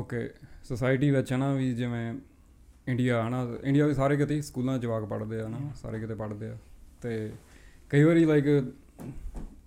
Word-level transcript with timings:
Okay 0.00 0.28
society 0.64 1.10
ਵਿੱਚ 1.10 1.32
ਹਨਾ 1.32 1.52
ਵੀ 1.54 1.72
ਜਿਵੇਂ 1.74 2.12
ਇੰਡੀਆ 2.88 3.22
ਹਨਾ 3.28 3.46
ਇੰਡੀਆ 3.64 3.86
ਦੇ 3.86 3.94
ਸਾਰੇ 3.94 4.16
ਕਿਤੇ 4.16 4.40
ਸਕੂਲਾਂ 4.42 4.78
ਜਵਾਕ 4.78 5.04
ਪੜ੍ਹਦੇ 5.04 5.40
ਆ 5.40 5.46
ਹਨਾ 5.46 5.58
ਸਾਰੇ 5.74 6.00
ਕਿਤੇ 6.00 6.14
ਪੜ੍ਹਦੇ 6.14 6.48
ਆ। 6.48 6.56
ਤੇ 7.02 7.30
ਕਈ 7.90 8.02
ਵਾਰੀ 8.02 8.24
ਲਾਈਕ 8.24 8.44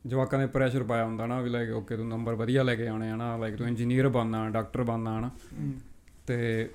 ਜਵਾਕਾਂ 0.07 0.39
ਨੇ 0.39 0.46
ਪ੍ਰੈਸ਼ਰ 0.46 0.84
ਪਾਇਆ 0.84 1.05
ਹੁੰਦਾ 1.05 1.25
ਨਾ 1.25 1.39
ਵੀ 1.41 1.50
ਲਾਈਕ 1.50 1.70
ਓਕੇ 1.71 1.98
ਤੂੰ 1.98 2.07
ਨੰਬਰ 2.07 2.36
ਵਧੀਆ 2.36 2.64
ਲੈ 2.64 2.75
ਕੇ 2.75 2.88
ਆਉਣੇ 2.88 3.09
ਆ 3.11 3.16
ਨਾ 3.16 3.36
ਲਾਈਕ 3.38 3.55
ਤੂੰ 3.55 3.68
ਇੰਜੀਨੀਅਰ 3.68 4.07
ਬਣਨਾ 4.09 4.50
ਡਾਕਟਰ 4.50 4.84
ਬਣਨਾ 4.84 5.18
ਹਨਾ 5.20 5.30
ਤੇ 6.27 6.70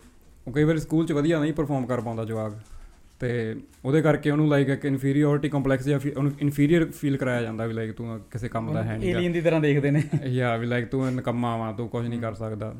ਉਹ 0.46 0.52
ਕਈ 0.52 0.64
ਵਾਰੀ 0.64 0.78
ਸਕੂਲ 0.78 1.06
'ਚ 1.06 1.12
ਵਧੀਆ 1.12 1.40
ਨਹੀਂ 1.40 1.52
ਪਰਫਾਰਮ 1.52 1.86
ਕਰ 1.86 2.00
ਪਾਉਂਦਾ 2.00 2.24
ਜਵਾਕ। 2.24 2.58
ਤੇ 3.20 3.56
ਉਹਦੇ 3.84 4.02
ਕਰਕੇ 4.02 4.30
ਉਹਨੂੰ 4.30 4.48
ਲਾਈਕ 4.48 4.68
ਇੱਕ 4.68 4.84
ਇਨਫੀਰੀਅਰਿਟੀ 4.84 5.48
ਕੰਪਲੈਕਸ 5.48 5.84
ਜਾਂ 5.84 6.00
ਉਹਨੂੰ 6.16 6.32
ਇਨਫੀਰੀਅਰ 6.40 6.84
ਫੀਲ 6.90 7.16
ਕਰਾਇਆ 7.16 7.42
ਜਾਂਦਾ 7.42 7.66
ਵੀ 7.66 7.74
ਲਾਈਕ 7.74 7.92
ਤੂੰ 7.92 8.20
ਕਿਸੇ 8.30 8.48
ਕੰਮ 8.48 8.72
ਦਾ 8.74 8.82
ਹੈ 8.82 8.96
ਨਹੀਂ 8.98 9.10
ਏਲੀਅਨ 9.10 9.32
ਦੀ 9.32 9.40
ਤਰ੍ਹਾਂ 9.40 9.60
ਦੇਖਦੇ 9.60 9.90
ਨੇ। 9.90 10.02
ਯਾ 10.26 10.56
ਵੀ 10.56 10.66
ਲਾਈਕ 10.66 10.86
ਤੂੰ 10.86 11.14
ਨਕਮਾ 11.14 11.56
ਵਾ 11.56 11.72
ਤੂੰ 11.72 11.88
ਕੁਝ 11.88 12.06
ਨਹੀਂ 12.06 12.20
ਕਰ 12.20 12.34
ਸਕਦਾ। 12.34 12.74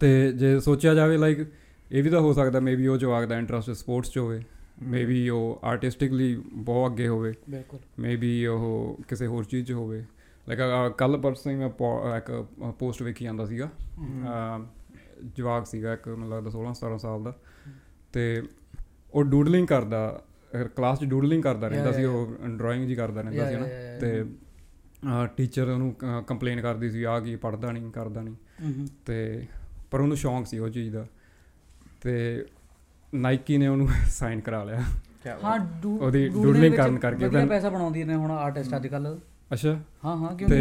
ਤੇ 0.00 0.32
ਜੇ 0.32 0.60
ਸੋਚਿਆ 0.60 0.94
ਜਾਵੇ 0.94 1.16
ਲਾਈਕ 1.16 1.38
ਇਹ 1.92 2.02
ਵੀ 2.02 2.10
ਤਾਂ 2.10 2.20
ਹੋ 2.20 2.32
ਸਕਦਾ 2.32 2.60
ਮੇਬੀ 2.60 2.86
ਉਹ 2.86 2.96
ਜਵਾਕ 2.96 3.24
ਦਾ 3.24 3.38
ਇੰਟਰਸਟ 3.38 3.70
ਸਪੋਰਟਸ 3.70 4.10
'ਚ 4.10 4.18
ਹੋਵੇ 4.18 4.42
ਮੇਬੀ 4.82 5.28
ਉਹ 5.28 5.60
ਆਰਟਿਸਟਿਕਲੀ 5.64 6.42
ਬਹੁਤ 6.52 6.90
ਅੱਗੇ 6.90 7.08
ਹੋਵੇ 7.08 7.34
ਬਿਲਕੁਲ। 7.50 7.80
ਮੇਬੀ 7.98 8.46
ਉਹ 8.46 8.98
ਕਿਸੇ 9.08 9.26
ਹੋਰ 9.26 9.44
ਚੀਜ਼ 9.44 9.66
'ਚ 9.66 9.72
ਹੋਵੇ। 9.72 10.04
ਲਾਈਕ 10.48 10.92
ਕੱਲ 10.92 11.18
ਪਰਸੋਂ 11.18 11.52
ਹੀ 11.52 11.56
ਮੈਂ 11.56 11.68
ਇੱਕ 12.16 12.46
ਪੋਸਟ 12.78 13.02
ਵੇਖੀ 13.02 13.24
ਜਾਂਦਾ 13.24 13.46
ਸੀਗਾ। 13.46 13.70
ਜਵਾਕ 15.36 15.66
ਸੀਗਾ 15.66 15.92
ਇੱਕ 15.92 16.08
ਮੈਨੂੰ 16.08 16.28
ਲੱਗਦਾ 16.28 16.50
16 16.50 16.94
17 16.94 16.98
ਸਾਲ 16.98 17.22
ਦਾ। 17.22 17.36
ਤੇ 18.12 18.42
ਉਹ 19.14 19.24
ਡੂਡਲਿੰਗ 19.24 19.66
ਕਰਦਾ 19.66 20.22
ਕਲਾਸ 20.76 21.00
'ਚ 21.00 21.04
ਡੂਡਲਿੰਗ 21.04 21.42
ਕਰਦਾ 21.42 21.68
ਰਹਿੰਦਾ 21.68 21.92
ਸੀ 21.92 22.04
ਉਹ 22.04 22.36
ਡਰਾਇੰਗ 22.48 22.86
ਜੀ 22.86 22.94
ਕਰਦਾ 22.94 23.20
ਰਹਿੰਦਾ 23.20 23.48
ਸੀ 23.48 23.56
yeah, 23.56 23.66
ਨਾ। 23.66 23.70
yeah, 23.70 24.24
yeah. 24.24 24.28
ਤੇ 24.28 24.30
ਟੀਚਰ 25.36 25.68
ਉਹਨੂੰ 25.68 25.96
ਕੰਪਲੇਨ 26.26 26.60
ਕਰਦੀ 26.60 26.90
ਸੀ 26.90 27.02
ਆ 27.02 27.20
ਕੀ 27.20 27.36
ਪੜਦਾ 27.36 27.72
ਨਹੀਂ 27.72 27.92
ਕਰਦਾ 27.92 28.22
ਨਹੀਂ 28.22 28.34
ਤੇ 29.06 29.46
ਪਰ 29.90 30.00
ਉਹਨੂੰ 30.00 30.16
ਸ਼ੌਂਕ 30.16 30.46
ਸੀ 30.46 30.58
ਉਹ 30.58 30.68
ਚੀਜ਼ 30.68 30.92
ਦਾ। 30.94 31.06
ਤੇ 32.00 32.44
ਨਾਈਕੀ 33.14 33.58
ਨੇ 33.58 33.68
ਉਹਨੂੰ 33.68 33.88
ਸਾਈਨ 34.08 34.40
ਕਰਾ 34.40 34.64
ਲਿਆ। 34.64 34.80
ਹਾਂ 35.44 35.58
ਉਹਦੀ 35.86 36.28
ਵਿੱਚ 36.28 36.76
ਕਰਨ 36.76 36.98
ਕਰਕੇ 36.98 37.28
ਫਿਰ- 37.28 37.48
ਪੈਸਾ 37.48 37.70
ਬਣਾਉਂਦੀ 37.70 38.04
ਨੇ 38.04 38.14
ਹੁਣ 38.14 38.30
ਆਰਟਿਸਟ 38.30 38.76
ਅੱਜ 38.76 38.86
ਕੱਲ 38.86 39.18
ਅੱਛਾ। 39.52 39.80
ਹਾਂ 40.04 40.16
ਹਾਂ 40.16 40.36
ਕਿਉਂਕਿ 40.36 40.56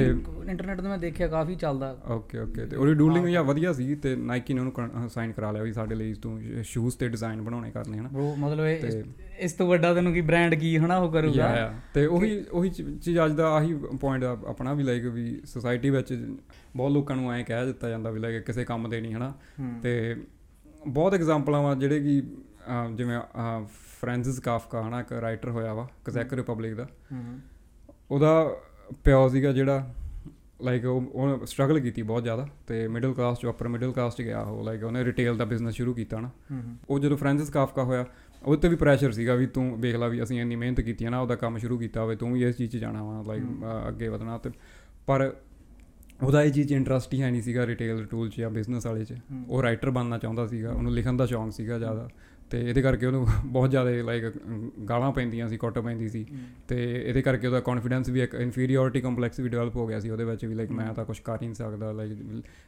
ਇੰਟਰਨੈਟ 0.51 0.81
ਤੇ 0.81 0.87
ਮੈਂ 0.87 0.97
ਦੇਖਿਆ 0.97 1.27
ਕਾਫੀ 1.27 1.55
ਚੱਲਦਾ। 1.55 1.97
Okay 2.07 2.39
okay. 2.39 2.65
ਤੇ 2.65 2.75
ਉਹਦੀ 2.75 2.93
ਡੂਡਲਿੰਗ 2.93 3.27
ਜਾਂ 3.27 3.43
ਵਧੀਆ 3.43 3.73
ਸੀ 3.73 3.95
ਤੇ 3.95 4.15
ਨਾਈਕੀ 4.15 4.53
ਨੇ 4.53 4.61
ਉਹਨੂੰ 4.61 5.09
ਸਾਈਨ 5.09 5.31
ਕਰਾ 5.31 5.51
ਲਿਆ 5.51 5.63
ਵੀ 5.63 5.73
ਸਾਡੇ 5.73 5.95
ਲਈ 5.95 6.13
ਤੂੰ 6.13 6.41
ਸ਼ੂਜ਼ 6.63 6.97
ਤੇ 6.97 7.07
ਡਿਜ਼ਾਈਨ 7.09 7.41
ਬਣਾਉਣੇ 7.41 7.71
ਕਰਨੇ 7.71 7.97
ਹਨਾ? 7.97 8.09
ਬ్రో 8.09 8.35
ਮਤਲਬ 8.37 8.65
ਇਸ- 9.39 9.57
ਤੋਂ 9.57 9.67
ਵੱਡਾ 9.67 9.93
ਤੈਨੂੰ 9.93 10.13
ਕੀ 10.13 10.21
ਬ੍ਰਾਂਡ 10.21 10.55
ਕੀ 10.55 10.77
ਹਨਾ 10.77 10.97
ਉਹ 10.97 11.11
ਕਰੂਗਾ? 11.11 11.73
ਤੇ 11.93 12.05
ਉਹੀ 12.05 12.45
ਉਹੀ 12.51 12.69
ਚੀਜ਼ 12.69 13.19
ਅੱਜ 13.25 13.31
ਦਾ 13.31 13.49
ਆਹੀ 13.49 13.73
ਪੁਆਇੰਟ 13.73 14.23
ਆਪਣਾ 14.23 14.73
ਵੀ 14.73 14.83
ਲਾਈਕ 14.83 15.05
ਵੀ 15.05 15.41
ਸੋਸਾਇਟੀ 15.45 15.89
ਵਿੱਚ 15.89 16.37
ਬਹੁਤ 16.75 16.91
ਲੋਕਾਂ 16.91 17.15
ਨੂੰ 17.15 17.31
ਐਂ 17.33 17.43
ਕਹਿ 17.43 17.65
ਦਿੱਤਾ 17.65 17.89
ਜਾਂਦਾ 17.89 18.11
ਵੀ 18.11 18.19
ਲਾਈਕ 18.19 18.45
ਕਿਸੇ 18.45 18.65
ਕੰਮ 18.65 18.89
ਦੇ 18.89 19.01
ਨਹੀਂ 19.01 19.13
ਹਨਾ? 19.13 19.33
ਤੇ 19.83 20.15
ਬਹੁਤ 20.87 21.13
ਐਗਜ਼ਾਮਪਲਾਂ 21.13 21.61
ਵਾ 21.61 21.75
ਜਿਹੜੇ 21.75 21.99
ਕਿ 21.99 22.21
ਜਿਵੇਂ 22.95 23.19
ਫ੍ਰੈਂਸਿਸ 24.01 24.39
ਕਾਫਕਾ 24.39 24.87
ਹਨਾ 24.87 24.99
ਇੱਕ 24.99 25.13
ਰਾਈਟਰ 25.13 25.49
ਹੋਇਆ 25.49 25.73
ਵਾ 25.73 25.87
ਕਜ਼ੈਕ 26.05 26.33
ਰਿਪਬਲਿਕ 26.33 26.73
ਦਾ। 26.75 26.87
ਉਹਦਾ 28.11 28.57
ਪਿਓ 29.03 29.29
ਸੀਗਾ 29.29 29.51
ਜਿਹੜਾ 29.51 29.93
ਲਾਈਕ 30.61 30.85
ਉਹ 30.85 31.45
ਸਟਰਗਲ 31.45 31.79
ਕੀਤੀ 31.79 32.01
ਬਹੁਤ 32.01 32.23
ਜ਼ਿਆਦਾ 32.23 32.47
ਤੇ 32.67 32.87
ਮਿਡਲ 32.87 33.13
ਕਲਾਸ 33.13 33.39
ਚੋਂ 33.39 33.53
ਅਪਰ 33.53 33.67
ਮਿਡਲ 33.67 33.91
ਕਲਾਸ 33.91 34.15
ਚ 34.15 34.21
ਗਿਆ 34.21 34.41
ਉਹ 34.41 34.63
ਲਾਈਕ 34.63 34.83
ਉਹਨੇ 34.83 35.05
ਰਿਟੇਲ 35.05 35.37
ਦਾ 35.37 35.45
ਬਿਜ਼ਨਸ 35.45 35.73
ਸ਼ੁਰੂ 35.73 35.93
ਕੀਤਾ 35.93 36.19
ਨਾ। 36.19 36.29
ਉਹ 36.89 36.99
ਜਦੋਂ 36.99 37.17
ਫ੍ਰੈਂਸਿਸ 37.17 37.49
ਕਾਫਕਾ 37.49 37.83
ਹੋਇਆ 37.83 38.05
ਉਹਦੇ 38.43 38.61
ਤੇ 38.61 38.67
ਵੀ 38.67 38.75
ਪ੍ਰੈਸ਼ਰ 38.75 39.11
ਸੀਗਾ 39.11 39.35
ਵੀ 39.35 39.47
ਤੂੰ 39.47 39.81
ਵੇਖ 39.81 39.95
ਲੈ 39.95 40.09
ਵੀ 40.09 40.23
ਅਸੀਂ 40.23 40.41
ਇੰਨੀ 40.41 40.55
ਮਿਹਨਤ 40.55 40.81
ਕੀਤੀ 40.81 41.05
ਹੈ 41.05 41.09
ਨਾ 41.09 41.19
ਉਹਦਾ 41.19 41.35
ਕੰਮ 41.35 41.57
ਸ਼ੁਰੂ 41.57 41.77
ਕੀਤਾ 41.77 42.01
ਹੋਵੇ 42.01 42.15
ਤੂੰ 42.15 42.33
ਵੀ 42.33 42.43
ਇਸ 42.43 42.57
ਚੀਜ਼ 42.57 42.71
'ਚ 42.71 42.77
ਜਾਣਾ 42.77 43.03
ਵਾ 43.03 43.23
ਲਾਈਕ 43.27 43.43
ਅੱਗੇ 43.87 44.07
ਵਧਣਾ 44.07 44.37
ਤੇ 44.37 44.49
ਪਰ 45.07 45.33
ਉਹਦਾ 46.23 46.43
ਇਹ 46.43 46.51
ਚੀਜ਼ 46.51 46.73
ਇੰਟਰਸਟ 46.73 47.13
ਹੀ 47.13 47.21
ਹੈ 47.21 47.31
ਨਹੀਂ 47.31 47.41
ਸੀਗਾ 47.41 47.67
ਰਿਟੇਲ 47.67 48.05
ਟੂਲ 48.05 48.29
'ਚ 48.29 48.37
ਜਾਂ 48.37 48.49
ਬਿਜ਼ਨਸ 48.49 48.85
ਵਾਲੇ 48.85 49.05
'ਚ। 49.05 49.13
ਉਹ 49.47 49.63
ਰਾਈਟਰ 49.63 49.89
ਬਣਨਾ 49.89 50.17
ਚਾਹੁੰਦਾ 50.17 50.47
ਸੀਗਾ 50.47 50.71
ਉਹਨੂੰ 50.71 50.91
ਲਿਖਣ 50.91 51.13
ਦਾ 51.13 51.25
ਸ਼ੌਂਕ 51.25 51.51
ਸੀਗਾ 51.51 51.77
ਜ਼ਿਆਦਾ। 51.77 52.09
ਤੇ 52.49 52.59
ਇਹਦੇ 52.61 52.81
ਕਰਕੇ 52.81 53.05
ਉਹਨੂੰ 53.05 53.25
ਬਹੁਤ 53.45 53.69
ਜ਼ਿਆਦਾ 53.69 53.89
ਲਾਈਕ 54.03 54.25
ਗਾਲਾਂ 54.89 55.11
ਪੈਂਦੀਆਂ 55.11 55.47
ਸੀ 55.49 55.57
ਕੁੱਟ 55.57 55.79
ਪੈਂਦੀ 55.79 56.07
ਸੀ। 56.09 56.25
ਤੇ 56.67 56.77
ਇਹਦੇ 57.05 57.21
ਕਰਕੇ 57.21 57.47
ਉਹਦਾ 57.47 57.59
ਕੌਨਫੀਡੈਂਸ 57.59 58.09
ਵੀ 58.09 58.21
ਇੱਕ 58.21 58.35
ਇਨਫੀਰੀਅਰਿਟੀ 58.35 59.01
ਕੰਪਲੈਕਸ 59.01 59.39
ਵੀ 59.39 59.49
ਡਿਵੈਲਪ 59.49 59.75
ਹੋ 59.75 59.87
ਗਿਆ 59.87 59.99
ਸੀ 59.99 60.09
ਉਹਦੇ 60.09 60.23
ਵਿੱਚ 60.23 60.45
ਵੀ 60.45 60.55
ਲਾਈਕ 60.55 60.71
ਮੈਂ 60.71 60.93
ਤਾਂ 60.93 61.05
ਕੁਝ 61.05 61.19
ਕਰ 61.19 61.41
ਹੀ 61.41 61.47
ਨਹੀਂ 61.47 61.55
ਸਕਦਾ 61.55 61.91
ਲਾਈਕ 61.91 62.13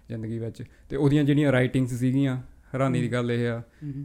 ਜ਼ਿੰਦਗੀ 0.09 0.39
ਵਿੱਚ। 0.39 0.63
ਤੇ 0.89 0.95
ਉਹਦੀਆਂ 0.95 1.23
ਜਿਹੜੀਆਂ 1.23 1.51
ਰਾਈਟਿੰਗਸ 1.51 1.94
ਸੀਗੀਆਂ 2.00 2.38
ਹੈਰਾਨੀ 2.73 3.01
ਦੀ 3.01 3.12
ਗੱਲ 3.12 3.31
ਇਹ 3.31 3.47
ਆ 3.47 3.62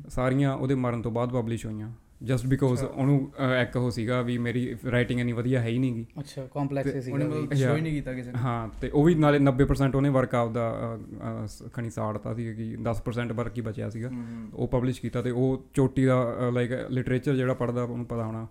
ਸਾਰੀਆਂ 0.09 0.55
ਉਹਦੇ 0.55 0.75
ਮਰਨ 0.75 1.03
ਤੋਂ 1.03 1.11
ਬਾਅਦ 1.13 1.33
ਪਬਲਿਸ਼ 1.33 1.67
ਹੋਈਆਂ। 1.67 1.93
ਜਸਟ 2.23 2.47
ਬਿਕੋਜ਼ 2.47 2.85
ਉਹਨੂੰ 2.85 3.33
ਇੱਕ 3.63 3.77
ਉਹ 3.77 3.91
ਸੀਗਾ 3.91 4.23
ਵੀ 4.23 4.39
ਮੇਰੀ 4.39 4.77
ਰਾਈਟਿੰਗ 4.91 5.21
ਇੰਨੀ 5.21 5.33
ਵਧੀਆ 5.33 5.61
ਹੈ 5.61 5.67
ਹੀ 5.69 5.79
ਨਹੀਂਗੀ 5.79 6.07
ਅੱਛਾ 6.21 6.47
ਕੰਪਲੈਕਸ 6.55 7.05
ਸੀ 7.05 7.13
ਉਹਨੇ 7.13 7.25
ਮਤਲਬ 7.25 7.53
ਸ਼ੋ 7.55 7.77
ਹੀ 7.77 7.81
ਨਹੀਂ 7.81 7.93
ਕੀਤਾ 7.93 8.15
ਕਿਸੇ 8.15 8.33
ਨੇ। 8.33 8.39
ਹਾਂ 8.39 8.69
ਤੇ 8.81 8.89
ਉਹ 8.89 9.05
ਵੀ 9.05 9.15
ਨਾਲੇ 9.15 9.39
90% 9.39 9.97
ਉਹਨੇ 9.97 10.09
ਵਰਕ 10.09 10.35
ਅਹ, 10.35 11.47
ਸ- 11.47 11.63
ਖਣੀ 11.73 11.91
ਸਾੜਤਾ 11.91 12.35
ਸੀ 12.35 12.55
ਕਿ 12.55 12.77
10% 12.83 13.33
ਵਰਕ 13.33 13.57
ਹੀ 13.57 13.63
ਬਚਿਆ 13.63 13.91
ਸੀਗਾ। 13.91 14.11
ਉਹ 14.55 14.69
ਪਬਲਿਸ਼ 14.69 15.01
ਕੀਤਾ 15.01 15.23
ਤੇ 15.23 15.31
ਉਹ 15.31 15.65
ਚੋਟੀ 15.75 16.05
ਦਾ 16.05 16.35
ਲਾਈਕ 16.53 16.73
ਲਿਟਰੇਚਰ 16.91 17.35
ਜਿਹੜਾ 17.37 17.55
ਪੜਦਾ 17.55 17.83
ਉਹਨੂੰ 17.83 18.07
ਪਤਾ 18.07 18.25
ਹੋਣਾ 18.25 18.47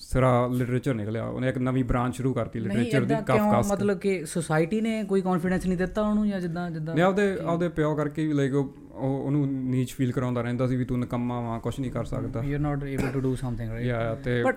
ਸਿਰਾ 0.00 0.46
ਲਿਟਰੇਚਰ 0.46 0.94
ਨਿਕਲਿਆ। 0.94 1.24
ਉਹਨੇ 1.24 1.48
ਇੱਕ 1.48 1.58
ਨਵੀਂ 1.58 1.84
ਬ੍ਰਾਂਚ 1.84 2.14
ਸ਼ੁਰੂ 2.14 2.34
ਕਰਤੀ 2.34 2.60
ਨਹੀਂ 2.60 2.78
ਲਿਟਰੇਚਰ 2.78 3.04
ਦੀ 3.04 3.14
ਕਾਫਕਾਸ 3.26 3.72
ਮਤਲਬ 3.72 3.98
ਕਿ 3.98 4.24
ਸੋਸਾਇਟੀ 4.24 4.80
ਨੇ 4.80 5.04
ਕੋਈ 5.04 5.20
ਕੌਨਫੀਡੈਂਸ 5.20 5.66
ਨਹੀਂ 5.66 5.78
ਦਿੱਤਾ 5.78 6.02
ਉਹਨੂੰ 6.02 6.28
ਜਾਂ 6.28 6.40
ਜਿੱਦਾਂ 6.40 6.70
ਜਿੱਦਾਂ 6.70 6.94
ਨੇ 6.94 7.02
ਆਪਦੇ 7.02 7.36
ਆਪਦੇ 7.44 7.68
ਪਿਓ 7.68 7.94
ਕਰਕੇ 7.94 8.26
ਵੀ 8.26 8.32
ਲਾਈਕ 8.32 8.52
ਉਹ 8.96 9.02
ਉਹ- 9.04 9.26
ਉਹਨੂੰ 9.26 9.46
ਨੀਚ 9.52 9.92
ਫੀਲ 9.92 10.12
ਕਰਾਉਂਦਾ 10.12 10.42
ਰਹਿੰਦਾ 10.42 10.66
ਸੀ 10.66 10.76
ਵੀ 10.76 10.84
ਤੂੰ 10.84 10.98
ਨਕੰਮਾ 11.00 11.40
ਵਾਂ 11.40 11.60
ਕੁਝ 11.60 11.80
ਨਹੀਂ 11.80 11.90
ਕਰ 11.90 12.04
ਸਕਦਾ। 12.04 12.42
You 12.42 12.54
are 12.54 12.60
not 12.60 12.84
able 12.84 13.10
to 13.12 13.20
do 13.20 13.34
something 13.36 13.70
right 13.70 13.86
yeah 13.86 14.14
ਤੇ 14.14 14.42
ਬਟ 14.44 14.56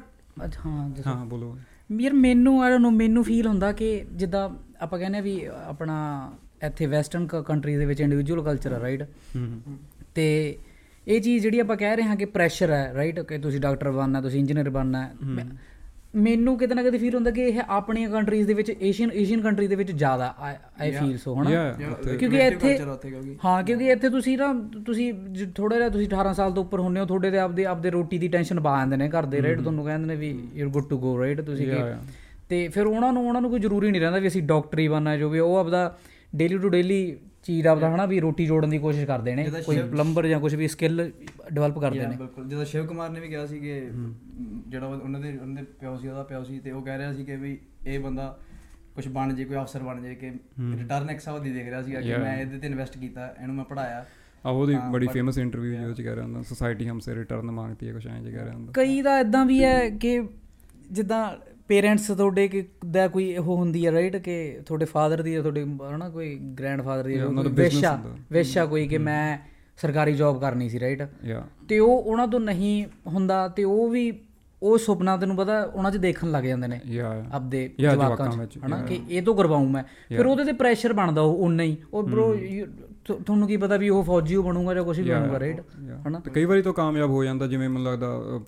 ਹਾਂ। 0.65 0.89
ਹਾਂ 1.07 1.25
ਬੋਲੋ। 1.25 1.57
ਯਾਰ 1.99 2.13
ਮੈਨੂੰ 2.13 2.63
ਆਈ 2.63 2.69
ਡੋਨਟ 2.69 2.81
ਨੋ 2.81 2.91
ਮੈਨੂੰ 2.91 3.23
ਫੀਲ 3.23 3.47
ਹੁੰਦਾ 3.47 3.71
ਕਿ 3.71 4.05
ਜਿੱਦਾਂ 4.11 4.49
ਆਪਾਂ 4.81 4.99
ਕਹਿੰਦੇ 4.99 5.17
ਆ 5.17 5.21
ਵੀ 5.21 5.45
ਆਪਣਾ 5.45 5.97
ਇੱਥੇ 6.63 6.85
ਵੈਸਟਰਨ 6.85 7.27
ਕੰਟਰੀ 7.27 7.75
ਦੇ 7.77 7.85
ਵਿੱਚ 7.85 8.01
ਇੰਡੀਵਿਜੂਅਲ 8.01 8.43
ਕਲਚਰ 8.43 8.73
ਹੈ 8.73 8.79
ਰਾਈਟ 8.79 9.03
ਤੇ 10.15 10.57
ਇਹ 11.07 11.21
ਚੀਜ਼ 11.21 11.43
ਜਿਹੜੀ 11.43 11.59
ਆਪਾਂ 11.59 11.77
ਕਹਿ 11.77 11.95
ਰਹੇ 11.95 12.05
ਹਾਂ 12.05 12.15
ਕਿ 12.15 12.25
ਪ੍ਰੈਸ਼ਰ 12.25 12.71
ਹੈ 12.71 12.93
ਰਾਈਟ 12.93 13.19
ਕਿ 13.19 13.37
ਤੁਸੀਂ 13.37 13.59
ਡਾਕਟਰ 13.61 13.91
ਬਣਨਾ 13.91 14.21
ਤੁਸੀਂ 14.21 14.39
ਇੰਜੀਨੀਅਰ 14.39 14.69
ਬਣਨਾ 14.69 15.09
ਮੈਨੂੰ 16.15 16.57
ਕਿਤੇ 16.57 16.75
ਨਾ 16.75 16.83
ਕਿਤੇ 16.83 16.97
ਫੀਲ 16.97 17.15
ਹੁੰਦਾ 17.15 17.31
ਕਿ 17.31 17.41
ਇਹ 17.41 17.59
ਆਪਣੀਆਂ 17.67 18.09
ਕੰਟਰੀਜ਼ 18.09 18.47
ਦੇ 18.47 18.53
ਵਿੱਚ 18.53 18.71
ਏਸ਼ੀਅਨ 18.81 19.11
ਏਸ਼ੀਅਨ 19.13 19.41
ਕੰਟਰੀ 19.41 19.67
ਦੇ 19.67 19.75
ਵਿੱਚ 19.75 19.91
ਜ਼ਿਆਦਾ 19.91 20.33
ਆਈ 20.79 20.91
ਫੀਲ 20.91 21.17
ਸੋ 21.17 21.35
ਹਨਾ? 21.35 21.49
ਕਿਉਂਕਿ 22.17 22.37
ਇੱਥੇ 22.37 22.77
ਹਾਂ 23.45 23.63
ਕਿਉਂਕਿ 23.63 23.87
ਇੱਥੇ 23.87 24.09
ਤੁਸੀਂ 24.09 24.37
ਨਾ 24.37 24.53
ਤੁਸੀਂ 24.85 25.13
ਥੋੜਾ 25.55 25.75
ਜਿਹਾ 25.77 25.89
ਤੁਸੀਂ 25.89 26.07
18 26.07 26.33
ਸਾਲ 26.33 26.51
ਤੋਂ 26.51 26.63
ਉੱਪਰ 26.63 26.79
ਹੁੰਨੇ 26.79 26.99
ਹੋ 26.99 27.05
ਤੁਹਾਡੇ 27.05 27.31
ਤੇ 27.31 27.39
ਆਪਦੇ 27.39 27.65
ਆਪਦੇ 27.65 27.89
ਰੋਟੀ 27.89 28.17
ਦੀ 28.17 28.27
ਟੈਨਸ਼ਨ 28.27 28.59
ਪਾ 28.59 28.77
ਜਾਂਦੇ 28.77 28.97
ਨੇ 28.97 29.09
ਘਰ 29.09 29.25
ਦੇ 29.25 29.41
ਰਾਈਟ 29.41 29.61
ਤੁਹਾਨੂੰ 29.61 29.85
ਕਹਿੰਦੇ 29.85 30.07
ਨੇ 30.07 30.15
ਵੀ 30.15 30.39
you 30.53 30.69
good 30.69 30.85
to 30.85 30.97
go 30.99 31.19
right 31.19 31.41
ਤੁਸੀਂ 31.41 31.67
ਕਿ-. 31.67 31.95
ਤੇ 32.49 32.67
ਫਿਰ 32.67 32.85
ਉਹਨਾਂ 32.85 33.13
ਨੂੰ 33.13 33.27
ਉਹਨਾਂ 33.27 33.41
ਨੂੰ 33.41 33.49
ਕੋਈ 33.49 33.59
ਜ਼ਰੂਰੀ 33.59 33.91
ਨਹੀਂ 33.91 34.01
ਰਹਿੰਦਾ 34.01 34.19
ਵੀ 34.19 34.27
ਅਸੀਂ 34.27 34.43
ਡਾਕਟਰੀ 34.43 34.87
ਬਣਨਾ 34.87 35.17
ਜੋ 35.17 35.29
ਵੀ 35.29 35.39
ਉਹ 35.39 35.55
ਆਪਦਾ 35.55 35.97
ਡੇਲੀ 36.35 36.57
ਟੂ 36.57 36.69
ਡੇਲੀ 36.69 37.17
ਚੀਜ਼ 37.49 37.67
ਆਪਦਾ 37.67 37.89
ਹਨਾ 37.95 38.05
ਵੀ 38.05 38.19
ਰੋਟੀ 38.19 38.45
ਜੋੜਨ 38.45 38.69
ਦੀ 38.69 38.77
ਕੋਸ਼ਿਸ਼ 38.77 39.05
ਕਰਦੇ 39.05 39.35
ਨੇ 39.35 39.43
ਕੋਈ 39.65 39.77
ਪਲੰਬਰ 39.81 40.27
ਜਾਂ 40.27 40.39
ਕੁਝ 40.39 40.53
ਵੀ 40.55 40.67
ਸਕਿੱਲ 40.67 41.11
ਡਿਵੈਲਪ 41.53 41.79
ਕਰਦੇ 41.79 42.05
ਨੇ। 42.07 42.15
ਬਿਲਕੁਲ 42.17 42.47
ਜਦੋਂ 42.47 42.65
ਸ਼ਿਵ 42.65 42.85
ਕੁਮਾਰ 42.85 43.09
ਨੇ 43.09 43.19
ਵੀ 43.19 43.27
ਕਿਹਾ 43.27 43.45
ਸੀ 43.45 43.59
ਕਿ 43.59 43.79
ਜਿਹੜਾ 44.67 44.87
ਉਹ- 44.87 44.99
ਉਹਨਾਂ 45.01 45.19
ਦੇ 45.19 45.31
ਉਹਨਾਂ 45.37 45.55
ਦੇ 45.55 45.63
ਪਿਓ 45.79 45.95
ਸੀ 45.97 46.07
ਉਹਦਾ 46.07 46.23
ਪਿਓ 46.23 46.43
ਸੀ 46.43 46.59
ਤੇ 46.59 46.71
ਉਹ 46.71 46.81
ਕਹਿ 46.81 46.97
ਰਿਹਾ 46.97 47.13
ਸੀ 47.13 47.25
ਕਿ 47.25 47.35
ਵੀ 47.35 47.57
ਇਹ 47.87 47.99
ਬੰਦਾ 47.99 48.27
ਕੁਝ 48.95 49.07
ਬਣ 49.07 49.33
ਜੇ 49.33 49.45
ਕੋਈ 49.45 49.57
ਅਫਸਰ 49.57 49.83
ਬਣ 49.83 50.01
ਜੇ 50.01 50.13
ਕਿ 50.15 50.29
ਰਿਟਰਨ 50.75 51.09
ਇੱਕ 51.09 51.19
ਸਾਲ 51.19 51.39
ਦੀ 51.39 51.51
ਦੇਖ 51.51 51.67
ਰਿਹਾ 51.67 51.81
ਸੀਗਾ 51.81 52.01
ਕਿ. 52.01 52.15
ਮੈਂ 52.17 52.37
ਇਹਦੇ 52.37 52.57
ਤੇ 52.59 52.67
ਇਨਵੈਸਟ 52.67 52.97
ਕੀਤਾ 52.97 53.35
ਇਹਨੂੰ 53.41 53.55
ਮੈਂ 53.55 53.65
ਪੜਾਇਆ 53.65 54.05
ਆ 54.45 54.49
ਉਹਦੀ 54.49 54.75
ਬੜੀ 54.91 55.07
ਫੇਮਸ 55.07 55.37
ਇੰਟਰਵਿਊ 55.37 55.71
ਜਿਹਦੇ 55.71 55.93
ਚ 55.93 56.01
ਕਹਿ 56.01 56.15
ਰਿਹਾ 56.15 56.23
ਹੁੰਦਾ 56.25 56.41
ਸੋਸਾਇਟੀ 56.41 56.87
ਹਮਸੇ 56.89 57.15
ਰਿਟਰਨ 57.15 57.51
ਮੰਗਤੀ 57.51 57.87
ਹੈ 57.87 57.93
ਕੁਛ 57.93 58.07
ਐਂ 58.07 58.19
ਜਿਹਾ 58.21 58.31
ਕਹਿ 58.31 58.43
ਰਿਹਾ 58.43 58.53
ਹੁੰਦਾ। 58.55 58.71
ਕਈ 58.75 59.01
ਦਾ 59.01 59.19
ਇਦਾਂ 59.19 59.45
ਵੀ 59.45 59.63
ਹੈ 59.63 59.89
ਕਿ 59.89 60.21
ਜਿੱਦਾਂ 60.91 61.23
ਪੇਰੈਂਟਸ 61.69 62.07
ਤੁਹਾਡੇ 62.07 62.47
ਕਿ 62.47 62.67
ਦਾ 62.91 63.07
ਕੋਈ 63.07 63.37
ਉਹ 63.37 63.57
ਹੁੰਦੀ 63.57 63.85
ਹੈ 63.85 63.91
ਰਾਈਟ 63.91 64.15
ਕਿ 64.15 64.59
ਤੁਹਾਡੇ 64.65 64.85
ਫਾਦਰ 64.85 65.21
ਦੀ 65.21 65.33
ਜਾਂ 65.33 65.41
ਤੁਹਾਡੇ 65.41 65.63
ਹਨਾ 65.95 66.09
ਕੋਈ 66.09 66.35
ਗ੍ਰੈਂਡਫਾਦਰ 66.35 67.03
ਦੀ 67.03 67.19
ਵੇਸ਼ਾ। 67.49 68.01
ਵੇਸ਼ਾ 68.31 68.65
ਕੋਈ 68.65 68.87
ਕਿ 68.87 68.97
ਮੈਂ 68.97 69.37
ਸਰਕਾਰੀ 69.77 70.13
ਜੌਬ 70.13 70.41
ਕਰਨੀ 70.41 70.69
ਸੀ 70.69 70.79
ਰਾਈਟ 70.79 71.03
ਤੇ 71.69 71.79
ਉਹ 71.79 72.03
ਉਹਨਾਂ 72.03 72.27
ਤੋਂ 72.27 72.39
ਨਹੀਂ 72.39 72.85
ਹੁੰਦਾ 73.07 73.47
ਤੇ 73.47 73.63
ਉਹ 73.63 73.89
ਵੀ 73.89 74.19
ਉਹ 74.63 74.77
ਸੁਪਨਾ 74.77 75.17
ਤੈਨੂੰ 75.17 75.35
ਪਤਾ 75.35 75.63
ਉਹਨਾਂ 75.63 75.91
'ਚ 75.91 75.97
ਦੇਖਣ 75.97 76.31
ਲੱਗ 76.31 76.43
ਜਾਂਦੇ 76.43 76.67
ਨੇ। 76.67 76.79
ਆਪਦੇ 77.31 77.73
ਜਵਾਕਾਂ 77.79 78.45
'ਚ 78.45 78.59
ਹਨਾ. 78.67 78.81
ਕਿ 78.81 78.99
ਇਹ 79.09 79.21
ਤੋਂ 79.21 79.35
ਕਰਵਾਉਂ 79.35 79.69
ਮੈਂ। 79.69 79.83
ਫਿਰ 80.07 80.25
ਉਹਦੇ 80.25 80.43
ਤੇ 80.43 80.53
ਪ੍ਰੈਸ਼ਰ 80.53 80.93
ਬਣਦਾ 80.93 81.21
ਉਹ 81.21 81.35
ਉਨਾ 81.35 81.63
ਹੀ। 81.63 81.77
ਉਹ 81.93 82.03
ਬ్రో 82.03 82.37
ਤੁਹਾਨੂੰ 83.15 83.47
ਕੀ 83.47 83.57
ਪਤਾ 83.57 83.77
ਵੀ 83.77 83.89
ਉਹ 83.89 84.03
ਫੌਜੀ 84.03 84.35
ਹੋ 84.35 84.43
ਬਣੂਗਾ 84.43 84.73
ਜਾਂ 84.73 84.83
ਕੁਝ 84.83 84.99
ਵੀ 84.99 85.09
ਬਣੂਗਾ 85.11 85.39
ਰਾਈਟ. 85.39 85.61
ਹਨਾ? 86.07 86.19
ਤੇ 86.19 86.31
ਕਈ 86.31 86.45
ਵਾਰੀ 86.45 86.61
ਤਾਂ 86.61 86.73
ਕਾਮਯਾਬ 86.73 87.09
ਹੋ 87.09 87.23
ਜਾਂਦਾ 87.23 87.47
ਜਿਵੇਂ 87.47 87.69
ਮੈਨੂੰ 87.69 87.91
ਲੱਗਦਾ 87.91 88.07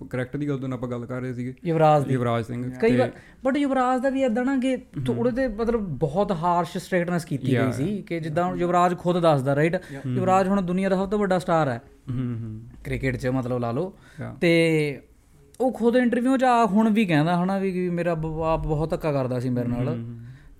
ਕਰੈਕਟ 0.09 0.37
ਦੀ 0.37 0.49
ਗੱਲ 0.49 0.59
ਤੋਂ 0.59 0.69
ਆਪਾਂ 0.69 0.89
ਗੱਲ 0.89 1.05
ਕਰ 1.05 1.21
ਰਹੇ 1.21 1.33
ਸੀਗੇ। 1.33 1.53
ਯੁਵਰਾਜ 1.65 2.05
ਦੀ। 2.05 2.13
ਯੁਵਰਾਜ 2.13 2.45
ਸਿੰਘ 2.45 2.71
ਕਈ 2.71 2.97
ਵਾਰ 2.97 3.11
ਬਟ 3.45 3.57
ਯੁਵਰਾਜ 3.57 4.01
ਦਾ 4.01 4.09
ਵੀ 4.09 4.23
ਇਦਾਂ 4.23 4.45
ਨਾ 4.45 4.57
ਕਿ 4.57 4.77
ਥੋੜੇ 5.07 5.31
ਤੇ 5.31 5.47
ਮਤਲਬ 5.47 5.79
ਬਹੁਤ 5.79 6.31
ਹਾਰਸ਼ 6.31 6.77
ਸਟ੍ਰੇਟਨੈਸ 6.77 7.25
ਕੀਤੀ 7.25 7.53
ਗਈ. 7.53 7.71
ਸੀ 7.71 8.01
ਕਿ 8.01 8.19
ਜਿੱਦਾਂ 8.19 8.55
ਯੁਵਰਾਜ 8.55 8.97
ਖੁਦ 8.97 9.19
ਦੱਸਦਾ 9.19 9.55
ਰਾਈਟ 9.55 9.77
ਯੁਵਰਾਜ 10.07 10.47
ਹੁਣ 10.47 10.61
ਦੁਨੀਆ 10.61 10.89
ਦਾ 10.89 10.95
ਸਭ 10.95 11.09
ਤੋਂ 11.09 11.19
ਵੱਡਾ 11.19 11.39
ਸਟਾਰ 11.39 11.69
ਹੈ। 11.69 11.81
ਕ੍ਰਿਕਟ 12.83 13.15
'ਚ 13.15 13.27
ਮਤਲਬ 13.27 13.57
ਲਾ 13.57 13.71
ਲਓ. 13.71 13.93
ਤੇ 14.41 15.01
ਉਹ 15.61 15.71
ਖੁਦ 15.71 15.95
ਇੰਟਰਵਿਊ 15.95 16.37
'ਚ 16.37 16.43
ਆ 16.43 16.65
ਹੁਣ 16.65 16.89
ਵੀ 16.89 17.05
ਕਹਿੰਦਾ 17.05 17.43
ਹਨਾ 17.43 17.57
ਵੀ 17.57 17.89
ਮੇਰਾ 17.89 18.13
ਬਾਪ 18.15 18.67
ਬਹੁਤ 18.67 18.89
ਧੱਕਾ 18.89 19.11
ਕਰਦਾ 19.11 19.39
ਸੀ 19.39 19.49
ਮੇਰੇ 19.49 19.67
ਨਾਲ। 19.67 20.05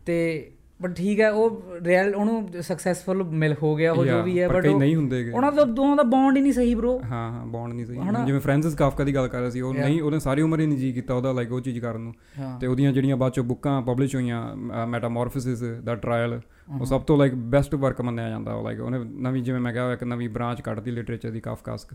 ਤੇ 0.06 0.52
ਬਟ 0.82 0.94
ਠੀਕ 0.96 1.20
ਹੈ 1.20 1.30
ਉਹ 1.32 1.62
ਰੀਅਲ 1.86 2.16
ਉਹਨੂੰ 2.16 2.62
ਸਕਸੈਸਫੁਲ 2.62 3.24
ਮਿਲ 3.24 3.56
ਹੋ 3.64 3.76
ਗਿਆ 3.76 3.92
ਉਹ 3.94 4.06
ਜੋ 4.06 4.22
ਵੀ 4.24 4.40
ਹੈ 4.40 4.48
ਬਟ 4.48 4.66
ਨਹੀਂ 4.68 4.96
ਹੁੰਦੇਗੇ 4.96 5.32
ਉਹਨਾਂ 5.32 5.52
ਦਾ 5.52 5.64
ਦੋਵਾਂ 5.64 5.96
ਦਾ 5.96 6.04
ਬੌਂਡ 6.04 6.38
ਹੀ 6.38 6.42
ਨਹੀਂ 6.42 6.54
ਸਹੀ 6.54 6.76
ਬ్రో 6.76 6.98
ਹਾਂ 7.04 7.32
ਹਾਂ 7.32 7.46
ਬੌਂਡ 7.46 7.74
ਨਹੀਂ 7.74 7.86
ਸਹੀ? 7.86 7.98
ਜਿਵੇਂ 8.26 8.40
ਫ੍ਰੈਂਸਿਸ 8.40 8.76
ਕਾਫਕਾ 8.76 9.04
ਦੀ 9.04 9.16
ਗੱਲ 9.16 9.28
ਕਰ 9.28 9.40
ਰਿਹਾ 9.40 9.50
ਸੀ 9.50 9.62
ਉਹ. 9.62 9.74
ਨਹੀਂ 9.74 10.02
ਉਹਨੇ 10.02 10.20
ਸਾਰੀ 10.20 10.42
ਉਮਰ 10.42 10.60
ਹੀ 10.60 10.66
ਨਹੀਂ 10.66 10.78
ਜੀ 10.78 10.92
ਕੀਤਾ 10.94 11.14
ਉਹਦਾ 11.14 11.32
ਲਾਈਕ 11.32 11.52
ਉਹ 11.52 11.62
ਚੀਜ਼ 11.62 11.80
ਕਰਨ 11.80 12.02
ਨੂੰ। 12.02 12.14
ਤੇ 12.60 12.68
ਉਹਦੀਆਂ 12.68 12.94
ਜਿਹੜੀਆਂ 12.94 13.18
ਬਾਅਦ 13.18 13.34
ਚੋਂ 13.34 13.44
ਬੁੱਕਾਂ 13.44 13.82
ਪਬਲਿਸ਼ 13.82 14.16
ਹੋਈਆਂ 14.16 14.56
ਮੈਟਾਮੋਰਫੋਸਿਸ 14.88 15.64
ਦਾ 15.84 15.96
ਟ੍ਰਾਇਲ 15.96 16.40
ਉਹ 16.80 16.86
ਸਭ 16.86 17.02
ਤੋਂ 17.02 17.18
ਲਾਈਕ 17.18 17.34
ਬੈਸਟ 17.34 17.76
ਵਰਕ 17.76 18.02
ਮੰਨਿਆ 18.02 18.30
ਜਾਂਦਾ 18.30 18.54
ਉਹ 18.54 18.64
ਲਾਈਕ 18.64 18.80
ਉਹਨੇ 18.80 19.00
ਨਵੀਂ 19.00 19.44
ਜਿਵੇਂ 19.44 19.60
ਮੈਂ 19.60 19.74
ਕਿਹਾ 19.74 19.94
ਇੱਕ 19.94 20.04
ਨਵੀਂ 20.04 20.30
ਬ੍ਰਾਂਚ 20.30 20.62
ਕੱਢਦੀ 20.62 20.92
ਲਿਟਰੇਚਰ 20.92 21.32
ਦੀ 21.32 21.40
ਕਾਫਕਾਸਕ 21.40 21.94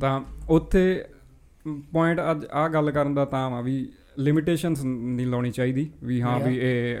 ਤਾਂ 0.00 0.20
ਉੱਥੇ 0.48 1.04
ਪੁਆਇੰਟ 1.92 2.20
ਅੱਜ 2.30 2.44
ਆ 2.52 2.68
ਗੱਲ 2.68 2.90
ਕਰਨ 2.90 3.14
ਦਾ 3.14 3.24
ਤਾਂ 3.24 3.50
ਆ 3.50 3.60
ਵੀ 3.60 3.88
ਲਿਮਿਟੇਸ਼ਨਸ 4.18 4.84
ਨਹੀਂ 4.84 5.26
ਲਾਉਣੀ 5.26 5.50
ਚਾਹੀਦੀ 5.50 5.90
ਵੀ 6.02 6.22
ਹਾਂ 6.22 6.40
ਵੀ 6.40 6.58
ਇਹ 6.58 6.98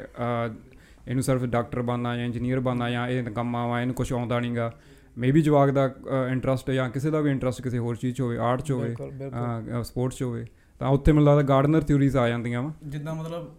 ਇਹਨੂੰ 1.08 1.22
ਸਿਰਫ 1.22 1.44
ਡਾਕਟਰ 1.44 1.82
ਬਣਨਾ 1.82 2.16
ਜਾਂ 2.16 2.24
ਇੰਜੀਨੀਅਰ 2.24 2.60
ਬਣਨਾ 2.60 2.90
ਜਾਂ 2.90 3.08
ਇਹ 3.08 3.22
ਕੰਮਾਂ 3.24 3.68
ਵਾ 3.68 3.80
ਇਹਨੂੰ 3.80 3.94
ਕੁਝ 3.94 4.12
ਆਉਂਦਾ 4.12 4.40
ਨਹੀਂਗਾ 4.40 4.72
ਮੇਬੀ 5.18 5.42
ਜਵਾਕ 5.42 5.70
ਦਾ 5.70 5.94
ਇੰਟਰਸਟ 6.30 6.70
ਜਾਂ 6.70 6.88
ਕਿਸੇ 6.90 7.10
ਦਾ 7.10 7.20
ਵੀ 7.20 7.30
ਇੰਟਰਸਟ 7.30 7.62
ਕਿਸੇ 7.62 7.78
ਹੋਰ 7.78 7.96
ਚੀਜ਼ 7.96 8.16
'ਚ 8.16 8.20
ਹੋਵੇ 8.20 8.38
ਆਰਟ 8.38 8.62
'ਚ 8.62 8.70
ਹੋਵੇ 8.72 8.94
ਸਪੋਰਟਸ 9.82 10.16
'ਚ 10.16 10.22
ਹੋਵੇ 10.22 10.46
ਤਾਂ 10.80 10.88
ਉੱਥੇ 10.88 11.12
ਮੈਨੂੰ 11.12 11.24
ਲੱਗਦਾ 11.24 11.42
ਗਾਰਡਨਰ 11.42 11.82
ਥਿਊਰੀਜ਼ 11.82 12.16
ਆ 12.16 12.28
ਜਾਂਦੀਆਂ 12.28 12.62
ਵਾ। 12.62 12.72
ਜਿੱਦਾਂ 12.86 13.14
ਮਤਲਬ 13.14 13.54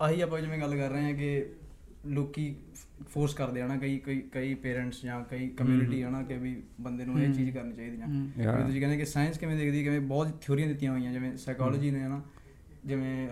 ਆਹੀ 0.00 0.20
ਆਪਾਂ 0.20 0.40
ਜਿਵੇਂ 0.40 0.58
ਗੱਲ 0.58 0.76
ਕਰ 0.76 0.90
ਰਹੇ 0.90 1.02
ਹਾਂ 1.02 1.12
ਕਿ 1.14 1.46
ਲੋਕੀ 2.06 2.54
ਫੋਰਸ 3.08 3.34
ਕਰਦੇ 3.34 3.62
ਆ 3.62 3.66
ਨਾ 3.66 3.76
ਕਈ 3.76 3.98
ਕਈ 3.98 4.20
ਕਈ 4.32 4.54
ਪੇਰੈਂਟਸ 4.54 5.02
ਜਾਂ 5.04 5.22
ਕਈ 5.24 5.48
ਕਮਿਊਨਿਟੀ 5.48 6.02
ਆ 6.02 6.10
ਨਾ 6.10 6.22
ਕਿ 6.22 6.36
ਵੀ 6.38 6.54
ਬੰਦੇ 6.80 7.04
ਨੂੰ 7.04 7.20
ਇਹ 7.20 7.32
ਚੀਜ਼ 7.34 7.50
ਕਰਨੀ 7.50 7.72
ਚਾਹੀਦੀ 7.72 8.00
ਆ। 8.02 8.06
ਹਮ, 8.06 8.30
Yeah. 8.40 8.56
ਵੀ 8.56 8.62
ਤੁਸੀਂ 8.64 8.80
ਕਹਿੰਦੇ 8.80 8.96
ਕਿ 8.96 9.04
ਸਾਇੰਸ 9.04 9.38
ਕਿਵੇਂ 9.38 9.56
ਦੇਖਦੀ 9.56 9.78
ਹੈ, 9.78 9.82
ਕਿਵੇਂ 9.84 10.00
ਬਹੁਤ 10.00 10.28
ਥਿਉਰੀਆਂ 10.40 10.68
ਦਿੱਤੀਆਂ 10.68 10.92
ਹੋਈਆਂ 10.92 11.12
ਜਿਵੇਂ 11.12 11.36
ਸਾਈਕੋਲੋਜੀ 11.36 11.90
ਨੇ 11.90 12.08
ਨਾ 12.08 12.22
ਜਿਵੇਂ 12.84 13.28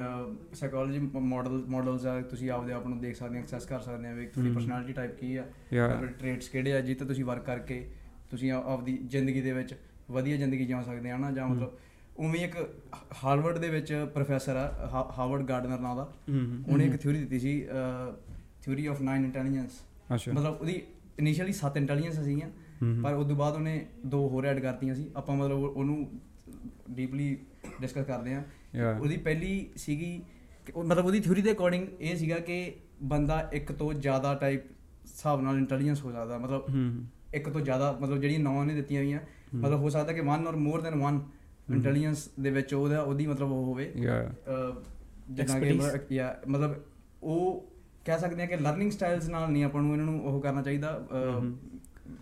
ਸਾਈਕੋਲੋਜੀ 0.54 0.98
ਮਾਡਲ 1.14 1.62
ਮਾਡਲਸ 1.68 2.06
ਆ 2.06 2.20
ਤੁਸੀਂ 2.20 2.50
ਆਪਦੇ 2.50 2.72
ਆਪ 2.72 2.86
ਨੂੰ 2.86 3.00
ਦੇਖ 3.00 3.16
ਸਕਦੇ 3.16 3.38
ਆ 3.38 3.40
ਐਕਸੈਸ 3.40 3.64
ਕਰ 3.66 3.80
ਸਕਦੇ 3.80 4.08
ਆ 4.08 4.12
ਵੀ 4.12 4.26
ਤੁਹਾਡੀ। 4.26 4.52
ਪਰਸਨੈਲਿਟੀ 4.54 4.92
ਟਾਈਪ 4.92 5.16
ਕੀ 5.18 5.36
ਆ. 5.36 5.42
ਤੁਹਾਡੇ 5.88 6.06
ਟ੍ਰੇਟਸ 6.06 6.48
ਕਿਹੜੇ 6.48 6.72
ਆ 6.72 6.80
ਜਿੱਤੇ 6.80 7.04
ਤੁਸੀਂ 7.04 7.24
ਵਰਕ 7.24 7.44
ਕਰਕੇ 7.44 7.90
ਤੁਸੀਂ 8.30 8.52
ਆਪਦੀ 8.52 8.96
ਜ਼ਿੰਦਗੀ 9.06 9.40
ਦੇ 9.40 9.52
ਵਿੱਚ 9.52 9.74
ਵਧੀਆ 10.10 10.36
ਜ਼ਿੰਦਗੀ 10.36 10.66
ਜਿਉ 10.66 10.82
ਸਕਦੇ 10.82 11.10
ਆ 11.10 11.16
ਨਾ 11.16 11.30
ਜਾਂ। 11.30 11.48
ਮਤਲਬ 11.48 11.70
ਉਵੇਂ 12.16 12.40
ਹੀ 12.40 12.44
ਇੱਕ 12.44 12.56
ਹਾਰਵਰਡ 13.24 13.58
ਦੇ 13.58 13.68
ਵਿੱਚ 13.70 13.92
ਪ੍ਰੋਫੈਸਰ 14.14 14.56
ਆ 14.56 14.88
ਹਾ- 14.94 15.10
ਹਾਰਵਰਡ 15.18 15.42
ਗਾਰਡਨਰ 15.42 15.78
ਨਾਂ 15.80 15.94
ਦਾ। 15.96 16.02
ਹੂੰ 16.28 16.64
ਉਹਨੇ 16.68 16.84
ਇੱਕ 16.84 16.96
ਥਿਊਰੀ 16.96 17.18
ਦਿੱਤੀ 17.18 17.38
ਸੀ 17.38 17.66
ਥਿਊਰੀ 18.62 18.86
ਆਫ 18.86 19.00
ਨਾਈਨ 19.02 19.24
ਇੰਟੈਲੀਜੈਂਸ 19.24 19.80
ਮਤਲਬ 20.28 20.60
ਉਹਦੀ 20.60 20.82
ਇਨੀਸ਼ੀਅਲੀ 21.18 21.52
7 21.52 21.76
ਇੰਟੈਲੀਜੈਂਸ 21.76 22.18
ਸੀਗੀਆਂ 22.20 22.48
ਹੂੰ 22.82 23.02
ਪਰ 23.02 23.14
ਉਸ 23.14 23.26
ਤੋਂ 23.26 23.36
ਬਾਅਦ 23.36 23.54
ਉਹਨੇ 23.54 23.86
ਦੋ 24.06 24.28
ਹੋਰ 24.28 24.44
ਐਡ 24.44 24.60
ਕਰਤੀਆਂ 24.60 24.94
ਸੀ। 24.94 25.10
ਆਪਾਂ 25.16 25.36
ਮਤਲਬ 25.36 25.58
ਉਹ- 25.58 25.70
ਉਹਨੂੰ 25.70 26.20
ਡੀਪਲੀ 26.90 27.36
ਡਿਸਕਸ 27.80 28.06
ਕਰਦੇ 28.06 28.34
ਆ 28.34 28.42
ਉਹਦੀ 29.00 29.16
ਪਹਿਲੀ 29.16 29.70
ਸੀਗੀ 29.76 30.22
ਮਤਲਬ 30.84 31.04
ਉਹਦੀ 31.06 31.20
ਥਿਊਰੀ 31.20 31.42
ਦੇ 31.42 31.52
ਅਕੋਰਡਿੰਗ 31.52 31.86
ਇਹ 32.00 32.16
ਸੀਗਾ 32.16 32.38
ਕਿ 32.38 32.74
ਬੰਦਾ 33.02 33.50
ਇੱਕ 33.52 33.72
ਤੋਂ 33.72 33.92
ਜ਼ਿਆਦਾ 33.92 34.34
ਟਾਈਪ 34.34 34.64
ਹਿਸਾਬ 35.04 35.42
ਨਾਲ 35.42 35.56
ਇੰਟੈਲੀਜੈਂਸ 35.56 36.04
ਹੋ 36.04 36.12
ਸਕਦਾ 36.12 36.38
ਮਤਲਬ 36.38 36.62
ਹੂੰ। 36.74 37.06
ਇੱਕ 37.34 37.48
ਤੋਂ 37.48 37.60
ਜ਼ਿਆਦਾ 37.60 37.98
ਮਤਲਬ 38.00 38.20
ਜਿਹੜੀਆਂ 38.20 38.40
ਨੌ 38.40 38.64
ਨੇ 38.64 38.74
ਦਿੱਤੀਆਂ 38.74 39.02
ਹੋਈਆਂ 39.02 39.20
ਮਤਲਬ 39.54 39.80
ਹੋ 39.80 39.88
ਸਕਦਾ 39.88 40.12
ਕਿ 40.12 40.20
ਵਨ 40.20 40.46
ਔਰ 40.46 40.56
ਮੋਰ 40.56 40.80
ਦੈਨ 40.80 40.94
ਵਨ 40.94 41.20
ਇੰਟੈਲੀਜੈਂਸ 41.74 42.28
ਦੇ 42.40 42.50
ਵਿੱਚ 42.50 42.74
ਉਹਦਾ 42.74 43.00
ਉਹਦੀ 43.02 43.26
ਮਤਲਬ 43.26 43.52
ਉਹ 43.52 43.64
ਹੋਵੇ। 43.64 43.92
ਜਿੱਦਾਂ 45.30 45.60
ਕਿ. 45.60 45.78
ਮਤਲਬ- 46.48 46.80
ਉਹ 47.22 47.72
ਕਹਿ 48.04 48.18
ਸਕਦੇ 48.18 48.42
ਆ 48.42 48.46
ਕਿ 48.46 48.56
ਲਰਨਿੰਗ 48.56 48.90
ਸਟਾਈਲਸ 48.90 49.28
ਨਾਲ 49.28 49.50
ਨਹੀਂ 49.50 49.64
ਆਪਾਂ 49.64 49.82
ਨੂੰ 49.82 49.92
ਇਹਨਾਂ 49.92 50.06
ਨੂੰ 50.06 50.24
ਉਹ 50.24 50.40
ਕਰਨਾ 50.40 50.62
ਚਾਹੀਦਾ 50.62 51.06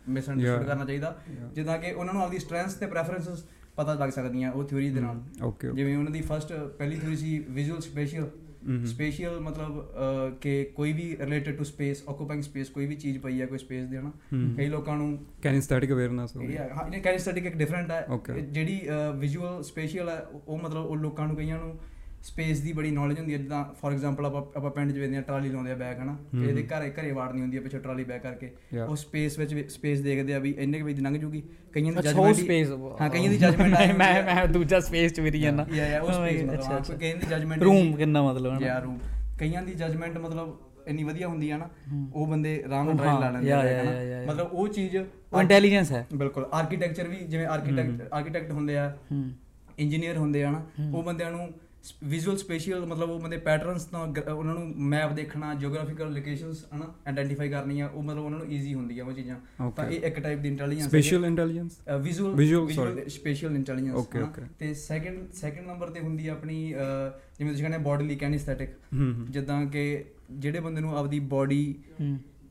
ਮਿਸ 0.08 0.31
ਅੰਡਰਸਟੂਡ 0.31 0.56
Yeah. 0.56 0.69
ਕਰਨਾ 0.69 0.85
ਚਾਹੀਦਾ। 0.85 1.19
ਜਿੱਦਾਂ 1.55 1.79
ਕਿ 1.79 1.93
ਉਹਨਾਂ 1.93 2.14
ਨੂੰ 2.14 2.23
ਆਪਦੀ 2.23 2.38
ਸਟਰੈਂਥਸ 2.38 2.75
ਤੇ 2.75 2.87
ਪ੍ਰੈਫਰੈਂਸਸ 2.87 3.44
ਪਤਾ 3.81 3.94
ਲੱਗ 3.94 4.11
ਸਕਦੀਆਂ 4.11 4.53
ਉਹ 4.53 4.65
ਥਿਊਰੀ 4.65 4.91
ਦੇ 4.91 5.00
ਨਾਲ। 5.00 5.23
ਓਕੇ 5.44 5.73
ਜਿਵੇਂ 5.73 5.97
ਉਹਨਾਂ 5.97 6.12
ਦੀ 6.12 6.21
ਫਰਸਟ 6.23 6.53
ਪਹਿਲੀ 6.79 6.99
ਥਿਊਰੀ 6.99 7.17
ਸੀ 7.17 7.38
ਵਿਜ਼ੂਅਲ 7.50 7.81
ਸਪੇਸ਼ੀਅਲ 7.81 8.31
ਸਪੇਸ਼ੀਅਲ 8.87 9.38
ਮਤਲਬ 9.41 9.85
ਕਿ 10.41 10.53
ਕੋਈ 10.75 10.93
ਵੀ 10.93 11.05
related 11.21 11.56
to 11.56 11.65
space 11.65 12.03
occupying 12.09 12.43
space 12.43 12.69
ਕੋਈ 12.71 12.87
ਵੀ 12.87 12.97
ਚੀਜ਼ 12.97 13.19
ਪਈ 13.19 13.41
ਹੈ 13.41 13.47
ਕੋਈ 13.47 13.59
ਸਪੇਸ 13.59 13.87
ਦੇ 13.87 13.99
ਹਨਾ। 13.99 14.11
ਕਈ 14.56 14.67
ਲੋਕਾਂ 14.67 14.97
ਨੂੰ 14.97 15.19
ਕੈਨਿਸਥੈਟਿਕ 15.43 15.93
ਅਵੇਅਰਨੈਸ 15.93 16.37
ਹੋ 16.37 16.41
ਗਈ। 16.41 16.56
ਹਾਂ 16.56 16.87
ਇਹ 16.88 17.00
ਕੈਨਿਸਥੈਟਿਕ 17.03 17.47
ਇੱਕ 17.47 17.56
ਡਿਫਰੈਂਟ 17.56 17.91
ਹੈ। 17.91 18.06
ਜਿਹੜੀ 18.41 18.81
ਵਿਜ਼ੂਅਲ 19.19 19.62
ਸਪੇਸ਼ੀਅਲ 19.62 20.09
ਹੈ 20.09 20.19
ਉਹ 20.49 20.59
ਮਤਲਬ 20.59 20.85
ਉਹ 20.85 20.97
ਲੋਕਾਂ 20.97 21.26
ਨੂੰ 21.29 21.37
ਕਈਆਂ 21.37 21.59
ਨੂੰ 21.59 21.79
ਸਪੇਸ 22.23 22.61
ਦੀ 22.61 22.73
ਬੜੀ 22.73 22.91
ਨੌਲੇਜ 22.91 23.19
ਹੁੰਦੀ 23.19 23.33
ਹੈ 23.33 23.39
ਜਿੱਦਾਂ 23.39 23.65
ਫੋਰ 23.81 23.93
ਐਗਜ਼ਾਮਪਲ 23.93 24.27
ਆਪਾਂ 24.27 24.43
ਆਪਾਂ 24.57 24.71
ਪਿੰਡ 24.71 24.93
'ਚ 24.93 24.99
ਵੇਖਦੇ 24.99 25.17
ਹਾਂ 25.17 25.23
ਟਰਾਲੀ 25.23 25.49
ਲਾਉਂਦੇ 25.49 25.71
ਆ 25.71 25.75
ਬੈਗ 25.75 25.99
ਹਨਾ। 25.99 26.17
ਤੇ 26.33 26.49
ਇਹਦੇ 26.49 26.63
ਘਰੇ 26.63 26.91
ਘਰੇ 26.91 27.13
ਵਾੜਨੀ 27.13 27.41
ਹੁੰਦੀ 27.41 27.57
ਹੈ 27.57 27.63
ਪਿੱਛੇ 27.63 27.79
ਟਰਾਲੀ 27.79 28.05
ਬੈਗ 28.05 28.21
ਕਰਕੇ. 28.21 28.51
ਉਹ 28.89 28.97
ਸਪੇਸ 28.97 29.39
ਵਿੱਚ 29.39 29.55
ਸਪੇਸ 29.73 30.01
ਦੇਖਦੇ 30.01 30.35
ਆ 30.35 30.39
ਵੀ 30.39 30.55
ਇੰਨੇ 30.59 30.79
ਕੁ 30.79 30.87
ਵਜੇ 30.87 31.03
ਲੰਘ 31.03 31.17
ਜੂਗੀ 31.19 31.43
ਕਈਆਂ 31.75 31.93
ਦੀ 31.93 32.03
ਜਜਮੈਂਟ 32.03 33.01
ਹਾਂ 33.01 33.09
ਕਈਆਂ 33.11 33.31
ਦੀ 33.31 33.37
ਜਜਮੈਂਟ 33.39 33.73
ਮੈਂ 33.73 33.95
ਮੈਂ 33.95 34.23
ਮੈਂ 34.25 34.47
ਦੂਜਾ 34.49 34.81
ਸਪੇਸ 34.81 35.13
ਚ 35.13 35.21
ਵਿਰੀ 35.21 35.41
ਜਾਂਦਾ 35.41 35.67
ਯਾ 35.73 35.87
ਯਾ 35.87 36.01
ਉਹ 36.01 36.13
ਸਪੇਸ 36.13 36.43
ਮਤਲਬ 36.45 36.99
ਕਈਆਂ 36.99 37.17
ਦੀ 37.17 37.27
ਜਜਮੈਂਟ 37.31 37.63
ਰੂਮ 37.63 37.95
ਕਿੰਨਾ 37.97 38.23
ਮਤਲਬ 38.23 38.53
ਹੈ 38.53 38.67
ਯਾ 38.67 38.79
ਰੂਮ 38.79 38.99
ਕਈਆਂ 39.39 39.63
ਦੀ 39.63 39.73
ਜਜਮੈਂਟ 39.75 40.19
ਮਤਲਬ 40.19 40.59
ਇੰਨੀ 40.89 41.03
ਵਧੀਆ 41.05 41.29
ਹੁੰਦੀ 41.29 41.51
ਆ 41.51 41.57
ਨਾ। 41.57 41.69
ਉਹ 42.15 42.27
ਬੰਦੇ 42.27 42.63
ਆਰਾਮ 42.67 42.87
ਨਾਲ 42.87 42.97
ਡਰਾਈਵ 42.97 43.21
ਲਾ 43.21 43.31
ਲੈਂਦੇ 43.31 43.53
ਆ 43.53 43.61
ਹਨਾ। 43.63 43.93
ਯਾ। 44.03 44.23
ਮਤਲਬ 44.27 44.53
ਉਹ 44.53 44.69
ਚੀਜ਼ 44.69 44.97
ਉਹ 44.97 45.41
ਇੰਟੈਲੀਜੈਂਸ 45.41 45.93
ਹੈ 45.93 46.07
ਬਿਲਕੁਲ 46.15 46.47
ਆਰਕੀਟੈਕਚਰ 46.53 47.09
ਵੀ 47.09 47.17
ਜਿਵੇਂ 47.17 47.47
ਆਰਕੀਟੈਕਟ 47.47 48.09
ਆਰਕੀਟੈਕਟ 48.13 48.51
ਹੁੰਦੇ 48.51 48.77
ਆ 48.79 48.93
ਇੰਜੀਨੀਅਰ 49.79 50.17
ਹੁੰਦੇ 50.17 50.45
ਆ 50.45 50.51
ਨਾ। 50.51 50.63
ਉਹ 50.95 51.03
ਬੰਦਿਆਂ 51.03 51.31
ਨੂੰ 51.31 51.49
ਵਿਜ਼ੂਅਲ 52.05 52.37
ਸਪੇਸ਼ੀਅਲ 52.37 52.87
ਮਤਲਬ 52.87 53.11
ਉਹ 53.11 53.21
ਬੰਦੇ 53.21 53.37
ਪੈਟਰਨਸ 53.37 53.85
ਤੋਂ 53.85 54.06
ਗ- 54.06 54.29
ਉਹਨਾਂ 54.29 54.55
ਨੂੰ 54.55 54.73
ਮੈਪ 54.77 55.12
ਦੇਖਣਾ 55.12 55.55
ਜੀਓਗ੍ਰਾਫੀਕਲ 55.55 56.12
ਲੋਕੇਸ਼ਨਸ 56.15 56.65
ਹਨਾ 56.77 56.94
ਆਇਡੈਂਟੀਫਾਈ 57.06 57.49
ਕਰਨੀਆਂ 57.49 57.88
ਉਹ 57.88 58.03
ਮਤਲਬ 58.03 58.25
ਉਹਨਾਂ 58.25 58.38
ਨੂੰ 58.38 58.53
ਈਜ਼ੀ 58.53 58.75
ਹੁੰਦੀ 58.75 58.99
ਆ 58.99 59.05
ਉਹ 59.05 59.12
ਚੀਜ਼ਾਂ. 59.12 59.37
ਤਾਂ 59.71 59.87
ਇਹ 59.91 60.00
ਇੱਕ 60.00 60.21
ਟਾਈਪ 60.21 60.38
ਦੀ 60.38 60.49
intelligence 60.49 60.88
special 60.88 61.25
intelligence 61.25 61.81
visual 62.00 62.35
Visual, 62.35 62.69
sorry. 62.79 63.09
Spatial 63.09 63.55
intelligence. 63.55 63.97
ਤੇ 64.59 64.75
ਸੈਕੰਡ 64.75 65.32
ਸੈਕੰਡ 65.32 65.67
ਨੰਬਰ 65.67 65.91
ਤੇ 65.91 66.00
ਹੁੰਦੀ 66.00 66.29
ਆ 66.29 66.32
ਆਪਣੀ 66.32 66.67
ਜਿਵੇਂ 67.38 67.50
ਤੁਸੀਂ 67.50 67.65
ਕਹਿੰਦੇ 67.65 67.79
ਬੋਡੀਲੀ 67.79 68.17
ਕੈਨਿਸਥੈਟਿਕ 68.17 68.71
ਜਿੱਦਾਂ 69.31 69.67
ਕਿ 69.67 70.05
ਜਿਹੜੇ 70.31 70.61
ਬੰਦੇ 70.61 70.81
ਨੂੰ 70.81 70.99
ਆਪਦੀ 70.99 71.19
ਬਾਡੀ 71.19 71.75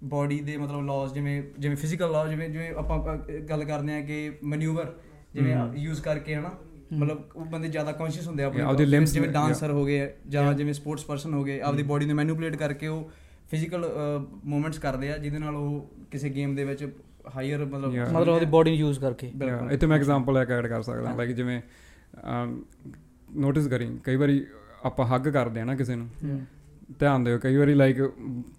ਬਾਡੀ 0.04 0.40
ਦੇ 0.40 0.58
ਮਤਲਬ 0.58 0.86
ਲਾਜ਼ 0.86 1.14
ਜਿਵੇਂ 1.14 1.44
ਜਿਵੇਂ 1.60 1.76
ਫਿਜ਼ੀਕਲ 1.76 2.12
ਲਾਜ਼ 2.12 2.30
ਜਿਵੇਂ 2.30 2.50
ਜਿਵੇਂ 2.50 2.72
ਆਪਾਂ 2.72 3.18
ਗੱਲ 3.50 3.64
ਕਰਦੇ 3.64 3.94
ਆ 3.94 4.02
ਕਿ 4.02 4.32
ਮੈਨੂਵਰ 4.44 4.94
ਜਿਵੇਂ। 5.34 5.56
ਯੂਜ਼ 5.78 6.02
ਕਰਕੇ 6.02 6.36
ਹਨਾ 6.36 6.58
ਮਤਲਬ 6.94 7.24
ਉਹ 7.36 7.46
ਬੰਦੇ 7.46 7.68
ਜ਼ਿਆਦਾ 7.68 7.92
ਕੌਨਸ਼ੀਅਸ 7.92 8.28
ਹੁੰਦੇ 8.28 8.44
ਆ 8.44 8.46
ਆਪਦੇ 8.46 8.62
ਜਿਵੇਂ- 9.14 9.34
ਡਾਂਸਰ 9.34 9.72
ਹੋ 9.72 9.86
ਗਏ 9.86 10.14
ਜਾਂ. 10.30 10.54
ਜਿਵੇਂ 10.54 10.74
ਸਪੋਰਟਸ 10.74 11.06
ਪਰਸਨ 11.06 11.34
ਹੋ 11.34 11.44
ਗਏ 11.44 11.60
ਆਪਦੀ 11.62 11.84
ਬਾਡੀ 11.84 12.06
ਨੂੰ 12.06 12.16
ਮੈਨੂਪੂਲੇਟ 12.16 12.56
ਕਰਕੇ 12.56 12.88
ਉਹ 12.88 13.12
ਫਿਜ਼ੀਕਲ 13.52 13.86
ਮੂਵਮੈਂਟਸ 14.46 14.80
ਕਰਦੇ 14.80 15.14
ਆ 15.14 15.18
ਜਿਹਦੇ 15.18 15.40
ਨਾਲ 15.40 15.56
ਉਹ 15.56 15.92
ਕਿਸੇ 16.12 16.30
ਗੇਮ 16.30 16.56
ਦੇ 16.56 16.64
ਵਿੱਚ 16.64 16.88
ਹਾਇਰ 17.36 17.66
ਮਤਲਬ. 17.66 17.94
ਮਤਲਬ 18.14 18.34
ਉਹਦੀ 18.34 18.46
ਬਾਡੀ 18.46 18.70
ਨੂੰ 18.70 18.80
ਯੂਜ਼ 18.80 19.00
ਕਰਕੇ। 19.00 19.32
ਬਿਲਕੁਲ। 19.36 19.72
ਇੱਥੇ 19.72 19.88
ਮੈਂ 19.88 19.98
ਐਗਜ਼ਾਮਪਲ 19.98 20.38
ਇੱਕ 20.38 20.52
ਐਡ 20.52 20.68
ਕਰ 20.68 20.82
ਸਕਦਾ 20.82 21.16
ਲਾਈਕ 21.16 21.32
ਜਿਵੇਂ 21.32 21.62
ਨੋਟਿਸ 23.36 23.68
ਕਰੀ 23.68 23.98
ਕਈ 24.04 24.16
ਵਾਰੀ 24.16 24.46
ਆਪਾਂ 24.84 25.06
ਹੱਗ 25.06 25.22
ਕਰਦੇ 25.22 25.62
ਆ 25.62 25.66
ਨਾ 25.66 25.76
ਕਿਸੇ 25.76 25.96
ਨੂੰ। 25.96 26.08
ਧਿਆਨ 27.00 27.24
ਦਿਓ 27.24 27.38
ਕਈ 27.40 27.56
ਵਾਰੀ 27.58 27.74
ਲਾਈਕ 27.74 27.98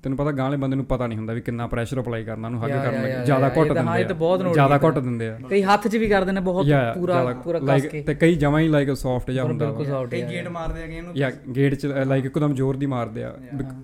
ਤੈਨੂੰ 0.02 0.18
ਪਤਾ 0.18 0.30
ਗਾਂ 0.32 0.44
ਵਾਲੇ 0.44 0.56
ਬੰਦੇ 0.56 0.76
ਨੂੰ 0.76 0.84
ਪਤਾ 0.84 1.06
ਨਹੀਂ 1.06 1.18
ਹੁੰਦਾ 1.18 1.32
ਵੀ 1.32 1.40
ਕਿੰਨਾ 1.40 1.66
ਪ੍ਰੈਸ਼ਰ 1.66 2.00
ਅਪਲਾਈ 2.00 2.24
ਕਰਨਾ 2.24 2.48
ਉਹਨੂੰ 2.48 2.62
ਹੱਗ 2.64 2.70
Yeah, 2.70 2.82
ਕਰਨ 2.82 3.02
ਲੱਗੇ। 3.02 3.24
ਜ਼ਿਆਦਾ 3.24 3.48
ਘੁੱਟ 3.48 3.70
ਇਹ 3.70 3.76
ਹਾਂ, 3.76 3.82
ਇਹ 3.82 3.84
ਦਿੰਦੇ 3.84 4.04
ਤਾਂ 4.04 4.14
ਬਹੁਤ 4.14 4.42
ਆ 4.42 4.52
ਜ਼ਿਆਦਾ 4.52 4.78
ਘੁੱਟ 4.84 4.98
ਦਿੰਦੇ 4.98 5.28
ਆ। 5.28 5.38
ਕਈ 5.50 5.62
ਹੱਥ 5.62 5.88
'ਚ 5.88 5.96
ਵੀ 5.96 6.08
ਕਰਦੇ 6.08 6.32
ਨੇ 6.32 6.40
ਬਹੁਤ 6.40 6.66
ਪੂਰਾ 6.94 7.34
ਪੂਰਾ 7.44 7.58
ਕੱਸ 7.58 7.80
like, 7.80 7.88
ਕੇ। 7.90 8.02
ਤੇ 8.02 8.14
ਕਈ 8.14 8.34
ਜਮਾਂ 8.34 8.60
ਹੀ 8.60 8.68
ਲਾਈਕ 8.68 8.96
ਸੌਫਟ 8.96 9.30
ਜਿਹਾ 9.30 9.44
ਹੁੰਦਾ 9.44 9.72
ਕਈ 10.10 10.20
yeah, 10.22 10.32
ਗੇਟ. 10.32 10.48
ਮਾਰਦੇ 10.48 10.82
ਆ 10.82 10.86
ਕਿ 10.86 10.92
ਇਹਨੂੰ 10.92 11.14
ਜਾਂ 11.14 11.30
ਗੇਟ 11.56 11.74
ਚ 11.74 11.86
ਲਾਈਕ 11.86 12.24
ਇੱਕਦਮ 12.24 12.54
ਜ਼ੋਰ 12.54 12.76
ਦੀ 12.76 12.86
ਮਾਰਦੇ 12.86 13.24
ਆ। 13.24 13.34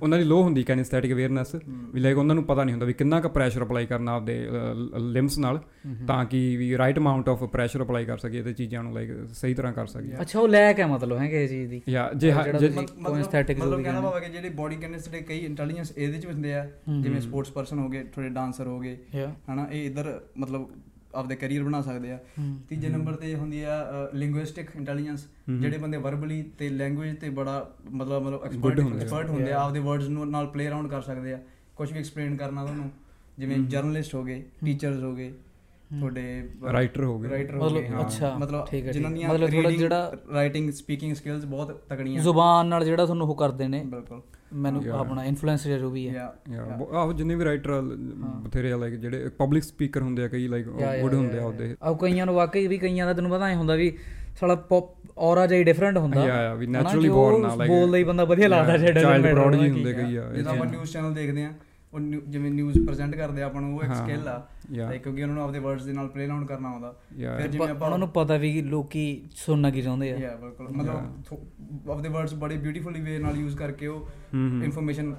ਉਹਨਾਂ 0.03 0.19
ਦੀ 0.19 0.25
ਲੋ 0.25 0.43
ਹੁੰਦੀ 0.43 0.63
ਕੈਨਿਸਥੈਟਿਕ 0.63 1.13
ਅਵੇਅਰਨੈਸ। 1.13 1.55
ਵੀ 1.67 2.01
ਲਾਈਕ 2.01 2.17
ਉਹਨਾਂ 2.19 2.35
ਨੂੰ 2.35 2.45
ਪਤਾ 2.45 2.65
ਨਹੀਂ 2.65 2.73
ਹੁੰਦਾ 2.73 2.87
ਵੀ 2.87 2.93
ਕਿੰਨਾ 2.93 3.21
ਕੁ 3.21 3.29
ਪ੍ਰੈਸ਼ਰ 3.29 3.63
ਅਪਲਾਈ 3.63 3.87
ਕਰਨਾ 3.87 4.13
ਆਪਦੇ 4.13 4.49
ਲਿੰਬਸ 4.99 5.39
ਨਾਲ 5.39 5.61
ਤਾਂ 6.07 6.25
ਕਿ 6.25 6.57
ਵੀ 6.57 6.79
right 6.79 6.99
amount 6.99 7.29
of 7.29 7.45
pressure 7.45 7.83
apply 7.83 8.05
ਕਰ 8.05 8.19
ਸਕੀਏ 8.19 8.43
ਤੇ 8.43 8.53
ਚੀਜ਼ਾਂ 8.53 8.83
ਨੂੰ 8.83 8.95
ਲਾਈਕ 8.95 9.11
ਸਹੀ 9.35 9.55
ਤਰ੍ਹਾਂ 9.55 9.73
ਕਰ 9.73 9.87
ਸਕੀਏ। 9.87 10.13
ਅੱਛਾ 10.21 10.41
ਉਹ 10.41 10.49
ਲੈ 10.49 10.73
ਕੇ 10.73 10.85
ਮਤਲਬ 10.85 11.19
ਹੈ 11.19 11.27
ਕਿਸੇ 11.27 11.47
ਚੀਜ਼ 11.49 11.71
ਦੀ? 11.71 11.83
ਜਾਂ 11.89 12.09
ਜੇ 12.17 12.33
ਹ- 12.33 12.43
ਜੇ 12.43 12.53
ਤੁਸੀਂ- 12.53 12.73
ਮਤਲਬ- 12.73 13.77
ਜੋ 13.77 13.83
ਕਹਿੰਦੇ। 13.83 14.01
ਭਾਵੇਂ 14.01 14.21
ਕਿ 14.21 14.36
ਜਿਹੜੇ 14.37 14.55
ਬਾਡੀ 14.55 14.77
ਕੈਨਿਸਟੇ 14.77 15.21
ਕਈ 15.23 15.39
ਇੰਟੈਲੀਜੈਂਸ 15.45 15.93
ਇਹਦੇ 15.97 16.19
ਚ 16.19 16.27
ਹੁੰਦੇ 16.27 16.55
ਆ 16.55 16.67
ਜਿਵੇਂ। 17.03 17.21
ਸਪੋਰਟਸ 17.21 17.51
ਪਰਸਨ 17.53 17.79
ਹੋ 17.79 17.89
ਗਏ 17.89 18.05
ਥੋੜੇ 18.15 18.29
ਡਾਂਸਰ 18.31 18.67
ਹੋ 18.67 18.79
ਗਏ 18.81 18.97
Yeah. 19.17 19.31
ਹਨਾ 19.53 19.67
ਇਹ 19.73 19.87
ਇਧਰ 19.87 20.21
ਮਤਲਬ 20.39 20.69
ਆਪਦੇ 21.15 21.37
ਕੈਰੀਅਰ 21.37 21.63
ਬਣਾ 21.65 21.81
ਸਕਦੇ 21.83 22.11
ਆ 22.13 22.19
ਤੀਜੇ 22.69 22.89
ਨੰਬਰ 22.89 23.15
ਤੇ 23.17 23.35
ਹੁੰਦੀ 23.35 23.63
ਆ 23.63 23.77
ਲਿੰਗੁਇਸਟਿਕ 24.15 24.71
ਇੰਟੈਲੀਜੈਂਸ। 24.77 25.27
ਜਿਹੜੇ 25.51 25.79
ਬੰਦੇ 25.79 25.99
ਵਰਬਲੀ 25.99 26.43
ਤੇ 26.59 26.69
ਲੈਂਗੁਏਜ 26.69 27.17
ਤੇ 27.17 27.31
ਬੜਾ 27.31 27.55
ਮਤਲਬ 27.91 28.23
ਮਤਲਬ 28.23 28.45
ਐਕਸਪਰਟ 28.45 29.31
ਹੁੰਦੇ 29.31 29.53
ਆ। 29.53 29.61
ਆਪਦੇ 29.61 29.81
ਵਰਡਸ 29.81 30.09
ਨੂੰ 30.09 30.31
ਨਾਲ 30.31 30.47
ਪਲੇ 30.47 30.69
ਅਰਾਊਂਡ 30.69 30.89
ਕਰ 30.89 31.03
ਸਕਦੇ 31.03 31.33
ਆ 31.33 31.39
ਕੁਝ 31.77 31.93
ਵੀ 31.93 31.99
ਐਕਸਪਲੇਨ 31.99 32.37
ਕਰਨਾ 32.37 32.65
ਤੁਹਾਨੂੰ 32.65 32.91
ਜਿਵੇਂ। 33.39 33.59
ਜਰਨਲਿਸਟ 33.59 34.15
ਹੋ 34.15 34.25
ਗਏ 34.25 34.43
ਟੀਚਰਸ 34.65 35.03
ਹੋ 35.03 35.15
ਗਏ 35.15 35.33
ਤੁਹਾਡੇ 35.91 36.49
ਰਾਈਟਰ 36.73 37.05
ਹੋ 37.05 37.19
ਗਏ 37.19 37.29
ਰਾਈਟਰ 37.31 37.57
ਹੋ 37.57 37.65
ਮਤਲਬ 37.65 37.79
ਗਏ। 37.81 37.89
ਅੱਛਾ, 38.01 38.35
ਮਤਲਬ 38.39 38.67
ਜਿਨ੍ਹਾਂ। 38.93 39.11
ਦੀਆਂ 39.13 39.29
ਮਤਲਬ 39.29 39.51
ਥੋੜ੍ਹਾ 39.51 39.71
ਜਿਹੜਾ- 39.71 40.33
ਰਾਈਟਿੰਗ 40.35 40.71
ਸਪੀਕਿੰਗ 40.71 41.15
ਸਕਿੱਲਸ 41.15 41.45
ਬਹੁਤ 41.45 41.85
ਤਕੜੀਆਂ 41.89 42.23
ਜ਼ੁਬਾਨ 42.23 42.67
ਨਾਲ 42.67 42.85
ਜਿਹੜਾ 42.85 43.05
ਤੁਹਾਨੂੰ 43.05 43.29
ਉਹ 43.29 43.35
ਕਰਦੇ 43.37 43.69
ਨੇ 43.69 43.83
ਬਿਲਕੁਲ 43.85 44.23
ਮੈਨੂੰ 44.53 44.83
Yeah. 44.83 44.95
ਆਪਣਾ 44.95 45.25
ਇਨਫਲੂਐਂਸ 45.25 45.67
ਜੋ 45.69 45.91
ਵੀ 45.91 46.09
ਹੈ 46.09 46.15
ਯਾ 46.15 46.35
ਯਾ 46.53 46.79
ਆਹੋ 46.93 47.13
ਜਿੰਨੇ 47.13 47.35
ਵੀ 47.35 47.45
ਰਾਈਟਰ 47.45 47.81
ਬਥੇਰੇ 48.45 48.73
ਆ 48.73 48.77
ਲਾਈਕ 48.77 48.95
ਜਿਹੜੇ 48.95 49.29
ਪਬਲਿਕ 49.29 49.63
ਸਪੀਕਰ 49.63 50.03
ਹੁੰਦੇ 50.03 50.25
ਆ 50.25 50.29
ਕਈ 50.29 50.49
ਲਾਈਕ 50.49 50.67
ਗੁੱਡ 51.01 51.15
ਹੁੰਦੇ 51.15 51.39
ਆ 51.39 51.45
ਉਹਦੇ 51.45 51.77
ਆਹ 51.83 51.95
ਕਈਆਂ 51.95 52.27
ਨੂੰ 52.27 52.35
ਵਾਕਈ 52.35 52.67
ਵੀ 52.67 52.79
ਕਈਆਂ 52.79 53.07
ਦਾ 53.07 53.13
ਤੈਨੂੰ 53.13 53.31
ਪਤਾ 53.31 53.47
ਐ 53.49 53.55
ਹੁੰਦਾ 53.55 53.75
ਵੀ 53.75 53.99
ਸਾਲਾ 54.41 54.55
ਪੌਪ 54.55 54.95
ਔਰਾ 55.19 55.47
ਜਿਹਾ 55.47 55.63
ਡਿਫਰੈਂਟ 55.63 55.97
ਹੁੰਦਾ 55.99 56.21
Yeah, 56.21 56.31
yeah, 56.31 56.99
ਵੀ 57.01 57.09
ਉਹ 57.09 57.33
born 57.33 57.45
ਆ, 57.47 57.55
like- 57.55 57.67
ਬੋਲਦਾ 57.67 57.99
ਹੀ 57.99 58.05
ਬੰਦਾ 58.05 58.25
ਵਧੀਆ 58.25 58.49
ਲੱਗਦਾ 58.49 58.77
ਜਿਹੜਾ 58.77 59.01
ਚਾਈਲਡ 59.01 59.35
ਪ੍ਰੋਡਿਜੀ 59.35 59.71
ਹੁੰਦੇ। 59.71 59.93
ਕਈ 59.93 60.17
ਆ 60.17 60.29
ਇਹ 60.33 60.37
ਜਦੋਂ 60.39 60.53
ਆਪਾਂ। 60.53 60.67
ਨਿਊਜ਼ 60.67 60.93
ਚੈਨਲ 60.93 61.15
ਦੇਖਦੇ 61.15 61.45
ਆ 61.45 61.53
ਉਹ 61.97 62.01
ਜਿਵੇਂ 62.01 62.51
ਨਿਊਜ਼ 62.51 62.79
ਪ੍ਰੈਜ਼ੈਂਟ 62.79 63.15
ਕਰਦੇ 63.15 63.43
ਆਪਾਂ 63.43 63.61
ਨੂੰ 63.61 63.77
ਉਹ 63.77 63.83
ਇੱਕ 63.83 63.95
ਸਕਿੱਲ 63.95 64.29
ਆ. 64.29 64.39
ਤੇ 64.91 64.99
ਕਿਉਂਕਿ 64.99 65.23
ਉਹਨਾਂ 65.23 65.35
ਨੂੰ 65.35 65.45
ਆਪਦੇ 65.45 65.59
ਵਰਡਸ 65.59 65.85
ਦੇ 65.85 65.93
ਨਾਲ 65.93 66.09
ਪਲੇ 66.09 66.27
ਅਰਾਊਂਡ 66.27 66.47
ਕਰਨਾ 66.47 66.69
ਆਉਂਦਾ. 66.69 66.95
ਫਿਰ 67.39 67.47
ਜਿਵੇਂ 67.47 67.69
ਆਪਾਂ 67.69 67.87
ਉਹਨਾਂ 67.87 67.99
ਨੂੰ 67.99 68.09
ਪਤਾ 68.09 68.37
ਵੀ 68.37 68.63
ਲੋਕੀ 68.63 69.05
ਸੁਣਨਾ 69.37 69.71
ਕੀ 69.71 69.83
ਚਾਹੁੰਦੇ 69.83 70.13
ਆ 70.13 70.17
ਯਾ 70.17 70.37
ਬਿਲਕੁਲ 70.37 70.69
ਮਤਲਬ 70.71 71.91
ਆਪਦੇ 71.91 72.09
ਵਰਡਸ 72.09 72.35
ਬੜੇ 72.35 72.57
ਬਿਊਟੀਫੁਲੀ 72.57 73.01
ਵੇ 73.01 73.19
ਨਾਲ 73.19 73.37
ਯੂਜ਼ 73.37 73.57
ਕਰਕੇ 73.57 73.87
ਉਹ। 73.87 74.09
ਇਨਫੋਰਮੇਸ਼ਨ 74.65 75.15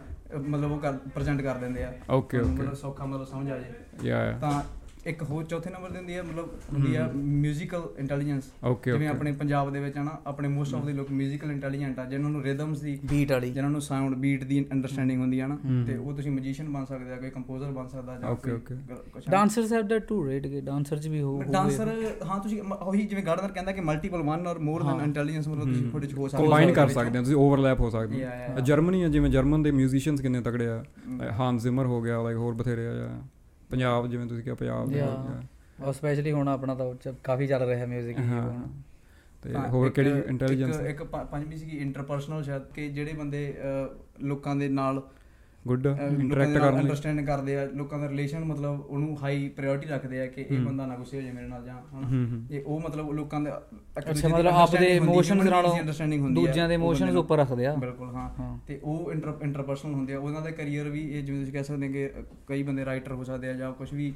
ਮਤਲਬ 0.48 0.72
ਉਹ 0.72 0.80
ਪ੍ਰੈਜ਼ੈਂਟ 1.10 1.42
ਕਰ 1.42 1.56
ਦਿੰਦੇ 1.56 1.84
ਆ 1.84 1.92
ਤੁਹਾਨੂੰ 1.92 2.24
okay. 2.24 2.60
ਮਤਲਬ 2.60 2.74
ਸੌਖਾ 2.74 3.06
ਮਤਲਬ 3.06 3.26
ਸਮਝ 3.26 3.52
ਆ 3.52 3.58
ਜਾਏ 3.58 4.10
ਯਾ 4.10 4.38
ਤਾਂ 4.42 4.62
ਇੱਕ 5.08 5.22
ਹੋਰ 5.24 5.44
ਚੌਥੇ 5.44 5.70
ਨੰਬਰ 5.70 5.90
ਤੇ 5.90 5.98
ਹੁੰਦੀ 5.98 6.16
ਹੈ 6.16 6.22
ਮਤਲਬ 6.24 6.50
ਹੁੰਦੀ 6.74 6.96
ਆ 6.96 7.10
ਮਿਊਜ਼ੀਕਲ 7.16 7.84
ਇੰਟੈਲੀਜੈਂਸ 8.00 8.52
ਓਕੇ 8.64 8.92
ਜਿਵੇਂ 8.92 9.08
ਓਕੇ 9.08 9.16
ਆਪਣੇ 9.16 9.32
ਪੰਜਾਬ 9.32 9.72
ਦੇ 9.74 9.80
ਵਿੱਚ 9.80 9.98
ਆ 9.98 10.04
ਨਾ 10.04 10.18
ਆਪਣੇ 10.28 10.48
ਮੋਸਟ 10.48 10.76
ਆਫ 10.76 10.86
ਦੇ 10.86 10.94
ਲੋਕ 10.94 11.12
ਮਿਊਜ਼ੀਕਲ 11.12 11.52
ਇੰਟੈਲੀਜੈਂਟ 11.52 12.00
ਆ 12.00 12.06
ਜਿਨ੍ਹਾਂ 12.06 12.32
ਨੂੰ 12.32 12.44
ਰਿਦਮਸ 12.44 12.82
ਦੀ 12.82 12.98
ਬੀਟ 13.10 13.32
ਵਾਲੀ। 13.32 13.50
ਜਿਨ੍ਹਾਂ 13.52 13.72
ਨੂੰ 13.72 13.82
ਸਾਊਂਡ 13.82 14.16
ਬੀਟ 14.18 14.44
ਦੀ 14.44 14.64
ਅੰਡਰਸਟੈਂਡਿੰਗ 14.72 15.22
ਹੁੰਦੀ 15.22 15.40
ਆ 15.40 15.48
ਨਾ 15.48 15.58
ਤੇ 15.88 15.96
ਉਹ 15.98 16.14
ਤੁਸੀਂ 16.14 16.32
ਮਿਊਜ਼ੀਸ਼ੀਅਨ 16.32 16.70
ਬਣ 16.70 16.86
ਸਕਦੇ 16.86 17.14
ਆ 17.14 17.16
ਕੋਈ 17.16 17.30
ਕੰਪੋਜ਼ਰ 17.30 17.72
ਬਣ 17.72 17.88
ਸਕਦਾ 17.88 18.16
ਜਾਂ 18.16 18.32
Okay, 18.32 18.54
okay. 18.54 18.78
ਕੁਝ 19.14 19.24
dancers 19.30 19.74
have 19.74 19.88
that 19.88 20.08
too 20.08 20.26
right 20.26 20.48
ਕਿ 20.48 20.62
ਡਾਂਸਰ 20.62 20.98
ਚ 20.98 21.08
ਵੀ 21.08 21.22
ਹੋ 21.22 21.32
ਹੋਵੇ। 21.32 21.46
ਡਾਂਸਰ 21.52 21.94
ਹਾਂ 22.26 22.40
ਤੁਸੀਂ 22.40 22.62
ਉਹੀ 22.62 23.06
ਜਿਵੇਂ 23.06 23.24
ਗਾਰਡਨਰ 23.24 23.52
ਕਹਿੰਦਾ 23.52 23.72
ਕਿ 23.72 23.82
ਮਲਟੀਪਲ 23.82 24.22
ਵਨ 24.24 24.48
ਔਰ 24.48 24.60
ਮੋਰ 24.60 24.84
ਦੈਨ 24.84 25.02
ਇੰਟੈਲੀਜੈਂਸ 25.04 25.48
ਮਤਲਬ 25.48 25.74
ਤੁਸੀਂ 25.74 26.10
ਚ 26.10 26.14
ਹੋ 26.18 26.28
ਸਕਦਾ 26.28 26.44
ਕੰਬਾਈਨ 26.44 26.74
ਕਰ 26.74 26.88
ਸਕਦੇ 26.90 27.18
ਹੋ 27.18 27.24
ਤੁਸੀਂ 27.24 27.36
ਓਵਰਲੈਪ 27.38 27.80
ਹੋ 27.80 27.90
ਸਕਦੇ 27.90 28.26
ਹੋ। 28.26 28.60
ਜਰਮਨੀ 28.62 29.02
ਆ 29.04 29.08
ਜਿਵੇਂ 29.08 29.30
ਜਰਮਨ 29.32 29.64
ਦੇ 29.64 29.72
ਮਿਊਜ਼ੀਸ਼ੀਅਨਸ 29.72 30.22
ਕਿੰਨੇ 30.22 30.42
ਤਕੜੇ 30.42 30.68
ਆ। 30.68 30.84
ਹਾਨ 31.40 31.58
ਜ਼ਿਮਰ 31.58 31.86
ਹੋ 31.86 32.02
ਗਿਆ 32.02 32.22
ਲਾਈਕ 32.24 32.38
ਹੋਰ 32.38 32.54
ਬਥੇਰੇ 32.54 32.88
ਆ 32.88 32.94
ਜਾਂ 32.94 33.10
ਪੰਜਾਬ 33.70 34.08
ਜਿਵੇਂ 34.08 34.26
ਤੁਸੀਂ 34.28 34.44
ਕਿਹਾ 34.44 34.56
ਪੰਜਾਬ 34.56 34.90
ਦੇ। 34.90 35.02
ਉਹ 35.84 35.94
ਸਪੈਸ਼ਲੀ 35.94 36.32
ਹੁਣ 36.32 36.48
ਆਪਣਾ 36.48 36.76
ਤਾਂ 36.76 37.14
ਕਾਫੀ 37.24 37.48
ਚੱਲ 37.48 37.66
ਰਿਹਾ 37.68 37.86
뮤직 37.86 38.20
ਹਾਂ 38.20 38.42
ਹੁਣ 38.42 38.68
ਤੇ 39.44 39.56
ਹੋਰ 39.70 39.90
ਕਿਹੜੀ 39.90 40.22
ਇੰਟੈਲੀਜੈਂਸ 40.28 40.80
ਇੱਕ 40.80 41.04
ਪੰਜਵੀਂ 41.04 41.58
ਸੀਗੀ 41.58 41.78
ਇੰਟਰਪਰਸਨਲ 41.78 42.44
ਸ਼ਾਇਦ 42.44 42.64
ਕਿ 42.74 42.88
ਜਿਹੜੇ 42.90 43.14
ਬੰਦੇ 43.14 43.56
ਲੋਕਾਂ 44.22 44.56
ਦੇ 44.56 44.70
ਨਾਲ 44.70 45.02
ਗੁੱਡ 45.68 45.86
ਇੰਟਰੈਕਟ 45.86 46.58
ਲਈ। 46.58 46.80
ਅੰਡਰਸਟੈਂਡ 46.80 47.22
ਕਰਦੇ 47.22 47.56
ਆ 47.58 47.66
ਲੋਕਾਂ 47.76 48.00
ਦਾ 48.00 48.10
ਰਿਲੇਸ਼ਨ 48.10 48.44
ਮਤਲਬ 48.46 48.80
ਉਹਨੂੰ 48.80 49.18
ਹਾਈ 49.24 49.48
ਪ੍ਰਾਇੋਰਟੀ 49.50 49.88
ਰੱਖਦੇ 49.88 50.22
ਆ 50.22 50.26
ਕਿ 50.26 50.42
ਇਹ 50.42 50.60
ਬੰਦਾ 50.60 50.86
ਨਾ 50.86 50.96
ਗੁੱਸੇ 50.96 51.18
ਹੋ 51.18 51.22
ਜਾਏ 51.22 51.32
ਮੇਰੇ 51.32 51.48
ਨਾਲ 51.48 51.66
ਜਾਂ 51.66 51.76
ਹਨਾ। 51.76 52.56
ਇਹ 52.56 52.64
ਉਹ 52.66 52.80
ਮਤਲਬ 52.80 53.12
ਲੋਕਾਂ 53.12 53.40
ਦੇ 53.42 53.52
ਅੱਛਾ 54.00 54.28
ਮਤਲਬ 54.28 54.48
ਆਪਦੇ 54.48 54.88
ਇਮੋਸ਼ਨਸ 54.88 55.46
ਨਾਲੋਂ 55.46 55.80
ਅੰਡਰਸਟੈਂਡਿੰਗ 55.80 56.22
ਹੁੰਦੀ 56.22 56.42
ਆ 56.42 56.46
ਦੂਜਿਆਂ 56.46 56.68
ਦੇ 56.70 56.74
ਇਮੋਸ਼ਨਸ। 56.74 57.16
ਉੱਪਰ 57.16 57.38
ਰੱਖਦੇ 57.38 57.66
ਆ। 57.66 57.76
ਬਿਲਕੁਲ 57.76 58.16
ਹਾਂ। 58.16 58.30
ਤੇ 58.68 58.80
ਉਹ 58.84 59.12
ਇੰਟਰ 59.12 59.34
ਇੰਟਰਪਰਸਨਲ 59.42 59.94
ਹੁੰਦੇ 59.94 60.14
ਆ 60.14 60.20
ਉਹਨਾਂ 60.20 60.42
ਦਾ 60.42 60.52
ਕੈਰੀਅਰ 60.52 60.90
ਵੀ 60.90 61.02
ਇਹ 61.12 61.24
ਜਿਵੇਂ 61.24 61.40
ਤੁਸੀਂ 61.40 61.54
ਕਹਿ 61.54 61.64
ਸਕਦੇ 61.64 61.88
ਹੋ 61.88 61.92
ਕਿ 61.94 62.10
ਕਈ 62.48 62.64
ਬੰਦੇ 62.64 62.86
ਰਾਈਟਰ 62.86 63.12
ਹੋ 63.12 63.24
ਸਕਦੇ 63.24 63.50
ਆ 63.50 63.54
ਜਾਂ 63.54 63.72
ਕੁਝ 63.74 63.94
ਵੀ 63.94 64.14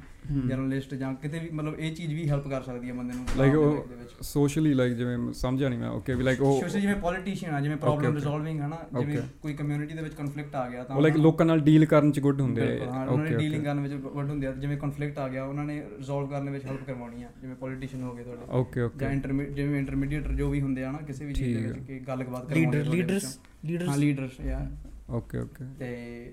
ਜਰਨਲਿਸਟ 0.48 0.94
ਜਾਂ 0.94 1.14
ਕਿਤੇ 1.14 1.38
ਵੀ 1.38 1.48
ਮਤਲਬ 1.52 1.78
ਇਹ 1.78 1.94
ਚੀਜ਼ 1.94 2.14
ਵੀ 2.14 2.28
ਹੈਲਪ 2.28 2.48
ਕਰ 2.48 2.62
ਸਕਦੀ 2.62 2.88
ਹੈ 2.88 2.94
ਬੰਦੇ 2.94 3.14
ਨੂੰ 3.14 3.24
ਲਾਈਕ 3.36 3.54
ਉਹ 3.54 3.86
ਸੋਸ਼ਲੀ 4.20 4.74
ਲਾਈਕ 4.74 4.92
ਜਿਵੇਂ 4.92 5.32
ਸਮਝਿਆ 5.32 5.68
ਨਹੀਂ 5.68 5.78
ਮੈਂ 5.78 5.90
ਓਕੇ 5.90 6.14
ਵੀ 6.14 6.22
ਲਾਈਕ 6.22 6.40
ਉਹ 6.42 6.60
ਸੋਸ਼ਲ 6.60 6.80
ਜਿਵੇਂ 6.80 6.96
ਪੋਲੀਟੀਸ਼ੀਅਨ 6.96 7.54
ਆ 7.54 7.60
ਜਿਵੇਂ 7.60 7.76
ਪ੍ਰੋਬਲਮ 7.76 8.04
okay. 8.04 8.14
ਰਿਜ਼ੋਲਵਿੰਗ 8.14 8.60
ਹਨਾ 8.60 8.78
ਜਿਵੇਂ. 9.00 9.18
ਕੋਈ 9.42 9.54
ਕਮਿਊਨਿਟੀ 9.54 9.94
ਦੇ 9.94 10.02
ਵਿੱਚ 10.02 10.14
ਕਨਫਲਿਕਟ 10.14 10.54
ਆ 10.54 10.68
ਗਿਆ 10.68 10.84
ਤਾਂ 10.84 11.00
ਲਾਈਕ 11.00 11.14
ਉਹਨਾਂ- 11.14 11.26
ਲੋਕਾਂ 11.42 11.56
ਨਾਲ 11.56 11.64
ਡੀਲ 11.64 11.84
ਕਰਨ 11.86 12.12
ਚ 12.12 12.20
ਗੁੱਡ 12.20 12.40
ਹੁੰਦੇ 12.40 12.62
ਨੇ 12.62 12.86
ਓਕੇ 13.10 13.36
ਡੀਲਿੰਗ 13.36 13.64
ਕਰਨ 13.64 13.80
ਵਿੱਚ 13.80 13.94
ਵੱਡ 14.04 14.28
ਹੁੰਦੇ 14.30 14.46
ਆ। 14.46 14.52
ਜਿਵੇਂ 14.52 14.76
ਕਨਫਲਿਕਟ 14.78 15.18
ਆ 15.18 15.28
ਗਿਆ 15.28 15.44
ਉਹਨਾਂ 15.44 15.64
ਨੇ 15.64 15.80
ਰਿਜ਼ੋਲਵ 15.98 16.28
ਕਰਨ 16.30 16.50
ਵਿੱਚ 16.50 16.64
ਹੈਲਪ 16.64 16.84
ਕਰਵਾਉਣੀ 16.86 17.22
ਆ। 17.22 17.28
ਜਿਵੇਂ 17.40 17.56
ਪੋਲੀਟੀਸ਼ੀਅਨ 17.56 18.02
ਹੋ 18.02 18.14
ਗਏ 18.14 18.24
ਤੁਹਾਡੇ। 18.24 18.42
ਓਕੇ 18.60 18.80
ਜਾਂ 18.80 18.86
ਓਕੇ 18.86 19.12
ਇੰਟਰਮੀਡੀਏਟ 19.12 19.56
ਜਿਵੇਂ 19.56 19.78
ਇੰਟਰਮੀਡੀਏਟਰ 19.78 20.32
ਜੋ 20.32 20.50
ਵੀ 20.50 20.60
ਹੁੰਦੇ 20.60 20.84
ਆ 20.84 20.90
ਨਾ 20.92 20.98
ਕਿਸੇ 21.06 21.24
ਵੀ 21.24 21.34
ਚੀਜ਼ 21.34 21.58
ਦੇ 21.58 21.66
ਵਿੱਚ 21.68 21.86
ਕਿ 21.86 21.98
ਗੱਲਬਾਤ 22.08 22.52
ਲੀਡਰ 22.52 22.70
ਕਰਵਾਉਣੀ 22.70 22.82
ਤੁਹਾਡੇ 22.82 22.96
ਲੀਡਰਸ 22.96 23.24
ਵਿੱਚੋਂ। 23.24 23.88
ਹਾਂ 23.88 23.96
leaders 23.98 23.98
leaders 23.98 24.40
yeah 24.46 24.66
okay 25.10 25.38
okay 25.38 25.64
ਤੇ 25.78 26.32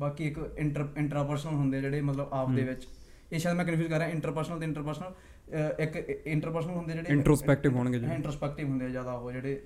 ਬਾਕੀ 0.00 0.24
ਇੱਕ 0.24 0.38
ਇੰਟਰ 0.58 0.86
ਇੰਟਰਪਰਸਨਲ 0.96 1.54
ਹੁੰਦੇ 1.54 1.80
ਜਿਹੜੇ 1.80 2.00
ਮਤਲਬ 2.00 2.28
ਆਪ 2.32 2.50
ਦੇ 2.50 2.62
ਵਿੱਚ। 2.62 2.86
ਇਹ 3.32 3.38
ਸ਼ਾਇਦ 3.38 3.56
ਮੈਂ 3.56 3.64
ਕਨਫਿਊਜ਼ 3.64 3.88
ਕਰ 3.88 3.98
ਰਿਹਾ 3.98 4.08
ਇੰਟਰਪਰਸਨਲ 4.08 4.58
ਤੇ 4.58 4.64
ਇੰਟਰਪਰਸਨਲ 4.64 5.12
ਇੱਕ 5.78 5.96
ਇੰਟਰਪਰਸਨਲ 6.26 6.74
ਹੁੰਦੇ 6.74 6.92
ਜਿਹੜੇ 6.92 7.14
Introspective 7.14 7.72
ਹੋਣਗੇ 7.72 7.98
ਜਿਹੜੇ। 7.98 8.14
ਇੰਟਰਸਪੈਕਟਿਵ 8.14 8.68
ਹੁੰਦੇ 8.68 8.84
ਆ 8.84 8.88
ਜ਼ਿਆਦਾ 8.88 9.12
ਉਹ 9.12 9.30
ਜਿਹੜੇ 9.32 9.60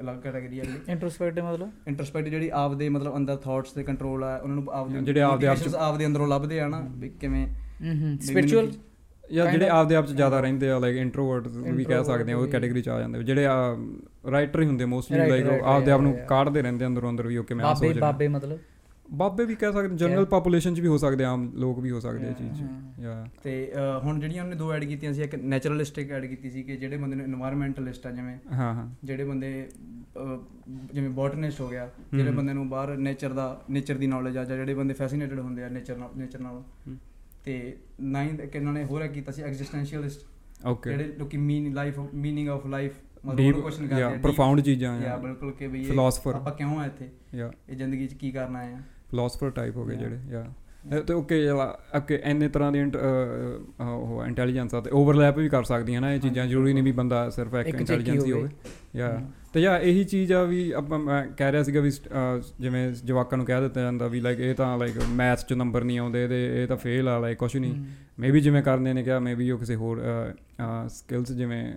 ਅਲੱਗ 0.00 0.18
ਕੈਟਾਗਰੀ 0.18 0.58
ਆ 0.60 0.64
ਜਿਹੜੀ 0.64 0.78
ਇੰਟਰੋਸਪੈਕਟਿਵ 0.88 1.44
ਮਤਲਬ 1.44 1.70
ਇੰਟਰਸਪੈਕਟ 1.88 2.28
ਜਿਹੜੀ 2.28 2.50
ਆਪ 2.54 2.74
ਦੇ 2.74 2.88
ਮਤਲਬ 2.88 3.16
ਅੰਦਰ 3.16 3.36
ਥਾਟਸ 3.36 3.72
ਤੇ 3.72 3.82
ਕੰਟਰੋਲ 3.82 4.24
ਆ 4.24 4.36
ਉਹਨਾਂ 4.36 4.56
ਨੂੰ 4.56 4.66
ਆਪ 4.72 4.88
ਦੇ 4.88 5.00
ਜਿਹੜੇ 5.00 5.20
ਆਪਦੇ 5.20 5.46
ਆਪ 5.46 5.56
ਚ- 5.56 5.60
motivations 5.60 5.82
ਆਪ 5.82 5.96
ਦੇ 5.98 6.06
ਅੰਦਰੋਂ 6.06 6.28
ਲੱਭਦੇ 6.28 6.60
ਆ 6.60 6.68
ਨਾ 6.68 6.80
ਵੀ 6.96 7.08
ਕਿਵੇਂ 7.10 7.46
ਹੂੰ 7.46 7.88
ਹੂੰ 7.88 7.96
ਮੈਨੂੰ 7.98 8.18
ਸਪਿਰਚੁਅਲ 8.20 8.70
ਜਾਂ 9.24 9.46
ਜਿਹੜੇ 9.46 9.68
ਆਪਦੇ 9.68 9.96
ਆਪ 9.96 10.06
ਚ 10.06 10.12
ਜ਼ਿਆਦਾ 10.12 10.40
ਰਹਿੰਦੇ 10.40 10.70
ਆ 10.70 10.78
ਲਾਈਕ 10.78 10.96
ਇੰਟਰੋਵਰਟ 10.96 11.48
ਵੀ 11.48 11.84
ਕਹਿ 11.84 12.04
ਸਕਦੇ 12.04 12.32
ਆ 12.32 12.36
ਉਹ 12.36 12.46
ਕੈਟਾਗਰੀ 12.46 12.82
ਚ 12.82 12.88
ਆ 12.88 12.98
ਜਾਂਦੇ 13.00 13.18
ਆ। 13.18 13.22
ਜਿਹੜੇ 13.22 13.46
ਰਾਈਟਰ 14.30 14.60
ਹੀ 14.62 14.66
ਹੁੰਦੇ 14.66 14.84
ਮੋਸਟਲੀ 14.84 15.28
ਲਾਈਕ 15.30 15.46
ਆਪਦੇ 15.64 15.90
ਆਪ 15.92 16.00
ਨੂੰ. 16.00 16.14
ਕਾਢਦੇ 16.28 16.62
ਰਹਿੰਦੇ 16.62 16.86
ਅੰਦਰੋਂ 16.86 17.10
ਅੰਦਰ 17.10 17.26
ਵੀ 17.26 17.36
ਓਕੇ 17.36 17.54
ਮੈਂ 17.54 17.64
ਆ 17.64 17.68
ਬਾਬੇ 17.68 17.86
ਸੋਚ 17.86 17.96
ਰਿਹਾ 17.96 18.10
ਬਾਬੇ 18.10 18.28
ਮਤਲਬ 18.28 18.58
ਬਾਬੇ 19.12 19.44
ਵੀ 19.44 19.54
ਕਹਿ 19.54 19.72
ਸਕਦੇ 19.72 19.96
ਜਨਰਲ 19.96 20.24
ਪੋਪੂਲੇਸ਼ਨ 20.24 20.74
ਚ 20.74 20.80
ਵੀ 20.80 20.86
ਹੋ 20.88 20.98
ਸਕਦੇ 20.98 21.24
ਆਮ 21.24 21.52
ਲੋਕ 21.54 21.78
ਵੀ 21.78 21.90
ਹੋ 21.90 22.00
ਸਕਦੇ 22.00 22.28
ਆ 22.28 22.32
ਚੀਜ਼ 22.32 22.62
ਯਾ 23.00 23.26
ਤੇ 23.42 23.72
ਹੁਣ 24.04 24.20
ਜਿਹੜੀਆਂ 24.20 24.44
ਉਹਨੇ 24.44 24.56
ਦੋ 24.56 24.72
ਐਡ 24.72 24.84
ਕੀਤੀਆਂ 24.84 25.12
ਸੀ 25.12 25.22
ਇੱਕ 25.22 25.34
ਨੇਚਰਲਿਸਟਿਕ 25.34 26.10
ਐਡ 26.12 26.26
ਕੀਤੀ 26.26 26.50
ਸੀ 26.50 26.62
ਕਿ 26.62 26.76
ਜਿਹੜੇ 26.76 26.96
ਬੰਦੇ 26.96 27.16
ਨੂੰ 27.16 27.24
এনवायरमेंटਲਿਸਟ 27.26 28.06
ਆ 28.06 28.10
ਜਿਵੇਂ 28.10 28.36
ਹਾਂ 28.52 28.74
ਹਾਂ। 28.74 28.88
ਜਿਹੜੇ 29.04 29.24
ਬੰਦੇ 29.24 29.68
ਜਿਵੇਂ 30.92 31.10
ਬੋਟਨਿਸਟ 31.10 31.60
ਹੋ 31.60 31.68
ਗਿਆ 31.68 31.90
ਜਿਹੜੇ 32.14 32.30
ਬੰਦੇ 32.30 32.52
ਨੂੰ 32.52 32.68
ਬਾਹਰ 32.68 32.96
ਨੇਚਰ 32.96 33.32
ਦਾ 33.32 33.62
ਨੇਚਰ 33.70 33.94
ਦੀ 33.94 34.06
ਨੌਲੇਜ 34.06 34.36
ਆ 34.38 34.44
ਜਾਂ 34.44 34.56
ਜਿਹੜੇ 34.56 34.74
ਬੰਦੇ 34.74 34.94
ਫੈਸੀਨੇਟਡ 34.94 35.38
ਹੁੰਦੇ 35.40 35.64
ਆ 35.64 35.68
ਨੇਚਰ 35.68 35.96
ਨਾਲ 35.96 36.10
ਨੇਚਰ 36.16 36.40
ਨਾਲ। 36.40 36.62
ਤੇ 37.44 37.76
ਨਾਈਨਥ 38.00 38.40
ਇੱਕ 38.40 38.56
ਇਹਨਾਂ 38.56 38.72
ਨੇ 38.72 38.84
ਹੋਰ 38.84 39.06
ਕੀਤਾ 39.06 39.32
ਸੀ 39.32 39.42
ਐਗਜ਼ਿਸਟੈਂਸ਼ੀਅਲਿਸਟ 39.42 40.26
ਓਕੇ 40.66 40.90
ਜਿਹੜੇ 40.90 41.12
ਲੋਕੀ 41.18 41.36
mean 41.36 41.72
life 41.74 41.98
meaning 42.14 42.48
of 42.48 42.66
life 42.66 42.92
ਮਤਲਬ 43.26 43.60
ਕੁਐਸਚਨ 43.60 43.86
ਕਰਦੇ 43.86 44.02
ਆ 44.02 44.08
ਪ੍ਰੋਫਾਉਂਡ 44.22 44.60
ਚੀਜ਼ਾਂ 44.60 45.00
ਆ। 45.02 45.16
ਬਿਲਕੁਲ 45.16 45.52
ਕਿ 45.52 45.66
ਵੀ 45.66 45.84
ਫਿਲਾਸਫਰ 45.84 46.34
ਆਪਾਂ 46.34 46.52
ਕਿਉਂ 46.52 46.78
ਆ 46.78 46.86
ਇੱਥੇ? 46.86 47.08
ਇਹ 47.68 47.76
ਜ਼ਿੰਦਗੀ 47.76 48.06
'ਚ 48.06 48.14
ਕੀ 48.14 48.30
ਕਰਨਾ 48.32 48.58
ਆ? 48.58 48.78
ਫਿਲਾਸਫਰ 49.10 49.50
ਟਾਈਪ 49.50 49.76
ਹੋ 49.76 49.84
ਗਏ. 49.84 49.96
ਜਿਹੜੇ 49.96 50.18
ਯਾ 50.30 50.44
ਤੇ 51.00 51.14
ਓਕੇ 51.14 51.48
ਓਕੇ 51.50 52.20
ਇੰਨੇ 52.24 52.48
ਤਰ੍ਹਾਂ 52.48 52.72
ਦੀ 52.72 52.82
ਉਹ 53.80 54.24
ਇੰਟੈਲੀਜੈਂਸ 54.26 54.74
ਆ 54.74 54.80
ਤੇ 54.80 54.90
ਓਵਰਲੈਪ 54.90 55.38
ਵੀ 55.38 55.48
ਕਰ 55.48 55.64
ਸਕਦੀਆਂ 55.64 56.00
ਨਾ 56.00 56.12
ਇਹ 56.12 56.20
ਚੀਜ਼ਾਂ 56.20 56.46
ਜ਼ਰੂਰੀ 56.46 56.72
ਨਹੀਂ 56.72 56.84
ਵੀ 56.84 56.92
ਬੰਦਾ 56.92 57.28
ਸਿਰਫ 57.30 57.54
ਇੱਕ 57.54 57.80
ਇੰਟੈਲੀਜੈਂਸ 57.80 58.24
ਹੀ 58.24 58.32
ਹੋਵੇ। 58.32 58.48
ਯਾ 58.96 59.20
ਤੇ 59.52 59.60
ਯਾ 59.60 59.78
ਇਹੀ 59.78 60.04
ਚੀਜ਼ 60.04 60.32
ਆ 60.32 60.42
ਵੀ 60.42 60.70
ਆਪਾਂ 60.70 60.98
ਮੈਂ 60.98 61.26
ਕਹਿ 61.36 61.52
ਰਿਹਾ 61.52 61.62
ਸੀਗਾ 61.62 61.80
ਵੀ 61.80 61.90
ਜਿਵੇਂ 62.60 62.92
ਜਵਾਕਾਂ 62.92 63.38
ਨੂੰ 63.38 63.46
ਕਹਿ 63.46 63.60
ਦਿੱਤਾ 63.60 63.80
ਜਾਂਦਾ 63.80 64.08
ਵੀ 64.08 64.20
ਲਾਈਕ 64.20 64.40
ਇਹ 64.40 64.54
ਤਾਂ 64.54 64.78
ਲਾਈਕ 64.78 64.92
ਮੈਥਸ 65.10 65.46
ਚ 65.46 65.52
ਨੰਬਰ 65.52 65.84
ਨਹੀਂ 65.84 65.98
ਆਉਂਦੇ 65.98 66.24
ਇਹਦੇ 66.24 66.62
ਇਹ 66.62 66.68
ਤਾਂ 66.68 66.76
ਫੇਲ 66.76 67.08
ਆ 67.08 67.18
ਲਾਈਕ 67.18 67.38
ਕੁਝ 67.38 67.56
ਨਹੀਂ। 67.56 67.84
ਮੇਬੀ 68.18 68.40
ਜਿਵੇਂ 68.40 68.62
ਕਰਦੇ 68.62 68.92
ਨੇ 68.92 69.02
ਕਿਹਾ 69.02 69.18
ਮੇਬੀ 69.18 69.50
ਉਹ 69.50 69.58
ਕਿਸੇ 69.58 69.74
ਹੋਰ 69.74 70.02
ਸਕਿੱਲਸ 70.88 71.32
ਜਿਵੇਂ 71.32 71.72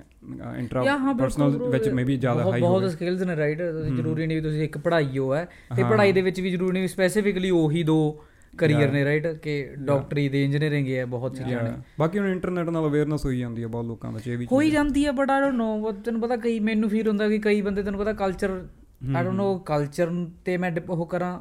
ਇੰਟਰਾ 0.58 0.98
ਪਰਸਨਲ 1.20 1.50
ਵਿੱਚ 1.50 1.90
ਮੇਬੀ 1.90 2.18
ਜ਼ਿਆਦਾ 2.18 2.52
ਹਾਈ 2.52 2.62
ਬਹੁਤ 2.62 2.92
ਸਕਿੱਲਸ 2.92 3.22
ਨੇ 3.22 3.36
ਰਾਈਟ 3.36 3.62
ਜ਼ਰੂਰੀ 3.96 4.28
ਨਹੀਂ 4.28 4.38
ਵੀ 4.38 4.44
ਤੁਸੀਂ 4.44 4.64
ਇੱਕ 4.64 4.78
ਪੜ੍ਹਾਈ 4.78 5.18
ਹੋ 5.18 5.36
ਹੈ। 5.36 5.48
ਤੇ। 5.76 5.84
ਪੜ੍ਹਾਈ 5.84 6.12
ਦੇ 6.12 6.22
ਵਿੱਚ 6.22 6.42
ਵੀ 6.42 6.50
ਜ਼ਰੂਰੀ 6.50 6.74
ਨਹੀਂ 6.74 6.88
ਸਪੈਸੀਫਿਕਲੀ 6.88 7.50
ਉਹੀ 7.50 7.84
ਦੋ। 7.84 8.24
ਕਰੀਅਰ. 8.58 8.92
ਨੇ 8.92 9.06
ਰਾਈਟ 9.06 9.28
ਕਿ 9.28 9.70
ਡਾਕਟਰੀ 9.78 10.30
ਦੇ 10.30 10.44
ਇੰਜੀਨੀਅਰਿੰਗ 10.46 10.88
ਹੈ 10.88 11.06
ਬਹੁਤ 11.06 11.36
ਚੀਜ਼ਾਂ 11.36 11.64
ਨੇ. 11.64 11.72
ਬਾਕੀ 12.00 12.20
ਹੁਣ 12.20 12.28
ਇੰਟਰਨੈਟ 12.28 12.70
ਨਾਲ 12.70 12.88
ਅਵੇਅਰਨੈਸ 12.88 13.26
ਹੋਈ 13.26 13.40
ਜਾਂਦੀ 13.40 13.62
ਹੈ 13.64 13.68
ਬਹੁਤ 13.68 13.86
ਲੋਕਾਂ 13.86 14.12
ਵਿੱਚ 14.12 14.28
ਇਹ 14.28 14.38
ਵੀ 14.38 14.48
ਹੋਈ। 14.52 14.72
ਜਾਂਦੀ 14.72 15.06
ਹੈ 15.06 15.12
ਬਟ 15.12 15.32
ਆਈ 15.32 15.42
ਡੋਨਟ 15.42 15.54
ਨੋ 15.54 15.92
ਤੈਨੂੰ 15.92 16.22
ਪਤਾ 16.22 16.36
ਕਈ 16.36 16.60
ਮੈਨੂੰ 16.60 16.90
ਫੀਲ 16.90 17.08
ਹੁੰਦਾ 17.08 17.30
ਕਿ 17.30 17.38
ਕਈ 17.40 17.62
ਬੰਦੇ 17.62 17.84
ਤੈਨੂੰ 17.84 18.00
ਪਤਾ 18.00 18.14
culture 18.14 18.68
I 19.16 19.24
don't 19.24 19.36
know 19.36 19.58
culture 19.58 20.26
ਤੇ 20.46 20.58
ਮੈਂ 20.58 20.72
ਉਹ 20.90 21.06
ਕਰਾਂ 21.06 21.40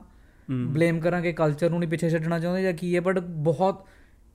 ਬਲੇਮ 0.51 1.01
ਕਰਾਂ 1.01 1.23
ਕਿ 1.23 1.33
ਕਲਚਰ 1.33 1.71
ਨੂੰ 1.71 1.81
ਨਹੀਂ 1.81 1.91
ਪਿੱਛੇ 1.91 2.11
ਛੱਡਣਾ 2.11 2.39
ਚਾਹੁੰਦੇ 2.39 2.63
ਜਾਂ 2.63 2.73
ਕੀ 2.73 2.97
ਹੈ 2.97 3.01
ਬਟ 3.01 3.19
ਬਹੁਤ 3.19 3.87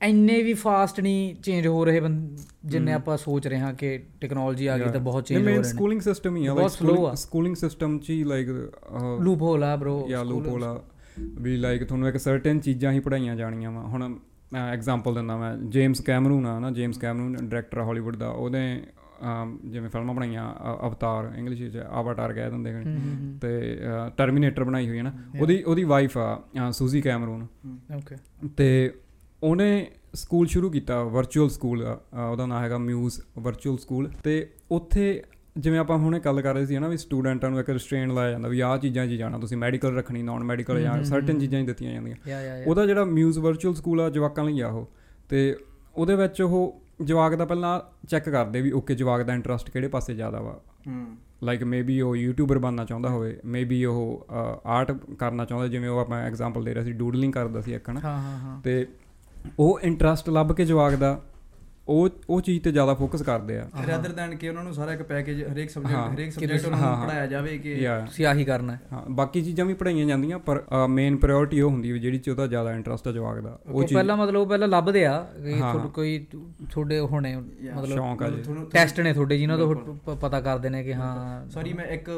ਇੰਨੇ 0.02 0.44
ਵੀ 0.44 0.54
ਫਾਸਟ 0.54 1.00
ਨਹੀਂ 1.00 1.36
ਚੇਂਜ 1.36 1.68
ਹੋ 1.68 1.86
ਰਹੇ 1.86 2.02
ਜਿੰਨੇ 2.66 2.94
ਆਪਾਂ 2.94 3.18
ਸੋਚ 3.18 3.48
ਰਹੇ 3.48 3.60
ਹਾਂ 3.60 3.74
ਕਿ 3.74 4.04
ਟੈਕਨੋਲੋਜੀ 4.22 4.68
ਆ 4.68 4.78
ਗਈ 4.78 4.92
ਤਾਂ 4.92 5.00
ਬਹੁਤ 5.00 5.26
ਚੇਂਜ 5.26 5.42
ਹੋ 5.42 5.46
ਰਹੇ 5.46 5.58
ਨੇ। 5.58 5.64
ਸਕੂਲਿੰਗ 5.64 6.02
ਸਿਸਟਮ 6.02 6.36
ਹੀ 6.36 6.46
ਆ 6.46 6.54
ਆ। 7.06 7.14
ਸਕੂਲਿੰਗ 7.14 7.56
ਸਿਸਟਮ 7.56 8.00
ਚ 8.00 8.12
ਲਾਈਕ 8.12 8.74
ਲੂਪ 9.20 9.42
ਹੋਲ 9.42 9.64
bro 9.84 10.08
ਯਾ 10.08 10.24
ਲੂਪ 10.24 10.48
ਹੋਲਾ 10.48 10.84
ਵੀ 11.20 11.58
ਲਾਈਕ 11.58 11.84
ਤੁਹਾਨੂੰ 11.84 12.08
ਇੱਕ 12.08 12.18
ਸਰਟਨ 12.18 12.60
ਚੀਜ਼ਾਂ 12.60 12.92
ਹੀ 12.92 13.00
ਪੜਾਈਆਂ 13.00 13.36
ਜਾਣੀਆਂ 13.36 13.72
ਵਾ। 13.72 13.82
ਹੁਣ 13.82 14.18
ਐਗਜ਼ਾਮਪਲ 14.56 15.14
ਦਿੰਦਾ 15.14 15.38
ਮੈਂ 15.38 15.56
ਜੇਮਸ 15.58 16.02
ਕੈਮਰੂਨ 16.02 16.46
ਆ 16.46 16.60
ਨਾ 16.60 16.72
ਜੇਮਸ 16.72 16.98
ਕੈਮਰੂਨ 16.98 17.36
ਡਾਇਰੈਕਟਰ 17.36 17.82
ਹਾਲੀਵੁੱਡ 17.82 18.16
ਦਾ 18.16 18.34
ਅਮ, 19.34 19.58
ਜਿਵੇਂ 19.66 19.90
ਫਿਲਮਾਂ 19.90 20.16
ਬਣਾਈਆਂ 20.16 20.44
ਅਵਤਾਰ 20.88 21.32
ਇੰਗਲਿਸ਼ 21.38 21.62
ਵਿੱਚ 21.62 21.78
ਆਵਾਟਾਰ 21.78 22.34
ਕਹਿ 22.34 22.50
ਦਿੰਦੇ 22.50 22.74
ਨੇ। 22.74 22.84
ਤੇ 23.42 23.80
ਟਰਮੀਨੇਟਰ 24.18 24.64
ਬਣਾਈ 24.64 24.88
ਹੋਈ 24.90 24.98
ਹੈ 24.98 25.04
ਨਾ 25.04 25.14
ਉਹਦੀ 25.42 25.62
ਉਹਦੀ 25.64 25.84
ਵਾਈਫ 25.84 26.18
ਆ 26.18 26.72
ਸੂਜ਼ੀ 26.72 27.02
ਕੈਮਰੂਨ 27.02 27.48
ਓਕੇ 27.98 28.16
ਤੇ 28.58 28.94
ਉਹਨੇ 29.44 29.88
ਸਕੂਲ 30.16 30.48
ਸ਼ੁਰੂ 30.48 30.70
ਕੀਤਾ 30.70 31.04
ਵਰਚੁਅਲ 31.04 31.50
ਸਕੂਲ 31.50 31.84
ਉਹਦਾ 32.32 32.46
ਨਾਮ 32.46 32.64
ਹੈਗਾ 32.64 32.78
ਮਿਊਜ਼ 32.78 33.20
ਵਰਚੁਅਲ 33.40 33.78
ਸਕੂਲ 33.78 34.12
ਤੇ 34.24 34.50
ਉੱਥੇ 34.72 35.24
ਜਿਵੇਂ 35.58 35.80
ਆਪਾਂ 35.80 35.98
ਹੁਣੇ 35.98 36.20
ਗੱਲ 36.20 36.42
ਕਰ 36.42 36.54
ਰਹੇ 36.54 36.66
ਸੀ 36.66 36.80
ਨਾ 36.80 36.88
ਵੀ 36.88 36.98
ਸਟੂਡੈਂਟਾਂ 36.98 37.50
ਨੂੰ 37.50 37.60
ਇੱਕ 37.60 37.70
ਰਿਸਟ੍ਰੇਨ 37.70 38.14
ਲਾਇਆ 38.14 38.32
ਜਾਂਦਾ 38.32 38.50
ਵੀ 38.50 38.60
ਆਹ 38.60 38.78
ਚੀਜ਼ਾਂ 38.78 39.08
'ਚ 39.08 39.10
ਜਾਣਾ 39.10 39.38
ਤੁਸੀਂ 39.38 39.58
ਮੈਡੀਕਲ 39.58 39.96
ਰੱਖਣੀ 39.96 40.24
ਨਾਨ 40.24 40.44
ਮੈਡੀਕਲ 40.44 40.82
ਜਾਂ 40.82 41.04
ਸਰਟਨ 41.04 41.40
ਚੀਜ਼ਾਂ 41.40 41.60
ਹੀ 41.60 41.66
ਦਿੱਤੀਆਂ 41.66 41.94
ਜਾਂਦੀਆਂ। 41.94 42.16
ਉਹਦਾ 42.68 42.86
ਜਿਹੜਾ 42.86 43.04
ਮਿਊਜ਼ 43.04 43.40
ਵਰਚੁਅਲ 43.40 43.76
ਸਕੂਲ 43.76 44.02
ਆ 44.02 44.10
ਜਵਾਕਾਂ 44.10 44.44
ਲਈ 44.44 44.62
ਆ 44.62 44.68
ਉਹ। 44.68 44.90
ਤੇ 45.30 45.58
ਉਹਦੇ 45.96 46.16
ਵਿੱਚ 46.16 46.42
ਉਹ 46.42 46.82
ਜਵਾਕ 47.04 47.36
ਦਾ 47.36 47.46
ਪਹਿਲਾਂ 47.46 47.82
ਚੈੱਕ 48.08 48.30
ਕਰਦੇ 48.30 48.62
ਵੀ 48.62 48.72
ਓਕੇ 48.72 48.96
ਜਵਾਕ 48.96 49.22
ਦਾ 49.22 49.34
ਇੰਟਰਸਟ 49.34 49.70
ਕਿਹੜੇ 49.70 49.88
ਪਾਸੇ 49.88 50.16
ਜ਼ਿਆਦਾ 50.16 50.42
ਵਾ। 50.42 50.60
ਲਾਈਕ 51.44 51.64
ਮੇਬੀ 51.64 52.02
ਉਹ 52.02 52.16
ਯੂਟਿਊਬਰ 52.16 52.60
ਬਣਨਾ 52.60 52.86
ਚਾਹੁੰਦਾ 52.86 53.10
ਹੋਵੇ 53.10 53.40
ਮੇਬੀ 53.46 53.86
ਉਹ 53.86 54.28
ਆਰਟ 54.66 54.92
ਕਰਨਾ 54.92 55.46
ਚਾਹੁੰਦਾ 55.46 55.68
ਜਿਵੇਂ 55.68 55.90
ਉਹ 55.90 56.00
ਆਪਾਂ 56.00 56.22
ਐਗਜ਼ਾਮਪਲ 56.22 56.64
ਦੇ 56.64 56.74
ਰਹੇ 56.74 56.84
ਸੀ 56.84 56.92
ਡੂਡਲਿੰਗ 56.92 57.34
ਕਰਦਾ 57.34 57.62
ਸੀ 57.62 57.74
ਇੱਕ 57.74 57.90
ਹਨਾ। 57.90 58.00
ਹਾਂ 58.00 58.22
ਹਾਂ 58.22 58.38
ਹਾਂ। 58.38 58.62
ਤੇ 58.62 58.88
ਉਹ 59.60 59.80
ਇੰਟਰਸਟ 59.80 60.30
ਲੱਭ 60.30 60.52
ਕੇ 60.52 60.66
ਜਵਾਕ 60.66 60.96
ਦਾ 60.96 61.22
ਉਹ 61.88 62.10
ਉਹ 62.30 62.40
ਚੀਜ਼ 62.42 62.64
ਤੇ 62.64 62.72
ਜ਼ਿਆਦਾ 62.72 62.94
ਫੋਕਸ 62.94 63.22
ਕਰਦੇ 63.22 63.58
ਆ। 63.60 63.66
ਰਦਰ 63.88 64.12
ਦੈਨ 64.12 64.36
ਕਿ 64.36 64.50
ਉਹਨਾਂ 64.50 64.64
ਨੂੰ 64.64 64.74
ਸਾਰਾ 64.74 64.94
ਇੱਕ 64.94 65.02
ਪੈਕੇਜ 65.02 65.42
ਹਰੇਕ 65.44 65.58
ਹਾਂ। 65.60 65.68
ਸਬਜੈਕਟ 65.74 66.14
ਹਰੇਕ 66.14 66.32
ਸਬਜੈਕਟ 66.32 66.66
ਉਹਨਾਂ 66.66 66.78
ਹਾਂ, 66.80 66.90
ਨੂੰ 66.90 66.98
ਹਾਂ। 66.98 67.06
ਪੜਾਇਆ 67.06 67.26
ਜਾਵੇ 67.28 67.58
ਕਿ 67.58 67.76
ਤੁਸੀਂ 68.06 68.26
ਆਹੀ 68.26 68.46
ਕਰਨਾ 68.46 68.74
ਹੈ। 68.74 68.80
ਹਾਂ 68.94 69.02
ਬਾਕੀ 69.10 69.42
ਚੀਜ਼ਾਂ 69.42 69.66
ਵੀ 69.66 69.74
ਪੜਾਈਆਂ 69.74 70.06
ਜਾਂਦੀਆਂ 70.06 70.40
ਪਰ 70.40 70.64
ਮੇਨ 70.90 71.18
ਪ੍ਰਾਇੋਰਟੀ 71.18 71.62
ਉਹ 71.62 71.70
ਹੁੰਦੀ 71.70 71.92
ਵੀ 71.92 72.00
ਜਿਹੜੀ 72.00 72.20
ਚ 72.20 72.30
ਉਹਦਾ 72.30 72.48
ਜ਼ਿਆਦਾ 72.48 72.72
ਇੰਟਰਸਟ 72.74 73.08
ਆ 73.08 73.12
ਜਵਾਕ 73.12 73.40
ਦਾ। 73.40 73.58
ਉਹ 73.66 73.74
ਉਹ 73.74 73.82
ਚੀਜ਼ 73.84 73.94
ਪਹਿਲਾਂ 73.94 74.18
ਮਤਲਬ 74.18 74.42
ਉਹ 74.42 74.46
ਪਹਿਲਾਂ 74.48 74.68
ਲੱਭਦੇ 74.68 75.06
ਆ 75.06 75.20
ਕਿ 75.36 75.54
ਹਾਂ, 75.54 75.60
ਤੁਹਾਡੇ 75.60 75.80
ਹਾਂ। 75.80 75.90
ਕੋਈ 75.90 76.26
ਤੁਹਾਡੇ 76.72 77.00
ਹੋਣੇ 77.00 77.36
ਮਤਲਬ 77.36 77.86
ਸ਼ੌਂਕ 77.86 78.24
ਆ 78.24 78.30
ਜੀ। 78.30 78.42
ਤੁਹਾਨੂੰ 78.42 78.70
ਟੈਸਟ 78.70 79.00
ਨੇ 79.00 79.14
ਤੁਹਾਡੇ 79.14 79.38
ਜਿਨ੍ਹਾਂ 79.38 79.58
ਤੋਂ 79.58 80.16
ਪਤਾ 80.16 80.42
ਕਰਦੇ 80.42 80.70
ਨੇ 80.70 80.84
ਕਿ 80.84 80.94
ਹਾਂ। 80.94 81.50
ਸੌਰੀ 81.50 81.74
ਮੈਂ 81.74 81.86
ਇੱਕ 81.86 82.10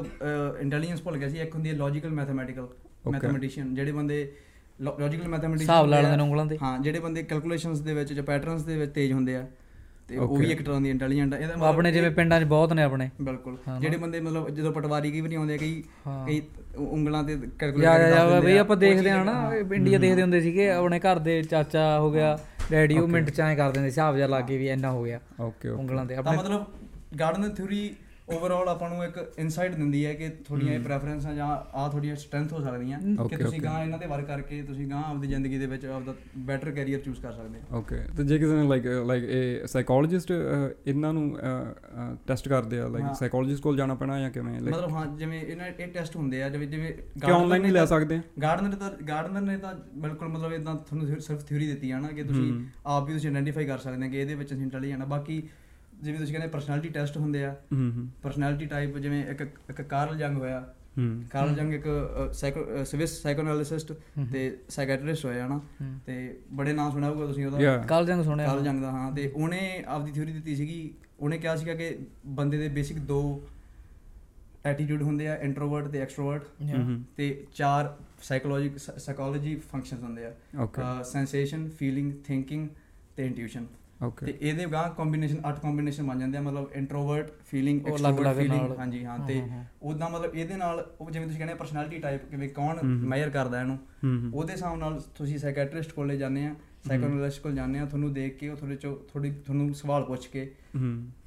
ਇੰਟੈਲੀਜੈਂਸ 0.62 1.02
ਭੁੱਲ 1.02 1.18
ਗਿਆ 1.18 1.30
ਸੀ 1.30 1.40
ਇੱਕ 1.40 1.56
ਹੁੰਦੀ 1.56 1.70
ਹੈ 1.70 1.76
ਲੌਜੀਕਲ 1.76 2.10
ਮੈਥਮੈਟੀਕਲ 2.10 2.68
ਮੈਥਮੈਟੀਸ਼ੀਅਨ 3.12 3.76
ਜਿਹੜੇ 3.76 3.92
ਬੰਦੇ 3.92 4.32
ਲੌਜੀਕਲ 4.80 5.28
ਮੈਥਮੈਟੀਸ਼ੀਅਨ 5.28 5.60
ਹਿਸਾਬ 5.62 5.88
ਲਾ 5.88 6.00
ਲੈਂਦੇ 6.02 6.18
ਨੇ 6.18 6.24
ਉਂਗਲਾਂ 6.24 6.46
ਤੇ। 6.46 6.58
ਹਾਂ 6.64 6.78
ਜਿਹੜੇ 6.80 7.00
ਬੰਦੇ 7.00 7.24
ਕੈਲਕੂਲੇਸ਼ਨਸ 7.24 7.80
ਦੇ 7.80 7.94
ਵਿੱਚ 7.94 8.14
ਜਾਂ 8.14 8.24
ਪੈਟਰਨਸ 8.24 8.64
ਦੇ 8.64 8.78
ਵਿੱਚ 8.78 8.92
ਤੇਜ਼ 8.92 9.14
ਹੁੰਦੇ 9.14 9.36
ਆ 9.36 9.46
ਤੇ 10.08 10.18
ਉਹ 10.18 10.36
ਵੀ 10.38 10.52
ਇੱਕ 10.52 10.62
ਤਰ੍ਹਾਂ 10.62 10.82
ਦੀ 10.82 10.90
ਇੰਟੈਲੀਜੈਂਟ 10.90 11.34
ਹੈ 11.34 11.40
ਇਹਦਾ 11.40 11.68
ਆਪਣੇ 11.68 11.92
ਜਿਵੇਂ 11.92 12.12
ਪਿੰਡਾਂ 12.12 12.40
'ਚ 12.42 12.44
ਬਹੁਤ 12.46 12.74
ਨੇ 12.74 12.84
ਆਪਣੇ। 12.84 13.10
ਬਿਲਕੁਲ। 13.22 13.58
ਜਿਹੜੇ 13.80 13.98
ਬੰਦੇ 13.98 14.20
ਮਤਲਬ 14.20 14.50
ਜਦੋਂ 14.50 14.72
ਪਟਵਾਰੀ 14.74 15.12
ਕਈ 15.12 15.22
ਵੀ 15.22 15.28
ਨਹੀਂ 15.28 15.38
ਆਉਂਦੇ 15.38 15.58
ਕਈ। 15.58 15.84
ਕਈ 16.28 16.42
ਉਂਗਲਾਂ 16.78 17.24
ਤੇ 17.24 17.34
ਯਾ 17.34 17.98
ਦੱਸ 18.00 18.30
ਦਿੰਦੇ 18.32 18.46
ਬਈ 18.46 18.58
ਆ। 18.58 18.62
ਆਪਾਂ 18.62 18.78
ਦੇਖਦੇ 18.78 19.10
ਆ 19.12 19.24
ਨਾ 19.24 19.52
ਇੰਡੀਆ 19.76 20.00
ਦੇਖਦੇ 20.00 20.22
ਹੁੰਦੇ 20.22 20.42
ਸੀਗੇ 20.42 20.70
ਆਪਣੇ 20.70 21.00
ਘਰ 21.00 21.20
ਦੇ 21.20 21.42
ਚਾਚਾ 21.44 22.00
ਹੋ 22.00 22.12
ਗਿਆ 22.12 22.38
ਡੈਡੀ 22.72 22.98
ਉਹ 22.98 23.08
ਮਿੰਟ 23.08 23.30
ਚ 23.30 23.42
ਐ 23.42 23.54
ਕਰ 23.56 23.72
ਦਿੰਦੇ 23.72 23.88
ਹਿਸਾਬ 23.88 24.16
ਜਿਹਾ 24.16 24.28
ਲਾ 24.28 24.42
ਕੇ 24.42 24.58
ਵੀ 24.58 24.68
ਇੰਨਾ 24.70 24.92
ਹੋ 24.92 25.04
ਗਿਆ 25.04 25.20
ਓਕੇ 25.40 25.70
ਉਂਗਲਾਂ 25.70 26.06
ਤਾਂ। 26.06 26.18
ਆਪਣੇ 26.18 26.38
ਮਤਲਬ 26.38 26.66
ਗਾਰਡਨ 27.20 27.50
ਥਿਊਰੀ 27.50 27.90
ਓਵਰਆਲ 28.30 28.68
ਆਪਾਂ 28.70 28.90
ਨੂੰ 28.90 29.04
ਇੱਕ 29.04 29.34
ਇਨਸਾਈਟ 29.38 29.76
ਦਿੰਦੀ 29.76 30.06
ਹੈ 30.06 30.14
ਕਿ 30.14 30.30
ਤੁਹਾਡੀਆਂ 30.30 30.74
ਇਹ 30.74 30.80
ਪ੍ਰੈਫਰੈਂਸਾਂ 30.80 31.34
ਜਾਂ 31.34 31.46
ਆ 31.78 31.88
ਤੁਹਾਡੀਆਂ 31.90 32.16
ਸਟਰੈਂਥ 32.16 32.54
ਹੋ 32.54 32.60
ਸਕਦੀਆਂ। 32.62 33.00
ਕਿ 33.28 33.38
ਤੁਸੀਂ. 33.38 33.62
ਗਾਂ 33.62 33.84
ਇਹਨਾਂ 33.84 33.98
ਤੇ 33.98 34.08
ਵਰਕ 34.08 34.26
ਕਰਕੇ 34.26 34.62
ਤੁਸੀਂ 34.62 34.88
ਗਾਂ 34.90 35.04
ਆਪਦੀ 35.04 35.28
ਜ਼ਿੰਦਗੀ 35.28 35.58
ਦੇ 35.58 35.66
ਵਿੱਚ 35.66 35.86
ਆਪਦਾ 35.86 36.14
ਬੈਟਰ 36.38 36.72
ਕੈਰੀਅਰ 36.72 37.00
ਚੂਜ਼ 37.00 37.22
ਕਰ 37.22 37.32
ਸਕਦੇ 37.34 37.60
ਹੋ। 37.60 37.78
ਓਕੇ 37.78 37.98
ਤੇ 38.18 38.24
ਜੇ 38.24 38.38
ਕਿਸੇ 38.40 38.56
ਨੇ 38.56 38.68
ਲਾਈਕ 38.68 38.88
ਲਾਈਕ 39.08 39.24
ਇਹ 39.24 39.68
ਸਾਈਕੋਲੋਜਿਸਟ 39.68 40.32
ਇਹਨਾਂ 40.88 41.14
ਨੂੰ 41.14 41.38
ਟੈਸਟ 42.28 42.50
ਕਰਦੇ 42.50 42.80
ਆ 42.80 42.88
ਲਾਈਕ। 42.88 43.16
ਸਾਈਕੋਲੋਜਿਸਟ 43.20 43.64
ਕੋਲ 43.64 43.78
ਜਾਣਾ 43.78 43.96
ਪੈਣਾ 43.96 44.20
ਜਾਂ 44.20 44.30
ਕਿਵੇਂ? 44.30 44.60
ਲਾਈਕ 44.62 44.76
ਮਤਲਬ 44.76 44.92
ਹਾਂ 44.92 45.06
ਜਿਵੇਂ 45.18 45.42
ਇਹਨਾਂ 45.42 45.68
ਇਹ 45.68 45.88
ਟੈਸਟ 45.88 46.16
ਹੁੰਦੇ 46.16 46.44
ਆ 46.44 46.50
ਜਿਵੇਂ 46.50 46.68
ਜਿਵੇਂ 46.68 46.92
ਕਿ 46.94 47.32
ਆਨਲਾਈਨ 47.32 47.66
ਹੀ 47.66 47.72
ਲੈ 47.72 47.86
ਸਕਦੇ? 47.86 48.16
ਆ 48.16 48.22
ਗਾਰਡਨਰ 48.42 48.76
ਤਾਂ 48.76 48.92
ਗਾਰਡਨਰ 49.08 49.42
ਨੇ 49.42 49.58
ਤਾਂ 49.58 49.74
ਬਿਲਕੁਲ 49.96 50.28
ਮਤਲਬ 50.28 50.54
ਇਦਾਂ 50.54 50.76
ਤੁਹਾਨੂੰ 50.76 51.08
ਸਿਰ- 51.08 51.20
ਸਿਰਫ 51.20 51.44
ਥਿਊਰੀ 51.46 51.68
ਦਿੱਤੀ 51.68 51.92
ਆ 51.92 52.00
ਨਾ 52.00 52.08
ਕਿ 52.08 52.24
ਤੁਸੀਂ। 52.24 52.52
ਆਪ 52.86 53.08
ਵੀ 53.08 53.14
ਤੁਸੀਂ 53.14 53.30
ਆਇਡੈਂਟੀਫਾਈ 53.30 53.66
ਕਰ 53.66 53.78
ਸਕਦੇ 53.78 54.06
ਆ 54.06 54.10
ਕਿ 54.10 54.18
ਇਹਦੇ 54.18 54.36
ਵਿੱਚ 54.36 54.54
ਅਸੀਂ 54.54 54.64
ਇੰਟੈਲੀਜੈਂਟ 54.64 55.02
ਆ। 55.02 55.06
ਬਾਕੀ 55.06 55.42
ਜਿਵੇਂ 56.04 56.20
ਤੁਸੀਂ 56.20 56.34
ਕਹਿੰਦੇ 56.34 56.50
ਪਰਸਨੈਲਿਟੀ 56.50 56.90
ਟੈਸਟ 56.90 57.18
ਹੁੰਦੇ 57.18 57.46
ਆ। 57.46 57.52
ਹੂੰ 57.52 57.92
ਹੂੰ। 57.96 58.08
ਪਰਸਨੈਲਿਟੀ 58.24 58.66
ਟਾਈਪ 58.66 58.98
ਜਿਵੇਂ 58.98 59.26
ਇੱਕ 59.26 59.42
ਇੱਕ 59.42 59.82
ਕਾਰਲ 59.82 60.18
ਜੰਗ 60.18 60.38
ਹੋਇਆ। 60.38 60.74
ਹੂੰ। 60.98 61.24
ਕਾਰਲ 61.34 61.54
ਜੰਗ 61.54 61.74
ਇੱਕ 61.74 61.86
ਸਾਈਕੋ 62.34 62.84
ਸਵਿਸ 62.84 63.10
ਸਾਈਕੋਐਨਾਲਿਸਟ 63.10 63.94
ਤੇ 64.34 64.58
ਸਾਈਕੈਟਰਿਸਟ 64.70 65.26
ਹੋਇਆ 65.26 65.48
ਨਾ 65.48 65.62
ਹਮ। 65.82 66.00
ਤੇ 66.06 66.40
ਬੜੇ 66.54 66.74
ਨਾਮ 66.74 66.92
ਸੁਣਿਆ 66.92 67.10
ਹੋਊਗਾ 67.10 67.26
ਤੁਸੀਂ 67.26 67.46
ਉਹਦਾ। 67.46 67.78
ਕੱਲ 67.78 68.06
ਜੰਗ 68.06 68.24
ਸੁਣਿਆ 68.24 68.48
ਕਾਰਲ 68.48 68.64
ਜੰਗ 68.64 68.82
ਦਾ 68.82 68.92
ਹਾਂ। 68.92 69.12
ਤੇ 69.12 69.32
ਉਹਨੇ 69.36 69.84
ਆਪਦੀ 69.88 70.12
ਥਿਊਰੀ 70.12 70.32
ਦਿੱਤੀ 70.32 70.56
ਸੀਗੀ 70.56 70.94
ਉਹਨੇ 71.20 71.38
ਕਿਹਾ 71.38 71.56
ਸੀਗਾ 71.56 71.74
ਕਿ 71.74 71.98
ਬੰਦੇ 72.26 72.58
ਦੇ 72.58 72.68
ਬੇਸਿਕ 72.68 72.98
ਦੋ 72.98 73.48
ਐਟੀਟਿਊਡ 74.66 75.02
ਹੁੰਦੇ 75.02 75.28
ਆ 75.28 75.36
ਇੰਟਰੋਵਰਟ 75.36 75.88
ਤੇ 75.88 76.00
ਐਕਸਟਰੋਵਰਟ 76.00 76.44
ਤੇ 77.18 77.48
ਚਾਰ 77.56 77.98
ਸਾਈਕੋਲੋਜੀ 78.22 78.72
ਸਾਈਕੋਲੋਜੀ 78.78 79.56
ਫੰਕਸ਼ਨਸ 79.56 80.04
ਹੁੰਦੇ 80.04 80.26
ਆ। 80.26 80.34
ਸੈਂਸੇਸ਼ਨ 81.04 81.70
ਫੀਲਿੰਗ 81.70 82.14
ਥਿੰਕਿੰਗ 82.26 82.70
ਤੇ 83.16 83.26
ਇੰਟੂਇਸ਼ਨ 83.26 83.66
ਤੇ 84.22 84.34
ਇਹਦੇ 84.42 84.66
ਗਾਂ 84.66 84.90
ਕੰਬੀਨੇਸ਼ਨ 84.90 85.38
ਅੱਠ 85.50 85.60
ਕੰਬੀਨੇਸ਼ਨ 85.60 86.08
ਬਣ 86.08 86.20
ਜਾਂਦੇ 86.20 86.38
ਆ 86.38 86.42
ਮਤਲਬ 86.42 86.72
ਇੰਟਰੋਵਰਟ 86.76 87.32
ਫੀਲਿੰਗ 87.46 87.86
ਉਹ 87.88 87.98
ਅਲੱਗ-ਅਲੱਗ। 87.98 88.36
ਫੀਲਿੰਗ 88.38 88.78
ਹਾਂਜੀ 88.80 89.04
ਹਾਂ 89.06 89.18
ਤੇ। 89.20 89.42
ਉਦਾਂ 89.82 90.10
ਮਤਲਬ 90.10 90.36
ਇਹਦੇ 90.36 90.56
ਨਾਲ 90.56 90.86
ਉਹ 91.00 91.10
ਜਿਵੇਂ 91.12 91.26
ਤੁਸੀਂ 91.28 91.40
ਕਹਿੰਦੇ 91.40 91.54
ਪਰਸਨੈਲਿਟੀ 91.56 92.00
ਟਾਈਪ 92.00 92.30
ਕਿਵੇਂ 92.30 92.50
ਕੌਣ। 92.50 92.84
ਮੈਜ਼ਰ 92.84 93.30
ਕਰਦਾ 93.30 93.62
ਇਹਨੂੰ 93.62 93.78
ਉਹਦੇ 94.34 94.54
ਹਿਸਾਬ 94.54 94.78
ਨਾਲ 94.78 95.02
ਤੁਸੀਂ 95.16 95.38
ਸਾਈਕੈਟਰਿਸਟ 95.38 95.92
ਕੋਲੇ 95.92 96.18
ਜਾਂਦੇ 96.18 96.46
ਆ 96.46 96.56
ਸਾਈਕੋਲੋਜਿਸਟ 96.88 97.42
ਕੋਲ 97.44 97.56
ਜਾਂਦੇ 97.56 97.80
ਆ 97.80 97.86
ਤੁਹਾਨੂੰ 97.86 98.14
ਦੇਖ 98.14 98.38
ਕੇ 98.38 98.50
ਉਹ 98.50 98.56
ਤੁਹਾਡੇ 98.58 98.76
ਚੋਂ 98.76 98.96
ਥੋੜੀ 99.14 99.32
ਤੁਹਾਨੂੰ 99.32 99.74
ਸਵਾਲ 99.74 100.04
ਪੁੱਛ 100.04 100.28
ਕੇ 100.28 100.46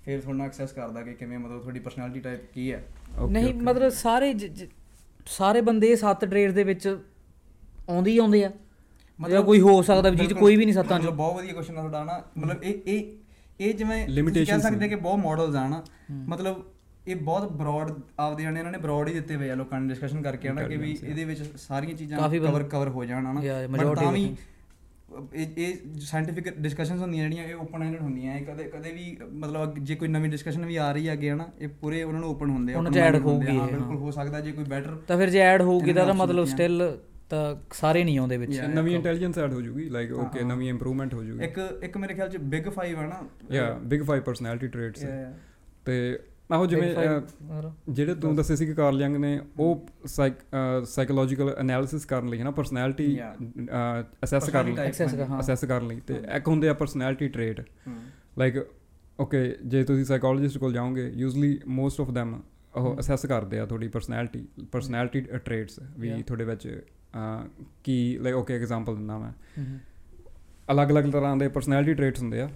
ਫਿਰ 0.05 0.21
ਤੁਹਾਨੂੰ 0.21 0.47
ਐਕਸੈਸ 0.47 0.73
ਕਰਦਾ 0.73 1.03
ਕਿ 1.03 1.15
ਕਿਵੇਂ 1.15 1.39
ਮਤਲਬ 1.39 1.61
ਤੁਹਾਡੀ 1.61 1.81
ਪਰਸਨੈਲਿਟੀ 1.81 2.21
ਟਾਈਪ 2.21 2.53
ਕੀ 2.55 2.73
ਹੈ 2.73 2.83
Okay, 3.19 3.31
ਨਹੀਂ. 3.31 3.55
ਮਤਲਬ 3.55 3.89
ਸਾਰੇ 3.93 4.35
ਸਾਰੇ 5.27 5.61
ਬੰਦੇ 5.61 5.95
ਸੱਤ 5.97 6.25
ਟ੍ਰੇਡ 6.25 6.53
ਦੇ 6.53 6.65
ਵਿੱਚ 6.65 6.87
ਆਉਂਦੇ 7.89 8.11
ਹੀ 8.11 8.19
ਆਉਂਦੇ 8.19 8.45
ਆ 8.45 8.51
ਮਤਲਬ 9.21 9.45
ਕੋਈ 9.45 9.61
ਹੋ 9.61 9.83
ਸਕਦਾ 9.83 10.11
ਵੀ 10.11 10.17
ਬਿਲਕੁਲ- 10.17 10.39
ਕੋਈ 10.41 10.57
ਵੀ 10.57 10.65
ਨਹੀਂ 10.65 10.75
ਸੱਤਾਂ 10.75 11.01
ਚ। 11.01 11.07
ਬਹੁਤ 11.07 11.37
ਵਧੀਆ 11.37 11.53
ਕੁਐਸਚਨ 11.53 11.77
ਆ 11.77 11.81
ਤੁਹਾਡਾ 11.81 12.05
ਨਾ। 12.05 12.23
ਮਤਲਬ 12.39 12.65
ਇਹ 12.65 12.75
ਇਹ 12.87 13.13
ਇਹ 13.61 13.75
ਜਿਵੇਂ 13.75 14.07
ਕਹਿ 14.47 14.61
ਸਕਦੇ। 14.61 14.89
ਕਿ 14.89 14.95
ਬਹੁਤ 14.95 15.19
ਮਾਡਲਸ 15.19 15.55
ਆ 15.55 15.69
ਨਾ। 15.69 15.83
ਮਤਲਬ 16.13 16.63
ਇਹ 17.09 17.17
ਬਹੁਤ 17.17 17.53
ਬ੍ਰੌਡ 17.53 17.93
ਆਪਦੇ 18.19 18.43
ਜਾਣੇ 18.43 18.59
ਇਹਨਾਂ 18.61 18.73
ਨੇ 18.73 18.79
ਬ੍ਰੌਡ 18.79 19.09
ਹੀ 19.09 19.15
ਦਿੱਤੇ 19.15 19.37
ਹੋਏ 19.37 19.51
ਆ 19.51 19.55
ਲੋਕਾਂ 19.55 19.81
ਨੇ 19.81 19.89
ਡਿਸਕਸ਼ਨ 19.89 20.23
ਕਰਕੇ 20.23 20.49
ਹਨਾ 20.49 20.63
ਕਿ 20.63 20.77
ਵੀ. 20.77 20.99
ਇਹਦੇ 21.05 21.25
ਵਿੱਚ 21.25 21.43
ਸਾਰੀਆਂ 21.57 21.95
ਚੀਜ਼ਾਂ 21.97 22.29
ਕਵਰ 22.31 22.63
ਕਵਰ 22.63 22.89
ਹੋ 22.89 23.05
ਜਾਣ 23.05 23.27
ਹਨਾ। 23.27 23.67
ਬਟ 23.67 23.95
ਤਾਂ 23.97 24.13
ਵੀ 24.13 24.37
ਇਹ 25.35 25.47
ਇਹ 25.59 25.77
ਸਾਇੰਟੀਫਿਕ 26.01 26.49
ਡਿਸਕਸ਼ਨਸ 26.59 27.01
ਹੁੰਦੀਆਂ 27.01 27.23
ਜਿਹੜੀਆਂ 27.25 27.45
ਇਹ 27.45 27.55
ਓਪਨ 27.55 27.83
ਐਂਡਡ 27.83 28.01
ਹੁੰਦੀਆਂ। 28.01 28.35
ਇਹ 28.37 28.45
ਕਦੇ 28.47 28.65
ਕਦੇ 28.65 28.93
ਵੀ 28.93 29.17
ਮਤਲਬ 29.33 29.79
ਜੇ 29.79 29.95
ਕੋਈ 29.95 30.09
ਨਵੀਂ 30.09 30.31
ਡਿਸਕਸ਼ਨ 30.31 30.67
ਵੀ 30.67 30.77
ਆ 30.77 30.93
ਰਹੀ 30.93 31.09
ਹੈ 31.09 31.13
ਅੱਗੇ 31.13 31.31
ਹਨਾ 31.31 31.47
ਇਹ 31.61 31.69
ਪੂਰੇ 31.69 32.03
ਉਹਨਾਂ 32.03 32.21
ਨੂੰ 32.21 32.31
ਓਪਨ 32.31 32.51
ਹੁੰਦੇ 32.51 32.75
ਉਹਨਾਂ 32.75 32.93
'ਚ 32.93 32.99
ਆ, 32.99 33.11
ਹੋਊਗੀ 33.19 33.47
ਬਿਲਕੁਲ 33.47 34.03
ਹਾਂ। 34.03 34.13
ਸਕਦਾ 34.13 34.41
ਜੇ 34.41 34.53
ਕੋਈ 34.53 34.65
ਬੈਟਰ 34.65 34.97
ਤਾਂ 35.09 35.19
ਫਿਰ 35.19 35.31
ਜੇ 35.31 35.39
ਐਡ 35.39 35.63
ਹੋਊਗੀ 35.63 35.93
ਤਾਂ 35.93 36.15
ਮਤਲਬ 36.15 36.45
ਸਟਿਲ 36.45 36.99
ਤਾਂ 37.31 37.57
ਸਾਰੇ 37.73 38.05
ਨਹੀਂ 38.05 38.19
ਆਉਂਦੇ 38.19 38.37
ਵਿੱਚ. 38.37 38.61
ਨਵੀਂ 38.61 38.95
ਇੰਟੈਲੀਜੈਂਸ 38.95 39.39
ਐਡ 39.39 39.53
ਹੋ 39.53 39.61
ਜੂਗੀ 39.61 39.89
ਲਾਈਕ 39.89 40.13
ਓਕੇ। 40.13 40.43
ਨਵੀਂ 40.43 40.69
ਇੰਪਰੂਵਮੈਂਟ 40.69 41.15
ਹੋ 41.15 41.23
ਜੂਗੀ 41.25 41.45
ਇੱਕ 41.45 41.59
ਇੱਕ 41.83 41.97
ਮੇਰੇ 41.97 42.15
ਖਿਆਲ 42.15 42.31
ਚ 42.31 42.37
ਬਿਗ 42.37 42.69
5 42.79 42.97
ਹੈ 42.97 43.07
ਨਾ 43.07 43.23
ਯਾ 43.53 43.79
ਬਿਗ 43.85 44.03
5 44.09 44.21
ਪਰਸਨੈਲਿਟੀ 44.21 44.69
ਟ੍ਰੇਟਸ 44.69 45.05
ਤੇ 45.85 46.19
ਆਹੋ 46.53 46.67
ਜਿਵੇਂ। 46.67 46.95
ਜਿਹੜੇ 47.89 48.15
ਤੂੰ 48.15 48.35
ਦੱਸੇ 48.37 48.57
ਸੀ 48.57 48.67
ਕਿ 48.67 48.75
ਕਾਰਲ 48.75 49.01
ਯੰਗ 49.01 49.17
ਨੇ 49.17 49.41
ਉਹ 49.59 49.87
ਸਾਈਕੋਲੋਜੀਕਲ 50.07 51.55
ਐਨਾਲਿਸਿਸ 51.59 52.05
ਕਰਨ 52.05 52.29
ਲਈ 52.29 52.39
ਹੈ 52.39 52.45
ਨਾ 52.45 52.51
ਪਰਸਨੈਲਿਟੀ. 52.51 53.19
ਅਸੈਸ 54.25 54.51
ਕਰਨ 54.51 54.75
ਲਈ। 54.75 54.91
ਅਸੈਸ 55.41 55.65
ਕਰਨ 55.65 55.87
ਲਈ 55.87 56.01
ਤੇ 56.07 56.15
ਇੱਕ 56.37 56.49
ਹੁੰਦੇ 56.49 56.69
ਆ 56.69 56.75
ਪਰਸਨੈਲਿਟੀ 56.75 57.29
ਟ੍ਰੇਟ 57.29 57.61
ਲਾਈਕ 58.39 58.67
ਓਕੇ 59.21 59.57
ਜੇ 59.67 59.85
ਤੁਸੀਂ 59.85 60.05
ਸਾਈਕੋਲੋਜਿਸਟ 60.05 60.59
ਕੋਲ 60.59 60.73
ਜਾਓਗੇ 60.73 61.09
ਯੂਜ਼ਲੀ 61.15 61.59
ਮੋਸਟ 61.67 62.01
ਆਫ 62.01 62.09
them 62.09 62.37
ਉਹ 62.75 63.01
ਅਸੈਸ 63.01 63.27
ਕਰਦੇ 63.27 63.59
ਆ 63.59 63.67
ਤੁਹਾਡੀ 63.67 63.89
ਪਰਸਨੈਲਿਟੀ 63.89 64.47
ਪਰਸਨੈਲਿਟੀ 64.73 65.21
ਟ੍ਰੇਟਸ 65.21 65.81
ਵੀ. 65.99 66.23
ਤੁਹਾਡੇ 66.23 66.45
ਵਿੱਚ 66.45 66.83
ਕੀ 67.85 68.19
ਲਾਈਕ 68.23 68.37
ਓਕੇ 68.37 68.55
ਐਗਜ਼ਾਮਪਲ 68.55 68.97
ਦਿੰਦਾ 68.97 69.19
ਮੈਂ। 69.19 69.33
ਅਲੱਗ-ਅਲੱਗ 70.69 71.05
ਤਰ੍ਹਾਂ 71.13 71.37
ਦੇ 71.37 71.49
ਪਰਸਨੈਲਿਟੀ 71.49 71.95
ਟ੍ਰੇਟਸ 71.95 72.21
ਹੁੰਦੇ 72.23 72.41
ਆ। 72.41 72.49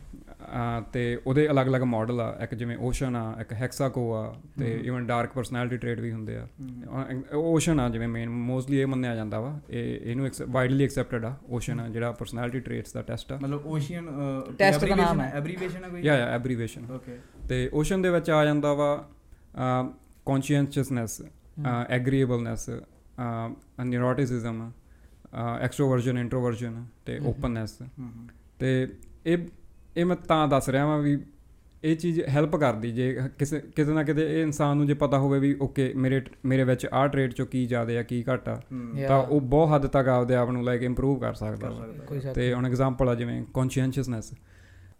ਤੇ 0.93 1.03
ਉਹਦੇ 1.27 1.47
ਅਲੱਗ-ਅਲੱਗ 1.51 1.83
ਮਾਡਲ 1.83 2.21
ਆ। 2.21 2.37
ਇੱਕ 2.43 2.55
ਜਿਵੇਂ 2.55 2.77
ਓਸ਼ਨ 2.79 3.17
ਆ 3.17 3.35
ਇੱਕ 3.40 3.53
ਹੈਕਸਾਕੋ 3.53 4.12
ਆ 4.14 4.23
ਤੇ। 4.59 4.73
ਇਵਨ 4.85 5.07
ਡਾਰਕ 5.07 5.33
ਪਰਸਨੈਲਿਟੀ 5.33 5.77
ਟ੍ਰੇਟ 5.77 6.01
ਵੀ 6.01 6.12
ਹੁੰਦੇ 6.12 6.37
ਆ। 6.37 6.47
ਓਸ਼ਨ 7.35 7.81
ਆ 7.81 7.88
ਜਿਵੇਂ 7.88 8.09
ਮੇਨ 8.09 8.29
ਮੋਸਟਲੀ 8.29 8.81
ਇਹ 8.81 8.87
ਮੰਨਿਆ 8.87 9.14
ਜਾਂਦਾ 9.17 9.40
ਵਾ। 9.40 9.59
ਇਹ 9.71 10.01
ਇਹਨੂੰ 10.03 10.31
ਵਾਈਡਲੀ 10.49 10.85
ਐਕਸੈਪਟਡ 10.85 11.25
ਆ 11.25 11.35
ਓਸ਼ਨ 11.51 11.81
ਆ 11.81 11.88
ਜਿਹੜਾ 11.88 12.12
ਪਰਸਨੈਲਿਟੀ 12.12 12.61
ਟ੍ਰੇਟਸ 12.61 12.93
ਦਾ 12.93 13.03
ਟੈਸਟ 13.03 13.33
ਆ। 13.33 13.38
ਮਤਲਬ 13.43 13.67
ਓਸ਼ੀਅਨ 13.67 14.09
Test 14.62 14.87
ਦਾ 14.88 14.95
ਨਾਮ 14.95 15.21
ਹੈ। 15.21 15.31
ਐਬਰੀਵੇਸ਼ਨ 15.35 15.85
ਹੈ 15.85 15.88
ਕੋਈ? 15.88 16.03
ਯਾ 16.03 16.17
ਯਾ 16.19 16.27
ਐਬਰੀਵੇਸ਼ਨ 16.27 16.90
ਓਕੇ 16.90 17.19
ਤੇ 17.49 17.69
ਓਸ਼ਨ 17.75 18.03
ਦੇ 18.03 18.11
ਵਿੱਚ 18.11 18.31
ਆ 18.31 18.45
ਜਾਂਦਾ 18.45 18.73
ਵਾ 18.75 18.97
ਕੌਨਸ਼ੀਅਸਨੈਸ 20.27 21.21
ਐਗਰੀਏਬਲਨੈਸ 21.88 22.69
ਨਿਊਰੋਟਿਸਿਜ਼ਮ 23.85 24.70
ਐਕਸਟ੍ਰੋਵਰਜਨ 25.61 26.18
ਇੰਟਰੋਵਰਜਨ 26.18 26.85
ਤੇ। 27.07 27.18
ਓਪਨਨੈਸ 27.18 27.79
ਤੇ 28.59 28.88
ਇਹ 29.27 29.38
ਇਹ 29.96 30.05
ਮੈਂ 30.05 30.16
ਤਾਂ 30.16 30.48
ਦੱਸ 30.48 30.68
ਰਿਹਾ 30.68 30.87
ਵਾਂ 30.87 30.98
ਵੀ 30.98 31.18
ਇਹ 31.85 31.96
ਚੀਜ਼ 31.96 32.20
ਹੈਲਪ 32.29 32.57
ਕਰਦੀ 32.57 32.92
ਜੇ 32.92 33.20
ਕਿਸੇ 33.38 33.61
ਕਿਤੇ 33.61 33.92
ਨਾ 33.92 34.03
ਕਿਤੇ 34.03 34.38
ਇਹ 34.38 34.42
ਇਨਸਾਨ 34.42 34.77
ਨੂੰ 34.77 34.87
ਜੇ 34.87 34.94
ਪਤਾ 34.94 35.18
ਹੋਵੇ 35.18 35.38
ਵੀ 35.38 35.57
ਓਕੇ 35.61 35.92
ਮੇਰੇ 35.96 36.22
ਮੇਰੇ 36.44 36.64
ਵਿੱਚ 36.64 36.87
ਆਹ 36.92 37.09
ਟ੍ਰੇਡ 37.09 37.33
ਚੋਂ 37.33 37.46
ਕੀ 37.46 37.66
ਜ਼ਿਆਦਾ 37.66 37.98
ਆ 37.98 38.03
ਕੀ 38.03 38.24
ਘੱਟ 38.33 38.48
ਆ. 38.48 38.61
ਤਾਂ 39.09 39.18
ਉਹ 39.18 39.40
ਬਹੁਤ 39.40 39.74
ਹੱਦ 39.74 39.87
ਤੱਕ 39.87 40.09
ਆਪਦੇ 40.09 40.35
ਆਪ 40.35 40.50
ਨੂੰ 40.50 40.64
ਲੈ 40.64 40.77
ਕੇ 40.77 40.85
ਇੰਪਰੂਵ 40.85 41.18
ਕਰ 41.20 41.35
ਸਕਦਾ 41.35 41.68
ਤੇ 42.35 42.55
ਹੁਣ 42.55 42.66
ਐਗਜ਼ਾਮਪਲ 42.66 43.09
ਆ 43.09 43.14
ਜਿਵੇਂ 43.14 43.44
ਕੌਨਸ਼ੀਅਸਨੈਸ 43.55 44.33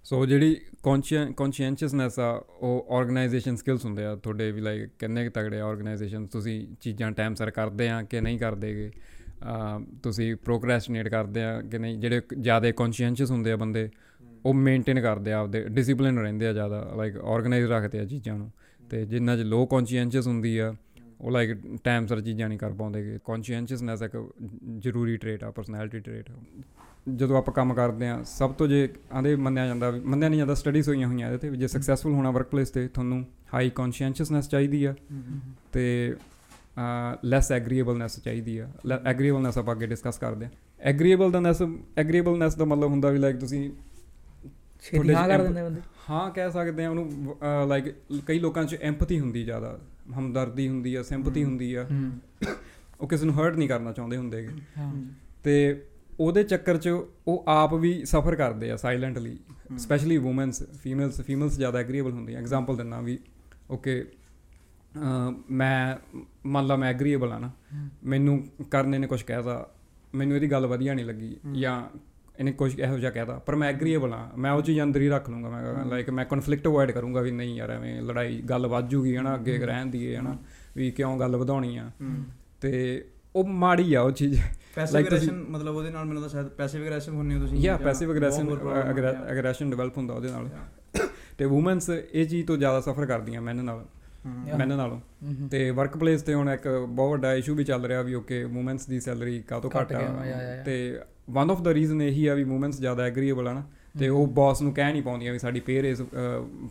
ਸੋ 0.05 0.27
ਜਿਹੜੀ 0.27 0.57
ਕੌਨਸ਼ੀਅਸਨੈਸ 0.83 2.19
ਆ, 2.19 2.45
ਉਹ 2.61 2.87
ਆਰਗੇਨਾਈਜੇਸ਼ਨ 2.91 3.57
ਸਕਿੱਲਸ 3.57 3.85
ਹੁੰਦੇ 3.85 4.05
ਆ 4.05 4.15
ਤੁਹਾਡੇ 4.17 4.51
ਵੀ 4.53 4.61
ਲਾਈਕ 4.61 4.91
ਕਿੰਨੇ 4.99 5.25
ਕੁ 5.25 5.31
ਤਗੜੇ 5.31 5.61
ਆਰਗੇਨਾਈਜੇਸ਼ਨ 5.61 6.27
ਤੁਸੀਂ 6.27 6.67
ਚੀਜ਼ਾਂ 6.81 7.11
ਟਾਈਮ 7.13 7.35
ਸਿਰ 7.35 7.51
ਕਰਦੇ 7.51 7.89
ਆ 7.89 8.03
ਕਿ 8.03 8.21
ਨਹੀਂ 8.21 8.39
ਕਰਦੇਗੇ 8.39 8.91
ਤੁਸੀਂ 10.03 10.35
ਪ੍ਰੋਕ੍ਰੈਸਟੀਨੇਟ 10.37 11.09
ਕਰਦੇ 11.09 11.43
ਆ 11.45 11.61
ਕਿ 11.63 11.79
ਨਹੀਂ? 11.79 11.99
ਜਿਹੜੇ 11.99 12.21
ਜ਼ਿਆਦਾ 12.41 12.71
ਕੌਨਸ਼ੀਅਸ 12.73 13.31
ਹੁੰਦੇ 13.31 13.53
ਆ 13.53 13.57
ਬੰਦੇ, 13.57 13.89
ਉਹ 14.47 14.55
ਮੇਨਟੇਨ 14.55 15.01
ਕਰਦੇ 15.01 15.33
ਆ 15.33 15.39
ਆਪਦੇ 15.39 15.63
ਡਿਸਪਲਿਨ 15.69 16.19
ਰਹਿੰਦੇ 16.19 16.47
ਆ 16.47 16.53
ਜ਼ਿਆਦਾ 16.53 16.93
ਲਾਈਕ 16.97 17.17
ਆਰਗੇਨਾਈਜ਼ 17.17 17.67
ਰੱਖਦੇ 17.67 17.99
ਆ 17.99 18.05
ਚੀਜ਼ਾਂ 18.05 18.37
ਨੂੰ। 18.39 18.51
ਤੇ 18.91 19.05
ਜਿੰਨਾ 19.07 19.37
ਚ 19.37 19.41
ਲੋ 19.41 19.65
ਕੌਨਸ਼ੀਅਸ 19.67 20.27
ਹੁੰਦੀ 20.27 20.57
ਆ, 20.59 20.75
ਉਹ 21.21 21.31
ਲਾਈਕ 21.31 21.57
ਟਾਈਮ 21.85 22.07
ਸਿਰ 22.07 22.21
ਚੀਜ਼ਾਂ 22.21 22.49
ਨਹੀਂ 22.49 22.59
ਕਰ 22.59 22.73
ਪਾਉਂਦੇਗੇ 22.73 23.19
ਕੌਨਸ਼ੀਅਸਨੈਸ 23.25 24.03
ਇੱਕ 24.03 24.17
ਜ਼ਰੂਰੀ 24.79 25.17
ਟ੍ਰੇਟ 25.17 25.45
ਆ 25.45 25.51
ਪਰਸਨੈਲਿਟੀ 25.51 26.01
ਟ੍ਰੇਟ 26.01 26.31
ਜਦੋਂ 27.09 27.39
ਆਪਾਂ 27.39 27.55
ਕੰਮ 27.55 27.75
ਕਰਦੇ 27.75 28.09
ਆ 28.09 28.23
ਸਭ 28.23 28.53
ਤੋਂ 28.53 28.69
ਜੇ 28.69 28.89
ਆਂਦੇ 29.13 29.37
ਮੰਨਿਆ 29.37 29.67
ਜਾਂਦਾ 29.67 29.91
ਮੰਨਿਆ 29.91 30.29
ਨਹੀਂ 30.29 30.39
ਜਾਂਦਾ 30.39 30.55
ਸਟੱਡੀਜ਼ 30.55 30.89
ਹੋਈਆਂ 30.89 31.09
ਹੋਈਆਂ 31.09 31.27
ਇਹਦੇ 31.29 31.51
ਤੇ 31.51 31.57
ਜੇ 31.57 31.69
ਸਕਸੈਸਫੁਲ 31.69 32.13
ਹੋਣਾ 32.13 32.31
ਵਰਕਪਲੇਸ 32.31 32.71
ਤੇ 32.71 32.89
ਤੁਹਾਨੂੰ 32.89 33.27
ਹਾਈ 33.55 33.71
ਕੌਨਸ਼ੀਅਸਨੈਸ 33.71 34.49
ਚਾਹੀਦੀ 34.49 34.85
ਆ। 34.85 34.95
ਤੇ 35.73 36.17
ਲੈਸ 37.25 37.53
ਐਗਰੀਏਬਲਨੈਸ 37.53 38.21
ਚਾਹੀਦੀ 38.21 38.59
ਆ। 38.59 38.71
ਐਗਰੀਏਬਲਨੈਸ 39.07 39.59
ਆਪਾਂ 39.59 39.75
ਅੱਗੇ 39.75 39.87
ਡਿਸਕਸ 39.87 40.19
ਕਰਦੇ 40.19 40.47
ਆ 40.47 40.49
ਐਗਰੀਏਬਲਨੈਸ 40.81 41.63
ਐਗਰੀਏਬਲਨੈਸ 41.99 42.55
ਦਾ 42.55 42.65
ਮਤਲਬ 42.65 42.91
ਹੁੰਦਾ 42.91 43.11
ਵੀ 43.11 43.19
ਲਾਈਕ 43.19 43.37
ਤੁਸੀਂ 43.37 43.71
ਛੇਤੀ 44.83 45.15
ਹਾਂ 45.15 45.29
ਕਰ 45.29 45.43
ਦਿੰਦੇ 45.43 45.63
ਬੰਦੇ। 45.63 45.81
ਹਾਂ 46.11 46.31
ਕਹਿ 46.31 46.51
ਸਕਦੇ 46.51 46.85
ਆ 46.85 46.91
ਉਹਨੂੰ 46.91 47.37
ਲਾਈਕ 47.69 47.95
ਕਈ 48.27 48.39
ਲੋਕਾਂ 48.39 48.65
'ਚ 48.65 48.75
ਐਮਪਥੀ 48.75 49.21
ਹੁੰਦੀ 49.21 49.45
ਜ਼ਿਆਦਾ। 49.45 49.81
ਹਮਦਰਦੀ 50.19 50.69
ਹੁੰਦੀ 50.69 50.95
ਆ 50.95 51.03
ਸਿੰਪਥੀ। 51.03 51.45
ਹੁੰਦੀ 51.45 51.75
ਆ। 51.75 51.87
ਉਹ 53.01 53.09
ਕਿਸੇ 53.09 53.27
ਨੂੰ 53.27 53.35
ਹਰਟ 53.35 53.57
ਨਹੀਂ 53.57 53.69
ਕਰਨਾ 53.69 53.93
ਚਾਹੁੰਦੇ 53.93 54.17
ਹੁੰਦੇਗੇ 54.17 54.49
ਹਾਂ। 54.79 54.95
ਤੇ 55.45 55.83
ਉਹਦੇ 56.21 56.43
ਚੱਕਰ 56.45 56.77
'ਚ 56.77 56.89
ਉਹ 56.89 57.45
ਆਪ 57.49 57.75
ਵੀ 57.75 58.05
ਸਫਰ 58.05 58.35
ਕਰਦੇ 58.35 58.71
ਆ 58.71 58.77
silently. 58.77 59.37
Specially 59.79 60.17
womens 60.19 60.63
females 60.83 61.21
females 61.21 61.57
ਜ਼ਿਆਦਾ 61.57 61.79
ਐਗਰੀਏਬਲ 61.79 62.13
ਹੁੰਦੀਆਂ 62.13 62.41
ਐਗਜ਼ਾਮਪਲ 62.41 62.77
ਦਿੰਨਾ 62.77 63.01
ਵੀ 63.01 63.19
ਓਕੇ 63.71 64.05
ਮੈਂ 65.51 65.97
ਮੰਨ 66.47 66.67
ਲਾ 66.67 66.77
ਮੈਂ 66.77 66.89
ਐਗਰੀਏਬਲ 66.91 67.33
ਆ 67.33 67.39
ਨਾ। 67.39 67.51
ਮੈਨੂੰ 68.05 68.43
ਕਰਨੇ 68.71 68.99
ਨੇ 68.99 69.07
ਕੁਝ 69.07 69.23
ਕਹਿਤਾ 69.23 69.67
ਮੈਨੂੰ 70.15 70.37
ਇਹਦੀ 70.37 70.51
ਗੱਲ 70.51 70.67
ਵਧੀਆ 70.67 70.95
ਨਹੀਂ 70.95 71.07
ਲੱਗੀ। 71.07 71.37
ਜਾਂ 71.53 71.81
ਇਹਨੇ 72.39 72.53
ਕੁਝ 72.53 72.79
ਇਹੋ 72.81 72.99
ਜਿਹਾ 72.99 73.11
ਕਹਿਤਾ 73.11 73.39
ਪਰ 73.39 73.55
ਮੈਂ 73.57 73.69
ਐਗਰੀਏਬਲ 73.69 74.13
ਆ 74.15 74.29
ਮੈਂ 74.37 74.53
ਉਹ 74.53 74.63
ਚੀਜ਼ 74.63 74.81
ਅੰਦਰ 74.81 75.01
ਹੀ 75.01 75.09
ਰੱਖ 75.09 75.31
ਲੂੰਗਾ 75.31 75.49
ਮੈਂ। 75.49 75.85
ਲਾਈਕ 75.87 76.11
ਮੈਂ 76.11 76.25
ਕਨਫਲਿਕਟ 76.25 76.67
ਅਵੋਇਡ 76.67 76.91
ਕਰੂੰਗਾ 76.91 77.21
ਵੀ 77.21 77.31
ਨਹੀਂ 77.31 77.57
ਯਾਰ 77.57 77.71
ਐਵੇਂ 77.71 78.01
ਲੜਾਈ 78.03 78.41
ਗੱਲ 78.41 78.67
ਵੱਧ 78.67 78.89
ਜੂਗੀ 78.89 79.17
ਹਨਾ 79.17 79.35
ਅੱਗੇ 79.35 79.57
ਰਹਿਣ 79.59 79.87
ਦੀਏ 79.87 80.17
ਹਨਾ 80.17 80.37
ਵੀ 80.77 80.91
ਕਿਉਂ 80.91 81.19
ਗੱਲ 81.21 81.37
ਵਧਾਉਣੀ 81.37 81.77
ਆ 81.77 81.91
ਤੇ 82.61 83.05
ਉਹ 83.35 83.45
ਮਾੜੀ 83.45 83.95
ਆ 83.95 84.01
ਉਹ 84.01 84.11
ਚੀਜ਼ 84.11 84.41
ਪੈਸਿਵ 84.75 84.97
ਐਗਰੈਸ਼ਨ 84.97 85.45
ਮਤਲਬ 85.49 85.77
ਉਹਦੇ 85.77 85.91
ਨਾਲ 85.91 86.05
ਮੈਨੂੰ 86.05 86.23
ਤਾਂ 86.23 86.29
ਸ਼ਾਇਦ 86.29 86.49
ਪੈਸਿਵ 86.49 86.83
ਐਗਰੈਸਿਵ 86.83 87.15
ਹੁੰਨੇ 87.15 87.35
ਹੋ 87.35 87.41
ਤੁਸੀਂ 87.41 87.59
ਯਾ 87.59 87.77
ਪੈਸਿਵ 87.77 88.11
ਐਗਰੈਸ਼ਨ. 88.11 88.49
ਐਗਰੈਸ਼ਨ 89.29 89.71
ਡਿਵੈਲਪ 89.71 89.99
ਹੁੰਦਾ 89.99 90.15
ਉਹਦੇ 90.15 90.31
ਨਾਲ 90.31 90.49
ਤੇ 91.39 91.45
ਔਮਨਸ 91.45 91.91
ਇਹ 91.91 92.27
ਚੀਜ਼ 92.27 92.47
ਤੋਂ 92.47 92.57
ਜ਼ਿਆਦਾ 92.57 92.81
ਸਫਰ 92.81 93.07
ਕਰਦੀਆਂ 93.07 93.41
ਮੈਨ 93.43 93.65
ਨਾਲ. 93.65 93.85
ਮੈਨ 94.59 94.69
ਨਾਲੋਂ 94.69 95.01
ਹਮਮ। 95.25 95.49
ਤੇ 95.49 95.71
ਵਰਕ 95.71 95.97
ਪਲੇਸ 95.97 96.23
ਤੇ 96.23 96.35
ਹੁਣ 96.35 96.51
ਇੱਕ 96.51 96.69
ਬਹੁਤ 96.89 97.11
ਵੱਡਾ 97.11 97.35
ਇਸ਼ੂ 97.35 97.55
ਵੀ 97.55 97.65
ਚੱਲ 97.65 97.85
ਰਿਹਾ 97.87 98.03
ਵੀ 98.03 98.15
ਓਕੇ 98.15 98.45
ਔਮਨਸ 98.45 98.87
ਦੀ 98.87 99.01
ਸੈਲਰੀ 99.01 99.43
ਕਾਹਤੋਂ 99.43 99.71
ਘੱਟ 99.81 99.93
ਆ. 99.93 99.99
ਤੇ 100.65 101.01
ਵਨ 101.31 101.51
ਆਫ 101.51 101.61
ਦਾ 101.63 101.75
ਰੀਜ਼ਨ 101.75 102.03
ਇਹੀ 102.03 102.27
ਆ 102.27 102.35
ਵੀ 102.35 102.43
ਔਮਨਸ 102.45 102.79
ਜ਼ਿਆਦਾ 102.81 103.05
ਐਗਰੀਏਬਲ 103.05 103.49
ਆ 103.49 103.53
ਨਾ 103.53 103.65
ਤੇ 103.95 104.09
ਉਹ 104.09 104.27
ਬੌਸ 104.27 104.61
ਨੂੰ 104.63 104.73
ਕਹਿ 104.75 104.93
ਨਹੀਂ 104.93 105.03
ਪਾਉਂਦੀਆਂ 105.03 105.33
ਵੀ 105.33 105.39
ਸਾਡੀ 105.39 105.61
ਪੇ 105.61 105.83
ਰੇਸ 105.83 106.01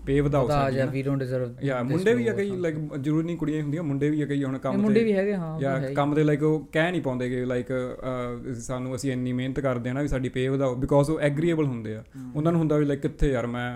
ਪੇ 0.05 0.19
ਵਧਾਓ 0.21 0.47
ਸਾਡੀ 0.47 0.75
ਜਾਂ। 0.75 0.88
ਵੀ 0.88 1.01
ਡੋਨਟ 1.01 1.19
ਡਿਜ਼ਰਵ 1.19 1.53
ਯਾ 1.63 1.81
ਮੁੰਡੇ 1.83 2.13
ਵੀ 2.13 2.27
ਆ 2.27 2.33
ਕਈ 2.33 2.49
ਲਾਈਕ 2.57 2.75
ਜ਼ਰੂਰੀ 2.97 3.25
ਨਹੀਂ 3.25 3.38
ਕੁੜੀਆਂ 3.38 3.62
ਹੁੰਦੀਆਂ 3.63 3.83
ਮੁੰਡੇ 3.83 4.09
ਵੀ 4.09 4.21
ਆ 4.21 4.25
ਕਈ 4.25 4.43
ਹੁਣ 4.43 4.57
ਕੰਮ 4.57 4.81
ਮੁੰਡੇ 4.81 4.99
ਤੇ- 4.99 5.03
ਵੀ 5.03 5.13
ਹੈਗੇ 5.13 5.36
ਹਾਂ 5.36 5.79
ਹੀ। 5.79 5.93
ਕੰਮ 5.95 6.15
ਦੇ 6.15 6.23
ਲਾਈਕ 6.23 6.43
ਉਹ 6.43 6.67
ਕਹਿ 6.71 6.91
ਨਹੀਂ 6.91 7.01
ਪਾਉਂਦੇਗੇ 7.01 7.43
ਲਾਈਕ 7.45 7.67
ਸਾਨੂੰ 8.59 8.95
ਅਸੀਂ 8.95 9.12
ਇੰਨੀ 9.12 9.33
ਮਿਹਨਤ 9.33 9.59
ਕਰਦੇ 9.59 9.89
ਆ 9.89 9.93
ਨਾ 9.93 10.01
ਵੀ 10.01 10.07
ਸਾਡੀ 10.07 10.29
ਪੇ 10.29 10.47
ਵਧਾਓ 10.47 10.75
ਬਿਕੋਜ਼ 10.75 11.09
ਉਹ 11.09 11.19
ਐਗਰੀਏਬਲ 11.19 11.65
ਹੁੰਦੇ 11.65 11.95
ਆ। 11.95 12.03
ਉਹਨਾਂ 12.36 12.51
ਨੂੰ 12.51 12.59
ਹੁੰਦਾ 12.59 12.77
ਵੀ 12.77 12.86
ਲਾਈਕ 12.86 13.01
ਕਿੱਥੇ 13.01 13.31
ਯਾਰ 13.31 13.47
ਮੈਂ 13.47 13.71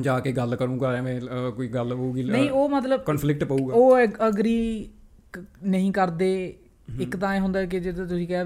ਜਾ 0.00 0.18
ਕੇ 0.20 0.32
ਗੱਲ 0.32 0.56
ਕਰੂੰਗਾ 0.56 0.92
ਐਵੇਂ 0.96 1.20
ਕੋਈ 1.56 1.68
ਗੱਲ 1.68 1.92
ਹੋਊਗੀ 1.92 2.22
ਨਹੀਂ 2.22 2.50
ਉਹ 2.50 2.68
ਮਤਲਬ 2.68 3.02
ਕਨਫਲਿਕਟ 3.02 3.44
ਪਊਗਾ। 3.44 3.74
ਉਹ 3.74 3.98
ਅਗਰੀ 4.28 4.88
ਨਹੀਂ 5.64 5.92
ਕਰਦੇ। 5.92 6.54
ਇੱਕ 7.00 7.16
ਤਾਂ 7.16 7.34
ਇਹ 7.34 7.40
ਹੁੰਦਾ 7.40 7.64
ਕਿ 7.64 7.80
ਜਦੋਂ 7.80 8.06
ਤੁਸੀਂ 8.06 8.26
ਕਿਹਾ 8.28 8.42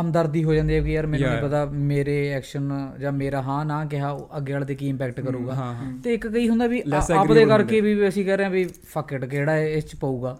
ਹਮਦਰਦੀ 0.00 0.44
ਹੋ 0.44 0.54
ਜਾਂਦੀ 0.54 0.74
ਹੈ 0.74 0.80
ਕਿ 0.80 0.92
ਯਾਰ 0.92 1.06
ਮੈਨੂੰ 1.06 1.28
ਨਹੀਂ. 1.30 1.42
ਪਤਾ 1.42 1.64
ਮੇਰੇ 1.64 2.28
ਐਕਸ਼ਨ 2.28 2.90
ਜਾਂ 3.00 3.12
ਮੇਰਾ 3.12 3.42
ਹਾਂ 3.42 3.64
ਨਾ 3.64 3.84
ਕਿਹਾ 3.84 4.10
ਉਹ 4.10 4.36
ਅੱਗੇ 4.36 4.52
ਵਾਲੇ 4.52 4.64
ਤੇ 4.64 4.74
ਕੀ 4.74 4.88
ਇੰਪੈਕਟ 4.88 5.20
ਕਰੂਗਾ। 5.20 5.74
ਤੇ 6.04 6.14
ਇੱਕ 6.14 6.28
ਕਈ 6.28 6.48
ਹੁੰਦਾ 6.48 6.66
ਵੀ 6.66 6.82
ਆ- 6.94 7.14
ਆਪਦੇ 7.14 7.44
ਕਰਕੇ 7.46 7.80
ਵੀ 7.80 8.08
ਅਸੀਂ 8.08 8.24
ਕਹਿ 8.24 8.36
ਰਹੇ 8.36 8.44
ਹਾਂ 8.44 8.52
ਵੀ 8.52 8.64
ਫੱਕ 8.64 9.12
ਇਟ 9.12 9.24
ਕਿਹੜਾ 9.24 9.58
ਇਸ 9.58 9.84
ਚ 9.86 9.96
ਪਊਗਾ? 9.96 10.38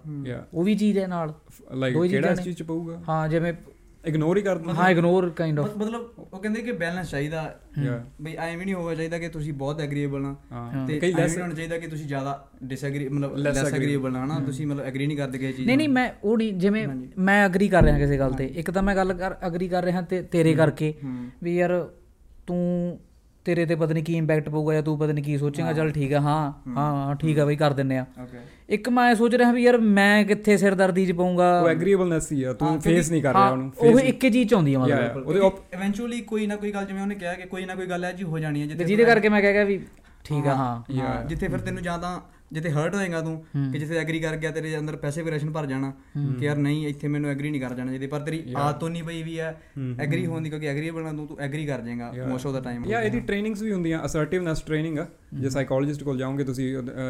ਉਹ 0.54 0.64
ਵੀ 0.64 0.74
ਚੀਜ਼ 0.74 0.98
ਹੈ 0.98 1.06
ਨਾਲ। 1.06 1.34
ਲਾਈਕ 1.74 1.98
ਕਿਹੜਾ 2.02 2.30
ਇਸ। 2.30 2.40
ਚੀਜ਼ 2.40 2.56
ਚ 2.56 2.62
ਪਊਗਾ? 2.62 3.02
ਹਾਂ 3.08 3.28
ਜਿਵੇਂ 3.28 3.52
ਇਗਨੋਰ 4.08 4.36
ਹੀ 4.36 4.42
ਕਰ 4.42 4.58
ਦਿੰਦੇ 4.58 4.72
ਹਾਂ 4.72 4.90
ਇਗਨੋਰ 4.90 5.28
ਕਾਈਂਡ 5.30 5.58
ਆਫ 5.60 5.66
ਮਤ- 5.66 5.76
ਮਤਲਬ 5.76 6.08
ਉਹ 6.18 6.38
ਕਹਿੰਦੇ 6.40 6.62
ਕਿ 6.62 6.72
ਬੈਲੈਂਸ 6.72 7.10
ਚਾਹੀਦਾ। 7.10 7.42
ਬਈ 8.22 8.34
ਐਵੇਂ 8.36 8.64
ਨਹੀਂ 8.66 8.74
ਹੋਣਾ 8.74 8.94
ਚਾਹੀਦਾ 8.94 9.18
ਕਿ 9.18 9.28
ਤੁਸੀਂ 9.28 9.52
ਬਹੁਤ 9.52 9.80
ਐਗਰੀਏਬਲ 9.80 10.24
ਆ 10.24 10.34
ਹਾਂ। 10.52 10.86
ਤੇ 10.86 10.98
ਕਈ 11.00 11.12
ਲੈਸ 11.12 11.38
ਹੋਣਾ 11.38 11.54
ਚਾਹੀਦਾ 11.54 11.78
ਕਿ 11.78 11.86
ਤੁਸੀਂ 11.86 12.06
ਜ਼ਿਆਦਾ 12.06 12.48
ਡਿਸਐਗਰੀ 12.64 13.08
ਮਤਲਬ 13.08 13.32
Less 13.32 13.42
ਲੈਸ 13.44 13.56
agreeable। 13.58 13.74
ਐਗਰੀਏਬਲ 13.76 14.16
ਆ 14.16 14.24
ਨਾ 14.26 14.38
ਤੁਸੀਂ 14.40 14.66
ਮਤਲਬ 14.66 14.84
ਐਗਰੀ 14.84 15.06
ਨਹੀਂ 15.06 15.16
ਕਰਦੇ 15.16 15.38
ਕਿਸੇ 15.38 15.52
ਚੀਜ਼ 15.52 15.66
ਨਹੀਂ 15.66 15.76
ਨਹੀਂ 15.76 15.88
ਮੈਂ 15.88 16.10
ਉਹ 16.24 16.36
ਨਹੀਂ 16.38 16.52
ਜਿਵੇਂ। 16.54 16.86
ਮੈਂ 17.18 17.46
ਅਗਰੀ 17.46 17.68
ਕਰ 17.68 17.82
ਰਿਹਾ 17.82 17.98
ਕਿਸੇ 17.98 18.18
ਗੱਲ 18.18 18.32
ਤੇ। 18.32 18.46
ਇੱਕ 18.46 18.70
ਤਾਂ 18.70 18.82
ਮੈਂ 18.82 18.96
ਗੱਲ 18.96 19.12
ਕਰ 19.12 19.34
ਅਗਰੀ 19.46 19.68
ਕਰ 19.68 19.84
ਰਿਹਾ 19.84 20.02
ਤੇ 20.02 20.22
ਤੇਰੇ 20.22 20.54
ਕਰਕੇ 20.54 20.94
ਵੀ 21.42 21.56
ਯਾਰ 21.56 21.88
ਤੂੰ 22.46 22.98
ਤੇਰੇ 23.46 23.64
ਤੇ 23.66 23.74
ਪਤਾ 23.74 23.92
ਨਹੀਂ 23.94 24.04
ਕੀ 24.04 24.14
ਇੰਪੈਕਟ 24.14 24.48
ਪਊਗਾ 24.48 24.72
ਜਾਂ 24.74 24.82
ਤੂੰ 24.82 24.98
ਪਤਾ 24.98 25.12
ਨਹੀਂ 25.12 25.24
ਕੀ 25.24 25.36
ਸੋਚੇਗਾ। 25.38 25.72
ਚੱਲ 25.72 25.90
ਠੀਕ 25.90 26.12
ਆ 26.12 26.20
ਹਾਂ 26.20 26.40
ਹਾਂ। 26.68 26.74
ਹਾਂ 26.76 27.14
ਠੀਕ 27.16 27.38
ਆ 27.38 27.44
ਬਈ 27.44 27.56
ਕਰ 27.56 27.72
ਦਿੰਨੇ 27.72 27.98
ਆ। 27.98 28.06
ਓਕੇ 28.22 28.38
ਇੱਕ 28.68 28.88
ਮੈਂ 28.88 29.14
ਸੋਚ 29.14 29.34
ਰਿਹਾ 29.34 29.52
ਵੀ 29.52 29.62
ਯਾਰ 29.62 29.76
ਮੈਂ 29.90 30.24
ਕਿੱਥੇ 30.24 30.56
ਸਿਰਦਰਦੀ 30.56 31.04
ਚ 31.06 31.12
ਪਊਂਗਾ 31.12 31.44
ਉਹ 31.60 31.68
ਐਗਰੀਏਬਲਨੈਸ 31.68 32.30
ਹੀ 32.32 32.42
ਆ 32.42 32.52
ਤੂੰ 32.52 32.68
ਹਾਂ, 32.68 32.78
ਫੇਸ 32.78 33.10
ਨਹੀਂ 33.10 33.22
ਕਰ 33.22 33.32
ਰਿਹਾ 33.32 33.42
ਹਾਂ, 33.42 33.52
ਉਹਨੂੰ 33.52 33.70
ਉਹ 33.78 33.86
face- 33.88 34.04
ਇੱਕ 34.04 34.24
ਹੀ 34.24 34.30
ਚੀਜ਼ 34.30 34.48
ਚ 34.50 34.54
ਆਉਂਦੀ 34.54 34.74
ਆ 34.74 34.78
ਮਤਲਬ. 34.78 35.26
ਉਹਦੇ 35.26 35.40
ਇਵੈਂਚੁਅਲੀ 35.74 36.20
ਕੋਈ 36.22 36.46
ਨਾ 36.46 36.56
ਕੋਈ 36.56 36.72
ਗੱਲ 36.72 36.84
ਜਿਵੇਂ 36.86 37.02
ਉਹਨੇ 37.02 37.14
ਕਿਹਾ 37.14 37.34
ਕਿ 37.34 37.46
ਕੋਈ 37.46 37.64
ਨਾ 37.64 37.74
ਕੋਈ 37.74 37.86
ਗੱਲ 37.86 38.04
ਐ 38.04 38.12
ਜੀ 38.12 38.24
ਹੋ 38.24 38.38
ਜਾਣੀ 38.38 38.62
ਹੈ 38.62 38.66
ਜਿੱਥੇ 38.66 38.84
ਜਿਹਦੇ 38.84 39.04
ਕਰਕੇ 39.04 39.28
ਮੈਂ 39.28 39.40
ਕਹਿ 39.42 39.52
ਗਿਆ 39.52 39.64
ਵੀ 39.64 39.78
ਠੀਕ 40.24 40.46
ਆ 40.46 40.54
ਹਾਂ 40.54 40.82
ਹਾਂ 40.98 41.24
ਜਿੱਥੇ 41.24 41.48
ਫਿਰ 41.48 41.58
ਤੈਨੂੰ 41.58 41.82
ਜਾਂ 41.82 41.98
ਤਾਂ 41.98 42.20
ਜਿੱਥੇ 42.52 42.70
ਹਰਟ 42.70 42.94
ਹੋਏਗਾ 42.94 43.20
ਤੂੰ 43.20 43.44
ਕਿ 43.72 43.78
ਜਿੱਥੇ 43.78 43.98
ਐਗਰੀ 43.98 44.20
ਕਰ 44.20 44.36
ਗਿਆ 44.36 44.50
ਤੇਰੇ 44.50 44.78
ਅੰਦਰ 44.78 44.96
ਪੈਸੇ 44.96 45.22
ਵੀ 45.22 45.30
ਭਰ 45.54 45.66
ਜਾਣਾ 45.66 45.92
ਕਿ 46.38 46.44
ਯਾਰ 46.44 46.56
ਨਹੀਂ 46.56 46.86
ਇੱਥੇ 46.86 47.08
ਮੈਨੂੰ 47.08 47.30
ਐਗਰੀ 47.30 47.50
ਨਹੀਂ 47.50 47.60
ਕਰ 47.60 47.74
ਜਾਣਾ 47.74 47.92
ਜਿਹਦੇ 47.92 48.06
ਪਰ 48.06 48.20
ਤੇਰੀ 48.20 48.42
ਆਦਤ 48.56 48.80
ਤੋਂ 48.80 48.90
ਨਹੀਂ 48.90 49.04
ਪਈ 49.04 49.22
ਵੀ 49.22 49.38
ਹੈ 49.40 49.60
ਐਗਰੀ 50.00 50.26
ਹੋਣ 50.26 50.42
ਦੀ 50.42 50.50
ਕਿਉਂਕਿ 50.50 50.66
ਐਗਰੀ 50.66 50.90
ਬਣਾ 50.90 51.12
ਤੂੰ 51.12 51.26
ਤੂੰ 51.26 51.40
ਐਗਰੀ 51.40 51.66
ਕਰ 51.66 51.80
ਜਾਏਗਾ 51.80 52.12
ਮੋਸਟ 52.28 52.46
ਆਫ 52.46 52.52
ਦਾ 52.52 52.60
ਟਾਈਮ 52.60 52.84
ਯਾ 52.84 53.02
ਇਹਦੀ 53.02 53.20
ਟ੍ਰੇਨਿੰਗਸ 53.20 53.62
ਵੀ 53.62 53.72
ਹੁੰਦੀਆਂ 53.72 54.04
ਅਸਰਟਿਵਨੈਸ 54.04 54.62
ਟ੍ਰੇਨਿੰਗ 54.62 54.98
ਆ। 54.98 55.06
ਜੇ 55.40 55.48
ਸਾਈਕੋਲੋਜਿਸਟ 55.50 56.02
ਕੋਲ 56.02 56.18
ਜਾਓਗੇ 56.18 56.44
ਤੁਸੀਂ 56.44 56.66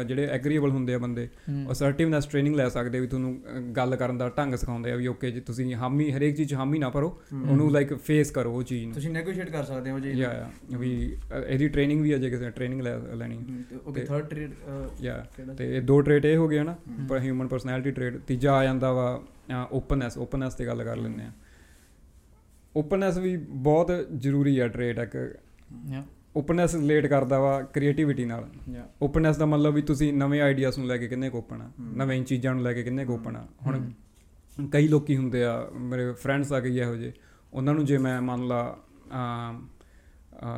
ਜਿਹੜੇ 0.07 0.25
ਐਗਰੀਏਬਲ 0.27 0.69
ਹੁੰਦੇ 0.69 0.93
ਆ 0.93 0.97
ਬੰਦੇ 0.97 1.27
ਅਸਰਟਿਵਨੈਸ 1.71 2.25
ਟ੍ਰੇਨਿੰਗ 2.25 2.55
ਲੈ 2.55 2.67
ਸਕਦੇ 2.69 2.99
ਵੀ 2.99 3.07
ਤੁਹਾਨੂੰ 3.07 3.37
ਗੱਲ 3.75 3.95
ਕਰਨ 3.95 4.17
ਦਾ 4.17 4.29
ਢੰਗ 4.29 4.55
ਸਿਖਾਉਂਦੇ 4.55 4.91
ਆ 4.91 4.95
ਵੀ 4.95 5.07
ਓਕੇ 5.07 5.31
ਜੀ 5.31 5.39
ਤੁਸੀਂ 5.39 5.73
ਹਾਮੀ 5.75 6.11
ਹਰੇਕ 6.11 6.35
ਚੀਜ਼ 6.35 6.53
ਹਾਮੀ 6.53 6.79
ਨਾ 6.79 6.89
ਭਰੋ 6.89 7.07
ਉਹਨੂੰ 7.33 7.71
ਲਾਈਕ 7.71 7.93
ਫੇਸ 7.97 8.31
ਕਰੋ 8.31 8.53
ਉਹ 8.53 8.63
ਚੀਜ਼ 8.63 8.85
ਨੂੰ। 8.85 8.93
ਤੁਸੀਂ 8.93 9.11
ਨੈਗੋਸ਼ੀਏਟ 9.11 9.49
ਕਰ 9.49 9.63
ਸਕਦੇ 9.63 9.91
ਹੋ 9.91 9.99
ਜੀ 9.99 10.11
ਯਾ 10.11 10.33
ਯਾ 10.33 10.77
ਵੀ 10.77 10.91
ਇਹਦੀ 11.47 11.67
ਟ੍ਰੇਨਿੰਗ 11.67 12.01
ਵੀ 12.01 12.11
ਆ 12.11 12.17
ਜੇ 12.17 12.29
ਕਿਸੇ 12.29 12.49
ਟ੍ਰੇਨਿੰਗ 12.49 12.81
ਲੈਣੀ। 12.81 13.39
ਓਕੇ 13.87 14.01
ਥਰਡ 14.01 14.25
ਟ੍ਰੇਡ 14.25 14.51
ਯਾ। 15.01 15.25
ਤੇ 15.57 15.77
ਇਹ 15.77 15.81
ਦੋ 15.81 16.01
ਟ੍ਰੇਟ 16.01 16.25
ਇਹ 16.25 16.37
ਹੋ 16.37 16.47
ਗਏ 16.47 16.63
ਨਾ 16.63 16.75
ਪਰ 17.09 17.19
ਹਿਊਮਨ 17.19 17.47
ਪਰਸਨੈਲਿਟੀ 17.47 17.91
ਟ੍ਰੇਟ 17.91 18.17
ਤੀਜਾ 18.17 18.53
ਆ 18.53 18.63
ਜਾਂਦਾ 18.63 18.91
ਵਾ 18.93 19.21
ਓਪਨਨੈਸ 19.71 20.17
ਓਪਨਨੈਸ 20.17 20.53
ਤੇ 20.53 20.65
ਗੱਲ 20.65 20.83
ਕਰ 20.83 20.97
ਲੈਂਦੇ 20.97 21.23
ਆ। 21.23 21.31
ਓਪਨਨੈਸ 22.75 23.17
ਵੀ 23.17 23.35
ਬਹੁਤ 23.37 23.91
ਜ਼ਰੂਰੀ 24.15 24.57
ਆ 24.59 24.67
ਟ੍ਰੇਟ 24.67 24.99
ਇੱਕ। 24.99 25.17
ਓਪਨਨੈਸ 26.35 26.75
ਰਿਲੇਟ 26.75 27.05
ਕਰਦਾ 27.05 27.39
ਵਾ 27.39 27.61
ਕ੍ਰੀਏਟੀਵਿਟੀ 27.63 28.25
ਨਾਲ। 28.25 28.47
ਓਪਨਨੈਸ 29.01 29.37
ਦਾ 29.37 29.45
ਮਤਲਬ 29.45 29.73
ਵੀ 29.73 29.81
ਤੁਸੀਂ 29.81 30.13
ਨਵੇਂ 30.13 30.41
ਆਈਡੀਆਸ 30.41 30.77
ਨੂੰ 30.77 30.87
ਲੈ 30.87 30.97
ਕੇ 30.97 31.07
ਕਿੰਨੇ 31.07 31.29
ਕੁ 31.29 31.37
ਓਪਨ 31.37 31.61
ਆ 31.61 31.69
ਨਵੀਂ 31.95 32.23
ਚੀਜ਼ਾਂ 32.23 32.53
ਨੂੰ 32.53 32.63
ਲੈ 32.63 32.73
ਕੇ 32.73 32.83
ਕਿੰਨੇ 32.83 33.05
ਕੁ 33.05 33.13
ਓਪਨ 33.13 33.35
ਆ। 33.35 33.45
ਹੁਣ 33.65 34.67
ਕਈ 34.71 34.87
ਲੋਕੀ 34.87 35.17
ਹੁੰਦੇ 35.17 35.43
ਆ 35.43 35.69
ਮੇਰੇ 35.73 36.11
ਫਰੈਂਡਸ 36.13 36.53
ਆ 36.53 36.59
ਕਈ 36.59 36.79
ਇਹੋ 36.79 36.95
ਜਿਹੇ 36.95 37.11
ਉਹਨਾਂ 37.53 37.73
ਨੂੰ 37.73 37.85
ਜੇ 37.85 37.97
ਮੈਂ 37.97 38.21
ਮੰਨ 38.21 38.47
ਲਾ 38.47 38.61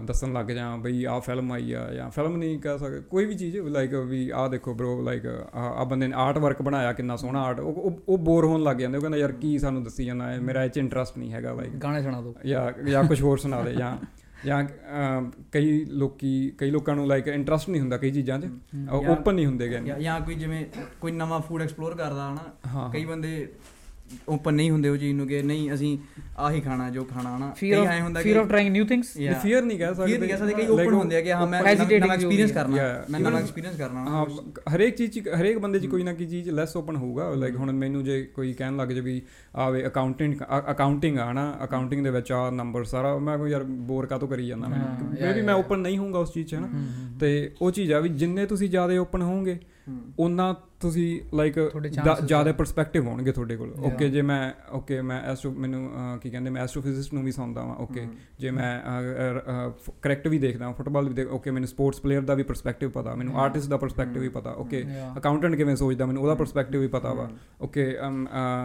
ਦੱਸਣ 0.04 0.34
ਲੱਗ 0.34 0.46
ਜਾ 0.46 0.76
ਬਈ 0.76 1.04
ਆਹ 1.04 1.20
ਫਿਲਮ 1.20 1.52
ਆਈ 1.52 1.74
ਆ 1.74 1.94
ਜਾਂ 1.94 2.10
ਫਿਲਮ 2.10 2.38
ਨਹੀਂ 2.38 2.60
ਕਹਿ 2.60 2.80
ਸਕਦੇ। 2.80 3.02
ਕੋਈ 3.02 3.26
ਵੀ 3.26 3.36
ਚੀਜ਼ 3.36 3.58
ਲਾਈਕ 3.58 3.94
ਵੀ 3.94 4.30
ਆਹ 4.30 4.50
ਦੇਖੋ 4.50 4.74
ਬ్రో 4.74 5.04
ਲਾਈਕ 5.04 5.26
ਆ 5.56 5.84
ਬੰਦੇ 5.84 6.08
ਨੇ 6.08 6.16
ਆਰਟ 6.16 6.38
ਵਰਕ 6.38 6.62
ਬਣਾਇਆ 6.62 6.94
ਕਿੰਨਾ 6.94 7.16
ਸੋਹਣਾ 7.16 7.42
ਆਰਟ 7.42 7.60
ਉਹ 7.60 8.18
ਬੋਰ 8.18 8.46
ਹੋਣ 8.46 8.64
ਲੱਗ 8.64 8.78
ਜਾਂਦੇ 8.78 8.98
ਉਹ 8.98 9.02
ਕਹਿੰਦਾ 9.02 9.18
ਯਾਰ 9.18 9.32
ਕੀ 9.32 9.60
ਸਾਨੂੰ 9.60 9.84
ਦੱਸੀ 9.84 10.06
ਜਾਂਦਾ 10.06 10.32
ਹੈ 10.32 10.40
ਮੇਰਾ 10.40 10.64
ਇਹ 10.64 10.70
ਚ 10.70 10.78
ਇੰਟਰਸਟ 10.78 11.18
ਨਹੀਂ 11.18 11.32
ਹੈਗਾ 11.34 11.54
ਲਾਈਕ 11.54 11.70
ਗਾਣੇ 11.70 12.04
ਸੁਣਾ 12.04 12.22
ਦੋ 12.22 12.36
ਜਾਂ 12.46 12.84
ਜਾਂ 12.84 13.04
ਕੁਝ 13.04 13.22
ਹੋਰ 13.22 13.38
ਸੁਣਾ 13.38 13.62
ਦੇ 13.62 13.74
ਜਾਂ 13.74 13.98
ਜਾਂ 14.46 14.64
ਕਈ 15.52 15.86
ਲੋਕੀ 15.86 16.52
ਕਈ 16.58 16.72
ਲੋਕਾਂ 16.72 16.96
ਨੂੰ 16.96 17.08
ਲਾਈਕ 17.08 17.28
ਇੰਟਰਸਟ 17.28 17.70
ਨਹੀਂ 17.70 17.82
ਹੁੰਦਾ 17.82 17.98
ਕਈ 17.98 18.12
ਚੀਜ਼ਾਂ 18.12 18.40
'ਚ 18.40 18.48
ਓਪਨ 18.92 19.36
ਨਹੀਂ 19.36 19.46
ਹੁੰਦੇ 19.46 19.70
ਗੇ। 19.70 20.02
ਜਾਂ 20.02 20.22
ਕੋਈ 20.22 20.36
ਜਿਵੇਂ 20.36 20.66
ਕੋਈ 21.02 21.12
ਨਵਾਂ 21.12 21.40
ਫੂਡ 21.40 21.62
ਐਕਸਪਲੋਰ 21.62 21.96
ਕਰਦਾ 21.96 22.32
ਹਨਾ। 22.34 22.90
ਕਈ 22.94 23.06
ਬੰਦੇ 23.06 23.52
ਓਪਨ 24.30 24.54
ਨਹੀਂ 24.54 24.72
ਹੁੰਦੇ 24.72 24.90
ਉਹ 24.90 24.98
ਚੀਜ਼ 24.98 25.14
ਨੂੰ 25.14 25.28
ਕਿ 25.28 25.42
ਨਹੀਂ 25.44 25.74
ਅਸੀਂ 25.74 25.98
ਆਹੀ 26.38 26.62
ਖਾਣਾ 26.62 26.90
ਜੋ 26.90 27.04
ਖਾਣਾ 27.04 27.36
ਹਨਾ। 27.38 27.54
ਕਈ 27.62 27.72
ਐਂ 27.72 28.02
ਹੁੰਦਾ 28.02 28.22
fear 28.22 28.38
of 28.38 28.48
trying 28.48 28.72
new 28.72 28.86
things 28.86 29.08
Yeah. 29.18 29.40
Fear 29.42 29.64
ਨਹੀਂ 29.64 29.78
ਕਹਿ 29.80 29.94
ਸਕਦੇ। 29.96 30.06
ਫੀਅਰ 30.06 30.20
ਨਹੀਂ 30.20 30.30
ਕਹਿ 30.30 30.38
ਸਕਦੇ 30.38 30.54
ਕਈ 30.54 30.64
Like 30.64 30.74
ਓਪਨ 30.74 30.94
ਹੁੰਦੇ 30.94 31.16
ਆ 31.16 31.22
ਕਿ 31.22 31.32
ਹਾਂ 31.32 31.48
ਮੈਂ 31.48 31.62
ਨਵਾਂ 31.62 32.16
ਐਕਸਪੀਰੀਅੰਸ 32.16 32.52
ਕਰਨਾ. 32.52 32.78
ਮੈਂ 33.10 33.20
ਨਵਾਂ 33.20 33.40
ਐਕਸਪੀਰੀਅੰਸ 33.42 33.78
ਕਰਨਾ। 33.78 34.06
ਹਾਂ 34.10 34.26
ਹਰੇਕ 34.76 34.96
ਚੀਜ਼ 34.96 35.20
ਹਰੇਕ 35.40 35.58
ਬੰਦੇ 35.58 35.80
'ਚ 35.80 35.88
ਕੋਈ 35.88 36.04
ਨਾ 36.04 36.14
ਕੋਈ 36.14 36.26
ਚੀਜ਼ 36.26 36.50
ਲੈਸ 36.50 36.76
ਓਪਨ 36.78 36.96
ਹੋਊਗਾ। 36.96 37.30
ਲਾਈਕ 37.36 37.56
ਹੁਣ 37.56 37.72
ਮੈਨੂੰ 37.72 38.04
ਜੇ 38.04 38.22
ਕੋਈ 38.36 38.54
ਕਹਿਣ 38.54 38.78
ਲੱਗ 38.78 38.88
ਜੇ 38.88 39.02
ਵੀ 39.02 39.22
ਆਵੇ 39.56 39.86
ਅਕਾਊਂਟਿੰਗ 39.88 40.36
ਅਕਾਊਂਟਿੰਗ 40.72 41.18
ਆ 41.20 41.32
ਨਾ 41.34 41.46
ਅਕਾਊਂਟਿੰਗ 41.64 42.04
ਦੇ 42.04 42.10
ਵਿੱਚ 42.10 42.32
ਆ 42.32 42.50
ਨੰਬਰ 42.50 42.84
ਸਾਰਾ। 42.84 43.18
ਮੈਂ 43.20 43.38
ਕੋਈ 43.38 43.52
ਯਾਰ 43.52 43.64
ਬੋਰ 43.64 44.06
ਕਾਤੋਂ 44.06 44.28
ਕਰੀ 44.28 44.48
ਜਾਂਦਾ 44.48 44.68
ਮੈਂ। 44.68 44.80
ਮੇ 45.22 45.34
ਵੀ 45.34 45.42
ਮੈਂ. 45.42 45.56
ਓਪਨ 45.56 45.80
ਨਹੀਂ 45.80 45.98
ਹੋਊਗਾ 45.98 46.20
ਉਸ 46.20 46.34
ਚੀਜ਼ 46.34 46.48
'ਚ 46.48 46.56
ਹਨਾ। 46.56 46.68
ਤੇ 47.20 47.52
ਉਹ 47.62 47.72
ਚੀਜ਼ 47.72 47.94
ਆ 47.94 48.00
ਵੀ 48.00 48.10
ਜਿੰਨੇ 48.10 48.46
ਤੁਸੀਂ 48.46 48.70
ਜ਼ਿਆਦਾ 48.70 49.00
ਓਪਨ 49.00 49.22
ਹੋਵੋਗੇ 49.22 49.60
ਉਹਨਾਂ 50.20 50.54
ਤੁਸੀਂ 50.82 51.08
ਲਾਈਕ 51.34 51.60
ਜ਼ਿਆਦਾ 51.88 52.52
ਪਰਸਪੈਕਟਿਵ 52.52 53.08
ਹੋਣਗੇ 53.08 53.32
ਤੁਹਾਡੇ 53.32 53.56
ਕੋਲ। 53.58 53.74
ਓਕੇ 53.84 54.10
ਜੇ 54.10 54.22
ਮੈਂ 54.22 54.40
ਓਕੇ 54.72 55.02
ਮੈਂ 55.02 55.22
ਐਸਟ੍ਰੋ 55.24 55.52
ਮੈਨੂੰ 55.52 55.90
ਕੀ 56.22 56.30
ਕਹਿੰਦੇ 56.30 56.50
ਮੈਂ 56.50 56.62
ਐਸਟ੍ਰੋਫਿਜ਼ਿਕਸ 56.62 57.12
ਨੂੰ 57.14 57.24
ਵੀ 57.24 57.32
ਸੁਣਦਾ 57.32 57.64
ਵਾਂ 57.64 57.76
ਓਕੇ 57.76 58.08
ਜੇ 58.40 58.52
ਮੈਂ 58.52 58.72
ਕਰੈਕਟ 60.02 60.28
ਵੀ 60.28 60.40
ਦੇਖਦਾ 60.40 60.66
ਹਾਂ 60.66 60.74
ਫੁੱਟਬਾਲ 60.74 61.08
ਵੀ 61.08 61.14
ਦੇਖ 61.14 61.28
ਓਕੇ 61.32 61.52
ਮੈਨੂੰ 61.52 61.68
ਸਪੋਰਟਸ 61.68 62.00
ਪਲੇਅਰ 62.02 62.22
ਦਾ 62.22 62.34
ਵੀ 62.34 62.44
ਪਰਸਪੈਕਟਿਵ 62.44 62.90
ਪਤਾ 62.90 63.16
ਮੈਨੂੰ 63.16 63.38
ਆਰਟਿਸਟ 63.40 63.70
ਦਾ 63.70 63.78
ਪਰਸਪੈਕਟਿਵ 63.78 64.22
ਵੀ 64.22 64.30
ਪਤਾ 64.30 64.52
ਓਕੇ. 64.58 64.84
ਅਕਾਊਂਟੈਂਟ 65.18 65.56
ਕਿਵੇਂ 65.56 65.76
ਸੋਚਦਾ 65.76 66.06
ਮੈਨੂੰ 66.06 66.24
ਉਹਦਾ 66.24 66.36
ਪਰਸਪੈਕਟਿਵ 66.36 66.82
ਵੀ 66.82 66.88
ਪਤਾ 66.88 67.14
ਵਾ 67.14 67.30
ਓਕੇ 67.62 67.86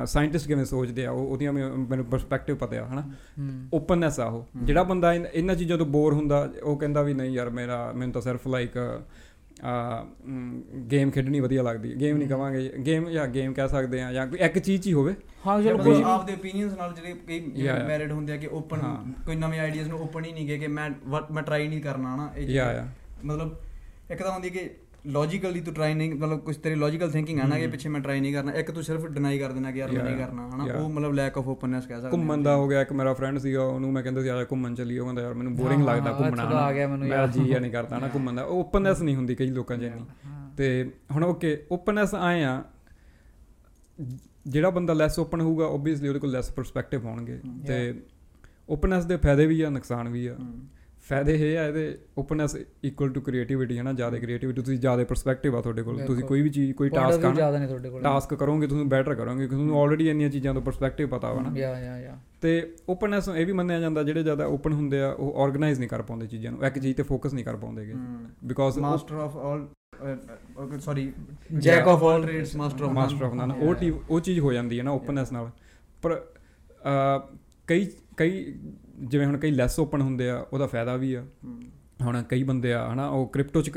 ਸਾਇੰਟਿਸਟ 0.05 0.47
ਕਿਵੇਂ 0.49 0.65
ਸੋਚਦੇ 0.65 1.07
ਆ 1.07 1.11
ਉਹ 1.11 1.27
ਉਹਦੀਆਂ 1.27 1.53
ਮੈਨੂੰ- 1.53 2.05
ਪਰਸਪੈਕਟਿਵ 2.07 2.57
ਪਤਾ 2.57 2.77
ਆ 2.77 2.87
ਹਨਾ? 2.87 3.03
ਓਪਨਨੈਸ 3.75 4.21
ਆ 4.21 4.25
ਉਹ। 4.27 4.47
ਜਿਹੜਾ 4.63 4.83
ਬੰਦਾ 4.83 5.13
ਇਹਨਾਂ 5.15 5.55
ਚੀਜ਼ਾਂ 5.55 5.79
ਤੋਂ 5.79 5.87
ਬੋਰ 5.87 6.15
ਹੁੰਦਾ 6.15 6.49
ਉਹ 6.63 6.77
ਕਹਿੰਦਾ 6.77 7.03
ਵੀ 7.03 7.15
ਨਹੀਂ 7.15 7.31
ਯਾਰ 7.31 7.51
ਮੇਰਾ 7.51 7.93
ਮੈਨੂੰ 7.93 8.13
ਤਾਂ 8.13 8.23
ਸਿਰਫ 8.23 8.47
ਲਾਈਕ 8.49 8.77
ਗੇਮ 10.91 11.11
ਖੇਡਣੀ 11.11 11.41
ਵਧੀਆ 11.41 11.63
ਲੱਗਦੀ 11.63 11.91
ਹੈ। 11.91 11.97
ਗੇਮ 11.97 12.17
ਨਹੀਂ 12.17 12.29
ਕਵਾਂਗੇ 12.29 12.73
ਗੇਮ 12.87 13.09
ਜਾਂ 13.11 13.27
ਗੇਮ 13.29 13.53
ਕਹਿ 13.53 13.69
ਸਕਦੇ 13.69 14.03
ਆ 14.03 14.13
ਜਾਂ 14.13 14.27
ਕੋਈ 14.27 14.39
ਇੱਕ 14.39 14.59
ਚੀਜ਼ 14.59 14.87
ਹੀ 14.89 14.93
ਹੋਵੇ। 14.93 15.15
ਹਾਂ 15.47 15.63
ਚਲੋ 15.63 15.79
ਕੋਈ 15.79 16.03
ਆਪਦੇ 16.03 16.33
ਓਪੀਨੀਅਨਸ 16.33 16.77
ਨਾਲ 16.79 16.93
ਜਿਹੜੇ 16.95 17.15
ਕਈ. 17.29 17.41
ਮੈਰਿਡ 17.89 18.13
ਹੁੰਦੇ 18.13 18.33
ਆ 18.33 18.37
ਕਿ 18.37 18.47
ਓਪਨ। 18.47 18.79
ਕੋਈ 19.27 19.37
ਨਵੇਂ 19.37 19.61
ਆਈਡੀਆਜ਼ 19.61 19.89
ਨੂੰ 19.89 20.01
ਓਪਨ 20.01 20.25
ਹੀ 20.25 20.33
ਨਹੀਂ 20.33 20.47
ਗਏ 20.49 20.59
ਕਿ 20.59 20.67
ਮੈਂ 20.67 20.91
ਮੈਂ 21.33 21.43
ਟਰਾਈ 21.43 21.69
ਨਹੀਂ 21.69 21.81
ਕਰਨਾ 21.83 22.15
ਹਨਾ 22.15 22.33
ਇਹ 22.37 22.61
ਮਤਲਬ 23.25 23.57
ਇੱਕ 24.11 24.23
ਤਾਂ 24.23 24.33
ਹੁੰਦੀ 24.33 24.51
ਕਿ 24.51 24.71
ਲੌਜੀਕਲੀ 25.07 25.61
ਤੂੰ 25.61 25.73
ਟਰਾਈ 25.75 25.95
ਨਹੀਂ 25.95 26.15
ਮਤਲਬ 26.15 26.41
ਕੁਝ 26.41 26.57
ਤੇਰੀ 26.57 26.75
ਲੌਜੀਕਲ 26.75 27.11
ਥਿੰਕਿੰਗ 27.11 27.41
ਆ 27.41 27.47
ਨਾ 27.47 27.59
ਕਿ 27.59 27.67
ਪਿੱਛੇ 27.67 27.89
ਮੈਂ 27.89 28.01
ਟਰਾਈ 28.01 28.21
ਨਹੀਂ 28.21 28.33
ਕਰਨਾ 28.35 28.53
ਇੱਕ 28.53 28.71
ਤੂੰ 28.71 28.83
ਸਿਰਫ 28.83 29.07
ਡਿਨਾਈ 29.07 29.39
ਕਰ 29.39 29.53
ਦੇਣਾ 29.53 29.71
ਕਿ 29.71 29.79
ਯਾਰ 29.79 29.93
ਮੈਂ 29.93 30.05
ਨਹੀਂ 30.05 30.17
ਕਰਨਾ 30.17 30.49
ਹਨਾ. 30.49 30.65
ਉਹ 30.75 30.89
ਮਤਲਬ 30.91 31.13
ਲੈਕ 31.13 31.39
ਆਫ 31.39 31.49
ਓਪਨਨੈਸ 31.49 31.87
ਕਹਿ 31.87 32.01
ਸਕਦੇ 32.01 32.11
ਘੁੰਮਣ 32.13 32.43
ਦਾ 32.43 32.55
ਹੋ 32.57 32.69
ਗਿਆ 32.69 32.81
ਇੱਕ 32.83 32.93
ਮੇਰਾ 32.93 33.13
ਫਰੈਂਡ 33.15 33.39
ਸੀਗਾ 33.39 33.63
ਉਹਨੂੰ 33.63 33.93
ਮੈਂ 33.93 34.03
ਕਹਿੰਦਾ 34.03 34.21
ਸੀ 34.21 34.27
ਜਾ 34.27 34.45
ਘੁੰਮਣ 34.53 34.75
ਚੱਲੀਏ। 34.75 34.99
ਉਹ 34.99 35.07
ਕਹਿੰਦਾ 35.07 35.23
ਯਾਰ 35.23 35.35
ਮੈਨੂੰ 35.35 35.55
ਬੋਰਿੰਗ 35.57 35.85
ਲੱਗਦਾ 35.85 36.13
ਘੁੰਮਣਾ 36.13 36.43
ਇੱਥੋਂ 36.43 36.51
ਦਾ 36.51 36.65
ਆ 36.65 36.73
ਗਿਆ 36.73 36.87
ਮੈਨੂੰ 36.89 37.09
ਮੈਂ 37.09 37.17
ਯਾਰ। 37.19 37.29
ਜੀ 37.29 37.59
ਨਹੀਂ 37.61 37.73
ਕਰਦਾ 37.73 37.99
ਨਾ 37.99 38.09
ਘੁੰਮਣ 38.15 38.35
ਦਾ। 38.35 38.45
ਓਪਨਨੈਸ 38.45 39.03
ਨਹੀਂ 39.03 39.17
ਹੁੰਦੀ 39.17 39.35
ਕਈ 39.35 39.51
ਲੋਕਾਂ 39.51 39.77
'ਚ 39.77 39.83
ਇੰਨੀ। 39.83 40.05
ਤੇ 40.57 40.91
ਹੁਣ 41.13 41.25
ਓਕੇ 41.25 41.59
ਓਪਨਨੈਸ 41.73 42.15
ਆਏ 42.15 42.43
ਆ 42.45 42.63
ਜਿਹੜਾ 44.47 44.71
ਬੰਦਾ 44.71 44.95
ਲੈਸ 44.95 45.19
ਓਪਨ 45.19 45.41
ਹੋਊਗਾ 45.41 45.67
ਓਬਵੀਅਸਲੀ 45.67 46.09
ਉਹਦੇ 46.09 46.21
ਕੋਲ 46.21 46.31
ਲੈਸ 46.31 46.51
ਪਰਸਪੈਕਟਿਵ 46.51 47.05
ਹੋਣਗੇ। 47.05 47.41
ਤੇ 47.67 47.95
ਓਪਨਨੈਸ 48.71 49.05
ਦੇ 49.05 49.17
ਫਾਇਦੇ 49.17 49.47
ਵੀ 49.47 49.61
ਆ 49.63 49.71
ਨੁਕਸਾਨ 49.71 50.09
ਵੀ 50.09 50.27
ਆ। 50.27 50.37
ਫਾਇਦੇ 51.09 51.33
ਇਹ 51.35 51.59
ਆ 51.59 51.65
ਇਹਦੇ 51.65 51.99
ਓਪਨਨੈਸ 52.19 52.57
ਇਕੁਅਲ 52.85 53.11
ਟੂ 53.13 53.21
ਕ੍ਰੀਏਟੀਵਿਟੀ 53.21 53.77
ਹੈ 53.79 53.83
ਨਾ 53.83 53.93
ਜ਼ਿਆਦਾ 53.93 54.19
ਕ੍ਰੀਏਟੀਵਿਟੀ 54.19 54.63
ਤੁਸੀਂ 54.63 54.79
ਜ਼ਿਆਦਾ 54.79 55.05
ਪਰਸਪੈਕਟਿਵ 55.05 55.57
ਆ 55.57 55.61
ਤੁਹਾਡੇ 55.63 55.83
ਕੋਲ 55.83 56.01
ਤੁਸੀਂ 56.07 56.25
ਕੋਈ 56.25 56.43
ਵੀ 56.43 56.51
ਚੀਜ਼ 56.51 56.73
ਕੋਈ 56.77 56.89
ਟਾਸਕ 56.91 57.25
ਆ 57.25 57.33
ਜ਼ਿਆਦਾ 57.35 57.59
ਨਹੀਂ 57.59 57.69
ਤੁਹਾਡੇ 57.69 57.91
ਕੋਲ। 57.91 58.03
ਟਾਸਕ 58.03 58.35
ਕਰੋਗੇ 58.35 58.67
ਤੁਸੀਂ 58.67 58.85
ਬੈਟਰ 58.85 59.15
ਕਰੋਗੇ 59.15 59.39
ਕਿਉਂਕਿ 59.39 59.55
ਤੁਹਾਨੂੰ 59.55 59.81
ਆਲਰੇਡੀ 59.83 60.09
ਇੰਨੀਆਂ 60.11 60.31
ਚੀਜ਼ਾਂ 60.31 60.55
ਤੋਂ 60.55 60.63
ਪਰਸਪੈਕਟਿਵ 60.63 61.09
ਪਤਾ 61.09 61.33
ਵਾ 61.33 61.43
ਨਾ। 61.43 61.53
ਯਾ 61.59 61.79
ਯਾ 61.81 61.99
ਯਾ 61.99 62.17
ਤੇ 62.41 62.55
ਓਪਨਨੈਸ 62.89 63.29
ਇਹ 63.29 63.47
ਵੀ 63.47 63.53
ਮੰਨਿਆ 63.53 63.81
ਜਾਂਦਾ 63.81 64.03
ਜਿਹੜੇ 64.03 64.23
ਜ਼ਿਆਦਾ 64.23 64.47
ਓਪਨ 64.47 64.73
ਹੁੰਦੇ 64.73 65.01
ਆ 65.03 65.11
ਉਹ 65.11 65.41
ਆਰਗੇਨਾਈਜ਼ 65.43 65.79
ਨਹੀਂ 65.79 65.89
ਕਰ 65.89 66.03
ਪਾਉਂਦੇ 66.03 66.27
ਚੀਜ਼ਾਂ 66.27 66.53
ਨੂੰ 66.53 66.65
ਇੱਕ 66.67 66.79
ਚੀਜ਼ 66.79 66.97
ਤੇ 66.97 67.03
ਫੋਕਸ 67.03 67.35
ਨਹੀਂ 67.35 67.45
ਕਰ 67.45 67.57
ਪਾਉਂਦੇਗੇ 67.57 67.95
because 68.45 68.79
master 68.79 69.15
of 69.17 69.37
all 69.37 69.67
sorry. 70.81 71.13
Jack 71.59 71.89
of 71.89 72.03
all 72.05 72.23
trades 72.23 72.57
master 72.57 72.85
of 72.85 72.93
master 72.93 73.25
of 73.25 73.35
none 73.35 73.53
ਉਹ 73.53 73.75
ਉਹ 74.09 74.21
ਚੀਜ਼ 74.21 74.41
ਹੋ 74.41 74.53
ਜਾਂਦੀ 74.53 74.79
ਹੈ 74.79 74.85
ਨਾ 74.85 74.91
ਓਪਨਨੈਸ 74.93 75.33
ਨਾਲ। 75.33 75.51
ਪਰ 76.03 76.21
ਕਈ 77.69 77.87
ਕਈ 78.17 78.45
ਜਿਵੇਂ 79.03 79.27
ਹੁਣ 79.27 79.37
ਕਈ 79.39 79.51
ਲੈਸ 79.51 79.79
ਓਪਨ 79.79 80.01
ਹੁੰਦੇ 80.01 80.29
ਆ 80.31 80.47
ਉਹਦਾ 80.53 80.67
ਫਾਇਦਾ 80.67 80.97
ਵੀ 80.97 81.15
ਆ। 81.15 81.25
ਹੁਣ 82.03 82.23
ਕਈ 82.23 82.43
ਬੰਦੇ 82.43 82.73
ਆ 82.73 82.93
ਹਨਾ 82.93 83.09
ਉਹ 83.09 83.27
ਕ੍ਰਿਪਟੋ 83.27 83.61
ਚ 83.63 83.69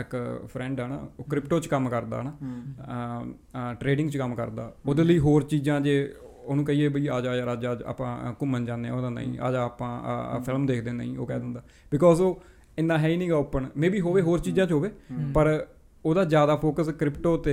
ਇੱਕ 0.00 0.16
ਫਰੈਂਡ 0.46 0.80
ਆ 0.80 0.86
ਨਾ 0.86 1.08
ਉਹ 1.18 1.24
ਕ੍ਰਿਪਟੋ 1.24 1.58
ਚ 1.60 1.66
ਕੰਮ 1.66 1.88
ਕਰਦਾ 1.88 2.22
ਹਨਾ। 2.22 3.74
ਟ੍ਰੇਡਿੰਗ 3.80 4.10
ਚ 4.10 4.16
ਕੰਮ 4.16 4.34
ਕਰਦਾ। 4.34 4.72
ਉਹਦੇ 4.86 5.04
ਲਈ 5.04 5.18
ਹੋਰ 5.18 5.42
ਚੀਜ਼ਾਂ 5.42 5.80
ਜੇ 5.80 6.14
ਉਹਨੂੰ 6.44 6.64
ਕਹੀਏ 6.64 6.88
ਬਈ 6.88 7.06
ਆ 7.06 7.20
ਜਾ 7.20 7.34
ਯਾਰ 7.36 7.52
ਅੱਜ 7.52 7.66
ਅੱਜ 7.72 7.82
ਆਪਾਂ 7.82 8.32
ਘੁੰਮਣ 8.40 8.64
ਜਾਂਦੇ 8.64 8.88
ਆ 8.88 8.94
ਉਹਦਾ 8.94 9.10
ਨਹੀਂ 9.10 9.38
ਆ 9.38 9.50
ਜਾ 9.52 9.62
ਆਪਾਂ 9.64 10.40
ਫਿਲਮ 10.40 10.66
ਦੇਖਦੇ 10.66 10.92
ਨਹੀਂ 10.92 11.18
ਉਹ 11.18 11.26
ਕਹਿ 11.26 11.38
ਦਿੰਦਾ। 11.40 11.62
ਬਿਕੋਜ਼ 11.90 12.20
ਉਹ 12.20 12.42
ਇੰਨਾ 12.78 12.98
ਹੈ 12.98 13.08
ਹੀ 13.08 13.16
ਨਹੀਂਗਾ 13.16 13.36
ਓਪਨ 13.36 13.66
ਮੇਬੀ 13.76 14.00
ਹੋਵੇ 14.00 14.22
ਹੋਰ 14.22 14.38
ਚੀਜ਼ਾਂ 14.38 14.66
ਚ 14.66 14.72
ਹੋਵੇ 14.72 14.90
ਪਰ 15.34 15.66
ਉਹਦਾ 16.04 16.24
ਜ਼ਿਆਦਾ 16.24 16.54
ਫੋਕਸ 16.56 16.88
ਕ੍ਰਿਪਟੋ 16.90 17.36
ਤੇ 17.36 17.52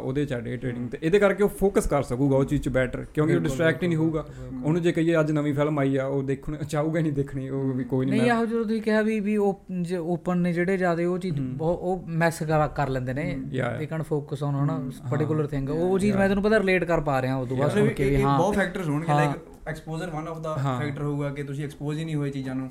ਉਹਦੇ 0.00 0.24
ਚ 0.24 0.32
ਆ 0.32 0.38
ਡੇ 0.40 0.56
ਟ੍ਰੇਡਿੰਗ 0.56 0.88
ਤੇ। 0.90 0.98
ਇਹਦੇ 1.02 1.18
ਕਰਕੇ 1.18 1.42
ਉਹ 1.44 1.48
ਫੋਕਸ 1.48 1.86
ਕਰ 1.86 2.02
ਸਕੂਗਾ 2.02 2.36
ਉਹ 2.36 2.44
ਚੀਜ਼ 2.44 2.62
ਚ 2.62 2.68
ਬੈਟਰ 2.68 3.04
ਕਿਉਂਕਿ 3.14 3.34
ਉਹ 3.34 3.40
ਡਿਸਟਰੈਕਟ 3.40 3.82
ਹੀ 3.82 3.88
ਨਹੀਂ 3.88 3.98
ਹੋਊਗਾ। 3.98 4.24
ਉਹਨੂੰ 4.64 4.82
ਜੇ 4.82 4.92
ਕਹੀਏ 4.92 5.18
ਅੱਜ 5.20 5.30
ਨਵੀਂ 5.32 5.54
ਫਿਲਮ 5.54 5.78
ਆਈ 5.78 5.96
ਆ 5.96 6.06
ਉਹ 6.06 6.22
ਦੇਖਣ 6.22 6.56
ਚਾਹੂਗਾ 6.64 7.00
ਨਹੀਂ 7.00 7.12
ਦੇਖਣੀ 7.12 7.48
ਉਹ 7.48 7.72
ਵੀ 7.72 7.84
ਕੋਈ 7.84 8.06
ਨਹੀਂ 8.06 8.20
ਨਹੀਂ 8.20 8.30
ਆਹੋ 8.30 8.46
ਜਦੋਂ 8.46 8.64
ਤੁਸੀਂ 8.64 8.82
ਕਿਹਾ 8.82 9.02
ਵੀ 9.02 9.18
ਵੀ 9.20 9.36
ਓਪਨ 9.36 10.38
ਨੇ 10.38 10.52
ਜਿਹੜੇ 10.52 10.76
ਜਿਆਦੇ 10.76 11.04
ਉਹ 11.04 11.18
ਚੀਜ਼ 11.18 11.40
ਬਹੁਤ 11.40 11.78
ਉਹ 11.78 12.04
ਮੈਸ 12.16 12.42
ਕਰ 12.76 12.88
ਲੈਂਦੇ 12.88 13.12
ਨੇ। 13.14 13.24
ਦੇ 13.78 13.86
ਕੈਨ 13.86 14.02
ਫੋਕਸ 14.02 14.42
ਔਨ 14.42 14.54
ਹਨਾ 14.54 14.80
ਪਾਰਟਿਕੂਲਰ 15.10 15.46
ਥਿੰਗ 15.46 15.70
ਉਹ 15.70 15.98
ਚੀਜ਼ 15.98 16.16
ਮੈਂ 16.16 16.28
ਤੁਹਾਨੂੰ 16.28 16.44
ਪਤਾ 16.44 16.58
ਰਿਲੇਟ 16.58 16.84
ਕਰ 16.84 17.00
ਪਾ 17.00 17.20
ਰਿਹਾ 17.22 17.36
ਉਦੋਂ 17.36 17.56
ਬਾਅਦ 17.56 17.70
ਸੁਣ 17.70 17.88
ਕੇ 17.88 18.10
ਵੀ 18.10 18.22
ਹਾਂ। 18.22 18.38
ਬਹੁਤ 18.38 18.54
ਫੈਕਟਰਸ 18.54 18.88
ਹੋਣਗੇ। 18.88 19.12
Like 19.12 19.38
exposure 19.68 20.10
one 20.10 20.28
of 20.28 20.38
the. 20.40 20.78
Factor 20.80 21.02
ਹੋਊਗਾ 21.02 21.30
ਕਿ 21.30 21.42
ਤੁਸੀਂ 21.42 21.64
ਐਕਸਪੋਜ਼ 21.64 21.98
ਹੀ 21.98 22.04
ਨਹੀਂ 22.04 22.14
ਹੋਏ 22.14 22.30
ਚੀਜ਼ਾਂ 22.30 22.54
ਨੂੰ। 22.54 22.70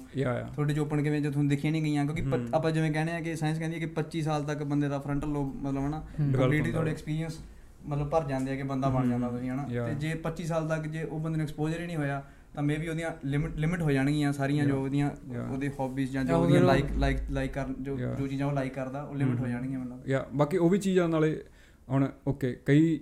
ਤੁਹਾਡੇ 0.54 0.74
ਚ 0.74 0.80
ਓਪਨ 0.80 1.04
ਕਿਵੇਂ 1.04 1.22
ਜੇ 1.22 1.30
ਤੁਹਾਨੂੰ 1.30 1.50
ਦਿਖੀਆਂ 1.50 1.72
ਨਹੀਂ 1.72 1.82
ਗਈਆਂ 1.82 2.06
ਕਿਉਂਕਿ 2.06 2.24
ਆਪਾਂ 2.54 2.72
ਜਿਵੇਂ 2.72 2.92
ਕਹਿੰਦੇ 2.92 3.12
ਆ 3.12 3.20
ਕਿ 3.20 3.36
ਸਾਇੰਸ 3.36 3.60
ਕਹਿੰਦੀ 3.60 3.76
ਹੈ 3.76 3.80
ਕਿ 3.80 3.92
25 3.94 4.22
ਸਾਲ 4.22 4.44
ਤੱਕ 4.44 4.64
ਬੰਦੇ 4.64 4.90
ਦਾ 4.90 5.00
ਫਰੰਟਲ 5.00 5.28
ਲੋਬ 5.28 5.56
ਮਤਲਬ 5.56 5.86
ਹਨਾ 5.88 6.00
ਕੰਪਲੀਟਲੀ 6.18 6.72
ਤੁਹਾਡੇ 6.72 6.92
ਐਕਸਪੀਰੀਅੰਸ 6.92 7.40
ਮਤਲਬ 7.86 8.10
ਭਰ 8.10 8.26
ਜਾਂਦੇ 8.26 8.52
ਆ 8.52 8.56
ਕਿ 8.56 8.64
ਬੰਦਾ 8.64 8.90
ਬਣ 8.90 9.10
ਜਾਂਦਾ 9.10 9.30
ਤੁਸੀਂ 9.30 9.50
ਹਨਾ. 9.50 9.64
ਤੇ 9.64 9.96
ਜੇ 9.96 10.16
25 10.24 10.46
ਸਾਲ 10.46 10.70
ਤੱਕ 10.70 10.88
ਜੇ 10.88 11.04
ਉਹ 11.04 11.20
ਬੰਦੇ 11.20 11.38
ਨੂੰ 11.38 11.44
ਐਕਸਪੋਜ਼ਰ 11.44 11.82
ਹੀ 11.82 11.86
ਨਹੀਂ 11.86 11.98
ਹੋਇਆ 11.98 12.24
ਤਾਂ 12.56 12.64
ਮੇਬੀ 12.64 12.88
ਉਹਦੀਆਂ 12.88 13.12
ਲਿਮਿਟ 13.26 13.56
ਲਿਮਿਟ 13.56 13.82
ਹੋ 13.82 13.92
ਜਾਣਗੀਆਂ 13.92 14.34
ਸਾਰੀਆਂ 14.34 14.66
ਜੋ 14.66 14.84
ਉਹਦੀਆਂ. 14.84 15.12
ਉਹਦੇ 15.52 15.72
ਹੌਬੀਜ਼ 15.80 16.12
ਜਾਂ 16.12 16.24
ਜੋ 16.26 16.38
ਉਹਦੀਆਂ 16.38 16.62
ਲਾਈਕ 16.62 16.86
ਲਾਈਕ 16.98 17.18
ਲਾਈਕ 17.32 17.52
ਕਰ 17.54 17.66
ਜੋ. 17.82 17.98
ਜੋ 17.98 18.28
ਚੀਜ਼ਾਂ 18.28 18.48
ਉਹ 18.48 18.54
ਲਾਈਕ 18.54 18.74
ਕਰਦਾ 18.74 19.02
ਉਹ 19.02 19.16
ਲਿਮਿਟ 19.16 19.40
ਹੋ 19.40 19.48
ਜਾਣਗੀਆਂ 19.48 19.80
ਮਤਲਬ। 19.80 20.08
ਯਾ 20.08 20.26
ਬਾਕੀ 20.34 20.58
ਉਹ 20.58 20.70
ਵੀ 20.70 20.78
ਚੀਜ਼ਾਂ 20.78 21.10
ਨਾਲੇ 21.10 21.42
ਹੁਣ 21.88 22.08
ਓਕੇ 22.28 22.52
ਕਈ 22.65 23.00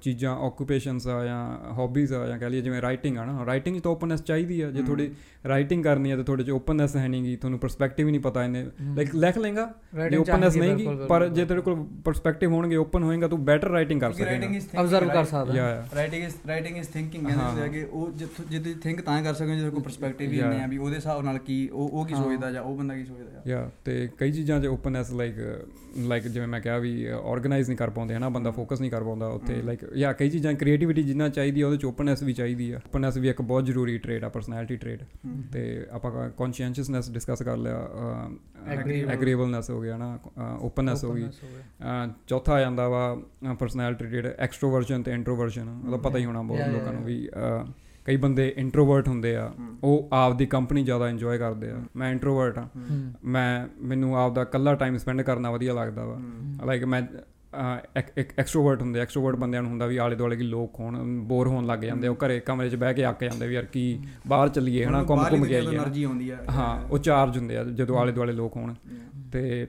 ਚੀਜ਼ਾਂ 0.00 0.34
ਆਕੂਪੇਸ਼ਨਸ 0.36 1.06
ਆ 1.06 1.24
ਜਾਂ 1.24 1.72
ਹੌਬੀਜ਼ 1.72 2.12
ਆ 2.12 2.26
ਜਾਂ 2.26 2.38
ਕਹ 2.38 2.48
ਲਈਏ 2.48 2.60
ਜਿਵੇਂ 2.60 2.80
ਰਾਈਟਿੰਗ 2.82 3.16
ਆ 3.18 3.24
ਨਾ 3.24 3.44
ਰਾਈਟਿੰਗ 3.46 3.76
'ਚ 3.76 3.82
ਤਾਂ 3.82 3.90
ਓਪਨੈਸ 3.90 4.22
ਚਾਹੀਦੀ 4.22 4.60
ਆ 4.60 4.70
ਜੇ 4.70 4.82
ਤੁਹਾਡੀ 4.82 5.08
ਰਾਈਟਿੰਗ 5.48 5.82
ਕਰਨੀ 5.84 6.10
ਆ 6.10 6.16
ਤੇ 6.16 6.22
ਤੁਹਾਡੇ 6.22 6.44
'ਚ 6.44 6.50
ਓਪਨੈਸ 6.50 6.96
ਹੈ 6.96 7.06
ਨਹੀਂਗੀ 7.08 7.34
ਤੁਹਾਨੂੰ 7.36 7.58
ਪਰਸਪੈਕਟਿਵ 7.58 8.06
ਹੀ 8.06 8.10
ਨਹੀਂ 8.12 8.20
ਪਤਾ 8.20 8.44
ਇਹਨੇ 8.44 8.64
ਲਾਈਕ 8.96 9.14
ਲਿਖ 9.14 9.38
ਲੇਗਾ 9.38 9.64
ਜੇ 9.94 10.16
ਹੈ, 10.16 10.56
ਨਹੀਂਗੀ 10.56 10.86
ਪਰ। 11.08 11.26
ਜੇ 11.28 11.44
ਤੇਰੇ 11.44 11.60
ਕੋਲ 11.60 11.84
ਪਰਸਪੈਕਟਿਵ 12.04 12.52
ਹੋਣਗੇ 12.52 12.76
ਓਪਨ 12.76 13.02
ਹੋਏਗਾ 13.02 13.28
ਤੂੰ 13.28 13.44
ਬੈਟਰ 13.44 13.68
ਰਾਈਟਿੰਗ 13.68 14.00
ਕਰ 14.00 14.12
ਸਕੇਗਾ। 14.12 14.80
ਅਬਜ਼ਰਵ 14.80 15.08
ਕਰ 15.08 15.24
ਸਕਦਾ। 15.24 15.86
Writing 15.96 16.24
is 16.24 16.34
writing 16.48 16.76
is 16.76 16.88
thinking 16.88 17.26
ਕਹਿੰਦੇ 17.26 17.44
ਹੁੰਦੇ 17.44 17.62
ਆ 17.62 17.66
ਕਿ 17.66 17.84
ਉਹ 17.92 18.10
ਜਿੱਥੋਂ 18.12 18.44
ਜੇ 18.50 18.58
ਤੁਸੀਂ 18.58 18.76
ਥਿੰਕ 18.76 19.00
ਤਾਂ 19.00 19.22
ਕਰ 19.22 19.34
ਸਕਦੇ 19.34 19.56
ਜੇ 19.56 19.70
ਕੋਈ 19.70 19.82
ਪਰਸਪੈਕਟਿਵ 19.82 20.30
ਹੀ 20.32 20.38
Yeah. 20.40 20.48
ਨਹੀਂ 20.50 20.60
ਆ 20.60 20.66
ਵੀ 20.66 20.76
ਉਹਦੇ 20.78 20.96
ਹਿਸਾਬ 20.96 21.22
ਨਾਲ 21.24 21.38
ਕੀ 21.38 21.68
ਉਹ 21.72 21.88
ਉਹ 21.90 22.04
ਕੀ। 22.06 22.14
ਸੋਚਦਾ 22.14 22.50
ਜਾਂ 22.50 22.62
ਉਹ 22.62 22.76
ਬੰਦਾ 22.76 22.94
ਕੀ 22.94 23.04
ਸੋਚਦਾ 23.04 23.42
ਯਾ 23.46 23.68
ਤੇ 23.84 24.08
ਕਈ 24.18 24.32
ਚੀਜ਼ਾਂ 24.32 24.60
'ਚ 24.60 24.66
ਓਪਨੈਸ 24.66 25.10
ਲਾਈਕ 25.12 25.34
ਲਾਈਕ 25.98 26.26
ਜਿਵੇਂ 26.28 26.46
ਮੈਂ 26.48 26.60
ਕਿਹਾ 26.60 26.78
ਵੀ 26.78 26.92
ਆਰਗੇਨਾਈਜ਼ 27.24 27.68
ਨਹੀਂ 27.68 27.76
ਕਰ 27.78 27.90
ਪਾਉਂਦੇ 27.90 28.14
ਹਨਾ 28.20 28.28
ਬੰਦਾ 28.28 28.50
ਫੋਕਸ 28.50 28.80
ਨਹੀਂ 28.80 28.90
ਕਰ 28.90 29.04
ਪਾਉਂਦਾ 29.04 29.26
ਉੱਥੇ 29.28 29.54
ਲਾਈਕ 29.62 29.84
ਯਾ 29.96 30.12
ਕਈ 30.12 30.30
ਚੀਜ਼ਾਂ 30.30 30.52
ਕ੍ਰੀਏਟੀਵਿਟੀ 30.54 31.02
ਜਿੰਨਾ 31.02 31.28
ਚਾਹੀਦੀ 31.28 31.62
ਉਹਦੇ 31.62 31.76
'ਚ 31.76 31.84
ਓਪਨੈਸ 31.84 32.22
ਵੀ 32.22 32.32
ਚਾਹੀਦੀ 32.32 32.70
ਆ। 32.70 32.80
ਓਪਨੈਸ 32.86 33.16
ਵੀ 33.16 33.28
ਇੱਕ 33.28 33.40
ਬਹੁਤ 33.42 33.64
ਜ਼ਰੂਰੀ 33.64 33.96
ਟ੍ਰੇਡ 33.98 34.24
ਆ 34.24 34.28
ਪਰਸਨੈਲਿਟੀ 34.28 34.76
ਟ੍ਰੇਡ 34.76 35.02
ਤੇ 35.52 35.86
ਆਪਾਂ 35.90 36.28
ਕੌਨਸ਼ੀਅਸਨੈਸ 36.30 37.10
ਡਿਸਕਸ 37.10 37.42
ਕਰ 37.42 37.56
ਲਿਆ. 37.56 37.78
ਐਗਰੀਏਬਲਨੈਸ 39.08 39.70
ਹੋ 39.70 39.80
ਗਿਆ 39.80 39.96
ਨਾ 39.96 40.18
ਓਪਨੈਸ 40.60 41.04
ਹੋ 41.04 41.14
ਗਈ। 41.14 41.28
ਚੌਥਾ 42.28 42.54
ਆ 42.54 42.60
ਜਾਂਦਾ 42.60 42.88
ਵਾ 42.88 43.16
ਪਰਸਨੈਲਿਟੀ 43.58 44.06
ਟ੍ਰੇਡ 44.06 44.26
ਐਕਸਟ੍ਰੋਵਰਜਨ 44.26 45.02
ਤੇ 45.02 45.12
ਇੰਟਰੋਵਰਜਨ 45.12 45.68
ਉਹਦਾ 45.86 45.96
ਪਤਾ 45.98 46.18
ਹੀ 46.18 46.24
ਹੋਣਾ 46.24 46.42
ਬਹੁਤ 46.42 46.68
ਲੋਕਾਂ 46.68 46.92
ਨੂੰ 46.92 47.04
ਵੀ 47.04 47.28
ਕਈ 48.06 48.16
ਬੰਦੇ 48.16 48.52
ਇੰਟਰੋਵਰਟ 48.56 49.08
ਹੁੰਦੇ 49.08 49.34
ਆ 49.36 49.50
ਉਹ 49.84 50.08
ਆਪ 50.12 50.36
ਦੀ 50.36 50.46
ਕੰਪਨੀ 50.46 50.82
ਜ਼ਿਆਦਾ 50.84 51.08
ਇੰਜੋਏ 51.08 51.38
ਕਰਦੇ 51.38 51.70
ਆ। 51.70 51.80
ਮੈਂ 51.96 52.10
ਇੰਟਰੋਵਰਟ 52.10 52.58
ਆ। 52.58 52.68
ਮੈਂ 53.24 53.66
ਮੈਨੂੰ 53.86 54.16
ਆਪ 54.18 54.34
ਦਾ 54.34 54.42
ਇਕੱਲਾ 54.42 54.74
ਟਾਈਮ 54.74 54.96
ਸਪੈਂਡ 54.96 55.22
ਕਰਨਾ 55.22 55.50
ਵਧੀਆ 55.50 55.74
ਲੱਗਦਾ 55.74 56.04
ਵਾ। 56.04 56.20
ਲਾਈਕ 56.66 56.84
ਮੈਂ 56.84 57.02
ਐਕਸਟ੍ਰੋਵਰਟ 57.54 58.82
ਹੁੰਦੇ 58.82 59.00
ਐਕਸਟ੍ਰੋਵਰਟ 59.00 59.36
ਬੰਦਿਆਂ 59.36 59.62
ਨੂੰ 59.62 59.70
ਹੁੰਦਾ 59.70 59.86
ਵੀ 59.86 59.96
ਆਲੇ 59.96 60.16
ਦੁਆਲੇ 60.16 60.36
ਦੇ 60.36 60.44
ਲੋਕ 60.44 60.80
ਹੋਣ 60.80 61.20
ਬੋਰ 61.20 61.48
ਹੋਣ 61.48 61.66
ਲੱਗ 61.66 61.78
ਜਾਂਦੇ 61.78 62.08
ਉਹ 62.08 62.16
ਘਰੇ 62.26 62.40
ਕਮਰੇ 62.40 62.70
'ਚ 62.70 62.76
ਬਹਿ 62.76 62.94
ਕੇ 62.94 63.08
ਅੱਕ 63.08 63.24
ਜਾਂਦੇ 63.24 63.46
ਵੀ 63.46 63.54
ਯਾਰ 63.54 63.64
ਕੀ 63.64 64.00
ਬਾਹਰ 64.26 64.48
ਚੱਲੀਏ 64.48 64.84
ਹਨਾ 64.84 65.02
ਘੁੰਮ 65.02 65.24
ਘੁੰਮ 65.30 65.44
ਕੇ 65.44 65.56
ਆਈਏ 65.56 65.78
એનર્ਜੀ 65.78 66.04
ਆਉਂਦੀ 66.04 66.30
ਆ। 66.30 66.38
ਹਾਂ 66.50 66.88
ਉਹ 66.90 66.98
ਚਾਰਜ 66.98 67.38
ਹੁੰਦੇ 67.38 67.56
ਆ 67.56 67.64
ਜਦੋਂ 67.64 67.98
ਆਲੇ 67.98 68.12
ਦੁਆਲੇ 68.12 68.32
ਲੋਕ 68.32 68.56
ਹੋਣ। 68.56 68.74
ਤੇ 69.32 69.66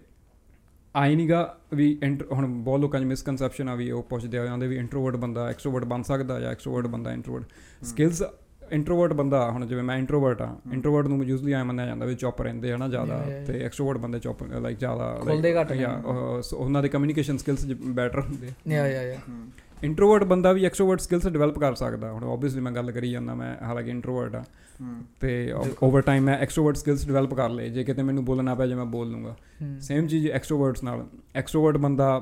ਆਈ 0.96 1.16
ਨਹੀਂਗਾ 1.16 1.58
ਵੀ 1.74 2.00
ਹੁਣ 2.32 2.48
ਬਹੁਤ 2.48 2.80
ਲੋਕਾਂ 2.80 3.00
'ਚ 3.00 3.04
ਮਿਸਕਨਸੈਪਸ਼ਨ 3.04 3.70
ਆ 3.70 3.76
ਵੀ 3.76 3.92
ਉਹ 3.92 4.04
ਪੁੱਛਦੇ 4.04 4.38
ਆ 4.38 4.46
ਜਾਂਦੇ 4.46 4.68
ਵੀ 4.68 4.78
ਇੰਟਰੋਵਰਟ 4.78 5.16
ਬੰਦਾ 5.16 5.50
ਐਕਸਟ੍ਰੋਵਰਟ 5.50 5.84
ਬਣ 5.86 6.02
ਸਕਦਾ 6.02 6.40
ਜਾਂ 6.40 6.52
ਐਕਸਟ੍ਰੋਵਰਟ 6.52 6.88
ਬੰਦਾ 6.88 7.14
ਇੰਟਰੋਵਰਟ 7.14 7.44
ਸਕਿੱਲਸ 7.86 8.24
ਇੰਟਰੋਵਰਟ 8.72 9.14
ਬੰਦਾ 9.14 9.50
ਹੁਣ 9.52 9.66
ਜਿਵੇਂ 9.66 9.84
ਮੈਂ 9.84 9.98
ਇੰਟਰੋਵਰਟ 9.98 10.42
ਆ 10.42 10.56
ਇੰਟਰੋਵਰਟ 10.74 11.08
ਨੂੰ 11.08 11.24
ਯੂਜ਼ਲੀ 11.24 11.54
ਐ 11.54 11.64
ਮੰਨਿਆ 11.64 11.86
ਜਾਂਦਾ 11.86 12.06
ਵੀ 12.06 12.16
ਚੁੱਪ 12.16 12.42
ਰਹਿੰਦੇ 12.42 12.74
ਹਨਾ 12.74 12.88
ਜ਼ਿਆਦਾ 12.88 13.18
Yeah, 13.22 13.30
yeah, 13.30 13.48
ਤੇ 13.48 13.64
ਐਕਸਟ੍ਰੋਵਰਟ 13.66 13.98
ਬੰਦੇ 13.98 14.20
ਚੁੱਪ 14.20 14.44
ਲਾਈਕ 14.44 14.78
ਜ਼ਿਆਦਾ 14.80 15.20
ਖੁੱਲਦੇ 15.24 15.54
ਘੱਟ 15.56 15.74
ਸੋ 16.44 16.58
ਉਹਨਾਂ 16.58 16.82
ਦੇ 16.82 16.90
ਕਮਿਊਨੀਕੇਸ਼ਨ 16.90 17.38
ਸਕਿੱਲਸ 17.38 17.66
ਬੈਟਰ 17.90 18.20
ਹੁੰਦੇ 18.20 18.48
ਆ। 18.48 18.72
ਯਾ 18.72 18.88
ਯਾ 18.88 19.02
ਯਾ 19.04 19.18
ਇੰਟਰੋਵਰਟ 19.84 20.24
ਬੰਦਾ 20.24 20.52
ਵੀ 20.54 20.66
ਐਕਸਟ੍ਰੋਵਰਟ 20.66 21.00
ਸਕਿੱਲਸ 21.00 21.28
ਡਿਵੈਲਪ 21.28 21.60
ਕਰ 21.60 21.76
ਸਕਦਾ। 21.76 22.12
ਹੁਣ 22.12 22.24
ਆਬਵੀਅਸਲੀ 22.24 22.62
ਮੈਂ 22.62 22.72
ਗੱਲ 22.72 22.92
ਕਰੀ 22.92 23.12
ਜਾਂਦਾ 23.12 23.36
ਮੈਂ 23.36 23.56
ਹਾਲਾਂਕਿ 23.64 23.90
ਇੰਟਰੋਵਰਟ 23.90 24.36
ਆ 24.36 24.44
ਤੇ 25.22 25.54
ਓਵਰ 25.84 26.02
ਟਾਈਮ 26.02 26.24
ਮੈਂ 26.24 26.38
ਐਕਸਟ੍ਰੋਵਰਟ 26.38 26.76
ਸਕਿੱਲਸ 26.76 27.06
ਡਿਵੈਲਪ 27.08 27.34
ਕਰ 27.34 27.50
ਲਏ। 27.50 27.70
ਜੇ 27.70 27.84
ਕਿਤੇ 27.84 28.04
ਮੈਨੂੰ 28.04 28.26
ਬੋਲਣਾ 28.26 28.56
ਪੈ 28.56 28.68
ਜੇ 28.68 28.76
ਮੈਂ 28.76 28.86
ਬੋਲ 28.86 29.12
ਲੂੰਗਾ 29.12 29.36
ਸੇਮ 29.80 30.08
ਚੀਜ਼ 30.08 30.28
ਐਕਸਟ੍ਰੋਵਰਟਸ 30.28 30.84
ਨਾਲ। 30.84 31.06
ਐਕਸਟ੍ਰੋਵਰਟ 31.36 31.78
ਬੰਦਾ 31.78 32.22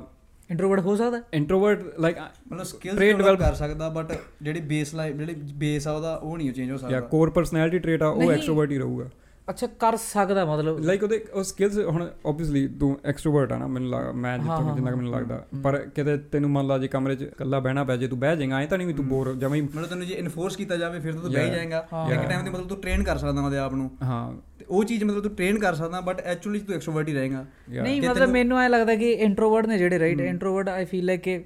ਇੰਟਰੋਵਰਟ 0.50 0.80
ਹੋ 0.80 0.96
ਸਕਦਾ? 0.96 1.22
ਇੰਟਰੋਵਰਟ 1.34 2.00
ਲਾਈਕ 2.00 2.16
ਮਤਲਬ 2.52 2.62
ਸਕਿੱਲਸ 2.62 3.00
Trait 3.00 3.16
ਡਿਵੈਲਪ 3.16 3.38
ਕਰ 3.38 3.54
ਸਕਦਾ 3.54 3.88
ਬਟ 3.88 4.18
ਜਿਹੜੀ 4.42 4.60
ਬੇਸ 4.60 4.94
ਲਾਈਨ 4.94 5.18
ਜਿਹੜੀ 5.18 5.34
ਬੇਸ 5.34 5.88
ਆ 5.88 5.92
ਉਹਦਾ 5.92 6.14
ਉਹ 6.14 6.36
ਨਹੀਂ 6.36 6.52
ਚੇਂਜ 6.52 6.70
ਹੋ 6.70 6.76
ਸਕਦਾ। 6.76 7.00
ਕੋਰ 7.00 7.30
ਪਰਸਨੈਲਿਟੀ 7.30 7.78
ਟ੍ਰੇਟ 7.78 8.02
ਆ 8.02 8.06
ਉਹ। 8.06 8.32
ਐਕਸਟ੍ਰੋਵਰਟ 8.32 8.70
ਹੀ 8.70 8.78
ਰਹੂਗਾ। 8.78 9.10
ਅੱਛਾ 9.48 9.66
ਕਰ 9.66 9.96
ਸਕਦਾ 9.96 10.44
ਮਤਲਬ 10.44 10.78
ਲਾਈਕ 10.78 11.02
ਉਹਦੇ 11.02 11.24
ਉਹ 11.32 11.42
ਸਕਿੱਲਸ 11.42 11.78
ਹੁਣ 11.78 12.08
ਆਬਵੀਅਸਲੀ 12.26 12.68
ਤੂੰ 12.68 12.98
ਐਕਸਟ੍ਰੋਵਰਟ 13.04 13.52
ਆ 13.52 13.58
ਨਾ 13.58 13.66
ਮੈਨੂੰ 13.66 13.90
ਲੱਗ 13.90 14.14
ਮੈਂ 14.14 14.38
ਜਿੱਥੋਂ 14.38 14.74
ਜਿੰਨਾ 14.74 14.90
ਕੁ 14.90 14.96
ਮੈਨੂੰ 14.96 15.12
ਲੱਗਦਾ। 15.12 15.46
ਪਰ 15.62 15.76
ਕਿਤੇ 15.94 16.16
ਤੈਨੂੰ 16.16 16.50
ਮੰਨ 16.50 16.66
ਲਾ 16.66 16.78
ਜੇ 16.78 16.88
ਕਮਰੇ 16.88 17.16
'ਚ 17.16 17.22
ਇਕੱਲਾ 17.22 17.60
ਬਹਿਣਾ 17.60 17.84
ਪੈ 17.84 17.96
ਜੇ 17.96 18.08
ਤੂੰ 18.08 18.18
ਬਹਿ 18.18 18.36
ਜਾਏਗਾ 18.36 18.60
ਐ 18.60 18.66
ਤਾਂ 18.66 18.78
ਨਹੀਂ 18.78 18.86
ਵੀ 18.86 18.92
ਤੂੰ 18.92 19.06
ਬੋਰ 19.08 19.34
ਜਮਾਂ 19.34 19.56
ਹੀ 19.56 19.60
ਮਤਲਬ 19.60 19.86
ਤੈਨੂੰ 19.86 20.06
ਜੇ 20.06 20.14
ਇਨਫੋਰਸ 20.14 20.56
ਕੀਤਾ 20.56 20.76
ਜਾਵੇ 20.76 21.00
ਫਿਰ 21.00 21.12
ਤਾਂ 21.12 21.22
ਤੂੰ 21.22 21.32
ਬਹਿ. 21.32 21.50
ਜਾਏਗਾ। 21.50 21.78
ਇੱਕ. 22.12 22.28
ਟਾਈਮ 22.28 22.44
ਤੇ 22.44 22.50
ਮਤਲਬ 22.50 22.68
ਤੂੰ 22.68 22.80
ਟ੍ਰੇਨ 22.80 23.02
ਕਰ 23.02 23.18
ਸਕਦਾ 23.18 23.42
ਉਹਦੇ 23.42 23.58
ਆਪ 23.58 23.74
ਨੂੰ 23.74 23.90
ਹਾਂ 24.02 24.32
ਤੇ 24.58 24.64
ਉਹ 24.68 24.84
ਚੀਜ਼ 24.84 25.04
ਮਤਲਬ 25.04 25.22
ਤੂੰ 25.22 25.34
ਟ੍ਰੇਨ 25.34 25.58
ਕਰ 25.58 25.74
ਸਕਦਾ 25.74 26.00
ਬਟ 26.00 26.20
ਐਕਚੁਅਲੀ 26.20 26.60
ਤੂੰ 26.60 26.74
ਐਕਸਟ੍ਰੋਵਰਟ 26.74 27.08
ਹੀ 27.08 27.14
ਰਹੇਗਾ. 27.14 27.44
ਨਹੀਂ 27.70 28.02
ਮਤਲਬ 28.02 28.28
ਮੈਨੂੰ 28.28 28.58
ਐ 28.60 28.68
ਲੱਗਦਾ 28.68 28.94
ਕਿ 28.94 29.12
ਇੰਟਰੋਵਰਟ 29.12 29.66
ਨੇ 29.66 29.78
ਜਿਹੜੇ 29.78 29.98
right 29.98 30.20
introvert 30.20 30.68
I 30.68 30.84
feel 30.84 31.04
like 31.04 31.20
ਕਿ 31.20 31.44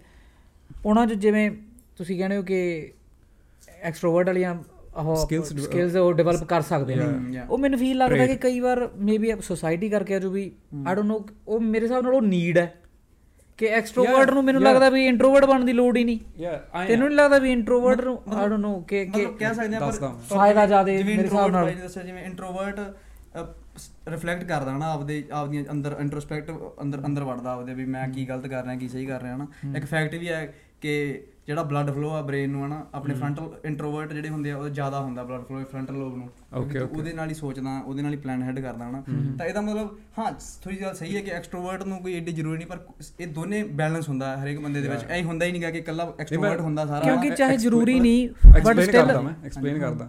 ਉਹਨਾਂ 0.86 1.06
'ਚ 1.06 1.12
ਜਿਵੇਂ 1.12 1.50
ਤੁਸੀਂ 1.96 2.18
ਕਹਿੰਦੇ 2.18 2.36
ਹੋ 2.36 2.42
ਕਿ 2.42 2.92
ਐਕਸਟਰੋਵਰਟ 3.82 4.26
ਵਾਲੀਆਂ 4.26 4.54
develop- 4.96 5.44
ਸਕਿੱਲਸ 5.54 5.96
ਉਹ 5.96 6.12
ਡਿਵੈਲਪ 6.12 6.44
ਕਰ 6.44 6.60
ਸਕਦੇ 6.60 6.94
ਨੇ 6.94 7.04
yeah. 7.04 7.50
ਉਹ 7.50 7.58
ਮੈਨੂੰ 7.58 7.78
ਫੀਲ 7.78 7.96
ਲੱਗਦਾ. 7.98 8.26
ਕਿ 8.26 8.36
ਕਈ 8.36 8.60
ਵਾਰ 8.60 8.88
ਮੇਬੀ 8.96 9.32
ਸੋਸਾਇਟੀ 9.40 9.88
ਕਰਕੇ 9.88 10.20
ਜੋ 10.20 10.30
ਵੀ 10.30 10.52
ਆਈ 10.86 10.94
ਡੋਨਟ 10.94 11.06
ਨੋ 11.08 11.26
ਉਹ 11.48 11.60
ਮੇਰੇ 11.60 11.84
ਹਿਸਾਬ 11.86 12.04
ਨਾਲ 12.04 12.14
ਉਹ 12.14 12.22
ਨੀਡ 12.22 12.58
ਹੈ 12.58 12.74
ਕਿ 13.58 13.66
ਐਕਸਟਰੋਵਰਟ 13.66 14.16
Yeah, 14.16 14.34
ਨੂੰ 14.34 14.44
ਮੈਨੂੰ. 14.44 14.62
ਲੱਗਦਾ 14.62 14.88
ਵੀ 14.90 15.06
ਇੰਟਰੋਵਰਟ 15.06 15.44
ਬਣਨ 15.44 15.66
ਦੀ 15.66 15.72
ਲੋੜ 15.72 15.96
ਹੀ 15.96 16.04
ਨਹੀਂ 16.04 16.18
ਤੈਨੂੰ 16.88 17.08
ਨਹੀਂ 17.08 17.16
ਲੱਗਦਾ 17.16 17.38
ਵੀ 17.38 17.52
ਇੰਟਰੋਵਰਟ 17.52 18.00
ਨੂੰ 18.00 18.22
ਆਈ 18.32 18.48
ਡੋਨਟ 18.48 18.60
ਨੋ 18.60 18.80
ਕਿ 18.80 19.04
ਕਿ 19.04 19.24
ਕਹਿ 19.38 19.54
ਸਕਦੇ 19.54 19.76
ਆ 19.76 19.90
ਪਰ। 19.90 20.12
ਫਾਇਦਾ 20.36 20.66
ਜ਼ਿਆਦੇ 20.66 21.02
ਮੇਰੇ 21.02 21.22
ਹਿਸਾਬ 21.22 21.50
introvert 21.50 21.52
ਨਾਲ। 21.52 22.04
ਜਿਵੇਂ 22.04 22.24
ਇੰਟਰੋਵਰਟ 22.24 22.80
ਰਿਫਲੈਕਟ 24.08 24.44
ਕਰਦਾ 24.44 24.76
ਨਾ 24.78 24.92
ਆਪਦੇ 24.92 25.24
ਆਪਦੀਆਂ 25.32 25.64
ਅੰਦਰ 25.70 25.96
ਇੰਟਰੋਸਪੈਕਟਿਵ 26.00 26.56
ਅੰਦਰ 26.82 27.02
ਅੰਦਰ 27.06 27.24
ਵੜਦਾ 27.24 27.52
ਆਪਦੇ 27.52 27.74
ਵੀ 27.74 27.84
ਮੈਂ 27.84 28.08
ਕੀ 28.08 28.24
ਗਲਤ 28.28 28.46
ਕਰ 28.46 28.62
ਰਿਹਾ 28.64 28.74
ਕੀ 28.74 28.88
ਸਹੀ 28.88 29.06
ਕਰ 29.06 29.22
ਰਿਹਾ 29.22 29.36
ਨਾ 29.36 29.46
ਇੱਕ 29.76 29.84
ਫੈਕਟ 29.86 30.14
ਵੀ 30.14 30.28
ਹੈ 30.28 30.54
ਕਿ 30.80 31.22
ਜਿਹੜਾ 31.46 31.62
ਬਲੱਡ 31.62 31.90
ਫਲੋ 31.90 32.10
ਆ 32.10 32.20
ਬ੍ਰੇਨ 32.22 32.50
ਨੂੰ 32.50 32.64
ਹਨਾ 32.66 32.76
ਆਪਣੇ 32.94 33.14
ਫਰੰਟਲ 33.14 33.48
ਇੰਟਰੋਵਰਟ 33.64 34.12
ਜਿਹੜੇ 34.12 34.28
ਹੁੰਦੇ 34.28 34.50
ਆ 34.50 34.56
ਉਹ 34.56 34.68
ਜ਼ਿਆਦਾ 34.68 35.00
ਹੁੰਦਾ 35.00 35.22
ਬਲੱਡ 35.24 35.42
ਫਲੋ 35.44 35.64
ਫਰੰਟਲ 35.72 35.94
ਲੋਬ 35.94 36.16
ਨੂੰ. 36.16 36.28
ਉਹਦੇ 36.90 37.12
ਨਾਲ 37.12 37.28
ਹੀ 37.30 37.34
ਸੋਚਦਾ 37.34 37.78
ਉਹਦੇ 37.80 38.02
ਨਾਲ 38.02 38.12
ਹੀ 38.12 38.16
ਪਲਾਨ 38.16 38.42
ਹੈਡ 38.42 38.60
ਕਰਦਾ 38.60 38.88
ਹਨਾ। 38.88 39.02
ਤਾਂ 39.38 39.46
ਇਹਦਾ 39.46 39.60
ਮਤਲਬ 39.60 39.98
ਹਾਂ 40.18 40.30
ਥੋੜੀ 40.62 40.76
ਜਿਹੀ 40.76 40.84
ਗੱਲ 40.86 40.94
ਸਹੀ 40.94 41.16
ਹੈ 41.16 41.20
ਕਿ 41.22 41.30
ਐਕਸਟਰੋਵਰਟ 41.30 41.82
ਨੂੰ 41.86 41.98
ਕੋਈ 42.02 42.12
ਏਡੀ 42.12 42.32
ਜ਼ਰੂਰੀ 42.32 42.56
ਨਹੀਂ 42.58 42.66
ਪਰ 42.66 42.78
ਇਹ 43.20 43.26
ਦੋਨੇ 43.34 43.62
ਬੈਲੈਂਸ 43.80 44.08
ਹੁੰਦਾ 44.08 44.36
ਹਰੇਕ 44.42 44.60
ਬੰਦੇ 44.60 44.80
ਦੇ 44.80 44.88
ਵਿੱਚ। 44.88 45.04
ਐ 45.04 45.22
ਹੁੰਦਾ 45.22 45.46
ਹੀ 45.46 45.52
ਨਹੀਂਗਾ 45.52 45.70
ਕਿ 45.70 45.78
ਇਕੱਲਾ 45.78 46.12
ਐਕਸਟਰੋਵਰਟ 46.20 46.60
ਹੁੰਦਾ 46.60 46.86
ਸਾਰਾ। 46.86 47.00
ਕਿਉਂਕਿ 47.00 47.28
ਹਨਾ। 47.28 47.36
ਚਾਹੇ 47.36 47.56
ਜ਼ਰੂਰੀ 47.56 47.98
ਨਹੀਂ 48.00 48.28
ਬਟ 48.64 48.80
ਸਟਿਲ 48.80 49.20
ਮੈਂ 49.22 49.34
ਐਕਸਪਲੇਨ 49.44 49.78
ਕਰਦਾ। 49.80 50.08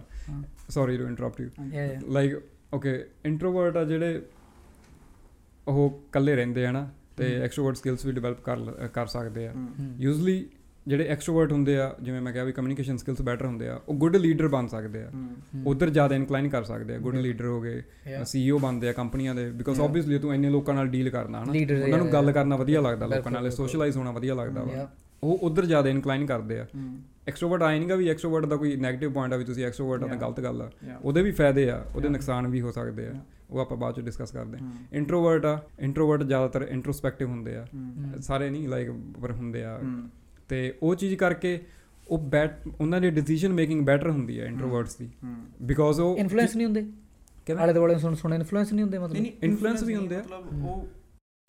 Sorry 0.70 0.96
to 0.98 1.06
interrupt 1.06 1.40
you 1.40 2.12
like 2.12 2.40
okay 2.74 3.04
introvert 3.24 3.76
ਆ 3.76 3.84
ਜਿਹੜੇ 3.84 4.22
ਉਹ 5.68 6.00
ਇਕੱਲੇ 6.08 6.34
ਰਹਿੰਦੇ 6.36 6.66
ਆ 6.66 6.70
ਨਾ 6.72 6.88
ਤੇ 7.16 7.34
ਐਕਸਟਰੋਵਰਟ 7.34 7.76
ਸਕਿੱਲਸ 7.76 8.04
ਵੀ 8.06 8.12
ਡਿਵੈਲਪ 8.12 8.40
ਕਰ 8.40 8.88
ਕਰ 8.94 9.06
ਸਕਦੇ 9.06 9.46
ਆ। 9.48 9.52
ਯੂਜ਼ਲੀ 9.98 10.46
ਜਿਹੜੇ 10.86 11.04
ਐਕਸਟਰੋਵਰਟ 11.04 11.52
ਹੁੰਦੇ 11.52 11.78
ਆ 11.78 11.94
ਜਿਵੇਂ 12.02 12.20
ਮੈਂ 12.20 12.32
ਕਿਹਾ 12.32 12.44
ਵੀ 12.44 12.52
ਕਮਿਊਨੀਕੇਸ਼ਨ 12.52 12.96
ਸਕਿੱਲਸ 12.96 13.22
ਬੈਟਰ 13.22 13.46
ਹੁੰਦੇ 13.46 13.68
ਆ 13.68 13.80
ਉਹ 13.88 13.94
ਗੁੱਡ 13.94 14.16
ਲੀਡਰ 14.16 14.48
ਬਣ 14.48 14.66
ਸਕਦੇ 14.66 15.02
ਆ 15.02 15.10
ਉਧਰ 15.66 15.90
ਜ਼ਿਆਦਾ 15.90 16.16
ਇਨਕਲਾਈਨ 16.16 16.48
ਕਰ 16.48 16.64
ਸਕਦੇ 16.64 16.94
ਆ 16.94 16.98
ਗੁੱਡ 16.98 17.16
ਲੀਡਰ 17.16 17.46
ਹੋ 17.46 17.60
ਗਏ. 17.60 17.82
ਸੀਈਓ 18.24 18.58
ਬਣਦੇ 18.58 18.88
ਆ 18.88 18.92
ਕੰਪਨੀਆਂ 18.92 19.34
ਦੇ 19.34 19.50
ਬਿਕੋਜ਼ 19.50 19.80
ਆਬਵੀਅਸਲੀ 19.80 20.18
ਤੂੰ 20.18 20.34
ਇੰਨੇ 20.34 20.50
ਲੋਕਾਂ 20.50 20.74
ਨਾਲ 20.74 20.88
ਡੀਲ 20.88 21.10
ਕਰਨਾ 21.10 21.42
ਹਨਾ 21.44 21.52
ਉਹਨਾਂ 21.84 21.98
ਨੂੰ 21.98 22.12
ਗੱਲ. 22.12 22.32
ਕਰਨਾ 22.32 22.56
ਵਧੀਆ 22.56 22.80
ਲੱਗਦਾ 22.80 23.06
ਲੋਕਾਂ 23.06 23.32
ਨਾਲ। 23.32 23.50
ਸੋਸ਼ਲਾਈਜ਼ 23.50 23.96
ਹੋਣਾ 23.96 24.10
ਵਧੀਆ 24.10 24.34
ਲੱਗਦਾ 24.34 24.62
ਵਾ. 24.62 24.88
ਉਹ 25.22 25.38
ਉਧਰ 25.42 25.64
ਜ਼ਿਆਦਾ 25.64 25.90
ਇਨਕਲਾਈਨ 25.90 26.26
ਕਰਦੇ 26.26 26.58
ਆ 26.60 26.66
ਐਕਸਟਰੋਵਰਟ 27.28 27.62
ਆਏ 27.62 27.78
ਨਹੀਂਗਾ 27.78 27.94
ਵੀ 27.94 28.08
ਐਕਸਟਰੋਵਰਟ 28.08 28.44
ਦਾ 28.44 28.56
ਕੋਈ 28.56 28.76
네ਗੇਟਿਵ 28.76 29.12
ਪੁਆਇੰਟ 29.12 29.34
ਆ 29.34 29.36
ਵੀ 29.36 29.44
ਤੁਸੀਂ 29.44 29.64
ਐਕਸਟਰੋਵਰਟ 29.64 30.02
ਆ 30.02 30.06
ਤਾਂ. 30.06 30.16
ਗਲਤ 30.16 30.40
ਗੱਲ 30.40 30.62
ਆ. 30.62 30.70
ਉਹਦੇ 31.02 31.22
ਵੀ 31.22 31.30
ਫਾਇਦੇ 31.30 31.70
ਆ 31.70 31.84
ਉਹਦੇ. 31.96 32.08
ਨੁਕਸਾਨ 32.08 32.46
ਵੀ 32.46 32.60
ਹੋ 32.60 32.70
ਸਕਦੇ 32.70 33.06
ਆ. 33.06 33.14
ਉਹ 33.50 33.60
ਆਪਾਂ 33.60 33.76
ਬਾਅਦ 33.76 33.94
ਚ 33.94 34.00
ਡਿਸਕਸ 34.00 34.30
ਕਰਦੇ। 34.30 34.58
ਆ 34.62 34.70
ਇੰਟਰੋਵਰਟ 34.92 35.46
ਆ 35.46 35.58
ਇੰਟਰੋਵਰਟ 35.80 36.22
ਜ਼ਿਆਦਾਤਰ 36.22 36.66
ਇੰਟਰੋਸਪੈਕਟਿਵ 36.70 37.28
ਹੁੰਦੇ 37.28 37.56
ਆ। 37.56 37.66
ਸਾਰੇ 38.20 38.50
ਨਹੀਂ 38.50 38.68
ਲਾਈਕ 38.68 38.90
ਪਰ 39.22 39.32
ਹੁੰਦੇ 39.32 39.64
ਆ। 39.64 39.80
ਤੇ 40.48 40.74
ਉਹ 40.82 40.94
ਚੀਜ਼ 40.94 41.14
ਕਰਕੇ 41.14 41.60
ਉਹ 42.08 42.18
ਬੈਟ 42.18 42.58
ਉਹਨਾਂ 42.80 43.00
ਦੀ 43.00 43.10
ਡਿਸੀਜਨ 43.10 43.52
ਮੇਕਿੰਗ 43.52 43.86
ਬੈਟਰ 43.86 44.10
ਹੁੰਦੀ 44.10 44.40
ਹੈ 44.40 44.46
ਇੰਟਰੋਵਰਟਸ 44.46 44.96
ਦੀ। 44.96 45.08
ਬਿਕੋਜ਼ 45.62 46.00
ਉਹ 46.00 46.16
ਇਨਫਲੂਐਂਸ 46.18 46.56
ਨਹੀਂ 46.56 46.66
ਹੁੰਦੇ 46.66 46.86
ਕਿਵੇਂ? 47.46 47.62
ਆਲੇ 47.62 47.72
ਦੁਆਲੇ 47.72 47.98
ਸੁਣ 47.98 48.14
ਸੁਣ 48.14 48.34
ਇਨਫਲੂਐਂਸ 48.34 48.72
ਨਹੀਂ 48.72 48.82
ਹੁੰਦੇ 48.82 48.98
ਮਤਲਬ 48.98 49.16
ਨਹੀਂ 49.16 49.32
influence 49.50 49.84
ਵੀ 49.84 49.94
ਹੁੰਦੇ 49.94 50.16
ਆ। 50.16 50.18
ਮਤਲਬ 50.18 50.64
ਉਹ 50.64 50.86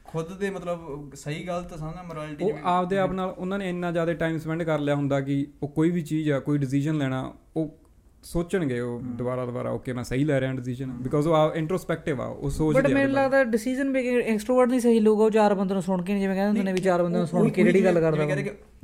ਖੁਦ 0.06 0.38
ਦੇ 0.38 0.50
ਮਤਲਬ 0.50 1.12
ਸਹੀ 1.16 1.44
ਗਲਤ 1.48 1.80
ਸਮਝਣਾ 1.80 2.04
ਮੋਰੈਲਿਟੀ 2.04 2.46
ਉਹ 2.46 2.58
ਆਪਦੇ 2.64 2.98
ਆਪ 2.98 3.12
ਨਾਲ 3.12 3.30
ਉਹਨਾਂ 3.38 3.60
ਨੇ 3.60 3.70
ਇੰਨਾ 3.70 3.92
ਜ਼ਿਆਦਾ 3.92 4.14
ਟਾਈਮ 4.14 4.38
ਸਪੈਂਡ 4.38 4.64
ਕਰ 4.64 4.80
ਲਿਆ 4.80 4.96
ਹੁੰਦਾ 4.96 5.22
ਕਿ 5.22 5.48
ਉਹ 5.64 5.68
ਕੋਈ 5.68 5.92
ਵੀ 5.92 6.02
ਚੀਜ਼ 6.02 6.32
ਆ 6.32 6.40
ਕੋਈ 6.40 6.58
ਡਿਸੀਜਨ 6.58 6.98
ਲੈਣਾ 6.98 7.34
ਉਹ 7.56 7.78
ਸੋਚਣਗੇ 8.24 8.80
ਉਹ 8.80 9.02
ਦੁਬਾਰਾ 9.02 9.46
ਦੁਬਾਰਾ 9.46 9.70
ਓਕੇ 9.72 9.94
ਮੈਂ 9.94 10.04
ਸਹੀ 10.04 10.24
ਲੈ 10.24 10.40
ਰਿਹਾ 10.40 10.54
ਡਿਸੀਜਨ 10.54 10.86
ਬਿਕਾਜ਼ 10.92 11.28
ਉਹ 11.28 11.56
ਇੰਟਰੋਸਪੈਕਟਿਵ 11.56 12.22
ਆ 12.22 12.26
ਉਹ 12.26 12.50
ਸੋਚਦੇ 12.50 12.82
ਬਟ 12.82 12.90
ਮੈਨੂੰ। 12.90 13.16
ਲੱਗਦਾ 13.16 13.44
ਡਿਸੀਜਨ 13.44 13.90
ਮੇਕਿੰਗ 13.90 14.22
ਐਕਸਟ੍ਰੋਵਰਟ 14.22 14.70
ਨਹੀਂ 14.70 14.80
ਸਹੀ 14.80 15.00
ਲੋਕ 15.00 15.20
ਉਹ 15.20 15.30
ਚਾਰ 15.30 15.54
ਬੰਦੇ 15.54 15.74
ਨੂੰ 15.74 15.84
ਸੁਣ 15.84 16.02
ਕੇ 16.02 16.20
ਜਿਵੇਂ 16.20 16.36
ਕਹਿੰਦੇ 16.36 16.48
ਹੁੰਦੇ 16.48 16.64
ਨੇ 16.64 16.74
ਵੀ 16.74 16.80
ਚਾਰ 16.80 17.04
ਬੰਦੇ 17.04 17.18
ਨੂੰ 17.18 17.28
ਸੁਣ 17.28 17.50
ਕੇ 17.50 17.64
ਜਿਹੜੀ 17.64 17.84
ਗੱਲ 17.84 18.00
ਕਰਦਾ 18.00 18.26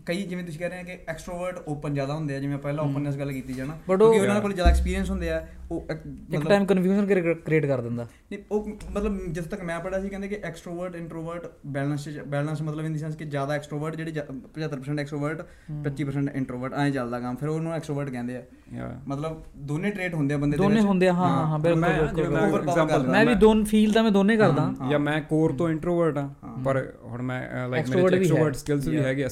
ਕਈ 0.06 0.24
ਜਿਵੇਂ 0.24 0.44
ਤੁਸੀਂ 0.44 0.60
ਕਹਿ 0.60 0.70
ਰਹੇ 0.70 0.80
ਆ 0.80 0.84
ਕਿ 0.84 0.98
ਐਕਸਟ੍ਰੋਵਰਟ 1.08 1.58
ਓਪਨ 1.68 1.94
ਜ਼ਿਆਦਾ 1.94 2.14
ਹੁੰਦੇ 2.14 2.36
ਆ 2.36 2.40
ਜਿਵੇਂ 2.40 2.58
ਪਹਿਲਾਂ 2.58 2.84
ਓਪਨਨੈਸ 2.84 3.18
ਗੱਲ 3.18 3.32
ਕੀਤੀ 3.32 3.54
ਜਾਣਾ 3.54 3.74
But 3.74 3.98
ਕਿਉਂਕਿ 3.98 4.18
ਉਹ- 4.20 4.22
ਉਹਨਾਂ 4.22 4.42
ਕੋਲ 4.42 4.54
ਜ਼ਿਆਦਾ 4.54 4.70
ਐਕਸਪੀਰੀਅੰਸ 4.72 5.10
ਹੁੰਦੇ 5.10 5.30
ਆ 5.30 5.48
ਉਹ 5.72 5.88
ਇੱਕ 5.90 6.48
ਟਾਈਮ 6.48 6.66
ਕਨਫਿਊਜ਼ਨ 6.66 7.06
ਕ੍ਰੀਏਟ 7.46 7.66
ਕਰ 7.66 7.82
ਦਿੰਦਾ 7.82 8.04
ਨਹੀਂ 8.04 8.40
ਉਹ 8.52 8.68
ਮਤਲਬ 8.92 9.20
ਜਿਸ 9.28 9.46
ਤੱਕ 9.46 9.64
ਮੈਂ 9.64 9.80
ਪੜਿਆ 9.80 10.00
ਸੀ 10.00 10.10
ਕਹਿੰਦੇ 10.10 10.28
ਕਿ 10.28 10.40
ਐਕਸਟ੍ਰੋਵਰਟ 10.44 10.96
ਇੰਟਰੋਵਰਟ 10.96 11.52
ਬੈਲੈਂਸ 11.68 12.08
ਬੈਲੈਂਸ 12.28 12.62
ਮਤਲਬ 12.62 12.86
ਇਨ 12.86 12.94
ਦੀ 12.94 13.00
ਸੈਂਸ 13.00 13.16
ਕਿ 13.16 13.26
ਜ਼ਿਆਦਾ 13.26 13.54
ਐਕਸਟ੍ਰੋਵਰਟ 13.54 13.96
ਜਿਹੜੇ 13.96 14.12
ਜ- 14.12 14.26
75% 14.54 15.00
ਐਕਸਟ੍ਰੋਵਰਟ 15.00 15.46
25% 15.84 16.30
ਇੰਟਰੋਵਰਟ 16.36 16.74
ਐਂ 16.74 16.92
ਚੱਲਦਾ 16.92 17.20
ਕੰਮ 17.20 17.36
ਫਿਰ 17.36 17.50
ਉਹਨੂੰ 17.50 17.74
ਐਕਸਟ੍ਰੋਵਰਟ 17.74 18.10
ਕਹਿੰਦੇ 18.10 18.36
ਆ. 18.36 18.42
ਮਤਲਬ 19.08 19.44
ਦੋਨੇ 19.58 19.90
ਟ੍ਰੇਟ 19.92 20.14
ਹੁੰਦੇ 20.16 20.34
ਆ 20.34 20.38
ਬੰਦੇ 20.38 20.58
ਦੇ 20.58 20.64
ਦੋਨੇ। 20.64 20.82
ਹੁੰਦੇ 20.82 21.08
ਆ 21.08 21.14
ਹਾਂ 21.14 21.48
ਹਾਂ 21.48 21.60
ਬਿਲਕੁਲ 21.60 21.82
ਮੈਂ- 21.82 21.90
ਬਿਲਕੁਲ 21.92 23.08
ਮੈਂ 23.08 23.26
ਵੀ 23.26 23.36
ਦੋਨ 23.36 23.64
ਫੀਲ 23.64 23.92
ਦਾ 23.92 24.02
ਮੈਂ 24.02 24.12
ਦੋਨੇ 24.12 24.38
ਕਰਦਾ। 24.38 24.74
ਜਾਂ 24.90 25.00
ਮੈਂ 25.00 25.22
ਕੋਰ 25.22 25.54
ਤੋਂ 25.54 25.70
ਇੰਟਰੋਵਰਟ 25.70 26.18
ਆ। 26.18 26.30
ਪਰ 26.66 26.94
ਹੁਣ 27.04 27.22
ਮੈਂ 27.22 27.70
ਲਾਈਕ 27.70 27.86
Extrovert 27.86 28.04
ਮੇਰੇ। 28.04 28.18
ਐਕਸਟਰੋਵਰਟ 28.18 28.56
ਸਕਿੱਲਸ 28.56 28.88
ਵੀ. 28.88 28.98
ਹੈਗੇ 28.98 29.24
ਆ 29.24 29.28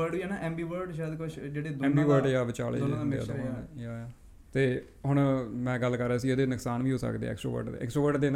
ਵਰਡ 0.00 0.14
ਵੀ 0.14 0.22
ਹੈ 0.22 0.26
ਨਾ 0.26 0.36
ਐਮਬੀ 0.36 0.62
ਵਰਡ 0.62 0.92
ਸ਼ਾਇਦ 0.92 1.16
ਕੁਝ 1.16 1.32
ਜਿਹੜੇ 1.40 1.68
ਦੋਨਾਂ 1.68 1.90
ਐਮਬੀ 1.90 2.04
ਵਰਡ 2.04 2.26
ਜਾਂ 2.26 2.44
ਵਿਚਾਲੇ। 2.44 2.80
ਦੇ 2.80 3.82
ਯਾ 3.82 4.08
ਤੇ 4.52 4.82
ਹੁਣ 5.04 5.18
ਮੈਂ 5.54 5.78
ਗੱਲ 5.78 5.96
ਕਰ 5.96 6.06
ਰਿਹਾ 6.06 6.18
ਸੀ 6.18 6.30
ਇਹਦੇ 6.30 6.46
ਨੁਕਸਾਨ 6.46 6.82
ਵੀ 6.82 6.92
ਹੋ 6.92 6.96
ਸਕਦੇ 6.96 7.26
ਐਕਸਟਰੋਵਰਟ 7.26 7.68
ਦੇ 7.68 7.78
ਐਕਸਟਰੋਵਰਟ 7.78 8.16
ਦੇ 8.16 8.30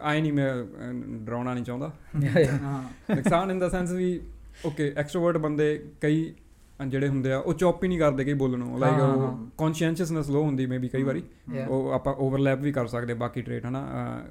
ਆਈ 0.00 0.20
ਨਹੀਂ 0.20 0.32
ਮੈਂ 0.32 0.52
ਡਰਾਉਣਾ 1.24 1.54
ਨਹੀਂ 1.54 1.64
ਚਾਹੁੰਦਾ 1.64 1.92
ਹਾਂ 2.62 2.82
ਨੁਕਸਾਨ 3.16 3.50
ਇਨ 3.50 3.58
ਦਾ 3.58 3.68
ਸੈਂਸ 3.68 3.90
ਵੀ 3.90 4.20
ਓਕੇ 4.66 4.92
ਐਕਸਟਰੋਵਰਟ 4.96 5.36
ਬੰਦੇ 5.36 5.86
ਕਈ 6.00 6.34
ਜਿਹੜੇ 6.88 7.08
ਹੁੰਦੇ 7.08 7.32
ਆ 7.32 7.38
ਉਹ 7.38 7.54
ਚੌਪ 7.54 7.82
ਹੀ 7.84 7.88
ਨਹੀਂ 7.88 7.98
ਕਰਦੇ 7.98 8.24
ਕਈ 8.24 8.34
ਬੋਲਣੋਂ 8.34 8.78
ਲਾਈਕ 8.78 8.94
ਹਾਂ, 8.94 9.08
ਉਹ 9.08 9.22
ਹਾਂ। 9.22 9.46
ਕੌਨਸ਼ੀਅਸਨੈਸ 9.58 10.28
ਲੋ 10.30 10.42
ਹੁੰਦੀ 10.42 10.66
ਮੇਬੀ 10.66 10.88
ਕਈ 10.88 11.02
ਵਾਰੀ. 11.02 11.22
ਉਹ 11.68 11.90
ਆਪਾਂ 11.92 12.14
ਓਵਰਲੈਪ 12.14 12.60
ਵੀ 12.60 12.72
ਕਰ 12.72 12.86
ਸਕਦੇ 12.86 13.14
ਬਾਕੀ 13.14 13.42
ਟ੍ਰੇਟ 13.42 13.66
ਹਨਾ 13.66 13.80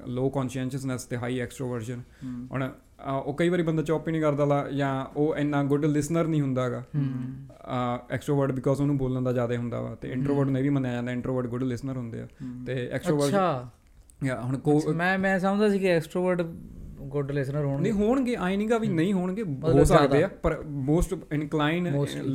ਲੋ 0.06 0.28
ਕੌਨਸ਼ੀਅਸਨੈਸ 0.30 1.04
ਤੇ 1.04 1.16
ਹਾਈ 1.16 1.38
ਐਕਸਟਰੋਵਰਜਨ। 1.40 2.02
ਹੁਣ 2.52 2.68
ਉਹ 3.06 3.34
ਕਈ 3.34 3.48
ਵਾਰੀ 3.48 3.62
ਬੰਦਾ 3.62 3.82
ਚੌਪ 3.82 4.06
ਹੀ 4.08 4.12
ਨਹੀਂ 4.12 4.22
ਕਰਦਾ 4.22 4.44
ਲਾ 4.44 4.70
ਜਾਂ 4.70 5.06
ਉਹ 5.16 5.36
ਇੰਨਾ 5.36 5.62
ਗੁੱਡ 5.64 5.84
ਲਿਸਨਰ 5.84 6.26
ਨਹੀਂ 6.26 6.40
ਹੁੰਦਾਗਾ 6.40 6.82
ਐਕਸਟਰੋਵਰਟ 8.10 8.52
ਬਿਕੋਜ਼ 8.52 8.80
ਉਹਨੂੰ 8.80 8.98
ਬੋਲਣ 8.98 9.22
ਦਾ 9.22 9.32
ਜ਼ਿਆਦਾ 9.32 9.56
ਹੁੰਦਾ 9.56 9.80
ਵਾ 9.80 9.94
ਤੇ 9.94 10.08
ਇੰਟਰੋਵਰਟ 10.12 10.48
ਨੇ 10.48 10.62
ਵੀ 10.62 10.68
ਮੰਨਿਆ 10.68 10.92
ਜਾਂਦਾ 10.92 11.12
ਇੰਟਰੋਵਰਟ 11.12 11.46
ਗੁੱਡ 11.46 11.62
ਲਿਸਨਰ 11.62 11.96
ਹੁੰਦੇ 11.96 12.20
ਆ। 12.20 12.26
ਤੇ 12.66 12.88
ਐਕਸਟਰੋਵਰਟ 12.92 13.28
ਅੱਛਾ। 13.28 13.70
ਯਾ 14.24 14.40
ਹੁਣ 14.40 14.58
ਕੋ 14.58 14.80
ਮੈਂ 14.94 15.18
ਮੈਂ 15.18 15.38
ਸਮਝਦਾ 15.38 15.68
ਸੀ 15.68 15.78
ਕਿ 15.78 15.86
ਐਕਸਟਰੋਵਰਟ 15.86 16.42
ਗੁੱਡ 17.00 17.30
ਲਿਸਨਰ 17.32 17.62
ਨਹੀਂ 17.62 17.66
ਹੋਣਗੇ 17.66 17.92
ਹੋਣਗੇ 17.92 18.36
ਆਈ 18.36 18.56
ਨਹੀਂਗਾ 18.56 18.78
ਵੀ 18.78 18.88
ਨਹੀਂ 18.88 19.12
ਹੋਣਗੇ 19.12 19.42
ਹੋ 19.42 19.84
ਸਕਦੇ 19.84 20.22
ਆ। 20.22 20.28
ਪਰ 20.42 20.62
most 20.66 21.14
incline. 21.32 21.90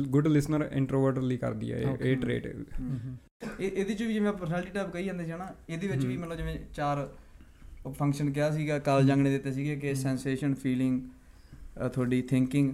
Good 0.08 0.26
listener 0.26 0.68
introvertly 0.72 1.36
ਕਰਦੀ 1.36 1.72
ਹੈ 1.72 1.78
ਇਹ- 1.78 1.96
ਇਹ 2.00 2.16
ਟ੍ਰੇਟ 2.16 2.46
ਇਹ 2.46 3.70
ਇਹਦੇ 3.70 3.94
ਚ 3.94 4.02
ਵੀ 4.02 4.12
ਜਿਵੇਂ 4.12 4.32
ਪਰਸਨੈਲਿਟੀ 4.32 4.70
ਟਾਈਪ 4.72 4.90
ਕਹੀ 4.90 5.04
ਜਾਂਦੇ 5.04 5.30
ਹਨਾ 5.32 5.46
ਇਹਦੇ 5.68 5.86
ਵਿੱਚ 5.86 6.06
ਵੀ 6.06 6.16
ਮਤਲਬ 6.16 6.36
ਜਿਵੇਂ 6.36 6.58
ਚਾਰ 6.74 7.08
ਫੰਕਸ਼ਨ 7.92 8.30
ਕਿਹਾ 8.30 8.50
ਸੀਗਾ 8.50 8.78
ਕਾਲ 8.78 9.06
ਜੰਗ 9.06 9.22
ਨੇ 9.22 9.30
ਦਿੱਤੇ 9.30 9.52
ਸੀਗੇ 9.52 9.76
ਕਿ 9.76 9.94
ਸੈਂਸੇਸ਼ਨ 9.94 10.54
ਫੀਲਿੰਗ 10.54 11.00
ਤੁਹਾਡੀ 11.94 12.22
ਥਿੰਕਿੰਗ 12.22 12.72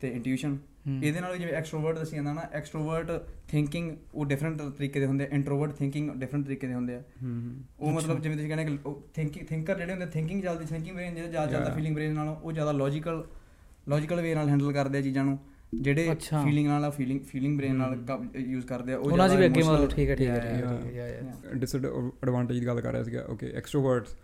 ਤੇ 0.00 0.08
ਇੰਟੂਇਸ਼ਨ 0.08 0.56
ਇਹਦੇ 1.02 1.20
ਨਾਲ 1.20 1.36
ਜਿਵੇਂ 1.38 1.52
ਐਕਸਟਰੋਵਰਟ 1.52 1.98
ਦੱਸੀ 1.98 2.16
ਜਾਂਦਾ 2.16 2.32
ਨਾ 2.32 2.42
ਐਕਸਟਰੋਵਰਟ 2.52 3.10
ਥਿੰਕਿੰਗ 3.48 3.90
ਉਹ 4.14 4.26
ਡਿਫਰੈਂਟ 4.26 4.62
ਤਰੀਕੇ 4.62 5.00
ਦੇ 5.00 5.06
ਹੁੰਦੇ 5.06 5.28
ਇੰਟਰੋਵਰਟ 5.32 5.72
ਥਿੰਕਿੰਗ 5.72 6.10
ਡਿਫਰੈਂਟ 6.10 6.44
ਤਰੀਕੇ 6.46 6.66
ਦੇ 6.66 6.74
ਹੁੰਦੇ 6.74 6.94
ਆ। 6.94 7.02
ਉਹ 7.80 7.92
ਮਤਲਬ 7.92 8.20
ਜਿਵੇਂ 8.22 8.36
ਤੁਸੀਂ 8.36 8.48
ਕਹਿੰਦੇ 8.48 8.64
ਕਿ 8.64 8.94
ਥਿੰਕਿੰਗ 9.14 9.46
ਥਿੰਕਰ 9.46 9.78
ਜਿਹੜੇ 9.78 9.92
ਹੁੰਦੇ 9.92 10.06
ਥਿੰਕਿੰਗ 10.06 10.42
ਚੱਲਦੀ 10.42 10.64
ਥਿੰਕਿੰਗ 10.64 10.96
ਬ੍ਰੇਨ 10.96 11.14
ਜਿਹੜਾ 11.14 11.28
ਜ਼ਿਆਦਾ 11.28 11.58
Yeah. 11.58 11.74
ਫੀਲਿੰਗ 11.76 11.94
ਬ੍ਰੇਨ 11.94 12.12
ਨਾਲੋਂ 12.14 12.36
ਉਹ 12.36 12.52
ਜ਼ਿਆਦਾ 12.52 12.72
ਲੌਜੀਕਲ 12.72 13.24
ਲੌਜੀਕਲ 13.88 14.20
ਵੇ 14.20 14.34
ਨਾਲ 14.34 14.48
ਹੈਂਡਲ 14.48 14.72
ਕਰਦੇ 14.72 14.98
ਆ 14.98 15.02
ਚੀਜ਼ਾਂ 15.02 15.24
ਨੂੰ। 15.24 15.38
ਜਿਹੜੇ। 15.74 16.14
ਫੀਲਿੰਗ 16.44 16.66
ਨਾਲ 16.68 16.90
ਫੀਲਿੰਗ 16.90 17.20
ਫੀਲਿੰਗ 17.20 17.56
ਬ੍ਰੇਨ 17.58 17.76
ਨਾਲ 17.76 17.96
ਯੂਜ਼ 18.36 18.66
ਕਰਦੇ 18.66 18.92
ਆ 18.92 18.98
ਉਹ 18.98 19.10
ਉਹਨਾਂ 19.10 19.28
'ਚ 19.28 19.32
ਵੀ 19.32 19.36
ਜ਼ਿਆਦਾ 19.38 19.54
ਅੱਗੇ 19.54 19.62
ਮਤਲਬ 19.62 19.90
ਠੀਕ 19.90 20.10
ਹੈ 20.10 20.16
ਠੀਕ 20.16 20.28
ਹੈ. 20.28 21.22
ਡਿਸਐਡਵਾਂਟੇਜ 21.54 22.58
ਦੀ 22.60 22.66
ਗੱਲ 22.66 22.80
ਕਰ 22.80 22.92
ਰਿਹਾ 22.92 23.02
ਸੀਗਾ 23.02 23.24
ਓਕੇ 23.28 23.52
ਐਕਸਟਰੋਵਰਟਸ 23.54 24.16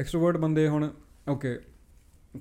ਐਕਸਟਰੋਵਰਟ 0.00 0.36
ਬੰਦੇ 0.36 0.68
ਹੁਣ 0.68 0.90
ਓਕੇ 1.28 1.58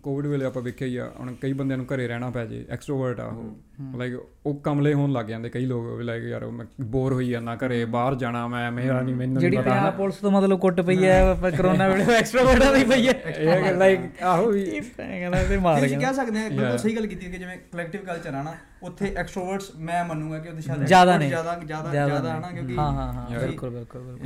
ਕੋਵਿਡ 0.02 0.26
ਵੇਲੇ 0.26 0.46
ਆਪਾਂ 0.46 0.62
ਵੇਖਿਆ 0.62 0.88
ਹੀ 0.88 0.96
ਆ 0.98 1.12
ਹੁਣ 1.20 1.34
ਕਈ 1.42 1.54
ਬੰਦਿਆਂ 1.54 1.78
ਨੂੰ 1.78 1.86
ਘਰੇ 1.86 2.08
ਰਹਿਣਾ 2.08 2.30
ਪੈ 2.30 2.46
ਜੇ 2.46 2.66
ਐਕਸਟਰੋਵਰਟ 2.70 3.20
ਆ 3.20 3.26
ਉਹ। 3.26 3.98
ਲਾਈਕ 3.98 4.14
ਉਹ 4.46 4.56
ਕਮਲੇ 4.56 4.94
ਹੋਣ 4.94 5.12
ਲੱਗ 5.12 5.26
ਜਾਂਦੇ 5.26 5.50
ਕਈ 5.50 5.66
ਲੋਕ 5.66 6.02
ਲਾਈਕ 6.02 6.24
ਯਾਰ 6.24 6.46
ਮੈਂ 6.46 6.66
ਬੋਰ 6.86 7.14
ਹੋਈ 7.14 7.30
ਜਾਂਦਾ 7.30 7.56
ਘਰੇ 7.56 7.86
ਬਾਹਰ 7.86 8.16
ਜਾਣਾ 8.16 8.48
ਮੈਂ 8.48 8.72
ਮੇਰਾ 8.72 9.02
ਨਹੀਂ 9.02 9.16
ਮੈਨੂੰ 9.16 9.40
ਜਿਹੜੀ 9.40 9.56
ਨਹੀਂ 9.58 9.66
ਪਤਾ। 9.66 9.76
ਪੰਜਾਬ 9.76 9.96
ਪੁਲਿਸ 9.98 10.16
ਤੋਂ 10.16 10.32
ਮਤਲਬ 10.32 10.60
ਕੁੱਟ 10.60 10.82
ਪਈ 10.82 11.06
ਹੈ 11.06 11.34
ਪਰ 11.34 11.52
ਕਰੋਨਾ 11.52 11.88
ਵੇਲੇ 11.88 12.16
ਐਕਸਟਰੋਵਰਟਾਂ 12.16 12.74
ਦੀ 12.74 12.84
ਪਈ 12.84 13.08
ਹੈ। 13.08 13.14
ਇਹ 13.14 13.74
ਲਾਈਕ 13.74 14.22
ਆਹੋ 14.24 14.50
ਵੀ। 14.52 14.66
ਕਹਿੰਦਾ 14.98 15.44
ਤੇ 15.44 15.58
ਮਾਰ 15.58 15.88
ਗਿਆ 15.88 16.00
ਕਹਿ 16.00 16.14
ਸਕਦੇ 16.14 16.40
ਆ 16.40 16.50
ਬਿਲਕੁਲ 16.50 16.66
Yeah. 16.66 16.78
ਸਹੀ 16.78 16.96
ਗੱਲ 16.96 17.08
ਕੀਤੀ 17.08 17.32
ਕਿ 17.32 17.38
ਜਿਵੇਂ 17.38 17.58
ਕਲੈਕਟਿਵ 17.72 18.02
ਕਲਚਰ 18.06 18.34
ਆ 18.34 18.44
ਨਾ 18.44 18.56
ਉੱਥੇ 18.84 19.14
ਐਕਸਟਰੋਵਰਟਸ 19.18 19.72
ਮੈਂ 19.80 20.04
ਮੰਨੂਗਾ 20.06 20.40
ਕਿ 20.40 20.50
ਉਹਦੇ 20.50 20.62
ਸ਼ਾਇਦ 20.62 20.86
ਜ਼ਿਆਦਾ 20.86 21.18
ਨੇ। 21.18 21.28
ਜ਼ਿਆਦਾ 21.28 21.56
ਜ਼ਿਆਦਾ 21.66 21.92
ਜ਼ਿਆਦਾ 21.92 22.38
ਹਨਾ 22.38 22.52
ਕਿਉਂਕਿ 22.52 22.76
ਹਾਂ 22.78 22.92
ਹਾਂ. 22.92 23.40
ਬਿਲਕੁਲ 23.40 23.70
ਬਿਲਕੁਲ. 23.70 24.18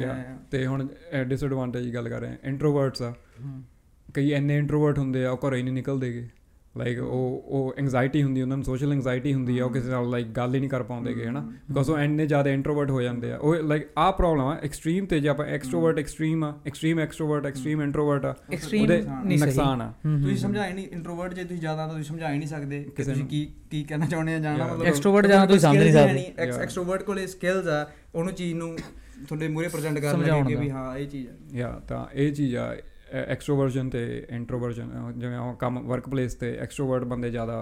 ਤੇ 0.52 0.66
ਹੁਣ 0.66 0.88
ਡਿਸਐਡਵਾਂਟੇਜ 1.28 1.84
ਦੀ 1.84 1.94
ਗੱਲ 1.94 2.10
ਕਰ 2.10 2.22
ਰਹੇ 2.22 2.30
ਹਾਂ 2.30 2.38
ਇੰਟਰੋਵਰਟਸ 2.44 3.02
ਆ। 3.02 3.14
ਕਈ 4.14 4.32
ਐਨੇ 4.32 4.58
ਇੰਟਰੋਵਰਟ 4.58 5.00
ਹੁੰਦੇ 5.00 5.26
ਆ 5.26 5.32
ਉਹ 5.32 5.38
ਘਰੋਂ 5.38 5.58
ਹੀ 5.58 5.64
ਨਹੀਂ 5.64 5.74
ਨਿਕਲਦੇਗੇ। 5.74 6.28
ਲਾਈਕ 6.78 7.00
ਉਹ 7.00 7.44
ਉਹ 7.48 7.74
ਐਂਗਜ਼ਾਇਟੀ 7.78 8.24
ਹੁੰਦੀ 8.24 8.42
ਉਹਨਾਂ 8.42 8.58
ਨੂੰ 8.58 8.64
ਸੋਸ਼ਲ 8.64 8.92
ਐਂਗਜ਼ਾਇਟੀ 8.92 9.34
ਹੁੰਦੀ 9.34 9.60
ਆ 9.60 9.66
ਉਹ 9.66 9.70
ਕਿਸੇ 9.70 9.90
ਨਾਲ 9.90 10.10
ਲਾਈਕ 10.10 10.28
ਗੱਲ 10.28 10.56
ਹੀ 10.56 10.60
ਨਹੀਂ 10.60 10.70
ਕਰ 10.70 10.84
ਪਾਉਂਦੇਗੇ 10.84 11.26
ਹਨਾ? 11.26 11.40
ਬਿਕੋਜ਼ 11.40 11.90
ਉਹ 11.90 11.98
ਐਨੇ 11.98 12.26
ਜ਼ਿਆਦਾ 12.26 12.50
ਇੰਟਰੋਵਰਟ 12.50 12.92
ਹੋ 12.92 13.02
ਜਾਂਦੇ 13.02 13.32
ਆ। 13.32 13.38
ਉਹ 13.38 13.56
ਲਾਈਕ 13.56 13.88
ਆ 13.98 14.12
ਪ੍ਰੋਬਲਮ 14.12 14.46
ਆ 14.46 14.60
ਐਕਸਟ੍ਰੀਮ 14.64 15.06
ਤੇ 15.06 15.20
ਜੇ 15.20 15.28
ਆਪਾਂ 15.30 15.46
ਐਕਸਟਰੋਵਰਟ 15.46 16.00
ਐਕਸਟ੍ਰੀਮ 16.00 16.44
ਆ 16.44 16.60
ਐਕਸਟ੍ਰੀਮ 16.68 17.00
ਐਕਸਟਰੋਵਰਟ 17.00 17.46
ਐਕਸਟ੍ਰੀਮ 17.46 17.82
ਇੰਟਰੋਵਰਟ 17.82 18.26
ਆ 18.26 18.36
ਉਹਦੇ। 18.82 19.04
ਨੁਕਸਾਨ 19.26 19.82
ਆ। 19.82 19.94
ਤੁਸੀਂ 20.22 20.38
ਸਮਝਾ 20.38 20.68
ਹੀ 20.68 20.74
ਨਹੀਂ 20.74 20.88
ਇੰਟਰੋਵਰਟ 20.92 21.34
ਜੇ 21.34 21.44
ਤੁਸੀਂ 21.44 21.60
ਜ਼ਿਆਦਾ 21.60 21.78
ਤਾਂ 21.78 21.90
ਤੁਸੀਂ 21.90 22.04
ਸਮਝਾ 22.04 22.32
ਹੀ 22.32 22.38
ਨਹੀਂ 22.38 22.48
ਸਕਦੇ 22.48 22.84
ਕਿ 22.84 23.04
ਤੁਸੀਂ। 23.04 23.26
ਕੀ 23.26 23.52
ਕੀ 23.72 23.84
ਕਹਿਣਾ 23.84 24.06
ਚਾਹੁੰਦੇ 24.06 24.34
ਆ 24.34 24.38
Yeah. 24.38 24.74
ਮਤਲਬ। 24.74 24.88
Extrovert 24.88 25.26
ਜ਼ਿਆਦਾ 25.28 25.46
ਤੁਸੀਂ 25.46 25.60
ਸਮਝ 25.60 25.78
ਨਹੀਂ 25.78 25.92
ਸਕਦੇ। 25.92 26.34
ਐਕਸਟਰੋਵਰਟ 26.38 27.04
ਕੋਲੇ 27.04 27.28
ਸਕਿੱਲਸ 27.28 27.68
ਆ 27.68 27.88
ਉਹਨੂੰ 28.16 28.34
ਚੀਜ਼ 28.34 28.54
ਨੂੰ 28.54 28.78
ਤੁਹਾਡੇ 29.28 29.48
ਮੂਹਰੇ 29.48 29.68
ਪ੍ਰੈਜ਼ੈਂਟ 29.68 30.00
ਕਰ 30.00 30.18
ਲੈਣਗੇ। 30.18 30.56
ਵੀ 30.56 30.70
ਹਾਂ 30.70 30.98
ਇਹ 30.98 31.08
ਚੀਜ਼ 31.08 31.28
ਹੈ 31.28 31.34
ਯਾ 31.54 31.82
ਤਾਂ 31.88 32.06
ਇਹ 32.14 32.34
ਚੀਜ਼ 32.34 32.56
ਆ। 32.56 32.78
ਐਕਸਟਰੋਵਰਜਨ 33.14 33.90
ਤੇ 33.90 34.26
ਇੰਟਰੋਵਰਜਨ 34.30 35.14
ਜਿਵੇਂ 35.18 35.38
ਉਹ 35.38 35.54
ਕੰਮ 35.56 35.80
ਵਰਕਪਲੇਸ 35.88 36.34
ਤੇ 36.36 36.52
ਐਕਸਟਰੋਵਰਟ 36.58 37.04
ਬੰਦੇ 37.04 37.30
ਜ਼ਿਆਦਾ 37.30 37.58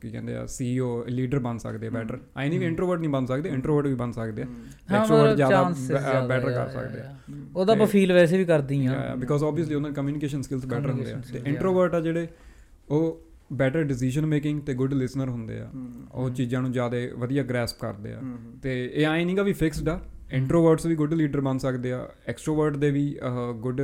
ਕੀ 0.00 0.10
ਕਹਿੰਦੇ 0.10 0.36
ਆ 0.36 0.46
ਸੀਈਓ 0.46 1.04
ਲੀਡਰ 1.08 1.38
ਬਣ 1.38 1.58
ਸਕਦੇ 1.58 1.88
ਬੈਟਰ 1.90 2.18
ਆਈ 2.36 2.48
ਨਹੀਂ 2.48 2.60
ਵੀ 2.60 2.66
ਇੰਟਰੋਵਰਟ 2.66 3.00
ਨਹੀਂ 3.00 3.10
ਬਣ 3.10 3.26
ਸਕਦੇ 3.26 3.48
ਇੰਟਰੋਵਰਟ 3.48 3.86
ਵੀ 3.86 3.94
ਬਣ 3.94 4.12
ਸਕਦੇ 4.12 4.42
ਆ। 4.42 4.46
ਐਕਸਟਰੋਵਰਟ 4.96 5.36
ਜ਼ਿਆਦਾ 5.36 6.26
ਬੈਟਰ 6.26 6.50
ਕਰ 6.50 6.68
ਸਕਦੇ 6.68 7.00
ਆ. 7.00 7.14
ਉਹਦਾ 7.56 7.72
ਆਪਾਂ 7.72 7.86
ਫੀਲ 7.86 8.12
ਵੈਸੇ 8.12 8.38
ਵੀ 8.38 8.44
ਕਰਦੀ 8.44 8.86
ਆ। 8.86 9.14
ਬਿਕਾਜ਼ 9.18 9.44
ਆਬਵੀਅਸਲੀ 9.44 9.74
ਉਹਨਾਂ 9.74 9.92
ਕਮਿਊਨੀਕੇਸ਼ਨ 9.92 10.42
ਸਕਿੱਲਸ 10.42 10.66
ਬੈਟਰ 10.66 10.90
ਹੁੰਦੇ 10.90 11.12
ਆ। 11.12 11.20
ਤੇ 11.32 11.42
ਇੰਟਰੋਵਰਟ 11.46 11.94
ਆ 11.94 12.00
ਜਿਹੜੇ 12.00 12.28
ਉਹ 12.88 13.20
ਬੈਟਰ 13.52 13.82
ਡਿਸੀਜਨ 13.82 14.26
ਮੇਕਿੰਗ 14.26 14.60
ਤੇ 14.60 14.74
ਗੁੱਡ 14.74 14.94
ਲਿਸਨਰ 14.94 15.28
ਹੁੰਦੇ 15.28 15.60
ਆ। 15.60 15.70
ਉਹ 16.12 16.30
ਚੀਜ਼ਾਂ 16.30 16.62
ਨੂੰ 16.62 16.72
ਜ਼ਿਆਦਾ 16.72 16.96
ਵਧੀਆ 17.18 17.42
ਗ੍ਰੈਸਪ 17.42 17.80
ਕਰਦੇ 17.80 18.12
ਆ। 18.12 18.20
ਤੇ 18.62 18.92
ਇਹ 18.94 19.06
ਆਈ 19.06 19.24
ਨਹੀਂਗਾ 19.24 19.42
ਵੀ 19.42 19.52
ਫਿਕਸਡ 19.52 19.88
ਆ। 19.88 20.00
ਇੰਟਰੋਵਰਟਸ 20.32 20.86
ਵੀ 20.86 20.94
ਗੁੱਡ 20.94 21.14
ਲੀਡਰ 21.14 21.40
ਬਣ 21.40 21.58
ਸਕਦੇ 21.58 21.92
ਆ 21.92 22.08
ਐਕਸਟਰੋਵਰਟ 22.26 22.76
ਦੇ 22.76 22.90
ਵੀ 22.90 23.18
ਗੁੱਡ 23.60 23.80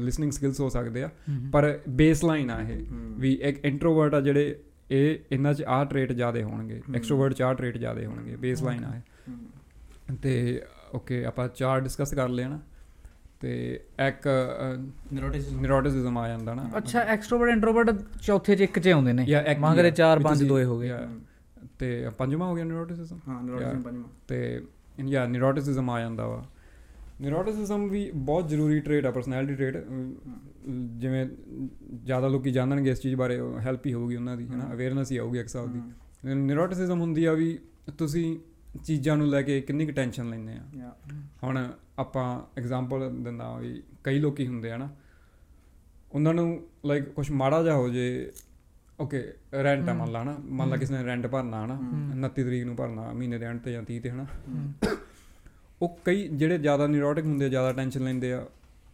ਲਿਸਨਿੰਗ 0.00 0.32
ਸਕਿੱਲਸ 0.32 0.60
ਹੋ 0.60 0.68
ਸਕਦੇ 0.68 1.02
ਆ 1.02 1.10
ਪਰ 1.52 1.78
ਬੇਸਲਾਈਨ 1.88 2.50
ਆ 2.50 2.60
ਇਹ 2.60 2.86
ਵੀ 3.18 3.32
ਇੱਕ 3.42 3.64
ਇੰਟਰੋਵਰਟ 3.64 4.14
ਆ 4.14 4.20
ਜਿਹੜੇ 4.20 4.58
ਇਹ 4.90 5.18
ਇਹਨਾਂ 5.32 5.54
'ਚ 5.54 5.62
ਆਹ 5.62 5.84
ਟ੍ਰੇਟ 5.84 6.12
ਜ਼ਿਆਦਾ 6.12 6.42
ਹੋਣਗੇ 6.42 6.80
ਐਕਸਟਰੋਵਰਟ 6.96 7.32
'ਚ 7.32 7.42
ਆਹ 7.42 7.54
ਟ੍ਰੇਟ 7.54 7.76
ਜ਼ਿਆਦਾ 7.78 8.06
ਹੋਣਗੇ 8.06 8.36
ਬੇਸਲਾਈਨ 8.36 8.84
ਆ 8.84 8.94
ਇਹ। 8.96 10.14
ਤੇ 10.22 10.62
ਓਕੇ 10.94 11.24
ਆਪਾਂ 11.24 11.48
ਚਾਰ 11.48 11.80
ਡਿਸਕਸ 11.80 12.14
ਕਰ 12.14 12.28
ਲਿਆ 12.28 12.48
ਨਾ 12.48 12.60
ਤੇ 13.40 13.80
ਇੱਕ 14.08 14.28
ਨਿਊਰੋਟਿਸਿਜ਼ਮ 15.12 15.60
ਨਿਊਰੋਟਿਸਿਜ਼ਮ 15.60 16.18
ਆ 16.18 16.28
ਜਾਂਦਾ 16.28 16.54
ਨਾ 16.54 16.70
ਅੱਛਾ 16.78 17.00
ਐਕਸਟਰੋਵਰਟ 17.00 17.50
ਇੰਟਰੋਵਰਟ 17.50 17.90
ਚੌਥੇ 18.22 18.56
ਚ 18.56 18.60
ਇੱਕ 18.60 18.78
ਚ 18.78 18.88
ਆਉਂਦੇ 18.88 19.12
ਨੇ 19.12 19.24
ਜਾਂ 19.24 19.42
ਇੱਕ 19.42 19.60
ਮੰਗ 19.60 19.78
ਰਹੇ 19.78 19.84
ਹੀ 19.84 19.90
ਆ, 19.90 19.94
4 19.94 20.18
ਵੀ 20.18 20.24
5 20.24 20.32
ਤੁਸੀਂ- 20.34 20.48
ਦੋਏ 20.48 20.64
ਹੋ 20.64 20.78
ਗਏ। 20.78 20.90
ਤੇ 21.78 22.10
ਪੰਜਵਾਂ 22.18 22.48
ਹੋ 22.48 22.54
ਗਿਆ 22.54 22.64
ਨਿਊਰੋਟਿਸਿਜ਼ਮ 22.64 23.18
ਹਾਂ 23.28 23.42
ਨਿਊਰੋਟਿਸਿਜ਼ਮ 23.42 23.82
ਪੰਜਵਾਂ। 23.82 24.08
ਤੇ 24.28 24.60
ਯਾ 25.02 25.26
ਨਿਊਰੋਟਿਸਿਜ਼ਮ 25.26 25.90
ਆ 25.90 25.98
ਜਾਂਦਾ 26.00 26.26
ਵਾ। 26.26 26.44
ਨਿਊਰੋਟਿਸਿਜ਼ਮ 27.20 27.88
ਵੀ 27.88 28.10
ਬਹੁਤ 28.14 28.48
ਜ਼ਰੂਰੀ 28.48 28.78
ਟ੍ਰੇਟ 28.80 29.06
ਆ 29.06 29.10
ਪਰਸਨੈਲਿਟੀ 29.10 29.54
ਟ੍ਰੇਟ 29.54 29.76
ਜਿਵੇਂ 30.98 31.26
ਜ਼ਿਆਦਾ 32.04 32.28
ਲੋਕੀ 32.28 32.50
ਜਾਣਨਗੇ 32.50 32.90
ਇਸ 32.90 33.00
ਚੀਜ਼ 33.00 33.14
ਬਾਰੇ 33.16 33.38
ਹੈਲਪ 33.60 33.86
ਹੀ 33.86 33.92
ਹੋਊਗੀ 33.94 34.16
ਉਹਨਾਂ 34.16 34.36
ਦੀ 34.36 34.48
ਹੈ 34.48 34.56
ਨਾ 34.56 34.70
ਅਵੇਅਰਨੈਸ 34.72 35.12
ਹੀ 35.12 35.16
ਆਊਗੀ 35.16 35.38
ਇੱਕ 35.38 35.46
ਹਿਸਾਬ 35.46 35.72
ਦੀ। 35.72 35.80
ਨਿਊਰੋਟਿਸਿਜ਼ਮ 36.34 37.00
ਹੁੰਦੀ 37.00 37.24
ਆ 37.24 37.32
ਵੀ 37.32 37.58
ਤੁਸੀਂ 37.98 38.38
ਚੀਜ਼ਾਂ 38.84 39.16
ਨੂੰ 39.16 39.28
ਲੈ 39.28 39.42
ਕੇ 39.42 39.60
ਕਿੰਨੀ 39.60 39.86
ਕੁ 39.86 39.92
ਟੈਨਸ਼ਨ 39.92 40.30
ਲੈਂਦੇ 40.30 40.52
ਆ। 40.52 40.92
ਹੁਣ 41.44 41.58
ਆਪਾਂ 41.98 42.26
ਐਗਜ਼ਾਮਪਲ 42.58 43.10
ਦਿੰਦਾ 43.22 43.56
ਵੀ 43.56 43.82
ਕਈ 44.04 44.18
ਲੋਕੀ 44.18 44.46
ਹੁੰਦੇ 44.46 44.70
ਆ 44.70 44.76
ਨਾ 44.76 44.88
ਉਹਨਾਂ 46.12 46.34
ਨੂੰ 46.34 46.62
ਲਾਈਕ 46.86 47.08
ਕੁਝ 47.08 47.30
ਮਾੜਾ 47.30 47.62
ਜਿਹਾ 47.62 47.74
ਹੋ 47.74 47.88
ਜੇ 47.88 48.30
ਓਕੇ 49.02 49.32
ਰੈਂਟ 49.64 49.88
ਆ 49.88 49.92
ਮੰਨ 49.92 50.12
ਲਾ 50.12 50.22
ਨਾ 50.24 50.36
ਮੰਨ 50.44 50.70
ਲਾ 50.70 50.76
ਕਿਸੇ 50.76 50.94
ਨੇ 50.94 51.04
ਰੈਂਟ 51.04 51.26
ਭਰਨਾ 51.26 51.64
ਹਨਾ? 51.64 51.78
29 52.28 52.44
ਤਰੀਕ 52.44 52.64
ਨੂੰ 52.64 52.76
ਭਰਨਾ 52.76 53.12
ਮਹੀਨੇ 53.12 53.38
ਦੇ 53.38 53.46
ਐਂਡ 53.46 53.60
ਤੇ 53.60 53.72
ਜਾਂ 53.72 53.82
30 53.82 53.98
ਤੇ 54.00 54.10
ਹਨਾ? 54.10 54.26
ਉਹ 55.82 55.98
ਕਈ 56.04 56.28
ਜਿਹੜੇ 56.28 56.58
ਜ਼ਿਆਦਾ 56.58 56.86
ਨਿਊਰੋਟਿਕ 56.86 57.24
ਹੁੰਦੇ 57.24 57.44
ਆ 57.44 57.48
ਜ਼ਿਆਦਾ 57.48 57.72
ਟੈਨਸ਼ਨ 57.72 58.04
ਲੈਂਦੇ 58.04 58.32
ਆ 58.32 58.46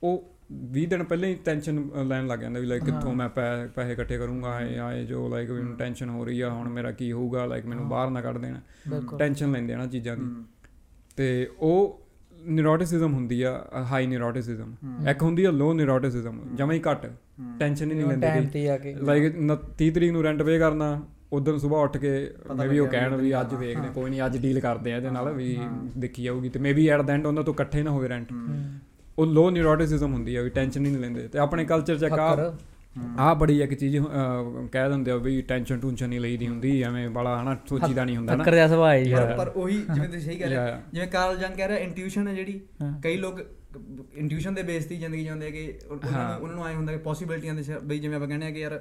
ਉਹ 0.03 0.31
20 0.75 0.85
ਦਿਨ 0.87 1.03
ਪਹਿਲਾਂ 1.05 1.29
ਹੀ 1.29 1.35
ਟੈਨਸ਼ਨ 1.35 1.91
ਲੈਣ 2.09 2.27
ਲੱਗ 2.27 2.39
ਜਾਂਦੇ 2.39 2.61
ਵੀ 2.61 2.67
ਲਾਈਕ 2.67 2.85
ਕਿੱਥੋਂ 2.85 3.15
ਮੈਂ 3.15 3.29
ਪੈਸੇ 3.29 3.93
ਇਕੱਠੇ 3.93 4.19
ਕਰੂੰਗਾ 4.19 4.49
ਆਏ 4.49 4.79
ਆਏ 4.79 5.05
ਜੋ 5.05 5.29
ਲਾਈਕ 5.29 5.51
ਮੈਨੂੰ 5.51 5.77
ਟੈਨਸ਼ਨ 5.77 6.09
ਹੋ 6.11 6.25
ਰਹੀ 6.25 6.41
ਆ 6.41 6.51
ਹੁਣ 6.51 6.69
ਮੇਰਾ 6.69 6.91
ਕੀ 6.93 7.13
ਹੋਊਗਾ 7.13 7.45
ਲਾਈਕ 7.47 7.67
ਮੈਨੂੰ 7.67 7.89
ਬਾਹਰ 7.89 8.11
ਨਾ 8.11 8.21
ਕੱਢ 8.21 8.39
ਦੇਣ। 8.39 8.57
ਟੈਨਸ਼ਨ 9.19 9.53
ਲੈਂਦੇ 9.53 9.75
ਆ 9.75 9.77
ਨਾ 9.77 9.87
ਚੀਜ਼ਾਂ 9.87 10.17
ਦੀ। 10.17 10.25
ਤੇ 11.17 11.51
ਉਹ 11.59 12.08
ਨਿਊਰੋਟਿਸਿਜ਼ਮ 12.49 13.15
ਹੁੰਦੀ 13.15 13.43
ਆ 13.43 13.53
ਹਾਈ 13.91 14.07
ਨਿਊਰੋਟਿਸਿਜ਼ਮ 14.07 14.75
ਇੱਕ 15.11 15.23
ਹੁੰਦੀ 15.23 15.45
ਆ 15.45 15.51
ਲੋ 15.51 15.73
ਨਿਊਰੋਟਿਸਿਜ਼ਮ 15.75 16.41
ਜਮਾਂ 16.57 16.75
ਹੀ 16.75 16.81
ਘੱਟ 16.91 17.07
ਟੈਨਸ਼ਨ 17.61 17.91
ਹੀ 17.91 17.97
ਨਹੀਂ 17.97 18.07
ਲੈਂਦੇ 18.07 18.77
ਕੇ। 18.79 18.95
ਲਾਈਕ 19.03 19.37
30 19.79 19.91
ਤਰੀਕ 19.91 20.13
ਨੂੰ 20.13 20.23
ਰੈਂਟ 20.23 20.43
ਪੇ 20.43 20.59
ਕਰਨਾ 20.59 21.01
ਉਦੋਂ 21.33 21.59
ਸਵੇਰ 21.59 21.85
ਉੱਠ 21.85 21.97
ਕੇ 21.97 22.11
ਮੇਬੀ 22.57 22.79
ਉਹ 22.79 22.87
ਕਹਿਣ 22.89 23.17
ਵੀ 23.17 23.33
ਅੱਜ 23.41 23.55
ਵੇਖਦੇ। 23.55 23.89
ਕੋਈ 23.95 24.11
ਨਹੀਂ 24.11 24.21
ਅੱਜ 24.27 24.37
ਡੀਲ 24.37 24.61
ਕਰਦੇ 24.61 24.93
ਆ 24.93 24.97
ਇਹਦੇ 24.97 25.11
ਨਾਲ 25.11 25.33
ਵੀ 25.35 25.59
ਦੇਖੀ 25.99 26.23
ਜਾਊਗੀ 26.23 26.49
ਤੇ 26.49 26.59
ਮੇਬੀ 26.59 26.89
ਐਟ 26.89 27.03
ਦ 27.03 27.11
ਐਂਡ 27.11 27.27
ਉਹਨਾਂ 27.27 27.43
ਤੋਂ 27.43 27.55
ਇਕੱਠੇ 27.55 27.83
ਨਾ 27.83 27.91
ਹੋਵੇ 27.91 28.09
ਰੈਂਟ 28.09 28.33
ਉਹ 29.19 29.27
ਲੋ 29.27 29.49
ਨਿਊਰੋਟਿਸਿਜ਼ਮ 29.51 30.13
ਹੁੰਦੀ 30.13 30.37
ਆ 30.37 30.43
ਵੀ 30.43 30.51
ਟੈਨਸ਼ਨ 30.51 30.87
ਹੀ 30.87 30.91
ਨਹੀਂ 30.91 31.01
ਲੈਂਦੇ। 31.01 31.27
ਤੇ 31.29 31.39
ਆਪਣੇ 31.39 31.65
ਕਲਚਰ 31.65 31.99
ਚ 31.99 32.05
ਫੱਕਰ 32.05 32.53
ਆ 33.19 33.35
ਬੜੀ 33.35 33.63
ਇੱਕ 33.63 33.75
ਚੀਜ਼ 33.75 33.97
ਕਹਿ 34.73 34.89
ਦਿੰਦੇ 34.89 35.11
ਆ 35.11 35.17
ਵੀ 35.17 35.43
ਟੈਨਸ਼ਨ 35.43 35.79
ਟੂਨਸ਼ਨ 35.81 36.09
ਨਹੀਂ 36.09 36.21
ਲਈਦੀ 36.21 36.49
ਹੁੰਦੀ 36.49 36.83
ਐਵੇਂ 36.83 37.09
ਬੜਾ 37.11 37.43
ਹਨਾ 37.43 37.57
ਸੋਚੀਦਾ 37.69 38.05
ਨਹੀਂ 38.05 38.17
ਹੁੰਦਾ 38.17 38.37
ਨਾ 38.37 38.43
ਫੱਕਰ 38.45 38.55
ਜਿਹਾ 38.55 38.69
ਸੁਭਾਅ 38.69 38.95
ਹੈ 38.95 39.03
ਪਰ 39.03 39.09
ਯਾਰ 39.09 39.35
ਪਰ 39.37 39.49
ਉਹੀ 39.49 39.77
ਜਿਵੇਂ 39.95 40.09
ਤੁਸੀਂ 40.09 40.21
ਸਹੀ 40.21 40.37
ਕਹਿ 40.39 40.49
ਰਹੇ 40.49 40.57
Yeah, 40.57 40.77
ਹੋ. 40.77 40.83
ਜਿਵੇਂ 40.93 41.09
ਕਾਰਲ 41.09 41.37
ਜੰਗ 41.39 41.57
ਕਹਿ 41.57 41.69
ਰਿਹਾ 41.69 41.79
ਇੰਟੂਇਸ਼ਨ 41.79 42.29
ਹੈ 42.29 42.35
ਜਿਹੜੀ। 42.35 42.61
ਕਈ 43.03 43.17
ਲੋਕ 43.17 43.41
ਇੰਟੂਇਸ਼ਨ 44.15 44.55
ਦੇ 44.55 44.63
ਬੇਸ 44.63 44.85
ਤੇ 44.85 44.97
ਜ਼ਿੰਦਗੀ 44.97 45.25
ਜਿਉਂਦੇ 45.25 45.47
ਆ 45.47 45.51
ਕਿ 45.51 45.79
ਉਹ- 45.91 45.97
ਉਹਨਾਂ। 46.07 46.29
ਨੂੰ 46.29 46.43
ਉਹਨਾਂ 46.43 46.55
ਨੂੰ 46.57 46.65
ਆਏ 46.65 46.75
ਹੁੰਦਾ 46.75 46.93
ਕਿ 46.93 46.99
ਪੋਸੀਬਿਲਟੀਆਂ 46.99 47.55
ਦੇ 47.55 47.63
ਬਈ 47.85 47.99
ਜਿਵੇਂ 47.99 48.17
ਆਪਾਂ 48.17 48.29
ਕਹਿੰਦੇ 48.29 48.47
ਆ 48.47 48.51
ਕਿ 48.51 48.61
ਯਾਰ 48.61 48.81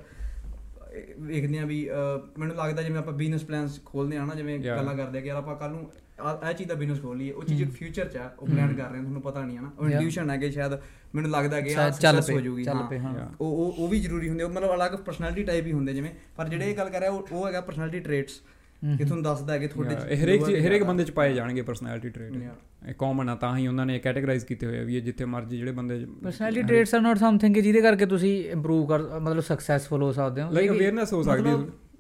ਵੇਖਦੇ 1.20 1.60
ਆ 1.60 1.66
ਵੀ 1.66 1.90
ਮੈਨੂੰ 2.38 2.56
ਲੱਗਦਾ 2.56 2.82
ਜਿਵੇਂ 2.82 3.00
ਆਪਾਂ 3.00 3.14
ਬਿਜ਼ਨਸ 3.14 3.44
ਪਲਾਨਸ 3.44 3.80
ਖੋਲਦੇ 3.86 4.18
ਆ 4.18 4.26
ਨਾ 4.26 4.36
ਜਿਵੇਂ. 4.36 4.60
ਗੱਲਾਂ 4.60 4.96
ਕਰਦੇ 4.96 5.18
ਆ 5.18 5.22
ਕਿ 5.22 5.28
ਯਾਰ 5.28 5.38
ਆਪਾਂ 5.38 5.56
ਕੱਲ 5.56 5.72
ਨੂੰ 5.72 5.92
ਇਹ 6.20 6.54
ਚੀਜ਼ 6.54 6.70
ਦਾ 6.70 6.76
ਬਿਜ਼ਨਸ 6.76 7.02
ਖੋਲ 7.02 7.18
ਲਈਏ 7.18 7.32
ਉਹ 7.32 7.44
ਚੀਜ਼ 7.44 7.64
ਫਿਊਚਰ 7.72 8.08
ਚ 8.08 8.18
ਆ 8.18 8.30
ਉਹ 8.40 8.48
ਪਲਾਨ 8.48 8.74
ਕਰ 8.76 8.84
ਰਹੇ 8.84 9.00
ਆ 9.00 9.02
ਤੁਹਾਨੂੰ 9.02 9.22
ਪਤਾ 9.22 9.44
ਨਹੀਂ 9.46 9.58
ਹੈ 9.58 9.62
ਨਾ 9.62 9.72
ਉਹ. 9.80 9.90
ਇੰਟੂਇਸ਼ਨ 9.90 10.30
ਹੈ 10.30 10.38
ਕਿ 10.38 10.52
ਸ਼ਾਇਦ 10.52 10.74
ਮੈਨੂੰ 11.16 11.32
ਲੱਗਦਾ 11.32 11.60
ਕਿ 11.62 11.76
ਆ 11.76 11.90
ਚੱਲ 11.90 12.20
ਹੋ 12.32 12.40
ਜਾਊਗੀ 12.40 12.64
ਚੱਲ। 12.64 12.84
ਪਏ 12.90 13.00
ਹਾਂ. 13.00 13.14
ਉਹ 13.42 13.52
ਉਹ 13.58 13.76
ਉਹ 13.78 13.88
ਵੀ 13.88 14.00
ਜ਼ਰੂਰੀ 14.00 14.30
ਹੁੰਦੇ 14.30 14.44
ਉਹ 14.44 14.50
ਮਤਲਬ 14.50 14.74
ਅਲੱਗ 14.76 14.96
ਪਰਸਨੈਲਿਟੀ 14.96 15.44
ਟਾਈਪ 15.44 15.66
ਹੀ 15.66 15.72
ਹੁੰਦੇ 15.72 15.94
ਜਿਵੇਂ 15.94 16.12
ਪਰ 16.38 16.48
ਜਿਹੜੇ 16.50 16.70
ਇਹ 16.72 16.76
ਗੱਲ 16.78 16.90
ਕਰ 16.90 17.00
ਰਿਹਾ 17.00 17.12
ਉਹ 17.12 17.28
ਉਹ 17.32 17.48
ਹੈਗਾ 17.48 17.62
ਪਰਸਨੈਲਿਟੀ 17.62 18.00
ਟ੍ਰੇਟਸ 18.00 18.40
ਕਿ 18.98 19.04
ਤੁਹਾਨੂੰ 19.04 19.24
ਦੱਸਦਾ 19.24 19.54
ਹੈ 19.54 19.58
ਕਿ 19.60 19.68
ਤੁਹਾਡੇ 19.68 19.96
ਚ 19.96 20.06
ਇਹ 20.10 20.24
ਹਰੇਕ 20.24 20.44
ਹਰੇਕ 20.66 20.84
ਬੰਦੇ 20.84 21.04
ਚ 21.04 21.12
ਪਾਏ 21.12 21.34
ਜਾਣਗੇ 21.34 21.62
ਪਰਸਨੈਲਿਟੀ 21.62 22.10
ਟ੍ਰੇਟ. 22.10 22.34
ਇਹ 22.88 22.94
ਕਾਮਨ 22.94 23.30
ਆ 23.30 23.36
ਤਾਂ 23.36 23.56
ਹੀ 23.58 23.68
ਉਹਨਾਂ 23.68 23.86
ਨੇ 23.86 23.98
ਕੈਟਾਗਰਾਈਜ਼ 24.00 24.46
ਕੀਤੇ 24.46 24.66
ਹੋਏ 24.66 24.80
ਆ 24.80 24.84
ਵੀ 24.84 24.96
ਇਹ 24.98 25.02
ਜਿੱਥੇ 25.02 25.26
ਮਰਜ਼ੀ 25.26 25.58
ਜਿਹੜੇ 25.58 25.72
ਬੰਦੇ 25.72 26.06
personality 26.24 26.68
traits 26.68 26.94
are 26.96 27.02
not 27.02 27.18
something 27.18 27.56
ਕਿ 27.56 27.62
ਜਿਹਦੇ 27.62 27.82
ਕਰਕੇ 27.82 28.06
ਤੁਸੀਂ 28.06 28.34
ਇੰਪਰੂਵ 28.50 28.86
ਕਰ 28.88 29.04
ਮਤਲਬ 29.20 29.40
ਸਕਸੈਸਫੁਲ 29.40 30.04
ਹੋ 30.04 30.12
ਸਕਦੇ 30.12 30.42
ਹੋ 30.42 30.52
ਲਾਈਕ 30.52 30.72
ਅਵੇਅਰਨੈਸ 30.72 31.14
ਹੋ 31.14 31.22
ਸਕਦੀ 31.24 31.50
ਹੈ 31.50 31.58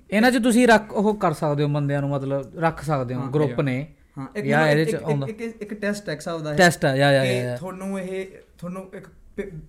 ਇਹਨਾਂ 0.09 0.31
'ਚ 0.31 0.37
ਤੁਸੀਂ 0.37 0.67
ਰੱਖ 0.67 0.93
ਉਹ 0.93 1.13
ਕਰ 1.15 1.33
ਸਕਦੇ 1.33 1.63
ਹੋ 1.63 1.69
ਬੰਦਿਆਂ 1.69 2.01
ਨੂੰ 2.01 2.09
ਮਤਲਬ 2.09 2.57
ਰੱਖ 2.59 2.83
ਸਕਦੇ 2.83 3.13
ਹੋ 3.13 3.27
ਗਰੁੱਪ. 3.29 3.61
ਨੇ 3.61 3.85
ਹਾਂ 4.17 4.27
ਇੱਕ 4.35 5.41
ਇੱਕ-। 5.41 5.61
ਇੱਕ 5.61 5.73
ਟੈਸਟ 5.73 6.09
ਐਕਸ 6.09 6.27
ਆਉਂਦਾ 6.27 6.51
ਹੈ 6.51 6.55
ਟੈਸਟ 6.57 6.85
ਆ 6.85 6.95
ਯਾ 6.95 7.11
ਯਾ 7.13 7.23
ਯਾ 7.23 7.55
ਤੁਹਾਨੂੰ 7.57 7.99
ਇਹ 7.99 8.25
ਤੁਹਾਨੂੰ 8.57 8.89
ਇੱਕ 8.93 9.07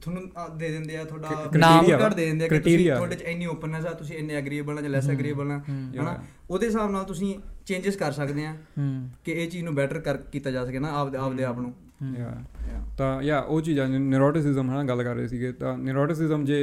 ਤੁਹਾਨੂੰ 0.01 0.57
ਦੇ 0.59 0.69
ਦਿੰਦੇ 0.71 0.97
ਆ 0.97 1.05
ਤੁਹਾਡਾ 1.05 1.51
ਨਾਮ 1.57 1.87
ਕਾਰਡ 1.89 2.15
ਦੇ 2.15 2.25
ਦਿੰਦੇ 2.27 2.45
ਆ 2.45 2.49
ਕਿ 2.49 2.59
ਤੁਸੀਂ। 2.59 2.91
ਤੁਹਾਡੇ 2.91 3.17
ਚ 3.17 3.23
ਇੰਨੀ 3.23 3.47
ਓਪਨੈਸ 3.47 3.87
ਆ 3.87 3.93
ਤੁਸੀਂ 3.95 4.17
ਇੰਨੇ 4.17 4.35
ਐਗਰੀਏਬਲ 4.35 4.79
ਆ 4.79 4.83
ਜਾਂ 4.83 4.91
ਲੈਸ 4.91 5.09
ਐਗਰੀਏਬਲ 5.11 5.51
ਆ 5.51 5.59
ਹਨਾ 5.59 6.13
Yeah. 6.13 6.23
ਉਹਦੇ 6.51 6.67
ਹਿਸਾਬ 6.67 6.91
ਨਾਲ 6.91 7.05
ਤੁਸੀਂ 7.05 7.35
ਚੇਂਜਸ 7.67 7.97
ਕਰ 7.97 8.13
ਸਕਦੇ 8.13 8.45
ਆ 8.47 8.53
ਹੂੰ 8.79 9.11
ਕਿ 9.25 9.33
ਇਹ 9.33 9.51
ਚੀਜ਼ 9.51 9.65
ਨੂੰ 9.65 9.75
ਬੈਟਰ 9.75 9.99
ਕਰ 10.01 10.17
ਕੀਤਾ 10.33 10.51
ਜਾ 10.51 10.65
ਸਕੇ 10.67 10.79
ਨਾ 10.79 10.93
ਆਪਦੇ 10.93 11.19
ਆਪਦੇ 11.19 11.45
ਆਪ 11.45 11.59
ਨੂੰ 11.59 11.73
Yeah. 12.03 12.35
Yeah. 12.65 12.83
ਤਾਂ 12.99 13.23
ਯਾ 13.23 13.39
ਉਹ 13.41 13.61
ਚੀਜ਼ਾਂ 13.61 13.89
ਨਿਊਰੋਟਿਸਿਜ਼ਮ 13.89 14.71
ਹਨਾ 14.71 14.83
ਗੱਲ 14.85 15.03
ਕਰ 15.03 15.15
ਰਹੇ 15.15 15.27
ਸੀਗੇ 15.29 15.53
ਤਾਂ 15.53 15.77
ਨਿਊਰੋਟਿਸਿਜ਼ਮ 15.79 16.45
ਜੇ 16.45 16.59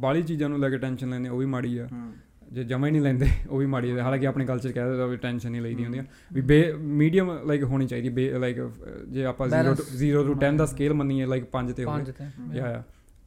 ਬਾਹਲੀ 0.00 0.22
ਚੀਜ਼ਾਂ 0.22 0.48
ਨੂੰ 0.48 0.60
ਲੈ 0.60 0.70
ਕੇ 0.70 0.78
ਟੈਨਸ਼ਨ 0.78 1.10
ਲੈਂਦੇ 1.10 1.28
ਉਹ 1.28 1.38
ਵੀ 1.38 1.46
ਮਾੜੀ 1.46 1.76
ਆ 1.78 1.86
ਹੂੰ 1.92 2.12
ਜੇ 2.52 2.64
ਜਮਾ 2.64 2.86
ਹੀ 2.86 2.92
ਨਹੀਂ 2.92 3.02
ਲੈਂਦੇ 3.02 3.26
ਉਹ 3.50 3.58
ਵੀ 3.58 3.66
ਮਾੜੀ 3.66 3.90
ਆ 3.90 4.02
ਹਾਲਾਂਕਿ 4.02 4.26
ਆਪਣੇ 4.26 4.44
ਕਲਚਰ 4.46 4.72
ਕਹਿ 4.72 4.88
ਦਿੰਦਾ 4.88 5.06
ਵੀ 5.06 5.16
ਟੈਨਸ਼ਨ 5.16 5.50
ਨਹੀਂ 5.50 5.62
ਲਈਦੀ 5.62 5.84
ਹੁੰਦੀ 5.84 6.00
ਵੀ 6.32 6.40
ਬੇ 6.40 6.72
ਮੀਡੀਅਮ 7.00 7.30
ਲਾਈਕ 7.46 7.62
ਹੋਣੀ 7.64 7.86
ਚਾਹੀਦੀ 7.86 8.28
ਲਾਈਕ 8.30 8.60
ਜੇ 9.08 9.24
ਆਪਾਂ 9.24 9.46
0 9.48 9.52
Balance. 9.52 9.76
ਤੋਂ 9.76 9.84
0 9.98 10.24
ਤੋਂ 10.26 10.34
10 10.42 10.56
ਦਾ 10.56 10.66
ਸਕੇਲ 10.66 10.94
ਮੰਨੀਏ 10.94 11.26
ਲਾਈਕ 11.26 11.44
5 11.52 11.72
ਤੇ 11.72 11.84
ਹੋਵੇ। 11.84 12.56
ਯਾ 12.56 12.70
ਯਾ 12.70 12.82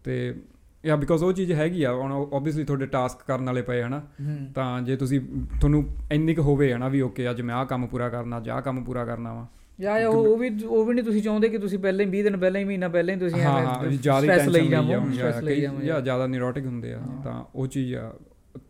ਤੇ 0.06 0.34
ਯਾ 0.84 0.96
ਬਿਕੋਜ਼ 0.96 1.24
ਉਹ 1.24 1.32
ਚੀਜ਼ 1.34 1.52
ਹੈਗੀ 1.52 1.84
ਆ 1.84 1.92
ਹੁਣ 1.94 2.12
ਆਬਵੀਅਸਲੀ 2.14 2.64
ਤੁਹਾਡੇ 2.64 2.86
ਟਾਸਕ 2.86 3.26
ਕਰਨ 3.28 3.46
ਵਾਲੇ 3.46 3.62
ਪਏ 3.62 3.82
ਹਨਾ। 3.84 4.00
ਹੂੰ 4.22 4.38
ਤਾਂ 4.56 4.82
ਜੇ 4.82 4.96
ਤੁਸੀਂ 4.96 5.20
ਤੁਹਾਨੂੰ 5.60 5.84
ਇੰਨੀ 6.12 6.36
ਕੁ 6.36 6.42
ਹੋਵੇ 6.42 6.72
ਹਨਾ 6.74 6.88
ਵੀ 6.88 7.02
ਓਕੇ 7.02 7.30
ਅੱਜ 7.30 7.42
ਮੈਂ 7.42 7.56
ਆਹ 7.56 7.66
ਕੰਮ 7.66 7.88
ਪੂਰਾ 7.88 8.10
ਕਰਨਾ 8.10 8.40
ਜਾਂ 8.40 8.56
ਆਹ 8.56 8.62
ਕੰਮ 8.62 8.84
ਪੂਰਾ 8.84 9.06
ਕਰਨਾ 9.06 9.34
ਵਾ। 9.34 9.48
ਯਾ 9.80 9.98
ਯਾ 10.00 10.08
ਉਹ 10.10 10.38
ਵੀ 10.38 10.50
ਉਹ 10.66 10.86
ਵੀ 10.86 10.94
ਨਹੀਂ 10.94 11.06
ਤੁਸੀਂ 11.06 11.22
ਚਾਹੁੰਦੇ 11.22 11.50
ਕਿ 11.50 11.58
ਤੁਸੀਂ 11.58 11.80
ਪਹਿਲਾਂ 11.80 12.06
ਹੀ 12.06 12.12
20 12.12 12.24
ਦਿਨ 12.24 12.38
ਪਹਿਲਾਂ 12.38 12.60
ਹੀ 12.62 12.66
ਮਹੀਨਾ 12.66 12.88
ਪਹਿਲਾਂ 12.88 13.16
ਹੀ 13.16 13.20
ਤੁਸੀਂ 13.20 13.42
ਹਾਂ 13.42 13.52
ਹਾਂ 13.66 13.92
ਜਾਵਾਂ 13.92 14.22
ਸਟ੍ਰੈਸ 14.22 14.48
ਲਈ 14.48 14.68
ਜਾਵੋ 14.68 15.82
ਜਾਂ 15.84 16.02
ਜ਼ਿਆਦਾ 16.02 16.28
ਨਿਊਰੋਟਿਕ 16.28 16.66
ਹੁੰਦੇ 16.66 16.94
ਆ 16.94 17.00
ਤਾਂ 17.24 17.44
ਉਹ 17.56 17.68
ਚੀਜ਼ 17.68 17.94
ਆ। 17.96 18.14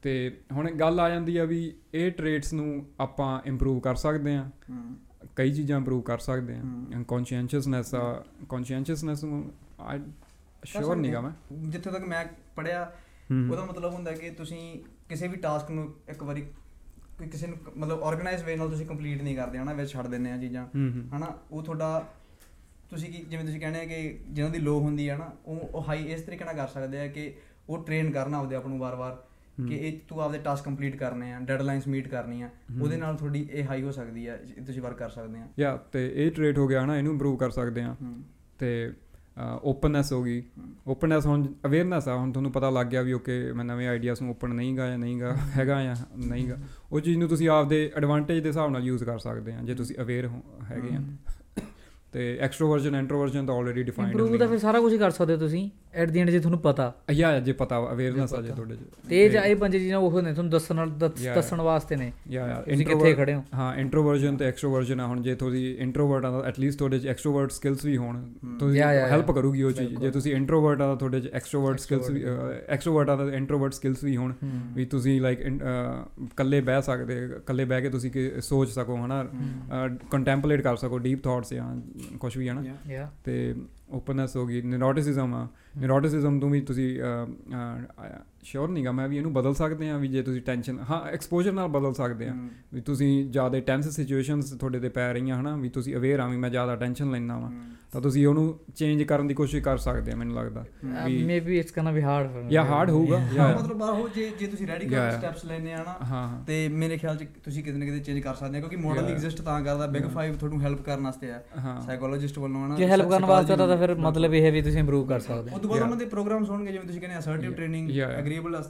ਤੇ 0.01 0.41
ਹੁਣ 0.51 0.71
ਗੱਲ 0.71 0.99
ਆ 0.99 1.09
ਜਾਂਦੀ 1.09 1.38
ਆ 1.38 1.43
ਵੀ 1.43 1.73
ਇਹ 1.93 2.11
ਟ੍ਰੇਟਸ 2.11 2.53
ਨੂੰ 2.53 2.86
ਆਪਾਂ 2.99 3.41
ਇੰਪਰੂਵ 3.45 3.79
ਕਰ 3.79 3.95
ਸਕਦੇ 3.95 4.36
ਆ 4.36 4.51
ਕਈ 5.36 5.53
ਚੀਜ਼ਾਂ 5.53 5.77
ਇੰਪਰੂਵ 5.77 6.01
ਕਰ 6.01 6.19
ਸਕਦੇ। 6.19 6.53
ਆ 6.53 7.03
ਕੌਨਸ਼ੀਅਸਨੈਸ 7.07 7.95
ਆ 7.95 8.25
ਕੌਨਸ਼ੀਅਸਨੈਸ 8.49 9.23
ਨੂੰ 9.23 9.51
ਆਈ 9.79 9.99
ਸ਼ੋਰ 10.63 10.95
ਨਹੀਂਗਾ 10.95 11.17
ਆ। 11.17 11.21
ਮੈਂ। 11.21 11.31
ਜਿੱਥੇ 11.53 11.91
ਤੱਕ 11.91 12.03
ਮੈਂ 12.03 12.25
ਪੜਿਆ। 12.55 12.91
ਉਹਦਾ 13.51 13.65
ਮਤਲਬ 13.65 13.93
ਹੁੰਦਾ 13.93 14.11
ਕਿ 14.11 14.29
ਤੁਸੀਂ 14.29 14.79
ਕਿਸੇ 15.09 15.27
ਵੀ 15.27 15.36
ਟਾਸਕ 15.38 15.71
ਨੂੰ 15.71 15.93
ਇੱਕ 16.09 16.23
ਵਾਰੀ 16.23 16.41
ਕੋਈ 17.17 17.27
ਕਿਸੇ 17.27 17.47
ਨੂੰ 17.47 17.57
ਕ- 17.57 17.77
ਮਤਲਬ 17.77 18.03
ਆਰਗੇਨਾਈਜ਼ 18.03 18.43
ਵੇ 18.43 18.55
ਨਾਲ 18.55 18.69
ਤੁਸੀਂ 18.69 18.86
ਕੰਪਲੀਟ 18.86 19.21
ਨਹੀਂ 19.21 19.36
ਕਰਦੇ 19.36 19.57
ਹਨਾ 19.57 19.73
ਵਿੱਚ 19.73 19.91
ਛੱਡ 19.91 20.07
ਦਿੰਦੇ 20.07 20.31
ਆ 20.31 20.38
ਚੀਜ਼ਾਂ। 20.38 20.67
ਹਨਾ 21.17 21.38
ਉਹ 21.51 21.63
ਤੁਹਾਡਾ 21.63 22.09
ਤੁਸੀਂ 22.89 23.13
ਕੀ 23.13 23.25
ਜਿਵੇਂ 23.29 23.45
ਤੁਸੀਂ 23.45 23.59
ਕਹਿੰਦੇ 23.59 23.79
ਆ 23.79 23.86
ਕਿ 23.86 24.19
ਜਿਹਨਾਂ 24.29 24.51
ਦੀ 24.51 24.59
ਲੋ 24.59 24.79
ਹੁੰਦੀ 24.79 25.09
ਹੈ 25.09 25.17
ਨਾ 25.17 25.33
ਉਹ 25.45 25.57
ਉਹ 25.57 25.81
ਹਾਈ 25.89 26.03
ਇਸ 26.03 26.21
ਤਰੀਕੇ 26.21 26.45
ਨਾਲ 26.45 26.55
ਕਰ 26.55 26.67
ਸਕਦੇ 26.67 26.99
ਆ 26.99 27.07
ਕਿ 27.07 27.33
ਉਹ 27.69 27.83
ਟ੍ਰੇਨ 27.86 28.11
ਕਰਨਾ 28.11 28.38
ਆਪਦੇ 28.38 28.55
ਆਪ 28.55 28.67
ਨੂੰ 28.67 28.79
ਵਾਰ-ਵਾਰ। 28.79 29.23
ਕਿ 29.67 29.75
ਇਹ 29.75 29.99
ਤੂੰ 30.07 30.21
ਆਪਦੇ 30.21 30.37
ਟਾਸਕ 30.37 30.65
ਕੰਪਲੀਟ 30.65 30.95
ਕਰਨੇ 30.95 31.33
ਆ 31.33 31.39
ਡੈਡਲਾਈਨਸ 31.39 31.87
ਮੀਟ 31.87 32.07
ਕਰਨੀਆਂ 32.07 32.49
ਉਹਦੇ 32.81 32.97
ਨਾਲ 32.97 33.15
ਤੁਹਾਡੀ 33.15 33.47
ਇਹ 33.51 33.63
ਹਾਈ 33.63 33.81
ਹੋ 33.81 33.91
ਸਕਦੀ 33.91 34.27
ਆ 34.27 34.37
ਤੁਸੀਂ 34.65 34.81
ਵਰਕ 34.81 34.97
ਕਰ 34.97 35.09
ਸਕਦੇ 35.09 35.39
ਆ। 35.39 35.47
ਯਾ 35.59 35.75
ਤੇ 35.91 36.11
ਇਹ 36.15 36.31
ਟ੍ਰੇਟ 36.31 36.57
ਹੋ 36.57 36.67
ਗਿਆ 36.67 36.83
ਹਨਾ 36.85 36.97
ਇਹਨੂੰ 36.97 37.11
ਇੰਪਰੂਵ 37.13 37.37
ਕਰ 37.37 37.49
ਸਕਦੇ 37.49 37.81
ਆ। 37.81 37.95
ਹੂੰ। 38.01 38.23
ਤੇ 38.59 38.93
ਓਪਨਨੈਸ 39.63 40.13
ਹੋ 40.13 40.23
ਗਈ। 40.23 40.43
ਓਪਨਨੈਸ 40.87 41.25
ਹੁਣ 41.25 41.47
ਅਵੇਅਰਨੈਸ 41.65 42.07
ਆ 42.07 42.15
ਹੁਣ 42.15 42.31
ਤੁਹਾਨੂੰ 42.31 42.51
ਪਤਾ 42.51 42.69
ਲੱਗ 42.69 42.87
ਗਿਆ 42.87 43.01
ਵੀ 43.01 43.13
ਓਕੇ 43.13 43.51
ਮੈਂ 43.53 43.65
ਨਵੇਂ 43.65 43.87
ਆਈਡੀਆਸ 43.87 44.21
ਨੂੰ 44.21 44.31
ਓਪਨ 44.31 44.55
ਨਹੀਂਗਾ 44.55 44.87
ਜਾਂ 44.87 44.97
ਨਹੀਂਗਾ 44.97 45.35
ਹੈਗਾ 45.57 45.83
ਜਾਂ 45.83 45.95
ਨਹੀਂਗਾ 46.17 46.57
ਉਹ 46.91 46.99
ਚੀਜ਼ 46.99 47.17
ਨੂੰ 47.17 47.29
ਤੁਸੀਂ 47.29 47.49
ਆਪਦੇ 47.49 47.91
ਐਡਵਾਂਟੇਜ 47.97 48.43
ਦੇ 48.43 48.49
ਹਿਸਾਬ 48.49 48.71
ਨਾਲ 48.71 48.83
ਯੂਜ਼ 48.83 49.03
ਕਰ 49.03 49.19
ਸਕਦੇ 49.19 49.53
ਆ 49.53 49.59
ਜੇ 49.63 49.75
ਤੁਸੀਂ 49.75 49.95
ਅਵੇਅਰ 50.01 50.29
ਹੈਗੇ 50.71 50.95
ਆ। 50.95 51.01
ਤੇ 52.11 52.37
ਐਕਸਟ੍ਰੋਵਰਜਨ 52.41 52.95
ਇੰਟਰੋਵਰਜਨ 52.95 53.45
ਤਾਂ 53.45 53.55
ਆਲਰੇਡੀ 53.55 53.83
ਡਿਫਾਈਨਡ 53.83 54.11
ਇੰਪਰੂਵ 54.11 54.37
ਤਾਂ 54.37 54.47
ਫਿਰ 54.47 54.57
ਸਾਰਾ 54.57 54.79
ਕੁਝ 54.79 54.93
ਹੀ 54.93 54.97
ਕਰ 54.97 55.11
ਸਕਦੇ 55.11 55.33
ਹੋ 55.33 55.39
ਤੁਸੀਂ। 55.39 55.69
ਐਟ 55.95 56.09
ਦੀ 56.09 56.19
ਐਂਡ 56.19 56.29
ਜੇ 56.29 56.39
ਤੁਹਾਨੂੰ 56.39 56.59
ਪਤਾ। 56.59 56.93
ਯਾ 57.11 57.39
ਜੇ 57.39 57.53
ਪਤਾ 57.53 57.77
ਅਵੇਅਰਨੈਸ 57.91 58.33
ਆ 58.33 58.41
ਜੇ 58.41 58.51
ਤੁਹਾਡੇ 58.51 58.75
ਚ। 58.75 58.79
ਤੇ 59.09 59.25
ਇਹ 59.25 59.29
ਜਾਂ 59.29 59.43
ਇਹ 59.43 59.55
ਪੰਜ 59.55 59.73
ਚੀਜ਼ਾਂ 59.73 59.99
ਉਹ 59.99 60.21
ਨੇ 60.21 60.31
ਤੁਹਾਨੂੰ 60.31 60.51
ਦੱਸਣ 60.51 60.75
ਨਾਲ. 60.75 60.89
ਦੱਸਣ 60.89 61.61
ਵਾਸਤੇ 61.61 61.95
ਨੇ। 61.95 62.11
ਯਾ 62.29 62.47
ਯਾ 62.47 62.61
ਤੁਸੀਂ 62.61 62.85
ਕਿੱਥੇ 62.85 63.13
ਖੜੇ 63.13 63.33
ਹੋ? 63.33 63.43
ਹਾਂ 63.55 63.75
ਇੰਟਰੋਵਰਜਨ 63.75 64.37
ਤੇ 64.37 64.45
ਐਕਸਟ੍ਰੋਵਰਜਨ 64.45 64.99
ਆ 64.99 65.05
ਹੁਣ 65.07 65.21
ਜੇ 65.21 65.35
ਤੁਸੀਂ 65.35 65.77
ਇੰਟਰੋਵਰਟ 65.77 66.25
ਆ 66.25 66.31
ਤਾਂ 66.31 66.43
ਐਟਲੀਸਟ 66.49 66.77
ਤੁਹਾਡੇ 66.77 66.99
ਚ 66.99 67.07
ਐਕਸਟ੍ਰੋਵਰਟ 67.07 67.51
ਸਕਿੱਲਸ 67.51 67.85
ਵੀ 67.85 67.97
ਹੋਣ 67.97 68.21
ਤੁਸੀਂ 68.59 68.81
ਹੈਲਪ. 68.81 69.31
ਕਰੂਗੀ 69.31 69.63
ਉਹ 69.63 69.71
ਚੀਜ਼। 69.71 69.95
ਜੇ। 69.95 70.11
ਤੁਸੀਂ 70.11 70.35
ਇੰਟਰੋਵਰਟ 70.35 70.81
ਆ 70.81 70.87
ਤਾਂ 70.87 70.95
ਤੁਹਾਡੇ 70.95 71.19
ਚ 71.21 71.27
ਐਕਸਟ੍ਰੋਵਰਟ 71.27 71.79
ਸਕਿੱਲਸ 71.79 72.09
ਵੀ 72.09 72.23
ਐਕਸਟ੍ਰੋਵਰਟ 72.67 73.09
ਆ 73.09 73.15
ਤਾਂ 73.15 73.31
ਇੰਟਰੋਵਰਟ 73.31 73.73
ਸਕਿੱਲਸ 73.73 74.03
ਵੀ 74.03 74.17
ਹੋਣ 74.17 74.33
ਵੀ 74.73 74.85
ਤੁਸੀਂ 74.85 75.21
ਲਾਈਕ 75.21 75.41
ਇਕੱਲੇ 75.41 76.61
ਬਹਿ 76.61 76.81
ਸਕਦੇ 76.81 77.25
ਇਕੱਲੇ 77.25 77.65
ਬਹਿ 77.65 77.81
ਕੇ 77.81 77.89
ਤੁਸੀਂ 77.89 78.11
ਕਿ 78.11 78.31
ਸੋਚ 78.41 78.69
ਸਕੋ 78.69 78.95
ਹਨਾ? 78.95 79.25
ਕੰਟੈਂਪਲੇਟ 80.11 80.61
ਕਰ 80.61 80.75
ਸਕੋ 80.75 80.97
ਡੀਪ 80.97 81.23
ਥਾਟਸ 81.23 81.53
ਜਾਂ 81.53 81.81
ਕੁਝ 82.17 82.37
ਵੀ 82.37 82.49
ਹਨਾ? 82.49 82.63
ਤੇ 83.25 83.55
ਓਪਨਨੈਸ 83.91 84.35
ਹੋ 84.35 84.45
ਗਈ 84.47 84.61
ਨਿਊਰੋਟਿਸਿਜ਼ਮ 84.61 85.33
ਆ। 85.35 85.47
ਨਿਊਰੋਟਿਸਿਜ਼ਮ 85.76 86.39
ਤੋਂ 86.39 86.49
ਵੀ 86.49 86.61
ਤੁਸੀਂ 86.61 86.89
ਸ਼ੋਰ 88.43 88.69
ਨਹੀਂਗਾ 88.69 88.91
ਮੈਂ 88.91 89.07
ਵੀ 89.07 89.17
ਇਹਨੂੰ 89.17 89.32
ਬਦਲ 89.34 89.53
ਸਕਦੇ 89.53 89.89
ਆ 89.89 89.97
ਵੀ 89.97 90.07
ਜੇ 90.07 90.21
ਤੁਸੀਂ 90.21 90.41
ਟੈਨਸ਼ਨ 90.41 90.80
ਹਾਂ 90.89 91.01
ਐਕਸਪੋਜ਼ਰ 91.05 91.51
ਨਾਲ 91.51 91.67
ਬਦਲ 91.67 91.93
ਸਕਦੇ 91.93 92.28
ਆ 92.28 92.32
ਹੂੰ। 92.32 92.49
ਵੀ 92.73 92.82
ਤੁਸੀਂ 92.82 93.07
ਜ਼ਿਆਦਾ 93.30 93.59
ਟੈਂਸ 93.59 93.88
ਸਿਚੁਏਸ਼ਨਸ 93.89 94.51
ਤੁਹਾਡੇ 94.51 94.80
ਤੇ 94.80 94.89
ਪੈ 94.89 95.11
ਰਹੀਆਂ 95.13 95.39
ਹਨਾ 95.39 95.55
ਵੀ 95.55 95.69
ਤੁਸੀਂ 95.69 95.95
ਅਵੇਅਰ 95.95 96.19
ਆ 96.19 96.28
ਵੀ 96.28 96.38
ਮੈਂ 96.38 96.49
ਜ਼ਿਆਦਾ 96.49 96.76
ਟੈਨਸ਼ਨ 96.76 97.11
ਲੈਣਾ 97.11 97.38
ਵਾ। 97.38 97.51
ਤਾਂ 97.91 98.01
ਤੁਸੀਂ 98.01 98.26
ਉਹਨੂੰ 98.28 98.59
ਚੇਂਜ 98.76 99.03
ਕਰਨ 99.03 99.28
ਦੀ 99.28 99.34
ਕੋਸ਼ਿਸ਼ 99.34 99.63
ਕਰ 99.63 99.78
ਸਕਦੇ 99.78 100.11
ਆ 100.11 100.15
ਮੈਨੂੰ 100.15 100.36
ਲੱਗਦਾ। 100.36 100.63
ਵੀ 101.05 101.23
maybe 101.23 101.57
it's 101.59 101.73
gonna 101.76 101.91
be 101.91 102.01
hard 102.01 102.49
ਜਾਂ 102.49 102.63
ਹਾਰਡ 102.65 102.89
ਹੋਊਗਾ 102.89 103.19
ਹਾਂ, 103.19 103.34
ਜਾਂ 103.34 103.47
ਮਤਲਬ 103.55 103.84
ਆਹੋ 103.84 104.07
ਜੇ 104.15 104.30
ਜੇ 104.39 104.47
ਤੁਸੀਂ 104.47 104.67
ਰੈਡੀਕਲ 104.67 104.93
Yeah. 104.95 105.17
ਸਟੈਪਸ 105.17 105.45
ਲੈਣੇ 105.45 105.73
ਆ 105.73 105.78
ਨਾ 105.78 105.95
ਹਾਂ 106.01 106.28
ਹਾਂ। 106.28 106.43
ਤੇ 106.45 106.67
ਮੇਰੇ 106.69 106.97
ਖਿਆਲ 106.97 107.15
ਚ 107.17 107.26
ਤੁਸੀਂ 107.43 107.63
ਕਿਤੇ 107.63 107.78
ਨਾ 107.78 107.86
ਕਿਤੇ 107.86 107.99
ਚੇਂਜ 107.99 108.19
ਕਰ 108.19 108.36
ਸਕਦੇ 108.36 108.57
ਆ 108.57 108.59
ਕਿਉਂਕਿ 108.59 108.76
ਮਾਡਲ. 108.78 109.05
ਐਗਜ਼ਿਸਟ 109.05 109.41
ਤਾਂ 109.41 109.59
ਕਰਦਾ 109.61 109.88
ਬਿਗ 109.88 110.01
Yeah. 110.03 110.13
5 110.13 110.38
ਤੁਹਾਨੂੰ 110.39 110.61
ਹੈਲਪ 110.61 110.82
ਕਰਨ 110.82 111.03
ਵਾਸਤੇ 111.03 111.32
ਆ 111.32 111.41
ਹਾਂ। 111.59 111.80
ਸਾਈਕੋਲੋਜਿਸਟ 111.82 112.39
ਵੱਲੋਂ 112.39 112.65
ਹਨਾ 112.65 112.76
ਜੇ 112.76 112.88
ਹੈਲਪ 112.88 113.09
ਕਰਨ 113.09 113.26
ਵਾਸਤੇ 113.26 113.55
ਤਾਂ 113.57 113.78
ਫਿਰ 113.78 113.95
ਮਤਲਬ 114.01 114.34
ਇਹ 114.34 114.45
ਹੈ 114.45 114.51
ਵੀ 114.51 114.61
ਤੁਸੀਂ 114.61 114.80
ਇੰਪਰੂਵ 114.80 115.07
ਕਰ 115.07 115.19
ਸਕਦੇ 115.21 115.51
ਹੋ 115.51 115.55
ਤੋਂ 115.66 115.70
ਬਾਅਦ 115.70 115.82
Yeah. 115.82 115.86
ਉਹਨਾਂ 115.86 115.97
ਦੇ 115.97 116.05
ਪ੍ਰੋਗਰਾਮਸ 116.05 116.49
ਹੋਣਗੇ 116.49 116.72
ਜਿਵੇਂ 116.72 116.86
ਤੁਸੀਂ 116.86 117.01
ਕਹਿੰਦੇ 117.01 117.18
ਅਸਰਟਿਵ. 117.20 117.53
ਟ੍ਰੇਨਿੰਗ. 117.53 117.89
ਐਗਰੀਏਬਲ 118.01 118.61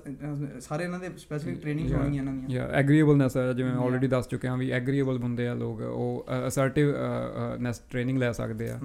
ਸਾਰੇ 0.59 0.83
ਇਹਨਾਂ 0.83 0.99
ਦੇ 0.99 1.09
ਸਪੈਸੀਫਿਕ 1.17 1.61
ਟ੍ਰੇਨਿੰਗਸ 1.61 1.93
ਹੋਣਗੀਆਂ 1.93 2.23
ਇਹਨਾਂ 2.23 2.33
ਦੀਆਂ 2.33 2.49
ਯਾ 2.49 2.67
ਐਗਰੀਏਬਲਨੈਸ 2.73 3.37
ਜਿਵੇਂ. 3.55 3.71
ਆਲਰੇਡੀ 3.73 4.07
ਦੱਸ 4.07 4.27
ਚੁੱਕੇ 4.27 4.47
ਹਾਂ 4.47 4.57
ਵੀ 4.57 4.69
ਐਗਰੀਏਬਲ 4.71 5.17
ਬੰਦੇ 5.17 5.47
ਆ 5.47 5.53
ਲੋਕ 5.53 5.81
ਉਹ 5.81 6.25
ਅਸਰਟਿਵ 6.47 6.93
ਨੈਸ 7.59 7.79
ਟ੍ਰੇਨਿੰਗ 7.91 8.17
ਲੈ 8.17 8.31
ਸਕਦੇ 8.31 8.69
ਆ 8.69 8.79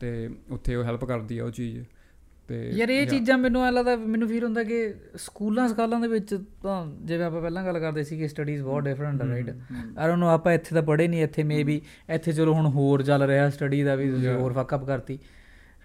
ਤੇ 0.00 0.30
ਉੱਥੇ 0.50 0.74
ਉਹ 0.74 0.84
ਹੈਲਪ 0.84 1.04
ਕਰਦੀ 1.04 1.38
ਆ 1.38 1.44
ਉਹ 1.44 1.50
ਚੀਜ਼ 1.50 1.84
ਤੇ 2.48 2.56
ਯਾਰ 2.70 2.90
ਇਹ. 2.90 3.06
ਚੀਜ਼ਾਂ 3.06 3.36
ਮੈਨੂੰ 3.38 3.64
ਐ 3.64 3.70
ਲੱਗਦਾ 3.70 3.96
ਮੈਨੂੰ 3.96 4.28
ਫੀਲ 4.28 4.44
ਹੁੰਦਾ 4.44 4.62
ਕਿ 4.64 4.78
ਸਕੂਲਾਂ 5.16 5.68
ਸਕਾਲਾਂ 5.68 6.00
ਦੇ 6.00 6.08
ਵਿੱਚ 6.08 6.34
ਤਾਂ 6.62 6.86
ਜਿਵੇਂ 7.04 7.24
ਆਪਾਂ 7.26 7.40
ਪਹਿਲਾਂ 7.40 7.64
ਗੱਲ 7.64 7.78
ਕਰਦੇ 7.78 8.02
ਸੀ 8.04 8.18
ਕਿ 8.18 8.28
ਸਟੱਡੀਜ਼ 8.28 8.62
ਬਹੁਤ 8.62 8.84
ਡਿਫਰੈਂਟ 8.84 9.22
ਆ 9.22 9.26
ਰਾਈਟ 9.28 9.48
ਆਈ 9.50 10.06
ਡੋਨਟ 10.06 10.18
ਨੋ 10.18 10.28
ਆਪਾਂ 10.28 10.52
ਇੱਥੇ 10.52 10.74
ਤਾਂ 10.74 10.82
ਪੜ੍ਹੇ 10.82 11.08
ਨਹੀਂ 11.08 11.22
ਇੱਥੇ 11.22 11.42
ਮੇਬੀ 11.42 11.80
ਇੱਥੇ 12.10 12.32
ਚਲੋ 12.32 12.54
ਹੁਣ 12.54 12.66
ਹੋਰ 12.66 13.02
ਚੱਲ 13.02 13.22
ਰਿਹਾ 13.22 13.48
ਸਟੱਡੀ 13.50 13.82
ਦਾ 13.82 13.94
ਵੀ. 13.94 14.10
ਹੋਰ 14.26 14.52
ਫੱਕ 14.52 14.74
ਅਪ 14.74 14.84
ਕਰਤੀ 14.86 15.18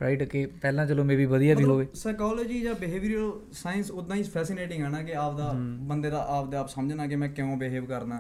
ਰਾਈਟ 0.02 0.24
ਕਿ 0.24 0.46
ਪਹਿਲਾਂ 0.62 0.86
ਚਲੋ 0.86 1.04
ਮੇਬੀ 1.04 1.26
ਵਧੀਆ 1.26 1.56
ਵੀ 1.56 1.64
ਹੋਵੇ। 1.64 1.88
ਸਾਈਕੋਲੋਜੀ 1.94 2.60
ਜਾਂ 2.62 2.74
ਬਿਹੇਵੀਅਰਲ 2.74 3.32
ਸਾਇੰਸ 3.54 3.92
ਉਦਾਂ 3.92 4.16
ਹੀ 4.16 4.24
ਫੈਸੀਨੇਟਿੰਗ 4.24 4.84
ਹੈ 4.84 4.90
ਨਾ 4.90 5.02
ਕਿ 5.04 5.16
ਆਪਦਾ 5.16 5.52
ਬੰਦੇ 5.82 6.10
ਦਾ 6.10 6.26
ਆਪਦੇ 6.30 6.58
ਆਪ 6.58 6.70
ਸਮਝਣਾ 6.70 7.08
ਕਿ 7.08 7.16
ਮੈਂ 7.16 7.30
ਕਿਉਂ 7.30 7.58
ਬਿਹੇਵ 7.58 7.86
ਕਰਨਾ 7.86 8.20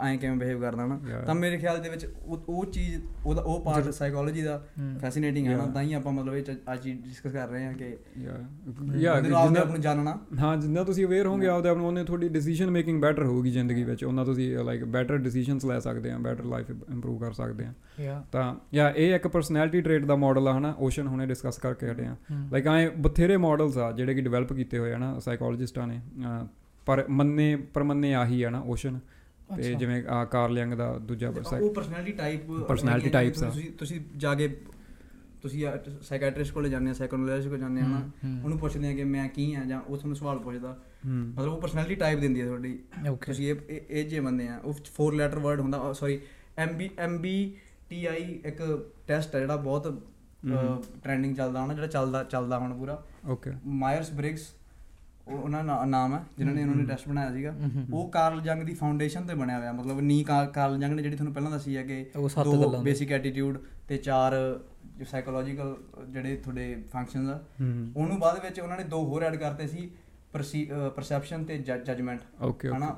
ਐਂ 0.00 0.16
ਕਿਵੇਂ 0.18 0.36
ਬਿਹੇਵ 0.36 0.60
ਕਰਦਾ 0.60 0.86
ਨਾ. 0.86 0.98
ਤਾਂ 1.26 1.34
ਮੇਰੇ 1.34 1.58
ਖਿਆਲ 1.58 1.80
ਦੇ 1.82 1.88
ਵਿੱਚ 1.88 2.06
ਉਹ 2.26 2.64
ਚੀਜ਼ 2.66 3.00
ਉਹਦਾ 3.26 3.42
ਉਹ 3.42 3.60
ਪਾਰਟ 3.64 3.90
ਸਾਈਕੋਲੋਜੀ 3.90 4.42
ਦਾ 4.42 4.62
ਫੈਸੀਨੇਟਿੰਗ 5.00 5.46
ਹੈ 5.46 5.56
ਨਾ. 5.56 5.66
ਤਾਂ 5.66 5.82
ਹੀ 5.82 5.92
ਆਪਾਂ 5.92 6.12
ਮਤਲਬ 6.12 6.34
ਇਹ 6.34 6.42
ਅੱਜ 6.72 6.88
ਡਿਸਕਸ 6.88 7.32
ਕਰ 7.32 7.48
ਰਹੇ 7.48 7.64
ਹਾਂ 7.64 7.72
ਕਿ 7.74 7.96
ਯਾ 8.18 8.32
ਬੰਦੇ 8.68 8.98
ਯਾ 8.98 9.20
ਨੂੰ 9.20 9.36
ਆਪਦੇ 9.38 9.60
ਆਪ 9.60 9.70
ਨੂੰ 9.70 9.80
ਜਾਣਨਾ। 9.80 10.18
ਹਾਂ 10.38 10.56
ਜਿੰਨਾ 10.56 10.84
ਤੁਸੀਂ 10.84 11.06
ਅਵੇਅਰ 11.06 11.26
ਹੋਗੇ 11.26 11.46
ਆਪਦੇ 11.46 11.68
ਆਪ 11.68 11.76
ਨੂੰ 11.76 11.86
ਉਹਨੇ 11.86 12.04
ਤੁਹਾਡੀ 12.04 12.28
ਡਿਸੀਜਨ 12.28 12.70
ਮੇਕਿੰਗ 12.70 13.00
ਬੈਟਰ 13.02 13.24
ਹੋਊਗੀ 13.24 13.50
ਜ਼ਿੰਦਗੀ 13.50 13.82
ਵਿੱਚ। 13.82 14.04
ਉਹਨਾਂ 14.04 14.24
ਤੁਸੀਂ 14.24 14.56
ਲਾਈਕ 14.58 14.84
ਬੈਟਰ 14.84 15.18
ਡਿਸੀਜਨਸ 15.18 15.64
ਲੈ 15.64 15.78
ਸਕਦੇ 15.80 16.10
ਆ 16.10 16.18
ਬੈਟਰ 16.18 16.44
ਲਾਈਫ 16.44 16.70
ਇੰਪਰੂਵ 16.70 17.18
ਕਰ 17.18 17.32
ਸਕਦੇ 17.32 17.64
ਆ। 17.64 18.22
ਤਾਂ 18.32 18.54
ਯਾ 18.74 18.92
ਇਹ 18.96 19.14
ਇੱਕ 19.14 19.28
ਪਰਸਨੈਲਿਟੀ 19.28 19.80
ਟ੍ਰੇਟ 19.80 20.04
ਦਾ 20.04 20.16
ਮਾਡਲ 20.16 20.48
ਆ 20.48 20.56
ਹਨਾ 20.58 20.74
ਓਸ਼ਨ 20.78 21.08
ਹੁਣੇ 21.12 21.26
ਡਿਸਕਸ 21.26 21.58
ਕਰਕੇ 21.58 21.90
ਹਟੇ 21.90 22.06
ਆ 22.06 22.16
ਲਾਈਕ 22.52 22.66
ਐ 22.66 22.88
ਬਥੇਰੇ 22.88 23.36
ਮਾਡਲਸ 23.36 23.78
ਆ 23.78 23.92
ਜਿਹੜੇ 23.92 24.14
ਕਿ 24.14 24.20
ਡਿਵੈਲਪ 24.20 24.52
ਕੀਤੇ 24.52 24.78
ਹੋਏ 24.78 24.92
ਆ 24.92 24.98
ਨਾ 24.98 25.18
ਸਾਈਕੋਲੋਜਿਸਟਾਂ 25.18 25.86
ਨੇ 25.86 26.00
ਪਰ 26.86 27.04
ਮੰਨੇ 27.08 27.56
ਪਰ 27.56 27.82
ਮੰਨੇ 27.82 28.14
ਆਹੀ 28.14 28.42
ਆ 28.42 28.50
ਨਾ 28.50 28.60
ਓਸ਼ਨ 28.60 28.98
ਤੇ। 29.56 29.74
ਜਿਵੇਂ 29.74 30.04
ਆ 30.08 30.24
ਕਾਰਲ 30.24 30.58
ਯੰਗ 30.58 30.74
ਦਾ 30.74 30.98
ਦੂਜਾ 30.98 31.28
ਉਹ 31.28 31.74
ਪਰਸਨੈਲਿਟੀ 31.74 32.12
ਟਾਈਪ 32.12 32.50
Personality 32.50 33.10
types 33.12 33.44
ਆ। 33.44 33.48
ਤੁਸੀਂ 33.50 33.70
ਤੁਸੀਂ 33.72 34.00
ਜਾ 34.16 34.34
ਕੇ 34.34 34.48
ਤੁਸੀਂ 35.42 35.66
ਸਾਈਕੈਟ੍ਰਿਸਟ 36.02 36.52
ਕੋਲੇ 36.54 36.68
ਜਾਂਦੇ 36.68 36.90
ਆ 36.90 36.92
ਸਾਈਕੋਲੋਜਿਸਟ 36.92 37.48
ਕੋਲ 37.48 37.58
ਜਾਂਦੇ 37.58 37.80
ਆ 37.80 37.86
ਨਾ। 37.86 38.02
ਉਹਨੂੰ 38.44 38.58
ਪੁੱਛਦੇ 38.58 38.88
ਆ 38.88 38.92
ਕਿ 38.92 39.04
ਮੈਂ 39.04 39.28
ਕੀ 39.28 39.54
ਆ 39.54 39.64
ਜਾਂ 39.64 39.80
ਉਹ 39.80 39.96
ਤੁਹਾਨੂੰ 39.96 40.16
ਸਵਾਲ 40.16 40.38
ਪੁੱਛਦਾ। 40.38 40.78
ਮਤਲਬ 41.06 41.52
ਉਹ 41.52 41.60
ਪਰਸਨੈਲਿਟੀ 41.60 41.94
ਟਾਈਪ 41.94 42.18
ਦਿੰਦੀ 42.18 42.40
ਹੈ 42.40 42.46
ਤੁਹਾਡੀ। 42.46 42.78
ਤੁਸੀਂ 43.26 43.50
ਇਹ 43.50 43.56
ਇਹ- 43.90 44.08
ਜੇ 44.08 44.20
ਬੰਦੇ 44.20 44.48
ਆ 44.48 44.60
ਉਹ 44.64 44.72
ਫੋਰ 44.72 45.14
ਲੈਟਰ 45.14 45.38
ਵਰਡ 45.38 45.60
ਹੁੰਦਾ 45.60 45.92
ਸੌਰੀ 45.92 46.20
ਐਮਬੀ 46.58 46.90
ਐਮਬੀ 46.98 47.54
ਟੀਆਈ 47.88 48.40
ਇੱਕ 48.44 48.86
ਟੈਸਟ 49.06 49.34
ਹੈ 49.34 49.40
ਜਿਹੜਾ 49.40 49.56
ਬਹੁਤ 49.56 50.02
ਟ੍ਰੈਂਡਿੰਗ 50.44 51.36
ਚੱਲਦਾ 51.36 51.60
ਹੁਣ 51.60 51.74
ਜਿਹੜਾ 51.74 51.86
ਚੱਲਦਾ 51.88 52.22
ਚੱਲਦਾ 52.24 52.58
ਹੁਣ 52.58 52.74
ਪੂਰਾ। 52.74 53.02
ਓਕੇ 53.26 53.52
ਮਾਇਰਸ 53.64 54.10
ਬ੍ਰਿਗਸ 54.12 54.48
ਉਹ 55.28 55.38
ਉਹਨਾਂ 55.38 55.62
ਦਾ 55.64 55.84
ਨਾਮ 55.84 56.14
ਹੈ 56.14 56.22
ਜਿਨ੍ਹਾਂ 56.38 56.54
ਨੇ 56.54 56.62
ਉਹਨਾਂ 56.62 56.76
ਨੇ 56.76 56.84
ਟੈਸਟ 56.84 57.08
ਬਣਾਇਆ 57.08 57.32
ਸੀਗਾ। 57.32 57.54
ਉਹ 57.92 58.08
ਕਾਰਲ 58.10 58.40
ਜੰਗ 58.40 58.62
ਦੀ 58.62 58.74
ਫਾਊਂਡੇਸ਼ਨ 58.74 59.26
ਤੇ 59.26 59.34
ਬਣਿਆ 59.34 59.58
ਹੋਇਆ 59.58 59.72
ਮਤਲਬ 59.72 60.00
ਨੀ 60.00 60.22
ਕਾਰਲ 60.24 60.78
ਜੰਗ 60.78 60.92
ਨੇ 60.92 61.02
ਜਿਹੜੀ 61.02 61.16
ਤੁਹਾਨੂੰ 61.16 61.34
ਪਹਿਲਾਂ 61.34 61.50
ਦੱਸੀ 61.50 61.76
ਹੈ 61.76 61.82
ਕਿ 61.82 62.04
ਉਹ 62.16 62.28
ਸੱਤ 62.28 62.46
ਦੋ। 62.46 62.82
ਬੇਸਿਕ 62.82 63.12
ਐਟੀਟਿਊਡ 63.12 63.58
ਤੇ 63.88 63.96
ਚਾਰ 63.98 64.34
ਸਾਈਕੋਲੋਜੀਕਲ 65.10 65.76
ਜਿਹੜੇ 66.08 66.36
ਤੁਹਾਡੇ 66.36 66.74
ਫੰਕਸ਼ਨਸ 66.92 67.28
ਆ। 67.28 67.40
ਉਹਨੂੰ 67.96 68.18
ਬਾਅਦ 68.18 68.42
ਵਿੱਚ 68.42 68.60
ਉਹਨਾਂ 68.60 68.76
ਨੇ 68.76 68.84
ਦੋ 68.84 69.04
ਹੋਰ 69.04 69.22
ਐਡ 69.22 69.36
ਕਰਤੇ 69.36 69.66
ਸੀ 69.66 69.90
ਪਰਸੈਪਸ਼ਨ 70.32 71.44
ਤੇ 71.44 71.58
ਜਜਮੈਂਟ 71.58 72.20
ਹਨਾ? 72.66 72.96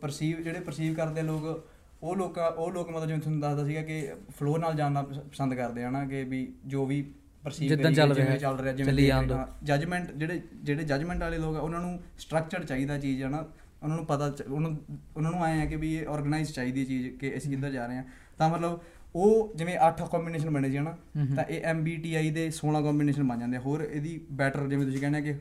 ਪਰਸੀਵ 0.00 0.40
ਜਿਹੜੇ 0.40 0.60
ਪਰਸੀਵ 0.60 0.94
ਕਰਦੇ 0.94 1.22
ਲੋਕ 1.22 1.66
ਉਹ 2.02 2.16
ਲੋਕ 2.16 2.38
ਉਹ 2.38 2.70
ਲੋਕ 2.72 2.90
ਮਤਲਬ 2.90 3.06
ਜਿਵੇਂ 3.06 3.20
ਤੁਹਾਨੂੰ 3.20 3.40
ਦੱਸਦਾ 3.40 3.64
ਸੀਗਾ 3.64 3.82
ਕਿ 3.82 4.08
ਫਲੋ 4.30 4.56
ਨਾਲ 4.58 4.74
ਪਸ- 5.04 5.20
ਪਸੰਦ 5.22 5.54
ਕਰਦੇ 5.54 5.84
ਆ 5.84 5.90
ਨਾ 5.90 6.04
ਕਿ 6.04 6.22
ਵੀ 6.24 6.46
ਜੋ 6.66 6.84
ਵੀ 6.86 7.02
ਪਰਸੀਵ 7.44 7.68
ਜਿੱਦਾਂ 7.68 7.90
ਚੱਲ 7.92 8.12
ਰਿਹਾ 8.14 8.36
ਚੱਲ 8.36 8.56
ਰਿਹਾ 8.58 8.72
ਜਾਣ 9.08 9.26
ਦਿਓ। 9.26 9.36
ਜਜਮੈਂਟ 9.64 10.10
ਜਿਹੜੇ 10.12 10.40
ਜਿਹੜੇ 10.62 10.84
ਜਜਮੈਂਟ 10.84 11.20
ਵਾਲੇ 11.20 11.38
ਲੋਕ 11.38 11.56
ਆ 11.56 11.60
ਉਹਨਾਂ 11.60 11.80
ਨੂੰ 11.80 11.98
ਸਟਰਕਚਰ 12.18 12.64
ਚਾਹੀਦਾ 12.64 12.98
ਚੀਜ਼ 12.98 13.22
ਹੈ 13.22 13.28
ਨਾ 13.28 13.44
ਉਹਨਾਂ 13.82 13.96
ਨੂੰ 13.96 14.06
ਪਤਾ 14.06 14.30
ਉਹਨਾਂ 14.50 15.30
ਨੂੰ 15.30 15.42
ਆਏ 15.44 15.60
ਆ 15.60 15.64
ਕਿ 15.64 15.76
ਵੀ 15.76 15.94
ਇਹ 15.94 16.06
ਆਰਗੇਨਾਈਜ਼ 16.08 16.52
ਚਾਹੀਦੀ 16.52 16.84
ਚੀਜ਼ 16.84 17.08
ਕਿ 17.18 17.36
ਅਸੀਂ 17.36 17.50
ਕਿੱਧਰ 17.50 17.70
ਜਾ 17.70 17.86
ਰਹੇ 17.86 17.96
ਹਾਂ 17.96 18.04
ਤਾਂ 18.38 18.48
ਮਤਲਬ 18.48 18.78
ਉਹ 19.14 19.52
ਜਿਵੇਂ 19.56 19.76
8 19.88 20.06
ਕੰਬੀਨੇਸ਼ਨ 20.12 20.50
ਬਣੇ 20.50 20.70
ਸੀ 20.70 20.76
ਹਨਾ 20.78 20.96
ਤਾਂ 21.36 21.44
ਇਹ 21.48 21.62
MBTI 21.74 22.30
ਦੇ 22.32 22.46
16 22.56 22.82
ਕੰਬੀਨੇਸ਼ਨ 22.82 23.28
ਬਣ 23.28 23.38
ਜਾਂਦੇ 23.38 23.56
ਆ। 23.56 23.60
ਹੋਰ 23.60 23.82
ਇਹਦੀ 23.82 24.18
ਬੈਟਰ 24.32 24.66
ਜਿਵੇਂ 24.68 24.86
ਤੁਸੀਂ 24.86 25.00
ਕਹਿੰਦੇ 25.00 25.18
ਆ 25.18 25.20
ਕਿ 25.22 25.34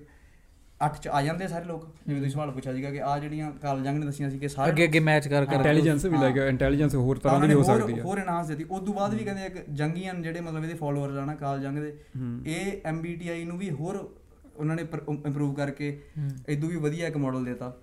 8 0.80 0.98
ਚ 1.02 1.08
ਆ 1.08 1.22
ਜਾਂਦੇ 1.22 1.48
ਸਾਰੇ 1.48 1.66
ਲੋਕ। 1.66 1.84
ਜਿਵੇਂ 2.08 2.20
ਤੁਸੀਂ 2.20 2.32
ਸਵਾਲ 2.32 2.52
ਪੁੱਛਿਆ 2.52 2.74
ਸੀਗਾ 2.74 2.90
ਕਿ 2.92 3.02
ਆ 3.02 3.18
ਜਿਹੜੀਆਂ 3.20 3.52
ਕਾਰਲ 3.52 3.84
ਜੰਗ 3.84 3.98
ਨੇ 4.00 4.06
ਦੱਸੀਆਂ 4.06 4.30
ਸੀ 4.30 4.40
ਕਿ 4.40 4.48
ਸਾਰੇ 4.48 4.72
ਅੱਗੇ 4.72 4.84
ਅੱਗੇ 4.84 5.00
ਮੈਚ 5.00 5.28
ਕਰ 5.28 5.46
ਕਰ 5.46 5.54
ਇੰਟੈਲੀਜੈਂਸ 5.54 6.06
ਵੀ 6.06 6.16
ਹਾਂ। 6.16 6.22
ਲਾਈਕ 6.22 6.38
ਇੰਟੈਲੀਜੈਂਸ 6.38 6.96
ਹੋਰ 6.96 7.18
ਤਰ੍ਹਾਂ 7.18 7.48
ਦੀ 7.48 7.54
ਹੋ 7.54 7.64
ਸਕਦੀ 7.64 7.94
ਹੈ 7.94 8.04
ਹੋਰ 8.04 8.18
ਇਨਹਾਂਸ 8.18 8.48
ਦਿੱਤੀ। 8.48 8.64
ਉਸ 8.64 8.82
ਤੋਂ 8.82 8.94
ਬਾਅਦ 8.94 9.14
ਵੀ 9.14 9.24
ਕਹਿੰਦੇ 9.24 9.46
ਇੱਕ 9.46 9.64
ਜੰਗੀਅਨ 9.74 10.22
ਜਿਹੜੇ 10.22 10.42
ਮਤਲਬ 10.42 10.64
ਇਹਦੇ 10.64 10.74
ਫਾਲੋਅਰਸ 10.74 11.18
ਆ 11.18 11.26
ਨਾ 11.26 11.36
ਕਾਲ 11.36 11.62
ਜੰਗ 11.62 11.78
ਦੇ 11.78 11.94
ਹੂੰ। 12.18 12.40
ਇਹ 12.46 12.72
MBTI 12.94 13.46
ਨੂੰ 13.48 13.58
ਵੀ 13.58 13.70
ਹੋਰ 13.72 14.14
ਉਹਨਾਂ 14.56 14.76
ਨੇ 14.76 14.82
ਇੰਪਰੂਵ 15.26 15.54
ਕਰਕੇ 15.54 16.00
ਇਦੋਂ 16.50 16.70
ਵੀ 16.70 16.76
ਵਧੀਆ 16.76 17.08
ਇੱਕ 17.08 17.18
ਮਾਡਲ 17.18 17.46
ਦਿੱਤਾ। 17.46 17.76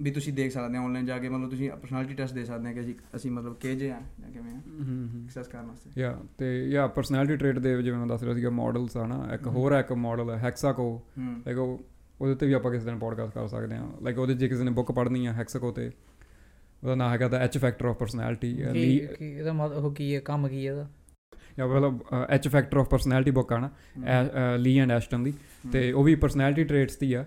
ਵੀ 0.00 0.10
ਤੁਸੀਂ 0.10 0.32
ਦੇਖ 0.32 0.52
ਸਕਦੇ 0.52 0.78
ਹੋ 0.78 0.84
ਆਨਲਾਈਨ 0.84 1.06
ਜਾ 1.06 1.18
ਕੇ 1.18 1.28
ਮਤਲਬ 1.28 1.50
ਤੁਸੀਂ 1.50 1.70
ਪਰਸਨੈਲਿਟੀ 1.70 2.14
ਟੈਸਟ 2.14 2.34
ਦੇ 2.34 2.44
ਸਕਦੇ 2.44 2.68
ਆ 2.68 2.72
ਕਿ 2.72 2.80
ਅਸੀਂ 2.80 2.94
ਅਸੀਂ 3.16 3.30
ਮਤਲਬ 3.30 3.56
ਕਿਹ 3.56 3.76
ਜੇ 3.76 3.90
ਆ 3.90 4.00
ਜਾਂ 4.20 4.30
ਕਿਵੇਂ 4.30 4.52
ਆ। 4.52 4.60
ਹੂੰ 4.68 4.86
ਹੂੰ। 5.08 5.22
ਐਕਸੈਸ 5.24 5.48
ਕਰਨ 5.48 5.66
ਵਾਸਤੇ। 5.66 6.00
ਯਾ 6.00 6.18
ਤੇ 6.38 6.48
ਯਾ 6.68 6.86
ਪਰਸਨੈਲਿਟੀ 6.86 7.36
ਟ੍ਰੇਟ 7.36 7.58
ਦੇ 7.58 7.82
ਜਿਵੇਂ 7.82 7.98
ਮੈਂ 7.98 8.06
ਦੱਸ 8.06 8.22
ਰਿਹਾ 8.22 8.34
ਸੀਗਾ 8.34 8.50
ਮਾਡਲਸ 8.50 8.96
ਆ 8.96 9.06
ਨਾ 9.06 9.28
ਇੱਕ 9.34 9.46
ਹੋਰ 9.46 9.72
ਇੱਕ 9.72 9.92
ਮਾਡਲ 9.92 10.30
ਹੈ 10.30 10.38
ਹੈਕਸਾਕੋ 10.38 10.88
ਹੂੰ। 11.18 11.34
ਲਾਈਕ 11.36 11.58
ਉਹ 11.58 11.84
ਉਹਦੇ 12.20 12.34
ਤੇ 12.34 12.46
ਵੀ 12.46 12.52
ਆਪਾਂ 12.52 12.70
ਕਿਸੇ 12.70 12.84
ਦਿਨ 12.84 12.98
ਪੋਡਕਾਸਟ 12.98 13.34
ਕਰ 13.34 13.48
ਸਕਦੇ 13.48 13.76
ਹਾਂ। 13.76 13.88
ਲਾਈਕ 14.02 14.18
ਉਹਦੇ 14.18 14.34
ਜੇ 14.34 14.48
ਕਿਸੇ 14.48 14.64
ਨੇ 14.64 14.70
ਬੁੱਕ 14.70 14.92
ਪੜ੍ਹਨੀ 14.92 15.26
ਆ 15.26 15.32
ਹੈਕਸਾਕੋ 15.32 15.70
ਤੇ 15.72 15.90
ਉਹਦਾ 16.82 16.94
ਨਾਮ 16.94 17.12
ਹੈਗਾ 17.12 17.28
the 17.28 17.38
H 17.38 17.58
factor 17.58 17.86
of 17.86 17.96
personality 17.96 18.52
Lee 18.72 18.98
ਕੀ 19.18 19.24
ਇਹਦਾ 19.24 19.52
ਮਤਲਬ 19.52 19.84
ਉਹ 19.84 19.94
ਕੀ 19.94 20.14
ਹੈ? 20.14 20.20
ਕੰਮ 20.20 20.48
ਕੀ 20.48 20.66
ਹੈ 20.66 20.72
ਇਹਦਾ? 20.72 20.88
ਜਾਂ 21.58 21.66
ਮਤਲਬ 21.68 22.00
H 22.30 22.48
factor 22.48 22.78
of 22.78 22.88
personality 22.88 23.30
book 23.30 23.52
ਆ 23.52 23.58
ਨਾ 23.58 23.70
ਲੀ 24.56 24.78
ਐਂਡ 24.78 24.92
ਐਸ਼ਟਨ 24.92 25.22
ਦੀ। 25.22 25.32
ਤੇ 25.72 25.92
ਉਹ 25.92 26.04
ਵੀ 26.04 26.14
ਪਰਸਨੈਲਿਟੀ 26.14 26.64
ਟ੍ਰੇਟਸ 26.64 26.96
ਦੀ 26.96 27.12
ਆ। 27.12 27.24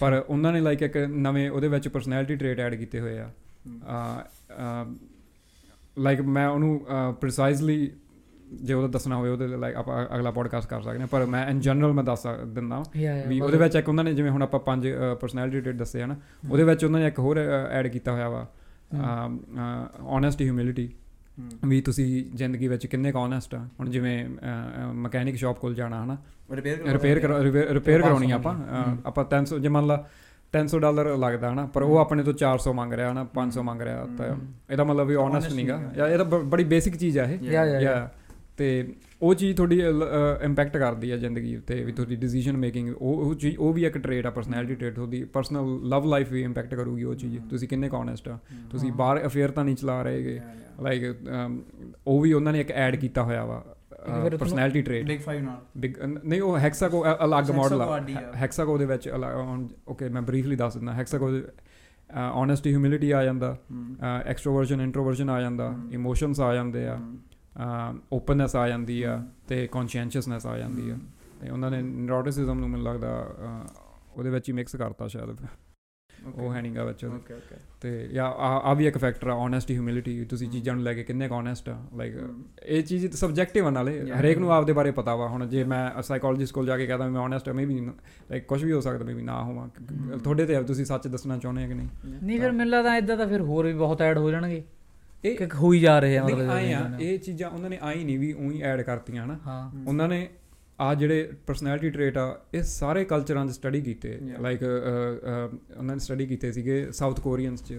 ਪਰ 0.00 0.24
ਉਹਨਾਂ 0.28 0.52
ਨੇ 0.52 0.60
ਲਾਈਕ 0.60 0.82
ਇੱਕ 0.82 0.96
ਨਵੇਂ 0.96 1.50
ਉਹਦੇ 1.50 1.68
ਵਿੱਚ 1.68 1.88
ਪਰਸਨੈਲਿਟੀ 1.88 2.36
ਟ੍ਰੇਟ 2.36 2.60
ਐਡ 2.60 2.74
ਕੀਤੇ 2.74 3.00
ਹੋਏ 3.00 3.18
ਆ। 3.18 3.30
ਲਾਈਕ 5.98 6.20
ਮੈਂ 6.20 6.48
ਉਹਨੂੰ 6.48 6.86
ਪ੍ਰੀਸਾਈਜ਼ਲੀ 7.20 7.90
ਜੇ 8.52 8.74
ਉਹਦਾ 8.74 8.88
ਦੱਸਣਾ 8.88 9.16
ਹੋਵੇ 9.16 9.30
ਉਹਦੇ 9.30 9.46
ਲਾਈਕ 9.46 9.76
ਆਪਾਂ 9.76 10.04
ਅਗਲਾ 10.16 10.30
ਪੋਡਕਾਸਟ 10.30 10.68
ਕਰ 10.68 10.82
ਸਕਦੇ 10.82 11.00
ਹਾਂ। 11.00 11.06
ਪਰ 11.06 11.24
ਮੈਂ 11.26 11.46
ਇਨ 11.46 11.60
ਜਨਰਲ 11.60 11.92
ਮੈਂ 11.92 12.04
ਦੱਸ 12.04 12.26
ਦਿੰਦਾ 12.46 12.82
ਵੀ 13.28 13.40
ਉਹਦੇ 13.40 13.58
ਵਿੱਚ 13.58 13.76
ਇੱਕ 13.76 13.88
ਉਹਨਾਂ 13.88 14.04
ਨੇ 14.04 14.14
ਜਿਵੇਂ 14.14 14.30
ਹੁਣ 14.30 14.42
ਆਪਾਂ 14.42 14.60
ਪੰਜ 14.60 14.88
ਪਰਸਨੈਲਿਟੀ 15.20 15.60
ਟ੍ਰੇਟ 15.60 15.76
ਦੱਸੇ 15.76 16.02
ਆ 16.02 16.06
ਨਾ 16.06 16.16
ਉਹਦੇ 16.50 16.64
ਵਿੱਚ 16.64 16.84
ਉਹਨਾਂ 16.84 17.00
ਨੇ 17.00 17.06
ਇੱਕ 17.06 17.18
ਹੋਰ 17.18 17.38
ਐਡ 17.70 17.86
ਕੀਤਾ 17.86 18.12
ਹੋਇਆ 18.12 18.28
ਵਾ 18.28 18.46
ਓਨੈਸਟੀ 20.02 20.44
ਹਿਊਮਿਲਿਟੀ 20.44 20.88
ਵੀ 21.64 21.80
ਤੁਸੀਂ 21.80 22.06
ਜ਼ਿੰਦਗੀ 22.36 22.68
ਵਿੱਚ 22.68 22.86
ਕਿੰਨੇ 22.86 23.12
ਕੁ 23.12 23.18
ਓਨੈਸਟ 23.18 23.54
ਆ। 23.54 23.58
ਹੁਣ 23.80 23.90
ਜਿਵੇਂ 23.90 24.24
ਮਕੈਨਿਕ 24.94 25.36
ਸ਼ਾਪ 25.36 25.58
ਕੋਲ 25.58 25.74
ਜਾਣਾ 25.74 26.04
ਹਨਾ। 26.04 26.16
ਰਿਪੇਅਰ 26.52 26.78
ਰਿਪੇਅਰ 26.88 27.18
ਰਿਪੇਅਰ 27.70 28.02
ਕਰਾਉਣੀ 28.02 28.30
ਆ 28.30 28.34
ਆਪਾਂ। 28.34 28.54
ਆਪਾਂ 29.06 29.24
300 29.34 29.58
ਜੇ 29.58 29.68
ਮੰਨ 29.68 29.86
ਲਾ 29.86 30.04
300 30.52 30.78
ਡਾਲਰ 30.78 31.16
ਲੱਗਦਾ 31.16 31.52
ਹਨਾ 31.52 31.66
ਪਰ 31.66 31.82
ਉਹ 31.82 31.96
ਆਪਣੇ 31.98 32.22
ਤੋਂ 32.22 32.32
400 32.42 32.72
ਮੰਗ 32.74 32.92
ਰਿਹਾ 32.92 33.12
ਹਨਾ 33.12 33.26
500 33.34 33.64
ਮੰਗ 33.64 33.82
ਰਿਹਾ 33.82 34.06
ਤਾਂ 34.18 34.26
ਇਹਦਾ 34.70 34.84
ਮਤਲਬ 34.84 35.06
ਵੀ 35.06 35.14
ਓਨੈਸਟ 35.14 35.52
ਨਹੀਂਗਾ। 35.52 35.80
ਯਾ 35.96 36.08
ਇਹ 36.08 36.18
ਤਾਂ 36.18 36.24
ਬੜੀ 36.24 36.64
ਬੇਸਿਕ 36.64 36.96
ਚੀਜ਼ 36.96 37.18
ਆ 37.18 37.24
ਇਹ। 37.24 37.38
ਯਾ। 37.80 38.10
ਤੇ 38.58 38.68
ਉਹ 39.22 39.34
ਚੀਜ਼ 39.34 39.56
ਤੁਹਾਡੀ 39.56 39.80
ਇੰਪੈਕਟ 40.42 40.76
ਕਰਦੀ 40.76 41.10
ਆ 41.10 41.16
ਜ਼ਿੰਦਗੀ 41.16 41.56
ਉੱਤੇ 41.56 41.82
ਵੀ 41.84 41.92
ਤੁਹਾਡੀ 41.92 42.16
ਡਿਸੀਜਨ 42.16 42.56
ਮੇਕਿੰਗ 42.56 42.88
ਉਹ 42.96 43.14
ਉਹ 43.16 43.34
ਚੀਜ਼ 43.34 43.56
ਉਹ 43.58 43.72
ਵੀ 43.72 43.84
ਇੱਕ 43.84 43.98
ਟ੍ਰੇਟ 43.98 44.26
ਆ 44.26 44.30
ਪਰਸਨੈਲਿਟੀ 44.30 44.74
ਟ੍ਰੇਟ 44.74 44.98
ਉਹਦੀ 44.98 45.22
ਪਰਸਨਲ 45.24 45.88
ਲਵ 45.88 46.08
ਲਾਈਫ 46.10 46.32
ਵੀ 46.32 46.42
ਇੰਪੈਕਟ 46.42 46.74
ਕਰੂਗੀ 46.74 47.04
ਉਹ 47.04 47.14
ਚੀਜ਼। 47.14 47.38
ਤੁਸੀਂ 47.50 47.68
ਕਿੰਨੇ 47.68 47.88
ਕੌਨੈਸਟ 47.88 48.28
ਆ। 48.28 48.38
ਤੁਸੀਂ 48.70 48.92
ਬਾਹਰ 48.92 49.24
ਅਫੇਅਰ 49.26 49.50
ਤਾਂ 49.50 49.64
ਨਹੀਂ 49.64 49.76
ਚਲਾ 49.76 50.00
ਰਹੇਗੇ 50.02 50.40
ਲਾਈਕ 50.82 51.02
ਉਹ 52.06 52.20
ਵੀ 52.20 52.32
ਉਹਨਾਂ 52.32 52.52
ਨੇ 52.52 52.60
ਇੱਕ 52.60 52.70
ਐਡ 52.70 52.96
ਕੀਤਾ 52.96 53.22
ਹੋਇਆ 53.22 53.44
ਵਾ 53.44 53.64
ਪਰਸਨੈਲਿਟੀ 54.38 54.82
ਟ੍ਰੇਟ 54.82 55.06
ਬਿਗ 55.06 55.20
5 55.24 55.40
ਨਾਲ? 55.42 56.18
ਨਹੀਂ 56.24 56.40
ਉਹ 56.40 56.58
ਹੈਕਸਾਕੋ 56.58 57.04
ਅਲੱਗ 57.24 57.50
ਮਾਡਲ 57.50 57.82
ਆ। 57.82 58.00
ਹੀ। 58.08 58.16
ਹੈਕਸਾਕੋ 58.36 58.76
ਦੇ 58.78 58.86
ਵਿੱਚ 58.86 59.08
ਓਕੇ 59.88 60.08
ਮੈਂ 60.08 60.22
ਬਰੀਫਲੀ 60.22 60.56
ਦੱਸ 60.56 60.76
ਦਿੰਦਾ। 60.76 60.92
ਹੈਕਸਾਕੋ 60.92 61.30
ਓਨੈਸਟੀ 62.34 62.70
ਹਿਊਮਿਲਿਟੀ 62.72 63.10
ਆ 63.10 63.22
ਜਾਂਦਾ। 63.24 63.56
ਐਕਸਟਰੋਵਰਜਨ 64.26 64.80
ਇੰਟਰੋਵਰਜਨ 64.80 65.30
ਆ 65.30 65.40
ਜਾਂਦਾ। 65.40 65.74
ਇਮੋਸ਼ਨਸ 65.92 66.40
ਆ 66.40 66.54
ਜਾਂਦੇ 66.54 66.86
ਆ। 66.86 66.98
ਓਪਨਨੈਸ 68.12 68.56
ਆ 68.56 68.68
ਜਾਂਦੀ 68.68 69.02
ਆ 69.02 69.22
ਤੇ 69.48 69.66
ਕੌਨਸ਼ੀਐਂਸ਼ੀਅਸਨੈਸ 69.66 70.46
ਆ 70.46 70.58
ਜਾਂਦੀ 70.58 70.90
ਆ। 70.90 70.96
ਤੇ 71.40 71.50
ਉਹਨਾਂ 71.50 71.70
ਨੇ 71.70 71.80
ਨਿਊਰੋਟਿਸਿਜ਼ਮ 71.82 72.60
ਨੂੰ 72.60 72.68
ਮੈਨੂੰ 72.70 72.86
ਲੱਗਦਾ 72.86 73.10
ਉਹਦੇ 74.16 74.30
ਵਿੱਚ 74.30 74.48
ਹੀ 74.48 74.54
ਮਿਕਸ 74.54 74.76
ਕਰਤਾ 74.76 75.08
ਸ਼ਾਇਦ। 75.08 75.46
ਉਹ 76.34 76.52
ਹੈ 76.54 76.60
ਨਹੀਂਗਾ 76.62 76.84
ਵਿੱਚ। 76.84 77.04
ਓਕੇ 77.04 77.34
ਓਕੇ 77.34 77.56
ਤੇ 77.80 77.90
ਜਾਂ 78.08 78.24
ਆ 78.26 78.48
ਆ 78.70 78.72
ਵੀ 78.74 78.86
ਇੱਕ 78.86 78.96
ਫੈਕਟਰ 78.98 79.28
ਆ 79.28 79.34
ਓਨੈਸਟੀ 79.34 79.74
ਹਿਊਮਿਲਿਟੀ 79.74 80.24
ਤੁਸੀਂ 80.24 80.48
ਚੀਜ਼ਾਂ 80.50 80.74
ਨੂੰ 80.74 80.84
ਲੈ 80.84 80.94
ਕੇ 80.94 81.04
ਕਿੰਨੇ 81.04 81.28
ਓਨੈਸਟ 81.28 81.68
ਆ 81.68 81.76
ਲਾਈਕ 81.96 82.14
ਇਹ 82.66 82.82
ਚੀਜ਼ 82.82 83.06
ਸਬਜੈਕਟਿਵ 83.16 83.66
ਆ 83.66 83.70
ਨਾਲੇ. 83.70 84.00
ਹਰੇਕ 84.12 84.38
ਨੂੰ 84.38 84.52
ਆਪਦੇ 84.52 84.72
ਬਾਰੇ 84.72 84.90
ਪਤਾ 84.90 85.14
ਵਾ। 85.16 85.28
ਹੁਣ 85.28 85.46
ਜੇ 85.46 85.64
ਮੈਂ 85.64 86.02
ਸਾਈਕੋਲੋਜਿਸਟ 86.02 86.54
ਕੋਲ 86.54 86.66
ਜਾ 86.66 86.76
ਕੇ 86.76 86.86
ਕਹਦਾ 86.86 87.08
ਮੈਂ 87.08 87.20
ਓਨੈਸਟ 87.20 87.48
ਮੈਂ 87.48 87.66
ਵੀ 87.66 87.80
ਲਾਈਕ 87.80 88.44
ਕੁਝ 88.44 88.64
ਵੀ 88.64 88.72
ਹੋ 88.72 88.80
ਸਕਦਾ 88.80 89.04
ਮੈਂ 89.04 89.14
ਵੀ 89.14 89.22
ਨਾ 89.22 89.42
ਹੋਵਾਂ। 89.44 89.68
ਤੁਹਾਡੇ 90.18 90.46
ਤੇ 90.46 90.56
ਆ 90.56 90.62
ਤੁਸੀਂ 90.62 90.84
ਸੱਚ 90.84 91.06
ਦੱਸਣਾ 91.08 91.38
ਚਾਹੁੰਦੇ 91.38 91.64
ਆ 91.64 91.68
ਕਿ 91.68 91.74
ਨਹੀਂ? 91.74 91.88
ਨਹੀਂ 92.24 92.40
ਫਿਰ 92.40 92.52
ਮੈਨੂੰ 92.52 92.70
ਲੱਗਦਾ 92.72 92.96
ਇਦਾਂ 92.96 93.16
ਤਾਂ 93.16 93.26
ਫਿਰ 93.26 93.40
ਹੋਰ 93.40 93.66
ਵੀ 93.66 93.72
ਬਹੁਤ 93.74 94.02
ਐਡ 94.02 94.18
ਹੋ 94.18 94.30
ਜਾਣਗੇ। 94.30 94.62
ਇਹ 95.24 95.36
ਕਿ 95.36 95.46
ਹੋਈ 95.54 95.80
ਜਾ 95.80 95.98
ਰਹੇ 95.98 96.16
ਆ 96.18 96.24
ਮਤਲਬ 96.24 96.50
ਆਏ 96.50 96.72
ਆ। 96.72 96.78
ਇਹਨਾਂ 96.78 96.90
ਨੇ। 96.90 97.04
ਇਹ 97.04 97.18
ਚੀਜ਼ਾਂ 97.18 97.50
ਉਹਨਾਂ 97.50 97.70
ਨੇ 97.70 97.78
ਆਈ 97.82 98.04
ਨਹੀਂ 98.04 98.18
ਵੀ 98.18 98.32
ਉਹੀ 98.32 98.60
ਐਡ 98.62 98.82
ਕਰਤੀਆਂ 98.82 99.24
ਹਨਾ? 99.24 99.38
ਉਹਨਾਂ 99.86 100.08
ਨੇ 100.08 100.28
ਆ 100.80 100.94
ਜਿਹੜੇ 100.94 101.30
ਪਰਸਨੈਲਿਟੀ 101.46 101.90
ਟ੍ਰੇਟ 101.90 102.18
ਆ 102.18 102.40
ਇਹ 102.54 102.62
ਸਾਰੇ 102.62 103.04
ਕਲਚਰਾਂ 103.04 103.46
'ਚ 103.46 103.50
ਸਟੱਡੀ 103.50 103.80
ਕੀਤੇ. 103.80 104.18
ਲਾਈਕ 104.40 104.62
ਉਹਨਾਂ 105.76 105.94
ਨੇ 105.96 105.98
ਸਟੱਡੀ 105.98 106.26
ਕੀਤੇ 106.26 106.52
ਸੀਗੇ 106.52 106.86
ਸਾਊਥ 106.92 107.20
ਕੋਰੀਅਨਸ 107.20 107.64
'ਚ 107.64 107.78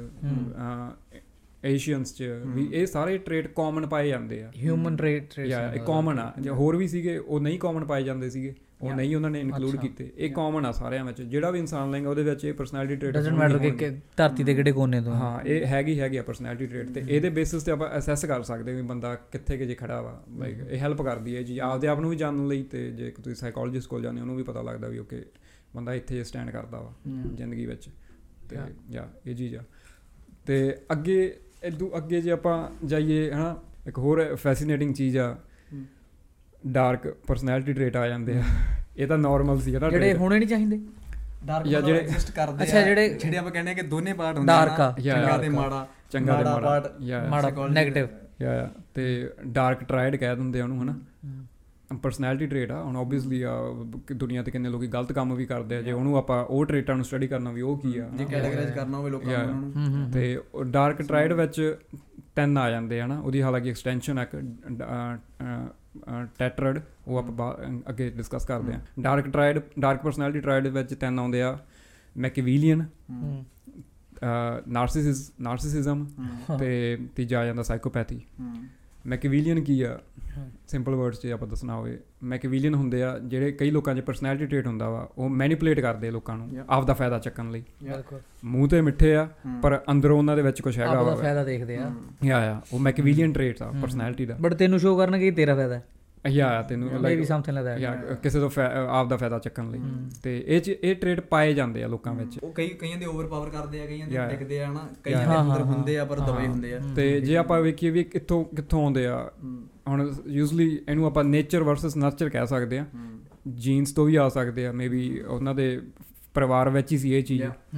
ਏਸ਼ੀਅਨਸ 1.66 2.14
'ਚ 2.16 2.24
ਵੀ 2.46 2.68
ਇਹ 2.74 2.86
ਸਾਰੇ 2.86 3.18
ਟ੍ਰੇਟ 3.18 3.48
ਕਾਮਨ 3.48 3.88
ਪਾਏ 3.88 4.08
ਜਾਂਦੇ 4.10 4.44
ਆ। 4.44 4.52
ਹਿਊਮਨ 4.58 4.98
ਟ੍ਰੇਟ 4.98 5.40
ਯਾ 5.40 5.72
ਇਹ 5.74 5.80
ਕਾਮਨ 5.80 6.20
ਆ। 6.20 6.32
ਜੇ 6.40 6.50
ਹੋਰ 6.50 6.76
ਵੀ 6.76 6.88
ਸੀਗੇ 6.88 7.18
ਉਹ 7.18 7.40
ਨਹੀਂ 7.40 7.60
ਕਾਮਨ 7.60 7.86
ਪਾਏ 7.86 8.04
ਜਾਂਦੇ 8.04 8.30
ਸੀਗੇ। 8.30 8.54
ਉਹ. 8.82 8.94
ਨਹੀਂ 8.94 9.16
ਉਹਨਾਂ 9.16 9.30
ਨੇ 9.30 9.40
ਇਨਕਲੂਡ। 9.40 9.76
ਕੀਤੇ। 9.76 10.12
ਇਹ 10.18 10.32
ਕਾਮਨ 10.32 10.66
ਆ 10.66 10.72
ਸਾਰਿਆਂ 10.72 11.06
ਵਿੱਚ। 11.06 11.22
ਜਿਹੜਾ 11.22 11.52
ਵੀ 11.52 11.60
ਇਨਸਾਨ 11.60 11.92
ਲਏਗਾ 11.92 12.10
ਉਹਦੇ 12.10 12.24
ਵਿੱਚ 12.24 12.46
ਇਹ 12.46 12.54
ਪਰਸਨੈਲਿਟੀ 12.54 12.96
ਟ੍ਰੇਟ 12.96 13.14
ਡਸਨਟ 13.14 13.34
ਮੈਟਰ 13.34 13.58
ਕਿ 13.58 13.90
ਧਰਤੀ 14.18 14.44
ਦੇ 14.44 14.56
ਕਿਹੜੇ 14.56 14.72
ਕੋਨੇ 14.72 15.02
ਤੋਂ। 15.02 15.14
ਹਾਂ। 15.14 15.42
ਇਹ 15.42 15.66
ਹੈਗੀ 15.66 16.00
ਹੈਗੀ 16.00 16.18
ਆ 16.18 16.24
ਪਰਸਨੈਲਿਟੀ 16.24 16.66
ਟ੍ਰੇਟ 16.68 16.90
ਤੇ। 16.90 17.04
ਇਹਦੇ 17.10 17.30
ਬੇਸਿਸ 17.30 17.64
ਤੇ 17.64 17.72
ਆਪਾਂ 17.72 17.98
ਅਸੈਸ 17.98 18.26
ਕਰ 18.26 18.44
ਸਕਦੇ 18.44 18.74
ਵੀ 18.74 18.82
ਬੰਦਾ 18.82 19.16
ਕਿੱਥੇ 19.16 19.58
ਕਿ 19.58 19.66
ਜੇ 19.66 19.76
ਖੜਾ 19.76 20.02
ਵਾ। 20.02 20.24
ਲਾਈਕ 20.38 20.58
ਇਹ 20.70 20.80
ਹੈਲਪ 20.80 21.02
ਕਰਦੀ 21.02 21.36
ਹੈ 21.36 21.42
ਜੀ 21.42 21.58
ਆਪਦੇ 21.60 21.88
ਆਪ 21.88 22.00
ਨੂੰ 22.00 22.10
ਵੀ 22.10 22.16
ਜਾਣਨ 22.16 22.48
ਲਈ 22.48 22.64
ਤੇ 22.64 22.92
ਜੇ 22.92 23.12
ਤੁਸੀਂ 23.12 23.36
ਸਾਈਕੋਲੋਜਿਸਟ 23.36 23.88
ਕੋਲ 23.88 24.02
ਜਾਂਦੇ 24.02 24.22
ਉਹਨੂੰ 24.22 24.36
ਵੀ 24.36 24.44
ਪਤਾ 24.44 24.62
ਲੱਗਦਾ 24.62 24.88
ਵੀ 24.88 24.98
ਓਕੇ 25.00 25.26
ਬੰਦਾ 25.76 25.94
ਇੱਥੇ 25.94 26.24
ਸਟੈਂਡ 26.24 26.50
ਕਰਦਾ 26.50 26.80
ਵਾ. 26.80 26.94
ਜ਼ਿੰਦਗੀ 27.36 27.66
ਵਿੱਚ। 27.66 27.90
ਤੇ. 28.50 28.58
ਯਾ 28.92 29.10
ਇਹ 29.28 29.36
ਚੀਜ਼ 29.36 29.56
ਆ। 29.56 29.64
ਤੇ 30.46 30.78
ਅੱਗੇ 30.92 31.38
ਇਦੋਂ 31.64 31.98
ਅੱਗੇ 31.98 32.22
ਜੇ 32.22 32.32
ਆਪਾਂ 32.32 32.86
ਜਾਈਏ 32.86 33.32
ਹਨਾ 33.32 33.62
ਇੱਕ 33.88 33.98
ਹੋਰ 33.98 34.36
ਫੈਸੀਨੇਟਿੰਗ 34.36 34.94
ਚੀਜ਼ 34.94 35.18
ਆ। 35.18 35.38
ਡਾਰਕ 36.68 37.08
ਪਰਸਨੈਲਿਟੀ 37.28 37.74
ਟ੍ਰੇਟ 37.74 37.98
ਆ 37.98 38.08
ਜਾਂਦੇ 38.08 38.38
ਆ। 38.38 38.44
ਇਹ 38.98 39.08
ਤਾਂ 39.08 39.18
ਨਾਰਮਲ 39.18 39.60
ਸੀ 39.60 39.72
ਜਿਹੜੇ 39.72 40.10
trait। 40.12 40.20
ਹੋਣੇ 40.20 40.40
ਨਹੀਂ 40.40 40.50
ਚਾਹੀਦੇ। 40.50 40.80
ਡਾਰਕ 41.46 41.68
ਜਾਂ 41.68 41.82
ਜਿਹੜੇ- 41.82 42.02
ਐਗਜ਼ਿਸਟ 42.04 42.32
ਕਰਦੇ 42.32 42.64
ਅੱਛਾ, 42.64 42.80
ਆ, 42.80 42.82
ਜਿਹੜੇ- 42.82 43.18
ਜਿਹੜੇ 43.20 43.38
ਆਪਾਂ 43.38 43.52
ਕਹਿੰਦੇ 43.52 43.72
ਆ 43.72 43.74
ਕਿ 43.74 43.82
ਦੋਨੇ 43.82 44.14
ਪਾਰਟ 44.14 44.38
ਹੁੰਦੇ 44.38 44.54
Dark 44.54 44.82
ਆ। 44.82 44.90
Yeah, 44.92 45.04
ਚੰਗਾ 45.04 45.38
ਤੇ 45.38 45.48
ਆ। 45.48 45.50
ਮਾੜਾ। 45.50 45.88
ਚੰਗਾ 46.12 46.38
ਤੇ 46.38 46.44
ਮਾੜਾ 46.44 47.30
ਮਾੜਾ। 47.30 47.68
ਨੈਗੇਟਿਵ 47.68 48.08
ਯਾ 48.42 48.54
ਯਾ 48.54 48.70
ਤੇ 48.94 49.30
ਡਾਰਕ 49.48 49.84
ਟ੍ਰਾਇਡ 49.84 50.16
ਕਹਿ 50.16 50.36
ਦਿੰਦੇ 50.36 50.60
ਆ 50.60 50.64
ਉਹਨੂੰ 50.64 50.84
ਹਨਾ? 50.84 51.00
ਪਰਸਨੈਲਿਟੀ 52.04 52.48
ਟ੍ਰੇਟ 52.48 52.72
ਆ 52.72 52.84
ਹੁਣ 52.84 52.98
ਆਬਵੀਅਸਲੀ 52.98 53.44
ਦੁਨੀਆ 54.16 54.44
ਤੇ 54.44 54.52
ਕਿੰਨੇ 54.52 54.70
ਲੋਕੀ 54.70 54.88
ਗਲਤ 54.88 55.12
ਕੰਮ 55.12 55.36
ਵੀ 55.36 55.46
ਕਰਦੇ 55.46 55.76
ਆ। 55.78 55.82
ਜੇ 55.82 55.92
ਉਹਨੂੰ 55.92 56.18
ਆਪਾਂ 56.18 56.46
ਉਹ 56.46 56.66
ਟ੍ਰੇਟਾਂ 56.66 56.96
ਨੂੰ 56.96 57.06
ਸਟੱਡੀ 57.06 57.28
ਕਰਨਾ 57.28 57.52
ਵੀ 57.52 57.62
ਉਹ 57.62 57.78
ਕੀ 57.78 57.88
ਆ 57.88 57.92
ਜੇ 57.92 58.24
ਹਨਾ। 58.24 58.32
ਕੈਟਾਗਰਾਈਜ਼ 58.32 58.72
ਕਰਨਾ 58.72 58.98
ਹੋਵੇ 58.98 59.12
ਲੋਕਾਂ 59.12 59.34
Yeah. 59.34 59.48
ਨੂੰ 59.48 60.12
ਤੇ 60.12 60.40
ਡਾਰਕ 60.66 61.02
ਟ੍ਰਾਇਡ 61.02 61.34
ਵਿੱਚ 61.34 61.78
10 62.36 62.58
ਆ 62.58 62.70
ਜਾਂਦੇ 62.70 63.02
ਆ 63.02 63.08
ਨਾ 63.08 63.20
ਉਹਦੀ 63.20 63.42
ਹਾਲਾਂਕਿ 63.42 63.70
ਐਕਸਟੈਂਸ਼ਨ 63.70 64.18
ਹੈ 64.18 64.30
ਟੈਟਰਡ 66.38 66.80
ਉਹ 67.08 67.18
ਆਪਾਂ 67.18 67.54
ਅੱਗੇ 67.90 68.10
ਡਿਸਕਸ 68.10 68.46
ਕਰਦੇ 68.46 68.74
ਆ 68.74 68.80
dark 69.00 69.28
triad 69.28 69.60
dark 69.80 70.02
personality 70.04 70.40
triad 70.40 70.68
ਵਿੱਚ 70.68 70.94
10 71.06 71.18
ਆਉਂਦੇ 71.20 71.42
ਆ। 71.42 71.58
ਮੈਕੀਵੀਲੀਅਨ 72.16 72.86
ਨਾਰਸਿਸਿਸ 74.68 75.32
ਨਾਰਸਿਸਿਜ਼ਮ 75.42 76.06
ਤੇ 76.60 76.98
ਤੀਜਾ 77.16 77.40
ਆ 77.40 77.46
ਜਾਂਦਾ 77.46 77.64
ਸਾਈਕੋਪੈਥੀ 77.64 78.20
ਮੈਕੀਵੀਲੀਅਨ 79.08 79.64
ਕੀ 79.64 79.82
ਆ? 79.82 80.00
ਸਿੰਪਲ 80.68 80.96
ਵਰਡਸ 80.96 81.20
'ਚ 81.22 81.28
ਆਪਾਂ 81.28 81.48
ਦੱਸਣਾ 81.48 81.76
ਹੋਵੇ 81.76 82.00
ਮੈਕੀਵੀਲੀਅਨ 82.24 82.74
ਹੁੰਦੇ 82.76 83.04
ਆ 83.04 83.20
ਜਿਹੜੇ 83.20 83.52
ਕਈ 83.52 83.72
ਲੋਕਾਂ 83.72 83.96
'ਚ 83.96 84.00
ਪਰਸਨੈਲਿਟੀ 84.00 84.46
ਟ੍ਰੇਟ 84.46 84.68
ਹੁੰਦਾ 84.68 84.90
ਵਾ 84.90 85.10
ਉਹ 85.18 85.30
ਮੈਨੀਪੂਲੇਟ 85.30 85.80
ਕਰਦੇ 85.80 86.12
ਲੋਕਾਂ 86.12 86.38
ਨੂੰ 86.38 86.48
Yeah. 86.48 86.66
ਆਪ 86.70 86.86
ਦਾ 86.86 86.94
ਫਾਇਦਾ 86.94 87.20
ਚੱਕਣ 87.20 87.52
ਲਈ। 87.52 87.64
ਮੂੰਹ 88.44 88.68
ਤੇ 88.68 88.82
ਮਿੱਠੇ 88.82 89.16
ਆ 89.16 89.30
ਪਰ 89.62 89.82
ਅੰਦਰੋਂ 89.92 90.18
ਉਹਨਾਂ 90.18 90.36
ਦੇ 90.36 90.42
ਵਿੱਚ 90.42 90.62
ਕੁਝ 90.62 90.80
ਹੈਗਾ 90.80 90.90
ਆਪ 90.90 90.96
ਦਾ 90.96 91.02
ਵਾ। 91.02 91.16
ਫਾਇਦਾ 91.16 91.44
ਦੇਖਦੇ 91.44 91.78
ਆ। 91.78 91.92
ਯਾ 92.24 92.46
ਯਾ 92.46 92.62
ਉਹ 92.74 92.80
ਮੈਕੀਵੀਲੀਅਨ 92.80 93.34
ਟ੍ਰੇਟਸ 93.34 93.62
ਆ। 93.62 93.72
ਪਰਸਨੈਲਿਟੀ 93.82 94.26
ਦਾ। 94.26 94.38
ਬਟ 94.42 94.54
ਤੈਨੂੰ 94.54 94.80
ਸ਼ੋ 94.80 94.98
ਕਰਨਗੇ 94.98 95.26
ਕਿ 95.26 95.32
ਤੇਰਾ 95.32 95.56
ਫਾਇਦਾ 95.56 95.76
ਹੈ। 95.76 95.84
ਯਾ 96.28 96.54
ਯਾ 96.54 96.62
ਤੈਨੂੰ 96.62 96.90
maybe 96.90 97.04
like 97.04 97.26
something 97.26 97.56
like 97.56 97.68
that 97.68 97.80
ਯਾ 97.80 97.96
ਕਿਸੇ 97.96 98.40
ਤੋਂ 98.40 98.50
ਆਪ 98.90 99.08
ਦਾ 99.10 99.18
ਫਾਇਦਾ 99.18 99.40
ਚੱਕਣ 99.40 99.72
ਲਈ। 99.72 99.80
ਤੇ 100.24 100.44
ਇਹ 100.48 100.62
'ਚ- 100.62 100.70
ਇਹ 100.70 100.96
ਟ੍ਰੇਟ 100.96 101.20
ਪਾਏ 101.20 101.54
ਜਾਂਦੇ 101.54 101.84
ਆ 101.84 101.88
ਲੋਕਾਂ 101.88 102.14
ਵਿੱਚ। 102.14 102.40
ਉਹ 102.44 102.54
ਕਈ 102.54 102.68
ਕਈਆਂ 102.68 102.98
ਦੇ 102.98 103.06
ਓਵਰਪਾਵਰ 103.06 103.50
ਕਰਦੇ 103.50 103.82
ਆ 103.82 103.86
ਕਈਆਂ 103.86 104.08
ਦੇ 104.08 104.18
Yeah. 104.18 104.30
ਟਿਕਦੇ 104.30 104.64
ਆ 104.64 104.68
ਨਾ 104.72 104.80
Yeah. 104.80 105.02
ਕਈਆਂ 105.04 105.28
ਦੇ 105.28 105.42
ਅੰਦਰ 105.42 105.62
ਹੁੰਦੇ 105.62 106.00
ਆ 106.00 106.06
ਪਰ 106.06 106.20
ਹਾਂ। 106.20 106.28
ਦਬਾਈ 106.28 106.48
ਹੁੰਦੇ 106.48 106.74
ਆ। 106.74 106.80
ਤੇ 106.96 107.22
ਜੇ 107.22 107.38
ਆਪਾਂ 107.38 107.62
ਵੇਖੀਏ 107.62 107.90
ਵੀ 107.90 108.04
ਕਿੱਥੋਂ 108.04 108.46
ਕਿੱਥੋਂ 108.46 108.84
ਆਉਂਦੇ 108.84 109.08
ਆ 109.08 109.32
ਹੁਣ 109.90 110.14
ਯੂਜ਼ੂਲੀ 110.28 110.80
ਇਹਨੂੰ 110.90 111.06
ਆਪਾਂ 111.06 111.24
ਨੇਚਰ 111.24 111.64
ਵਰਸਸ 111.64 111.98
ਨਰਚਰ 111.98 112.30
ਕਹਿ 112.30 112.48
ਸਕਦੇ 112.48 112.78
ਆ 112.78 112.86
ਜੀਨਸ 113.54 113.92
ਤੋਂ 113.92 114.06
ਵੀ 114.06 114.16
ਆ 114.16 114.30
ਸਕਦੇ 114.30 114.68
ਆ 114.68 114.72
ਮੇਬੀ 114.72 115.20
ਉਹਨਾਂ 115.20 115.56
ਦੇ 115.56 115.82
ਪਰਿਵਾਰ 116.34 116.70
ਵਿੱਚ 116.70 116.92
ਹੀ 116.92 116.98
ਸੀ 116.98 117.14
ਇਹ 117.14 117.24
ਚੀਜ਼। 117.24 117.76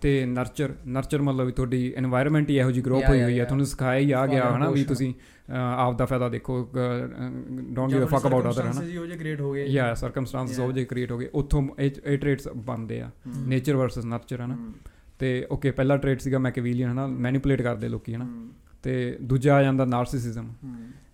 ਤੇ 0.00 0.26
ਨਰਚਰ 0.26 0.74
ਨਰਚਰ 0.86 1.22
ਮਤਲਬ 1.22 1.50
ਤੁਹਾਡੀ 1.50 1.94
এনवायरमेंट 1.98 2.50
ਹੀ 2.50 2.58
ਇਹੋ 2.58 2.70
ਜੀ 2.70 2.80
ਗਰੋਪ 2.80 3.04
ਹੋਈ 3.08 3.22
ਹੋਈ 3.22 3.40
ਹੈ 3.40 3.44
ਤੁਹਾਨੂੰ 3.44 3.66
ਸਿਖਾਇਆ 3.66 3.98
ਹੀ 3.98 4.12
ਆ 4.12 4.26
ਗਿਆ 4.26 4.56
ਹਨਾ 4.56 4.70
ਵੀ 4.70 4.84
ਤੁਸੀਂ 4.84 5.14
ਆਪ 5.76 5.98
ਦਾ 5.98 6.06
ਫਾਇਦਾ 6.06 6.28
ਦੇਖੋ 6.28 6.70
don't 7.70 7.92
give 7.92 8.04
a 8.04 8.06
fuck 8.06 8.26
about 8.26 8.50
other 8.50 8.66
ਹਨਾ। 8.66 8.84
ਜੀ 8.84 8.96
ਹੋ 8.96 9.06
ਜੇ 9.06 9.16
ਕ੍ਰੀਏਟ 9.16 9.40
ਹੋ 9.40 9.52
ਗਏ। 9.52 9.66
ਯਾ 9.66 9.94
ਸਰਕਮਸਟੈਂਸਸ 9.94 10.58
ਹੋ 10.60 10.72
ਜੇ 10.72 10.84
ਕ੍ਰੀਏਟ 10.84 11.12
ਹੋ 11.12 11.18
ਗਏ। 11.18 11.28
ਉੱਥੋਂ 11.34 11.68
ਇਹ 11.78 12.18
ਟ੍ਰੇਟਸ 12.18 12.48
ਬਣਦੇ 12.48 13.00
ਆ। 13.00 13.10
ਨੇਚਰ 13.36 13.76
ਵਰਸਸ 13.76 14.04
ਨਰਚਰ 14.04 14.40
ਹਨਾ। 14.40 14.72
ਤੇ 15.18 15.46
ਓਕੇ 15.50 15.70
ਪਹਿਲਾ 15.70 15.96
ਟ੍ਰੇਟ 15.96 16.20
ਸੀਗਾ 16.20 16.38
ਮੈਕੇਵੀਲੀਅਨ 16.38 16.92
ਹਨਾ। 16.92 17.06
ਮੈਨੀਪੂਲੇਟ 17.06 17.62
ਕਰਦੇ 17.62 17.88
ਲੋਕੀ 17.88 18.14
ਹਨਾ। 18.14 18.48
ਤੇ 18.82 19.18
ਦੂਜਾ 19.22 19.54
ਆ 19.54 19.62
ਜਾਂਦਾ 19.62 19.84
ਨਾਰਸਿਸਿਜ਼ਮ 19.84 20.50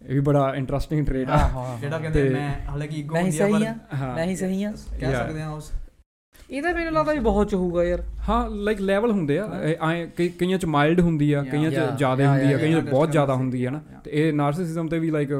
ਇਹ 0.02 0.14
ਵੀ 0.14 0.20
ਬੜਾ 0.20 0.52
ਇੰਟਰਸਟਿੰਗ 0.56 1.06
ਟ੍ਰੇਟ 1.06 1.28
ਹਾਂ 1.28 1.38
ਆ 1.38 1.48
ਹਾਂ 1.48 1.78
ਜਿਹੜਾ 1.78 1.98
ਕਹਿੰਦੇ 1.98 2.28
ਮੈਂ 2.28 2.50
ਹਾਲਾਂਕਿ 2.68 2.96
ਈਗੋ 2.96 3.14
ਨਹੀਂ 3.14 3.24
ਹੁੰਦੀ 3.24 3.38
ਆ 3.40 3.46
ਸਹੀ 3.48 3.64
ਆ 3.66 3.72
ਪਰ 3.90 3.96
ਹਾਂ 3.96 4.14
ਨਹੀਂ 4.16 4.36
ਸਹੀ 4.36 4.62
ਆ 4.64 4.70
ਕਹਿ. 5.00 5.12
ਸਕਦੇ 5.14 5.42
ਆ 5.42 5.48
ਉਸ 5.48 5.70
ਇਹਦਾ 6.50 6.72
ਮੈਨੂੰ 6.72 6.92
ਲੱਗਦਾ 6.92 7.12
ਵੀ 7.12 7.18
ਬਹੁਤ 7.18 7.50
ਚ 7.50 7.54
ਹੋਊਗਾ 7.54 7.84
ਯਾਰ 7.84 8.02
ਹਾਂ 8.28 8.48
ਲਾਈਕ 8.50 8.80
ਲੈਵਲ 8.80 9.10
ਹੁੰਦੇ 9.10 9.38
ਆ 9.38 9.48
ਐਂ 9.82 10.06
ਕਈ 10.06 10.28
ਕਈਆਂ 10.28 10.58
ਚ 10.58 10.64
ਮਾਈਲਡ 10.66 11.00
ਹੁੰਦੀ 11.00 11.32
ਆ. 11.32 11.42
ਕਈਆਂ 11.42 11.70
ਚ. 11.70 11.80
ਜ਼ਿਆਦਾ 11.98 12.30
ਹੁੰਦੀ 12.30 12.52
ਆ 12.52 12.58
ਕਈਆਂ 12.58 12.80
ਚ. 12.80 12.84
ਬਹੁਤ 12.84 13.12
ਜ਼ਿਆਦਾ. 13.12 13.34
ਹੁੰਦੀ 13.34 13.64
ਆ 13.64 13.70
ਨਾ. 13.70 13.80
ਤੇ 14.04 14.10
ਇਹ 14.14 14.32
ਨਾਰਸਿਸਿਜ਼ਮ 14.32 14.88
ਤੇ 14.88 14.98
ਵੀ 14.98 15.10
ਲਾਈਕ 15.10 15.32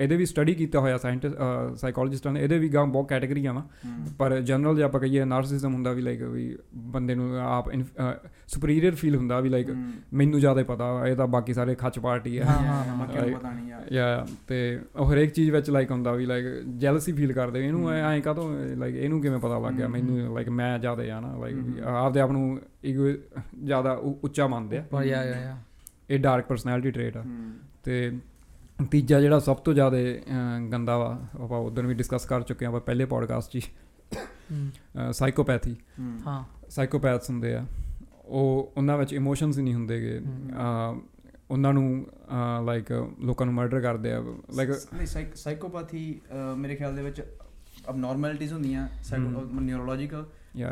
ਇਹਦੇ 0.00 0.16
ਵੀ 0.16 0.26
ਸਟੱਡੀ 0.26 0.54
ਕੀਤਾ 0.54 0.80
ਹੋਇਆ 0.80 0.98
ਸਾਇੰਟਿਸਟ 0.98 1.36
ਸਾਈਕੋਲੋਜਿਸਟਾਂ 1.76 2.32
ਨੇ 2.32 2.42
ਇਹਦੇ 2.42 2.58
ਵੀ 2.58 2.68
ਗਾਂ 2.68 2.86
ਬਹੁਤ 2.86 3.08
ਕੈਟਾਗਰੀਆਂ 3.08 3.54
ਵਾ 3.54 3.66
ਪਰ 4.18 4.40
ਜਨਰਲ 4.40 4.76
ਜੇ 4.76 4.82
ਆਪਾਂ 4.82 5.00
ਕਹੀਏ 5.00 5.24
ਨਾਰਸਿਸਿਜ਼ਮ 5.24 5.74
ਹੁੰਦਾ 5.74 5.92
ਵੀ 5.92 6.02
ਲਾਈਕ 6.02 6.22
ਵੀ 6.22 6.58
ਬੰਦੇ 6.74 7.14
ਨੂੰ 7.14 7.40
ਆਪ 7.40 7.70
ਸੁਪੀਰੀਅਰ 8.46 8.94
ਫੀਲ 8.94 9.16
ਹੁੰਦਾ 9.16 9.40
ਵੀ 9.40 9.48
ਲਾਈਕ। 9.48 9.66
ਮੈਨੂੰ 10.14 10.40
ਜ਼ਿਆਦਾ 10.40 10.62
ਪਤਾ 10.62 11.06
ਇਹ 11.06 11.16
ਤਾਂ 11.16 11.26
ਬਾਕੀ 11.26 11.54
ਸਾਰੇ 11.54 11.74
ਖੱਚ 11.74 11.98
ਪਾਰਟੀ 11.98 12.38
ਆ। 12.38 12.44
ਹਾਂ, 12.44 12.52
ਹਾਂ, 12.52 12.82
yeah, 12.82 12.90
ਹਾਂ, 12.90 12.96
ਬਾਕੀਆਂ 12.96 13.20
ਨੂੰ 13.20 13.30
like- 13.30 13.40
ਪਤਾ 13.40 13.52
ਨਹੀਂ 13.52 13.68
ਯਾਰ 13.68 13.92
ਯਾ 13.92 14.26
ਤੇ 14.48 14.80
ਉਹ 14.96 15.12
ਹਰੇਕ 15.12 15.30
ਚੀਜ਼ 15.30 15.50
ਵਿੱਚ 15.50 15.70
ਲਾਈਕ 15.70 15.90
ਹੁੰਦਾ 15.90 16.12
ਵੀ 16.12 16.26
ਲਾਈਕ 16.26 16.44
ਜੈਲਸੀ 16.76 17.12
ਫੀਲ 17.12 17.32
ਕਰਦੇ 17.32 17.66
ਇਹਨੂੰ 17.66 17.90
ਐਂ 17.90 18.20
ਕਾਹਤੋਂ 18.20 18.58
ਲਾਈਕ 18.76 18.94
ਇਹਨੂੰ 18.94 19.20
ਕਿਵੇਂ 19.22 19.38
ਪਤਾ 19.38 19.58
ਲੱਗ 19.58 19.74
ਗਿਆ 19.74 19.88
ਮੈਨੂੰ 19.88 20.34
ਲਾਈਕ 20.34 20.48
ਮੈਂ 20.48 20.78
ਜ਼ਿਆਦਾ 20.78 21.16
ਆ 21.16 21.20
ਨਾ 21.20 21.38
ਲਾਈਕ। 21.38 21.82
ਆਪਦੇ 21.84 22.20
ਆਪ 22.20 22.30
ਨੂੰ 22.30 22.60
ਈਗੋ 22.84 23.10
ਜ਼ਿਆਦਾ 23.64 23.92
ਉੱਚਾ 24.22 24.46
ਮੰਨਦੇ 24.46 24.78
ਆ। 24.78 24.84
ਪਰ 24.90 25.02
ਯਾ 25.02 25.24
ਯਾ 25.24 25.58
ਇਹ 26.10 26.18
ਡਾਰਕ 26.18 26.46
ਪਰਸਨੈਲਿਟੀ 26.46 26.90
ਟ੍ਰੇਟ 26.90 27.16
ਆ। 27.16 27.24
ਤੇ 27.84 28.12
ਤੀਜਾ 28.78 29.20
ਜਿਹੜਾ 29.20 29.38
ਸਭ 29.38 29.56
ਤੋਂ 29.56 29.74
ਜ਼ਿਆਦਾ 29.74 29.96
ਗੰਦਾ 30.72 30.96
ਵਾ 30.98 31.18
ਆਪਾਂ 31.40 31.58
ਉਦੋਂ 31.58 31.82
ਵੀ 31.84 31.94
ਡਿਸਕਸ 31.94 32.24
ਕਰ 32.26 32.42
ਚੁੱਕੇ 32.42 32.66
ਆਪਾਂ 32.66 32.80
ਪਹਿਲੇ 32.80 33.04
ਪੋਡਕਾਸਟ 33.04 33.56
'ਚ 33.58 33.68
ਸਾਈਕੋਪੈਥੀ 35.12 35.74
ਹੂੰ, 36.00 36.18
ਸਾਈਕੋਪੈਥਸ 36.70 37.30
ਹੁੰਦੇ 37.30 37.54
ਆ। 37.54 37.64
ਉਹ 38.24 38.72
ਉਹਨਾਂ 38.76 38.96
ਵਿੱਚ 38.98 39.12
ਇਮੋਸ਼ਨਸ 39.12 39.58
ਹੀ 39.58 39.62
ਨਹੀਂ 39.62 39.74
ਹੁੰਦੇਗੇ 39.74 40.20
ਉਹਨਾਂ 41.50 41.72
ਨੂੰ 41.72 42.06
ਲਾਈਕ 42.64 42.92
ਲੋਕਾਂ 43.20 43.46
ਨੂੰ 43.46 43.54
ਮਰਡਰ 43.54 43.80
ਕਰਦੇ 43.80 44.12
ਆ 44.12 44.22
ਲਾਈਕ 44.56 44.70
ਨਹੀਂ 44.70 45.06
ਸਾਈਕੋਪੈਥੀ 45.34 46.20
ਮੇਰੇ 46.56 46.76
ਖਿਆਲ 46.76 46.94
ਦੇ 46.96 47.02
ਵਿੱਚ 47.02 47.22
ਅਬਨੋਰਮੈਲਿਟੀਜ਼ 47.90 48.52
ਹੁੰਦੀਆਂ 48.52 48.88
ਨਿਊਰੋਲੋਜੀਕਲ 49.60 50.24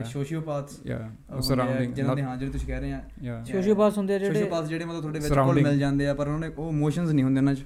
ਸੋਸ਼ੀਓਪੈਥਸ 0.04 0.80
ਯਾ 0.86 0.98
ਸਰਾਊਂਡਿੰਗ 1.40 1.92
ਜਿਹਨਾਂ 1.94 2.16
ਦੇ 2.16 2.22
ਹਾਂ 2.22 2.36
ਜਿਹੜੇ 2.36 2.52
ਤੁਸੀਂ 2.52 2.66
ਕਹਿ 2.68 2.80
ਰਹੇ 2.80 2.92
ਆ। 2.92 3.42
ਸੋਸ਼ੀਓਪਾਥਸ 3.44 3.98
ਹੁੰਦੇ 3.98 4.14
ਆ 4.14 4.18
ਜਿਹੜੇ 4.18 4.34
ਸੋਸ਼ੀਓਪੈਥ 4.34 4.68
ਜਿਹੜੇ 4.68 4.84
ਮਤਲਬ 4.84 5.00
ਤੁਹਾਡੇ 5.00 5.18
ਵਿੱਚ 5.18 5.34
ਕੋਲ. 5.34 5.62
ਮਿਲ 5.62 5.78
ਜਾਂਦੇ 5.78 6.08
ਆ 6.08 6.14
ਪਰ 6.14 6.26
ਉਹਨਾਂ 6.26 6.38
ਨੇ 6.40 6.54
ਉਹ 6.58 6.70
ਇਮੋਸ਼ਨਸ 6.72 7.10
ਨਹੀਂ 7.10 7.24
ਹੁੰਦੇ 7.24 7.40
ਉਹਨਾਂ 7.40 7.54
'ਚ। 7.54 7.64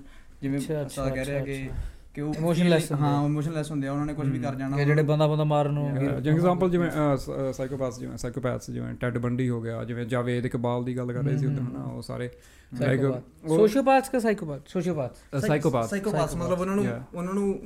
ਜਿਵੇਂ 0.49 0.81
ਅੱਛਾ, 0.83 1.09
ਕਹਿ 1.09 1.25
ਰਿਹਾ 1.25 1.45
ਕਿ 1.45 1.69
ਕਿ 2.15 2.23
ਉਹ 2.23 2.33
feeling- 2.35 2.97
ਹਾਂ 3.01 3.25
ਇਮੋਸ਼ਨਲੈਸ 3.27 3.71
ਹੁੰਦੇ 3.71 3.89
ਆ 3.89 3.93
ਉਹਨਾਂ 3.93 4.07
ਨੇ 4.07 4.15
ਕੁਝ 4.15 4.29
ਵੀ 4.29 4.39
ਕਰ 4.39 4.55
ਜਾਣਾ 4.55 4.77
ਕਿ 4.77 4.85
ਜਿਹੜੇ 4.85 5.03
ਬੰਦਾ 5.03 5.27
ਬੰਦਾ 5.27 5.45
ਮਾਰਨ 5.45 5.73
ਨੂੰ 5.73 5.89
ਜਿਵੇਂ 5.95 6.35
ਐਗਜ਼ਾਮਪਲ 6.35 6.71
ਜਿਵੇਂ 6.71 6.91
ਸਾਈਕੋਪੈਥਸ 7.53 7.99
ਜਿਵੇਂ 7.99 8.17
ਸਾਈਕੋਪੈਥਸ 8.19 8.71
ਜਿਵੇਂ 8.71 8.95
ਟੈਡ 8.95 9.19
ਬੰਡੀ 9.19 9.49
ਹੋ 9.49 9.61
ਗਿਆ 9.61 9.85
ਜਿਵੇਂ 9.85 10.05
ਜਾਵੇਦ 10.07 10.47
ਇਕਬਾਲ 10.47 10.85
ਦੀ 10.85 10.97
ਗੱਲ 10.97 11.13
ਕਰ 11.13 11.23
ਰਹੇ 11.23 11.37
ਸੀ 11.39 11.47
ਉਦੋਂ 11.47 11.65
ਹਨਾ 11.65 11.83
ਉਹ 11.85 12.03
ਸਾਰੇ. 12.03 12.31
ਸੋਸ਼ੀਓਪੈਥਸ 13.49 14.09
ਕਿ 14.09 14.21
ਸਾਈਕੋਪੈਥ 14.21 14.61
ਸੋਸ਼ੀਓਪੈਥ 14.69 15.41
ਸਾਈਕੋਪੈਥ 15.41 15.87
ਸਾਈਕੋਪੈਥ 15.87 16.35
ਮਤਲਬ 16.35 16.61
ਉਹਨਾਂ 16.61 16.77
ਨੂੰ. 16.77 16.87
ਉਹਨਾਂ 17.15 17.35
ਨੂੰ 17.35 17.61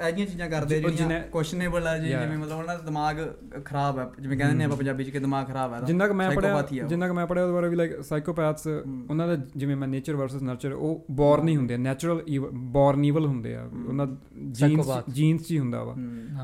ਐਜੀਆਂ 0.00 0.26
ਚੀਜ਼ਾਂ 0.26 0.48
ਕਰਦੇ 0.50 0.80
ਜਿਹੜੀਆਂ 0.80 1.20
ਕੁਐਸਚਨੇਬਲ 1.22 1.86
ਆ 1.86 1.98
ਜੀ. 1.98 2.08
ਜਿਵੇਂ 2.08 2.38
ਮਤਲਬ 2.38 2.58
ਉਹਨਾਂ 2.58 2.78
ਦਾ 2.78 2.84
ਦਿਮਾਗ 2.84 3.16
ਖਰਾਬ 3.64 3.98
ਹੈ 3.98 4.06
ਜਿਵੇਂ 4.20 4.38
ਕਹਿੰਦੇ 4.38 4.54
ਨੇ 4.54 4.64
ਆਪਾਂ 4.64 4.76
ਪੰਜਾਬੀ 4.76 5.04
'ਚ 5.04 5.10
ਕਿ 5.10 5.18
ਦਿਮਾਗ 5.18 5.46
ਖਰਾਬ 5.46 5.72
ਹੈ। 5.72 5.80
ਜਿੰਨਾ 5.80 6.06
ਕਿ 6.08 6.14
ਮੈਂ 6.14 6.30
ਪੜਿਆ 6.30 6.54
ਆ। 6.56 6.62
ਜਿੰਨਾ 6.62 7.06
ਕਿ 7.08 7.12
ਮੈਂ 7.12 7.26
ਪੜਿਆ 7.26 7.42
ਉਹਦੇ 7.42 7.54
ਬਾਰੇ 7.54 7.68
ਵੀ 7.68 7.76
ਲਾਈਕ 7.76 8.04
ਸਾਈਕੋਪੈਥਸ 8.04 8.66
ਉਹਨਾਂ 9.10 9.28
ਦਾ 9.28 9.36
ਜਿਵੇਂ 9.56 9.76
ਮੈਂ 9.76 9.88
ਨੇਚਰ 9.88 10.16
ਵਰਸਸ 10.16 10.42
ਨਰਚਰ 10.42 10.72
ਉਹ 10.72 11.04
ਬੋਰਨ 11.10 11.44
ਨਹੀਂ 11.44 11.56
ਹੁੰਦੇ 11.56 11.76
ਨੈਚੁਰਲ 11.76 12.22
ਬੋਰਨ 12.52 13.04
ਈਵਲ 13.04 13.26
ਹੁੰਦੇ 13.26 13.54
ਆ 13.56 13.70
ਉਹਨਾਂ 13.88 14.06
ਜੀਨਸ. 14.50 14.86
ਜੀਨਸ 15.12 15.50
ਹੀ 15.50 15.58
ਹੁੰਦਾ 15.58 15.84
ਵਾ। 15.84 15.94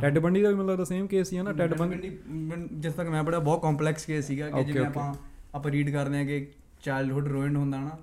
ਟੈਡ 0.00 0.18
ਬੰਡੀ 0.18 0.42
ਦਾ 0.42 0.48
ਵੀ 0.48 0.55
ਮਤਲਬ 0.55 0.76
ਦਾ 0.76 0.84
ਸੇਮ 0.84 1.07
ਕੇਸ 1.07 1.32
ਹੀ 1.32 1.38
ਆ 1.38 1.42
ਨਾ 1.42 1.53
ਟੈਡ 1.53 1.76
ਬੰਡੀ 1.76 2.18
ਜਿਸ 2.72 2.92
ਤੱਕ 2.92 3.09
ਮੈਂ 3.09 3.24
ਪੜਿਆ 3.24 3.38
ਬਹੁਤ 3.38 3.62
ਕੰਪਲੈਕਸ 3.62 4.05
ਕੇਸ 4.05 4.26
ਸੀਗਾ 4.26 4.50
ਕਿ 4.50 4.64
ਜਿਵੇਂ. 4.64 4.86
ਆਪਾਂ 4.86 5.14
ਆਪਾਂ 5.55 5.72
ਰੀਡ 5.72 5.90
ਕਰਦੇ 5.92 6.18
ਹਾਂ 6.18 6.24
ਕਿ 6.24 6.48
ਚਾਈਲਡਹੁੱਡ 6.82 7.28
ਰੂਇਨਡ 7.28 7.57
ਹੁੰਦਾ 7.57 7.80
ਨਾ 7.80 7.98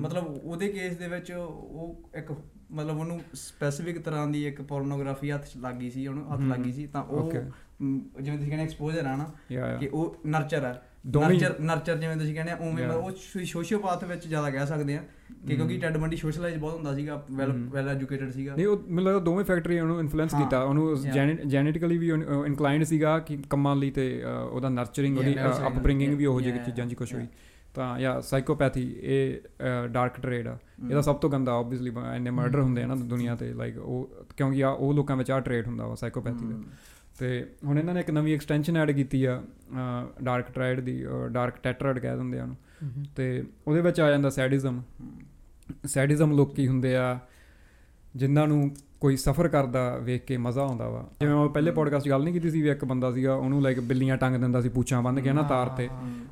ਮਤਲਬ 0.00 0.24
ਉਹਦੇ 0.44 0.68
ਕੇਸ 0.68 0.96
ਦੇ 0.96 1.08
ਵਿੱਚ 1.08 1.32
ਉਹ 1.32 2.10
ਇੱਕ 2.14 2.32
ਮਤਲਬ 2.72 2.98
ਉਹਨੂੰ 2.98 3.20
ਸਪੈਸੀਫਿਕ 3.34 3.98
ਤਰ੍ਹਾਂ 3.98 4.26
ਦੀ 4.26 4.46
ਇੱਕ 4.46 4.62
ਪੋਰਨੋਗ੍ਰਾਫੀ 4.62 5.30
ਹੱਥ 5.30 5.44
'ਚ 5.44 5.52
ਲੱਗ 5.56 5.74
ਸੀ 5.90 6.06
ਉਹਨੂੰ 6.06 6.32
ਹੱਥ 6.32 6.40
ਲੱਗ 6.40 6.70
ਸੀ 6.72 6.86
ਤਾਂ 6.86 7.02
ਉਹ 7.02 7.30
ਜਿਵੇਂ 8.22 8.38
ਤੁਸੀਂ 8.38 8.48
ਕਹਿੰਦੇ 8.50 8.64
ਐਕਸਪੋਜ਼ਰ 8.64 9.06
ਆ 9.06 9.16
ਨਾ 9.16 9.32
ਕਿ 9.76 9.88
ਉਹ 9.88 10.16
ਨਰਚਰ 10.26 10.64
ਹੀ- 10.64 11.40
ਨਰਚਰ 11.40 11.60
ਨਰਚਰ 11.60 11.96
ਜਿਵੇਂ 11.96 12.16
ਤੁਸੀਂ 12.16 12.34
ਕਹਿੰਦੇ 12.34 12.52
ਆ 12.52 12.56
ਉਵੇਂ. 12.56 12.88
ਉਹ 12.88 13.10
ਸੋਸ਼ੀਓਪੈਥ 13.44 14.04
ਵਿੱਚ 14.04 14.26
ਜ਼ਿਆਦਾ 14.28 14.50
ਕਹਿ 14.50 14.66
ਸਕਦੇ 14.66 14.96
ਆ 14.96 15.02
ਕਿ 15.46 15.56
ਕਿਉਂਕਿ। 15.56 15.78
ਟੈਡ 15.78 15.96
ਬੰਡੀ 15.96 16.16
ਸੋਸ਼ਲਾਈਜ਼ 16.16 16.58
ਬਹੁਤ 16.58 16.74
ਹੁੰਦਾ 16.74 16.94
ਸੀਗਾ 16.94 17.26
ਵੈਲ। 17.30 17.52
ਵੈਲ 17.52 17.88
ਐਜੂਕੇਟਡ 17.88 18.30
ਸੀਗਾ 18.30 18.56
ਨਹੀਂ 18.56 18.66
ਉਹ 18.66 18.82
ਮੈਨੂੰ 18.88 19.04
ਲੱਗਦਾ 19.04 19.20
ਦੋਵੇਂ 19.20 19.44
ਫੈਕਟਰੀ 19.44 19.80
ਉਹਨੂੰ 19.80 20.00
ਇਨਫਲੂਐਂਸ 20.00 20.34
ਕੀਤਾ 20.34 20.62
ਉਹਨੂੰ. 20.62 20.96
ਜੈਨੇਟਿਕਲੀ 21.46 21.98
ਵੀ 21.98 22.08
ਇਨਕਲਾਈਨਡ 22.46 22.84
ਸੀਗਾ 22.84 23.18
ਕਿ 23.18 23.38
ਕੰਮਾਂ 23.50 23.76
ਲਈ 23.76 23.90
ਤੇ 23.90 24.22
ਉਹਦਾ 24.50 24.68
ਨਰਚਰਿੰਗ 24.68 25.18
ਉਹਦੀ 25.18 25.34
ਅਪਬ੍ਰਿੰਗਿੰਗ 25.66 26.14
ਵੀ 26.14 26.26
ਉਹ 26.26 26.40
ਜਿਹੀ 26.40 26.58
ਚੀਜ਼ਾਂ 26.58 26.86
'ਚ 26.86 26.94
ਕੁਝ 26.94 27.14
ਹੋਈ. 27.14 27.26
ਤਾਂ 27.74 27.98
ਯਾ 27.98 28.20
ਸਾਈਕੋਪੈਥੀ 28.20 28.82
ਇਹ 29.00 29.88
ਡਾਰਕ 29.88 30.20
ਟ੍ਰੇਡ 30.20 30.48
ਆ। 30.48 30.56
ਇਹਦਾ 30.88 31.00
ਸਭ 31.00 31.16
ਤੋਂ 31.16 31.30
ਗੰਦਾ 31.30 31.52
ਆਬਵੀਅਸਲੀ 31.52 31.92
ਇੰਨੇ 32.16 32.30
ਮਰਡਰ 32.30 32.60
ਹੁੰਦੇ 32.60 32.82
ਆ 32.82 32.86
ਨਾ 32.86 32.94
ਦੁਨੀਆ 32.94 33.34
ਤੇ 33.34 33.52
ਲਾਈਕ 33.52 33.78
ਉਹ 33.78 34.26
ਕਿਉਂਕਿ 34.36 34.64
ਆ 34.64 34.68
ਉਹ 34.68 34.94
ਲੋਕਾਂ 34.94 35.16
ਵਿੱਚ 35.16 35.30
ਆ 35.30 35.40
ਟ੍ਰੇਡ 35.40 35.66
ਹੁੰਦਾ 35.66 35.86
ਵਾ 35.86 35.94
ਸਾਈਕੋਪੈਥੀ 35.94 36.46
ਦਾ। 36.46 36.58
ਤੇ 37.18 37.46
ਹੁਣ 37.64 37.78
ਇਹਨਾਂ 37.78 37.94
ਨੇ 37.94 38.00
ਇੱਕ 38.00 38.10
ਨਵੀਂ 38.10 38.34
ਐਕਸਟੈਂਸ਼ਨ 38.34 38.76
ਐਡ 38.76 38.90
ਕੀਤੀ 38.90 39.24
ਆ 39.24 39.40
ਡਾਰਕ 40.22 40.50
ਟ੍ਰਾਇਡ 40.50 40.80
ਦੀ 40.80 41.02
ਡਾਰਕ 41.30 41.58
ਟੈਟਰਡ 41.62 41.98
ਕਹਿ 41.98 42.16
ਦਿੰਦੇ 42.16 42.38
ਆ 42.38 42.42
ਉਹਨੂੰ। 42.42 42.56
ਤੇ 43.16 43.44
ਉਹਦੇ 43.66 43.80
ਵਿੱਚ 43.80 44.00
ਆ 44.00 44.10
ਜਾਂਦਾ 44.10 44.30
ਸੈਡਿਜ਼ਮ 44.30 44.82
ਸੈਡਿਜ਼ਮ 45.86 46.32
ਲੋਕ 46.32 46.54
ਕੀ 46.54 46.68
ਹੁੰਦੇ 46.68 46.94
ਆ 46.96 47.18
ਜਿਨ੍ਹਾਂ 48.16 48.46
ਨੂੰ 48.48 48.70
ਕੋਈ 49.00 49.16
ਸਫਰ 49.16 49.48
ਕਰਦਾ 49.48 49.96
ਵੇਖ 49.96 50.24
ਕੇ 50.24 50.36
ਮਜ਼ਾ 50.36 50.62
ਆਉਂਦਾ 50.62 50.88
ਵਾ। 50.88 51.04
ਜਿਵੇਂ 51.20 51.34
ਉਹ 51.34 51.48
ਪਹਿਲੇ 51.50 51.70
ਪੋਡਕਾਸਟ 51.70 52.08
ਗੱਲ 52.08 52.22
ਨਹੀਂ 52.22 52.34
ਕੀਤੀ 52.34 52.50
ਸੀ 52.50 52.62
ਵੀ 52.62 52.68
ਇੱਕ 52.68 52.84
ਬੰਦਾ 52.84 53.12
ਸੀਗਾ 53.12 53.34
ਉਹਨੂੰ 53.34 53.62
ਲਾਈਕ 53.62 53.80
ਬਿੱਲੀਆਂ 53.80 54.16
ਟੰਗ 54.16 54.36
ਦਿੰਦਾ 54.36 54.60
ਸੀ 54.60 54.68
ਪੂਛਾਂ 54.68 55.02
ਬੰਨ 55.02 55.20
ਕੇ 55.20 55.32
ਨਾ 55.32 55.42
ਤਾਰ 55.42 55.68
ਤੇ। 55.68 55.88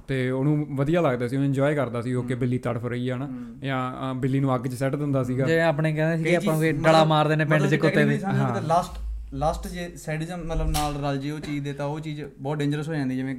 ਤੇ 0.09 0.31
ਉਹਨੂੰ 0.31 0.67
ਵਧੀਆ 0.71 1.01
ਲੱਗਦਾ 1.01 1.29
ਸੀ 1.29 1.37
ਉਹ 1.37 1.45
ਇੰਜੋਏ 1.45 1.75
ਕਰਦਾ 1.75 2.03
ਸੀ 2.03 2.15
ਓਕੇ 2.15 2.35
ਬਿੱਲੀ 2.35 2.59
ਤੜਫ 2.59 2.85
ਰਹੀ 2.85 3.09
ਆ 3.09 3.17
ਨਾ। 3.17 3.29
ਜਾਂ 3.63 4.15
ਬਿੱਲੀ 4.15 4.41
ਨੂੰ 4.41 4.55
ਅੱਗ 4.55 4.67
'ਚ 4.67 4.75
ਸੱਟ 4.75 4.97
ਦਿੰਦਾ 4.97 5.23
ਸੀਗਾ। 5.25 5.47
ਜੇ 5.47 5.61
ਆਪਣੇ 5.61 5.93
ਕਹਿੰਦੇ 5.95 6.17
ਸੀ 6.17 6.25
ਕਿ 6.25 6.37
ਆਪਾਂ 6.37 6.53
ਨੂੰ 6.53 6.63
ਕੋਈ 6.63 6.73
ਡਲਾ 6.73 7.05
ਮਾਰਦੇ 7.05 7.37
ਨੇ 7.37 7.45
ਪਿੰਡ 7.45 7.67
'ਚ 7.67 7.75
ਕੁੱਤੇ 7.75 8.05
ਦੇ 8.05 8.21
ਹਾਂ। 8.25 8.63
ਲਾਸਟ 8.63 9.01
ਲਾਸਟ 9.35 9.67
ਜੇ 9.69 9.89
ਸੈਡਿਜ਼ਮ 9.97 10.45
ਮਤਲਬ 10.45 10.69
ਨਾਲ 10.71 10.95
ਰਲ 10.97 11.19
ਜੇ 11.19 11.31
ਉਹ 11.31 11.41
ਚੀਜ਼ 11.41 11.65
ਦੇ 11.65 11.73
ਤਾਂ 11.73 11.87
ਉਹ 11.87 11.99
ਚੀਜ਼ 12.01 12.23
ਬਹੁਤ 12.39 12.59
ਡੇਂਜਰਸ 12.59 12.89
ਹੋ 12.89 12.95
ਜਾਂਦੀ 12.95 13.17
ਜਿਵੇਂ. 13.17 13.35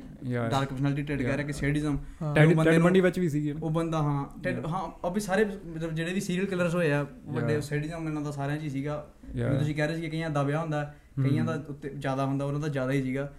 ਡਾਰਕ 0.52 0.70
ਪਰਸਨੈਲਿਟੀ 0.70 1.04
ਟ੍ਰੇਡ 1.04 1.22
ਕਹਿ 1.22 1.38
ਰਿਹਾ 1.38 1.48
ਕਿ 1.48 1.54
ਸੈਡਿਜ਼ਮ 1.54 1.98
ਟੈਡ 2.36 2.78
ਮੰਡੀ 2.80 3.02
ਵਿੱਚ 3.02 3.20
ਵੀ 3.20 3.30
ਸੀਗੀ। 3.30 3.52
ਉਹ 3.52 3.70
ਬੰਦਾ 3.70 3.98
ਹਾਂ 3.98 4.26
ਟੈਡ 4.44 4.66
ਹਾਂ 4.66 4.82
ਉਹ 5.04 5.12
ਵੀ 5.12 5.20
ਸਾਰੇ 5.20 5.46
ਮਤਲਬ 5.46 5.94
ਜਿਹੜੇ 5.94 6.14
ਵੀ 6.14 6.20
ਸੀਰੀਅਲ 6.20 6.46
ਕਿਲਰਸ 6.46 6.76
ਹੋਏ 6.76 6.92
ਆ 6.92 7.06
ਵੱਡੇ. 7.28 7.60
ਸੈਡਿਜ਼ਮ 7.62 8.08
ਇਹਨਾਂ 8.08 8.22
ਦਾ 8.22 8.32
ਸਾਰਿਆਂ 8.32 8.58
'ਚ 8.58 8.64
ਹੀ 8.64 8.70
ਸੀਗਾ. 8.70 9.06
ਜਿਵੇਂ 9.36 9.60
ਤੁਸੀਂ 9.60 9.76
ਕਹਿ 9.76 9.88
ਰਹੇ 9.88 9.96
ਸੀ 9.96 10.02
ਕਿ 10.02 10.10
ਕਈਆਂ 10.10 10.30
ਦਾ 10.30 10.44
ਦਬਿਆ 10.44 10.60
ਹੁੰਦਾ 10.62 10.94
ਕਈਆਂ 11.24 11.46
ਦਾ 11.46 11.64
ਉੱਤੇ 11.70 11.90
ਜ਼ਿਆਦਾ 11.90 12.26
ਹੁੰਦਾ 12.26 12.46
ਉਹਨਾਂ 12.46 12.60
ਦਾ 12.60 12.68
ਜ਼ਿਆਦਾ 12.68 12.92
ਹੀ 12.92 13.02
ਸੀਗਾ. 13.04 13.32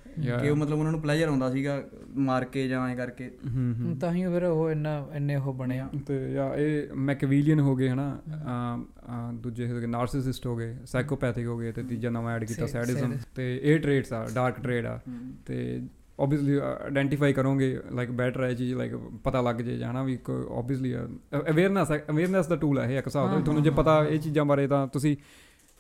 ਕਿ 0.43 0.49
ਉਹ 0.51 0.57
ਮਤਲਬ 0.57 0.79
ਉਹਨਾਂ 0.79 0.93
ਨੂੰ 0.93 1.01
ਪਲੇਜਰ 1.01 1.29
ਆਉਂਦਾ 1.29 1.51
ਸੀਗਾ 1.51 1.83
ਮਾਰ 2.17 2.45
ਕੇ 2.45 2.69
ਜਾਂ 2.69 2.89
ਐ 2.89 2.95
ਕਰਕੇ। 2.95 3.31
ਤਾਂ 4.01 4.13
ਹੀ 4.13 4.25
ਫਿਰ 4.25 4.45
ਉਹ 4.45 4.71
ਇੰਨਾ 4.71 5.07
ਇੰਨੇ 5.15 5.37
ਉਹ 5.37 5.53
ਬਣਿਆ 5.55 5.89
ਤੇ 6.07 6.33
ਯਾ 6.33 6.55
ਇਹ 6.57 6.95
ਮੈਕਵੀਲੀਅਨ 6.97 7.61
ਹੋ 7.61 7.77
ਗਏ 7.77 7.89
ਹਨਾ। 7.89 8.19
ਦੂਜੇ 9.33 9.71
ਹੋ 9.73 9.79
ਗਏ 9.81 9.87
ਨਾਰਸਿਸਿਸਟ 9.87 10.47
ਹੋ 10.47 10.57
ਗਏ 10.57 10.77
ਸਾਈਕੋਪੈਥਿਕ 10.87 11.47
ਹੋ 11.47 11.59
ਗਏ 11.59 11.73
ਤੇ 11.73 11.83
ਤੀਜਾ 11.83 12.11
ਨਵਾਂ 12.11 12.35
ਐਡ 12.37 12.45
ਕੀਤਾ 12.45 12.67
ਸੈਡਿਜ਼ਮ. 12.67 13.17
ਤੇ 13.37 13.61
ਇਹ 13.63 13.79
ਟ੍ਰੇਟਸ 13.79 14.13
ਆ 14.13 14.27
ਡਾਰਕ 14.35 14.61
ਟ੍ਰੇਡ 14.61 14.87
ਆ। 14.87 14.99
ਤੇ 15.47 15.81
ਆਬਵੀਅਸਲੀ 16.21 16.57
ਆਇਡੈਂਟੀਫਾਈ 16.59 17.33
ਕਰੋਗੇ 17.33 17.79
ਲਾਈਕ 17.93 18.11
ਬੈਟਰ 18.11 18.45
ਹੈ 18.45 18.55
ਚੀਜ਼ 18.55 18.75
ਲਾਈਕ 18.75 18.95
ਪਤਾ 19.25 19.41
ਲੱਗ 19.41 19.57
ਜੇ 19.57 19.77
ਜਾਣਾ 19.79 20.03
ਵੀ 20.03 20.19
ਆਬਵੀਅਸਲੀ 20.59 20.95
ਅਵੇਅਰਨੈਸ 21.51 21.93
ਅਵੇਅਰਨੈਸ 22.11 22.47
ਦਾ 22.47 22.57
ਟੂਲ 22.57 22.79
ਹੈ 22.79 22.85
ਇਹ 22.91 22.99
ਇੱਕ 22.99 23.07
ਹਿਸਾਬ 23.07 23.31
ਦਾ 23.31 23.41
ਤੁਹਾਨੂੰ 23.41 23.63
ਜੇ 23.63 23.71
ਪਤਾ 23.71 24.05
ਇਹ 24.05 24.19
ਚੀਜ਼ਾਂ 24.19 24.45
ਬਾਰੇ 24.45 24.67
ਤਾਂ 24.67 24.87
ਤੁਸੀਂ 24.87 25.17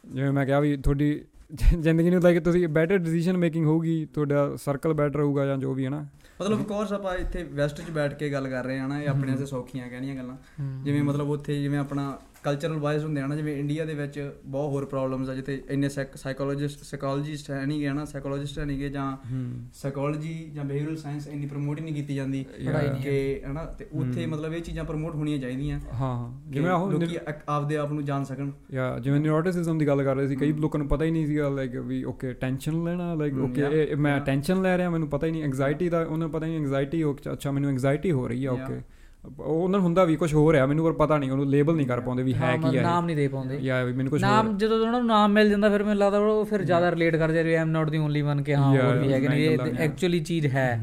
ਜਿਵੇਂ 0.04 0.32
ਮੈਂ 0.32 0.46
ਕਿਹਾ 0.46 0.60
ਵੀ 0.60 0.76
ਤੁਹਾਡੀ 0.76 1.24
ਜ਼ਿੰਦਗੀ 1.80 2.10
ਨੂੰ 2.10 2.22
ਲਾਈਕ 2.22 2.44
ਤੁਸੀਂ 2.44 2.68
ਬੈਟਰ 2.68 2.98
ਡਿਸੀਜਨ 2.98 3.36
ਮੇਕਿੰਗ 3.36 3.66
ਹੋਊਗੀ 3.66 4.06
ਤੁਹਾਡਾ 4.14 4.56
ਸਰਕਲ 4.56 4.92
ਬੈਟਰ 4.92 5.20
ਹੋਊਗਾ 5.20 5.46
ਜਾਂ 5.46 5.56
ਜੋ 5.58 5.74
ਵੀ 5.74 5.84
ਹੈ 5.84 5.90
ਨਾ। 5.90 6.06
ਮਤਲਬ 6.40 6.62
ਕੋਰਸ 6.62 6.92
ਆਪਾਂ 6.92 7.16
ਇੱਥੇ 7.16 7.42
ਵੈਸਟ 7.42 7.80
'ਚ 7.80 7.90
ਬੈਠ 7.90 8.14
ਕੇ 8.14 8.32
ਗੱਲ 8.32 8.48
ਕਰ 8.48 8.64
ਰਹੇ 8.64 8.78
ਹਾਂ 8.78 8.88
ਨਾ 8.88 9.02
ਇਹ 9.02 9.08
ਆਪਣੇ 9.08 9.30
ਵਾਸਤੇ 9.30 9.46
ਸੌਖੀਆਂ 9.46 9.88
ਕਹਿਣੀਆਂ 9.88 10.16
ਗੱਲਾਂ। 10.16 10.36
ਜਿਵੇਂ 10.84 11.02
ਮਤਲਬ 11.02 11.30
ਉੱਥੇ 11.30 11.62
ਜਿਵੇਂ 11.62 11.78
ਆਪਣਾ 11.78 12.18
ਕਲਚਰਲ 12.44 12.78
ਵਾਈਜ਼ 12.78 13.04
ਹੁੰਦੇ 13.04 13.20
ਆ 13.20 13.26
ਨਾ 13.26 13.36
ਜਿਵੇਂ 13.36 13.56
ਇੰਡੀਆ 13.56 13.84
ਦੇ 13.84 13.94
ਵਿੱਚ 13.94 14.32
ਬਹੁਤ 14.44 14.70
ਹੋਰ 14.70 14.84
ਪ੍ਰੋਬਲਮਸ 14.84 15.28
ਆ 15.28 15.34
ਜਿੱਥੇ 15.34 15.62
ਇੰਨੇ 15.70 15.88
ਸਾਈਕੋਲੋਜਿਸਟ 15.88 16.84
ਸਾਈਕੋਲੋਜਿਸਟ 16.84 17.50
ਹੈ 17.50 17.66
ਨਹੀਂ 17.66 17.80
ਗੇ 17.80 17.92
ਨਾ 17.92 18.04
ਸਾਈਕੋਲੋਜਿਸਟ 18.04 18.58
ਹੈ 18.58 18.64
ਨਹੀਂ 18.64 18.78
ਗੇ 18.78 18.88
ਜਾਂ 18.88 19.16
ਹੂੰ। 19.32 19.68
ਸਾਈਕੋਲੋਜੀ 19.74 20.50
ਜਾਂ 20.54 20.64
ਬਿਹੇਵੀਅਰਲ 20.64 20.96
ਸਾਇੰਸ 20.96 21.26
ਇੰਨੀ 21.28 21.46
ਪ੍ਰਮੋਟ 21.46 21.78
ਹੀ 21.78 21.84
ਨਹੀਂ 21.84 21.94
ਕੀਤੀ 21.94 22.14
ਜਾਂਦੀ 22.14 22.44
ਪੜ੍ਹਾਈ 22.66 22.88
ਨਹੀਂ 22.88 23.02
ਕਿ 23.02 23.42
ਹਨਾ 23.46 23.64
ਤੇ 23.64 23.86
ਉੱਥੇ 23.92 24.26
ਮਤਲਬ 24.26 24.54
ਇਹ 24.54 24.62
ਚੀਜ਼ਾਂ 24.62 24.84
ਪ੍ਰਮੋਟ 24.84 25.14
ਹੋਣੀਆਂ 25.14 25.38
ਚਾਹੀਦੀਆਂ। 25.38 25.80
ਹਾਂ 25.80 26.14
ਹਾਂ। 26.16 26.50
ਜਿਵੇਂ 26.50 26.70
ਆਹ 26.70 26.90
ਲੋਕੀ 26.90 27.18
ਆਪਦੇ 27.48 27.76
ਆਪ 27.76 27.92
ਨੂੰ 27.92 28.04
ਜਾਣ 28.04 28.24
ਸਕਣ। 28.24 28.50
ਯਾ 28.72 28.98
ਜਿਵੇਂ 28.98 29.20
ਨਿਊਰੋਟਿਸਿਜ਼ਮ 29.20 29.78
ਦੀ 29.78 29.86
ਗੱਲ 29.86 30.02
ਕਰ 30.04 30.16
ਰਹੇ 30.16 30.28
ਸੀ 30.28 30.36
ਕਈ 30.36 30.52
ਲੋਕਾਂ 30.52 30.78
ਨੂੰ 30.78 30.88
ਪਤਾ 30.88 31.04
ਹੀ 31.04 31.10
ਨਹੀਂ 31.10 31.26
ਸੀਗਾ 31.26 31.48
ਲਾਈਕ 31.48 31.76
ਵੀ 31.76 32.02
ਓਕੇ 32.04 32.32
ਟੈਨਸ਼ਨ 32.32 32.82
ਲੈਣਾ 32.84 33.14
ਲਾਈਕ 33.14 33.38
ਓਕੇ 33.38 33.94
ਮੈਂ. 33.94 34.20
ਟੈਨਸ਼ਨ 34.20 34.62
ਲੈ 34.62 34.76
ਰਿਹਾ 34.78 34.90
ਮੈਨੂੰ 34.90 35.08
ਪਤਾ 35.08 35.26
ਹੀ 35.26 35.32
ਨਹੀਂ 35.32 35.42
ਐਂਗਜ਼ਾਇਟੀ 35.44 35.88
ਦਾ 35.88 36.00
ਉਹਨਾਂ 36.00 36.18
ਨੂੰ 36.18 36.30
ਪਤਾ 36.30 36.46
ਹੀ 36.46 36.50
ਨਹੀਂ 36.50 36.60
ਐਂਗਜ਼ਾਇਟੀ 36.60 37.02
ਹੋ 37.02 37.16
ਅੱਛਾ 37.32 37.50
ਮੈਨੂੰ 37.50 37.70
ਐਂਗਜ਼ਾਇਟੀ 37.70 38.12
ਹੋ 38.12 38.28
ਰਹੀ 38.28 38.46
Yeah. 38.46 38.62
ਓਕੇ 38.64 38.80
ਉਹਨਾਂ 39.24 39.78
ਨੂੰ 39.78 39.80
ਹੁੰਦਾ 39.80 40.04
ਵੀ 40.04 40.16
ਕੁਝ 40.16 40.34
ਹੋ 40.34 40.52
ਰਿਹਾ 40.52 40.66
ਮੈਨੂੰ 40.66 40.84
ਪਰ 40.84 40.92
ਪਤਾ 40.92 41.18
ਨਹੀਂ 41.18 41.30
ਉਹਨੂੰ 41.30 41.46
ਲੇਬਲ 41.46 41.76
ਨਹੀਂ 41.76 41.86
ਕਰ 41.86 42.00
ਪਾਉਂਦੇ 42.00 42.22
ਵੀ 42.22 42.34
ਹੈ 42.34 42.56
ਕੀ 42.56 42.76
ਹੈ 42.76 42.82
ਨਾਮ 42.82 43.06
ਨਹੀਂ 43.06 43.16
ਦੇ 43.16 43.28
ਪਾਉਂਦੇ। 43.28 43.58
ਯਾ 43.58 43.84
ਮੈਨੂੰ 43.84 44.10
ਕੁਝ 44.10 44.20
ਨਾਮ 44.22 44.56
ਜਦੋਂ 44.58 44.78
ਉਹਨਾਂ 44.78 44.98
ਨੂੰ 44.98 45.06
ਨਾਮ 45.06 45.32
ਮਿਲ 45.32 45.50
ਜਾਂਦਾ 45.50 45.68
ਫਿਰ 45.70 45.82
ਮੈਨੂੰ 45.82 45.98
ਲੱਗਦਾ 45.98 46.18
ਉਹ 46.18 46.44
ਫਿਰ 46.44 46.62
ਜ਼ਿਆਦਾ 46.62 46.90
ਰਿਲੇਟ 46.90 47.16
ਕਰਦੇ 47.16 47.42
ਵੀ 47.42 47.54
ਆਮ 47.54 47.70
ਨਾਟ 47.70 47.90
ਦੀ 47.90 47.98
ਓਨਲੀ 47.98 48.22
ਵਨ 48.22 48.42
ਕਿ 48.42 48.54
ਹਾਂ 48.54 48.70
ਹੋਰ 48.82 48.98
ਵੀ 48.98 49.12
ਹੈਗੇ 49.12 49.28
ਨੇ 49.28 49.56
ਮੈਂ 49.56 49.66
ਇਹ 49.66 49.74
ਐਕਚੁਅਲੀ 49.78 50.20
ਚੀਜ਼ 50.20 50.46
ਹੈ। 50.46 50.80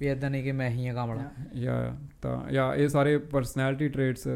ਵੀ 0.00 0.06
ਇਦਾਂ 0.06 0.30
ਨਹੀਂ 0.30 0.44
ਕਿ 0.44 0.52
ਮੈਂ 0.52 0.70
ਹੀ 0.70 0.86
ਆ 0.88 0.94
ਕਾਮਲਾ 0.94 1.30
ਯਾ 1.54 1.96
ਤਾਂ 2.22 2.38
ਯਾ 2.50 2.74
ਇਹ 2.74 2.88
ਸਾਰੇ 2.88 3.18
ਪਰਸਨੈਲਿਟੀ 3.18 3.88
ਟ੍ਰੇਟਸ 3.88 4.26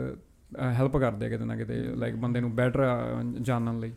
ਹੈਲਪ 0.72 0.97
ਕਰਦੇ 0.97 1.26
ਆ 1.26 1.28
ਕਿਤੇ 1.28 1.44
ਨਾ 1.44 1.57
ਕਿਤੇ 1.57 1.82
ਲਾਈਕ 1.97 2.14
ਬੰਦੇ 2.14 2.40
ਨੂੰ 2.40 2.55
ਬੈਟਰ 2.57 2.84
ਜਾਣਨ 3.40 3.80
ਲਈ। 3.80 3.92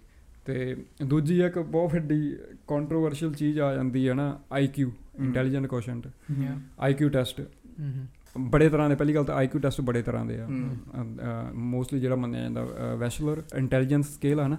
ਤੇ 0.45 0.75
ਦੂਜੀ 1.05 1.41
ਇੱਕ 1.41 1.59
ਬਹੁਤ 1.59 1.93
ਵੱਡੀ 1.93 2.37
ਕੰਟਰੋਵਰਸ਼ੀਅਲ 2.67 3.33
ਚੀਜ਼ 3.33 3.59
ਆ 3.59 3.73
ਜਾਂਦੀ 3.75 4.09
ਹੈ 4.09 4.13
ਨਾ 4.13 4.39
IQ 4.51 4.89
intelligent 5.19 5.65
quotient 5.67 6.07
IQ 6.79 7.09
test 7.09 7.41
ਬੜੇ 8.37 8.67
ਤਰ੍ਹਾਂ 8.69 8.89
ਦੇ 8.89 8.95
ਪਹਿਲੀ 8.95 9.15
ਗੱਲ 9.15 9.23
ਤਾਂ 9.25 9.35
ਆਈਕਿਊ 9.35 9.59
ਟੈਸਟ 9.61 9.81
ਬੜੇ 9.81 10.01
ਤਰ੍ਹਾਂ 10.01 10.25
ਦੇ 10.25 10.39
ਆ। 10.39 10.47
ਮੋਸਟਲੀ 11.53 11.99
ਜਿਹੜਾ 11.99 12.15
ਮੰਨਿਆ 12.15 12.41
ਜਾਂਦਾ 12.41 12.63
ਵੈਸ਼ਲਰ 12.99 13.41
ਇੰਟੈਲੀਜੈਂਸ 13.57 14.13
ਸਕੇਲ 14.15 14.39
ਆ 14.39 14.47
ਨਾ 14.47 14.57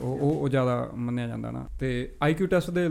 ਉਹ 0.00 0.18
ਉਹ 0.20 0.48
ਜ਼ਿਆਦਾ 0.48 0.76
ਮੰਨਿਆ 0.96 1.26
ਜਾਂਦਾ 1.28 1.50
ਨਾ। 1.50 1.64
ਤੇ 1.80 1.90
ਆਈਕਿਊ 2.22 2.46
ਟੈਸਟ 2.46 2.70
ਦੇ 2.70 2.88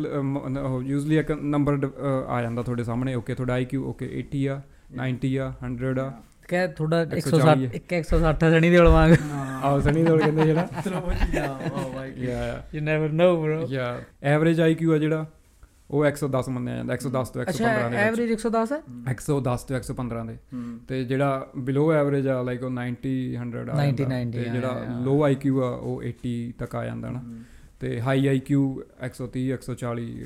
ਯੂਜ਼ਲੀ 0.86 1.18
ਇੱਕ 1.18 1.32
ਨੰਬਰ 1.32 1.90
ਆ 2.28 2.42
ਜਾਂਦਾ 2.42 2.62
ਤੁਹਾਡੇ 2.62 2.84
ਸਾਹਮਣੇ 2.84 3.16
ਓਕੇ 3.16 3.36
ਤੁਹਾਡਾ 3.36 3.54
ਆਈਕਿਊ 3.54 3.86
ਓਕੇ 3.90 4.10
80 4.22 4.46
ਆ 4.48 4.62
90 5.02 5.36
ਆ 5.38 5.54
100 5.66 6.00
ਆ। 6.00 6.12
ਕਹਿ 6.48 6.68
ਥੋੜਾ 6.68 7.02
140 7.04 7.20
160 7.20 7.70
ਇੱਕ 7.76 7.94
160 7.98 8.50
ਸਣੀ 8.52 8.70
ਦੇ 8.70 8.78
ਵਾਂਗ। 8.78 9.14
ਆਹ 9.64 9.80
ਸਨੀ 9.82 10.04
ਦੋਲ 10.04 10.20
ਕਹਿੰਦੇ 10.20 10.46
ਜਿਹੜਾ। 10.46 10.68
ਚਲੋ 10.86 10.98
ਉਹ 10.98 11.12
ਚੀਜ਼ਾਂ 11.14 11.48
ਵਾਹ 11.48 11.88
ਵਾਹ 11.90 12.06
yeah 12.24 12.42
you 12.76 12.82
never 12.82 13.10
know 13.12 13.36
bro 13.42 13.62
yeah 13.70 13.88
average 14.32 14.62
IQ 14.62 14.94
ਆ 14.94 14.98
ਜਿਹੜਾ 14.98 15.26
ਉਹ 15.94 16.06
110 16.06 16.50
ਮੰਨਿਆ 16.50 16.76
ਜਾਂਦਾ 16.76 16.94
110 16.94 17.30
ਤੋਂ 17.30 17.42
115 17.42 17.50
ਅੱਛਾ 17.50 17.90
ਦੇ 17.90 17.98
ਐਵਰੇਜ 17.98 18.32
110 18.32 18.72
ਹੈ। 18.72 18.82
110 19.12 19.64
ਤੋਂ 19.64 19.78
115 19.78 20.26
ਦੇ। 20.28 20.38
ਤੇ 20.88 21.04
ਜਿਹੜਾ 21.04 21.50
ਬਿਲੋ 21.58 21.94
ਐਵਰੇਜ 21.94 22.28
ਆ 22.28 22.42
ਲਾਈਕ 22.42 22.64
ਉਹ 22.64 22.70
90 22.70 23.12
100 23.36 23.70
ਆ 23.70 23.76
90, 23.76 23.96
ਜਾਂਦਾ। 23.96 24.22
90, 24.22 24.32
ਤੇ 24.32 24.48
ਹਾਂ, 24.48 24.56
ਜਿਹੜਾ। 24.56 24.86
ਲੋ 25.04 25.24
ਆਈਕਿਊ 25.24 25.64
ਆ 25.64 25.70
ਉਹ 25.70 26.04
80 26.04 26.52
ਤੱਕ 26.60 26.76
ਆ 26.76 26.86
ਜਾਂਦਾ 26.86 27.10
ਨਾ। 27.10 27.24
ਤੇ 27.80 28.02
ਹਾਈ 28.02 28.28
ਆਈਕਿਊ 28.28 28.82
130 29.06 29.52
140 29.52 30.26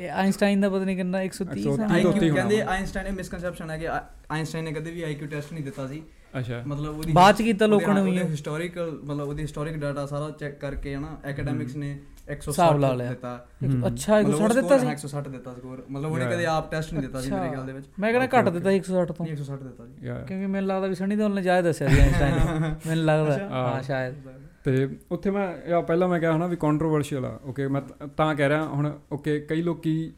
ਇਹ 0.00 0.10
ਆਇਨਸਟਾਈਨ 0.10 0.60
ਦਾ 0.60 0.68
ਪਤਾ 0.68 0.84
ਨਹੀਂ 0.84 0.96
ਕਿੰਨਾ 0.96 1.22
130 1.22 1.62
130 1.62 1.80
ਹੈ 1.80 2.02
ਤੋਂ 2.02 2.10
IQ 2.10 2.14
ਉੱਤੇ 2.14 2.26
ਹੀ 2.26 2.34
ਕਹਿੰਦੇ। 2.34 2.60
ਆਇਨਸਟਾਈਨ 2.60 3.06
ਇਹ 3.06 3.12
ਮਿਸਕਨਸੈਪਸ਼ਨ 3.12 3.70
ਹੈ 3.70 3.78
ਕਿ 3.78 3.88
ਆਇਨਸਟਾਈਨ 3.88 4.64
ਨੇ 4.64 4.72
ਕਦੇ 4.72 4.90
ਵੀ 4.90 5.02
ਆਈਕਿਊ 5.02 5.28
ਟੈਸਟ 5.28 5.52
ਨਹੀਂ 5.52 5.64
ਦਿੱਤਾ 5.64 5.86
ਸੀ। 5.88 6.02
ਅੱਛਾ। 6.38 6.62
ਮਤਲਬ 6.66 6.98
ਉਹਦੀ 6.98 7.12
ਬਾਅਦ 7.12 7.34
ਚ 7.34 7.42
ਕੀਤਾ 7.42 7.66
ਲੋਕਾਂ 7.66 8.04
ਨੇ। 8.04 8.18
ਹਿਸਟੋਰੀਕਲ 8.18 9.00
ਮਤਲਬ 9.04 9.28
ਉਹਦੀ 9.28 9.42
ਹਿਸਟੋਰਿਕ 9.42 9.76
ਡਾਟਾ 9.76 10.06
ਸਾਰਾ 10.06 10.30
ਚੈੱਕ 10.30 10.60
ਕਰਕੇ 10.60 10.94
ਹਨਾ 10.94 11.16
ਐਕੈਡੈਮਿਕਸ 11.24 11.76
ਨੇ 11.76 11.98
160 12.28 12.48
ਹਿਸਾਬ 12.48 12.78
ਲਾ 12.78 12.92
ਲਿਆ। 12.94 13.08
ਦਿੱਤਾ। 13.08 13.46
ਅੱਛਾ 13.86 14.18
ਮਤਲਬ 14.18 14.28
160 14.28 14.42
ਉਹ 14.44 14.48
ਦਿੱਤਾ 14.48 14.78
ਸੀ? 14.78 14.86
ਹਾਂ, 14.86 14.92
160 14.92 15.28
ਦਿੱਤਾ 15.30 15.54
ਸਕੋਰ 15.54 15.84
ਮਤਲਬ 15.90 16.12
ਉਹਨੇ. 16.12 16.26
ਕਦੇ 16.26 16.46
ਆਪ 16.46 16.70
ਟੈਸਟ 16.70 16.92
ਨਹੀਂ 16.92 17.02
ਦਿੱਤਾ 17.02 17.20
ਸੀ 17.20 17.30
ਮੇਰੇ 17.30 17.48
ਖਿਆਲ 17.48 17.66
ਦੇ 17.66 17.72
ਵਿੱਚ। 17.72 17.86
ਮੈਂ 17.98 18.12
ਕਹਿੰਦਾ 18.12 18.38
ਘੱਟ 18.38 18.48
ਦਿੱਤਾ 18.48 18.70
ਸੀ 18.70 18.76
160 18.76 19.12
ਤੋਂ। 19.12 19.26
ਨਹੀਂ 19.26 19.32
160 19.32 19.62
ਦਿੱਤਾ 19.62 19.86
ਸੀ। 19.86 20.06
ਯਾ 20.06 20.14
ਕਿਉਂਕਿ 20.14 20.46
ਮੈਨੂੰ 20.46 20.68
ਲੱਗਦਾ 20.68 20.86
ਵੀ 20.86 20.94
ਸਣੀ 20.94 21.16
ਦੇਓਲ 21.16 21.34
ਨੇ 21.34 21.42
ਜ਼ਿਆਦਾ 21.42 21.62
ਦੱਸਿਆ 21.62 21.88
ਸੀ 21.88 22.00
ਆਇਨਸਟਾਈਨ 22.00 22.34
ਨੇ। 22.34 22.74
ਮੈਨੂੰ 22.86 23.04
ਲੱਗਦਾ। 23.04 23.48
ਹਾਂ। 23.48 23.82
ਸ਼ਾਇਦ। 23.82 24.14
ਤੇ 24.64 24.88
ਉੱਥੇ 25.10 25.30
ਮੈਂ 25.30 25.68
ਯਾ 25.68 25.80
ਪਹਿਲਾਂ 25.80 26.08
ਮੈਂ 26.08 26.20
ਕਿਹਾ 26.20 26.36
ਹਨਾ 26.36 26.46
ਵੀ 26.46 26.56
ਕੰਟਰੋਵਰਸ਼ੀਅਲ 26.56 27.24
ਆ। 27.24 27.40
ਓਕੇ 27.44 27.68
ਮੈਂ 27.68 27.80
ਤ- 27.80 28.36
ਕਹਿ 28.36 28.48
ਰਿਹਾ 28.48 28.62
ਹੁਣ 28.62 28.98
ਓਕੇ 29.12 29.40
ਕਈ 29.40 29.62
ਲੋਕੀ 29.62 30.12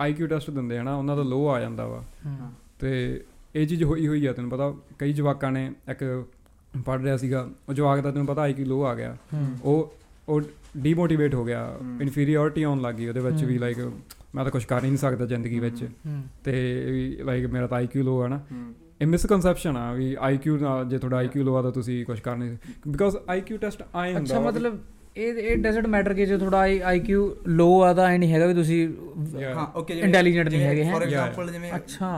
ਆਈਕਿਊ 0.00 0.26
ਟੈਸਟ 0.26 0.50
ਦਿੰਦੇ 0.50 0.78
ਹਨਾ 0.78 0.96
ਉਹਨਾਂ 0.96 1.16
ਦਾ 1.16 1.22
ਲੋ 1.22 1.48
ਆ 1.48 1.60
ਜਾਂਦਾ 1.60 1.86
ਵਾ। 1.86 2.04
ਤੇ 2.78 3.24
ਇਹ 3.54 3.66
ਚੀਜ਼ 3.66 3.84
ਹੋਈ 3.84 4.08
ਹੋਈ 4.08 4.26
ਆ 4.26 4.32
ਤੈਨੂੰ 4.32 4.50
ਪਤਾ 4.50 4.74
ਕਈ 4.98 5.12
ਜਵਾਕਾਂ 5.12 5.52
ਨੇ 5.52 5.72
ਇੱਕ 5.90 6.24
ਪੜ 6.84 7.00
ਰਿਹਾ 7.00 7.16
ਸੀਗਾ 7.16 7.48
ਉਹ 7.68 7.74
ਜਵਾਕ 7.74 8.00
ਦਾ 8.00 8.10
ਤੈਨੂੰ 8.10 8.26
ਪਤਾ 8.26 8.42
ਆਈਕਿਊ 8.42 8.66
ਲੋ 8.66 8.84
ਆ 8.84 8.94
ਗਿਆ। 8.94 9.16
ਉਹ 9.64 9.94
ਉਹ 10.30 10.40
ਡੀਮੋਟੀਵੇਟ 10.76 11.34
ਹੋ 11.34 11.44
ਗਿਆ 11.44 11.78
ਹਮ। 11.82 12.02
ਇਨਫੀਰੀਅਰਿਟੀ 12.02 12.62
ਆਉਣ 12.62 12.80
ਲੱਗੀ 12.80 13.08
ਉਹਦੇ 13.08 13.20
ਵਿੱਚ 13.20 13.44
ਵੀ। 13.44 13.58
ਲਾਈਕ 13.58 13.78
ਮੈਂ 14.34 14.44
ਤਾਂ 14.44 14.50
ਕੁਝ 14.50 14.64
ਕਰ 14.64 14.84
ਹੀ 14.84 14.88
ਨਹੀਂ 14.88 14.98
ਸਕਦਾ 14.98 15.26
ਜ਼ਿੰਦਗੀ 15.26 15.58
ਵਿੱਚ। 15.60 15.88
ਤੇ 16.44 16.52
ਲਾਈਕ 17.22 17.46
ਮੇਰਾ 17.46 17.66
ਤਾਂ 17.66 17.78
ਆਈਕਿਊ 17.78 18.02
ਲੋ 18.02 18.20
ਆ 18.22 18.28
ਨਾ। 18.28 18.40
ਇਹ 19.00 19.06
ਮਿਸਕਨਸੈਪਸ਼ਨ 19.06 19.76
ਆ 19.76 19.92
ਵੀ 19.92 20.16
ਆਈਕਿਊ 20.20 20.58
ਨਾਲ 20.58 20.84
ਜੇ 20.84 20.98
ਤੁਹਾਡਾ 20.98 21.16
ਆਈਕਿਊ 21.16 21.44
ਲੋ 21.44 21.56
ਆ 21.56 21.62
ਤਾਂ 21.62 21.72
ਤੁਸੀਂ 21.72 22.06
ਕੁਝ 22.06 22.20
ਕਰ 22.20 22.36
ਨਹੀਂ 22.36 22.56
ਬਿਕਾਜ਼ 22.88 23.16
ਆਈਕਿਊ 23.28 23.58
ਟੈਸਟ 23.58 23.82
ਆਏ 23.94 24.14
ਹੁੰਦਾ 24.14 24.20
ਅੱਛਾ 24.20 24.40
ਮਤਲਬ 24.40 24.78
ਇਹ 25.16 25.32
ਇਹ 25.34 25.56
ਡਸਨਟ 25.56 25.86
ਮੈਟਰ 25.86 26.14
ਕਿ 26.14 26.26
ਜੇ 26.26 26.38
ਤੁਹਾਡਾ 26.38 26.58
ਆਈਕਿਊ 26.58 27.36
ਲੋ 27.46 27.82
ਆ 27.82 27.94
ਤਾਂ 27.94 28.08
ਐ 28.08 28.18
ਨਹੀਂ 28.18 28.32
ਹੈਗਾ 28.32 28.46
ਵੀ 28.46 28.54
ਤੁਸੀਂ 28.54 28.88
Yeah. 28.88 29.58
ਹਾਂ 29.58 29.66
ਓਕੇ 29.78 29.94
Intelligent 29.94 30.50
ਨਹੀਂ 30.50 30.60
ਹੈਗੇ, 30.60 30.84
ਹੈਂ? 30.84 30.92
ਫੋਰ. 30.92 31.02
ਐਗਜ਼ਾਮਪਲ 31.02 31.52
ਜਿਵੇਂ। 31.52 31.72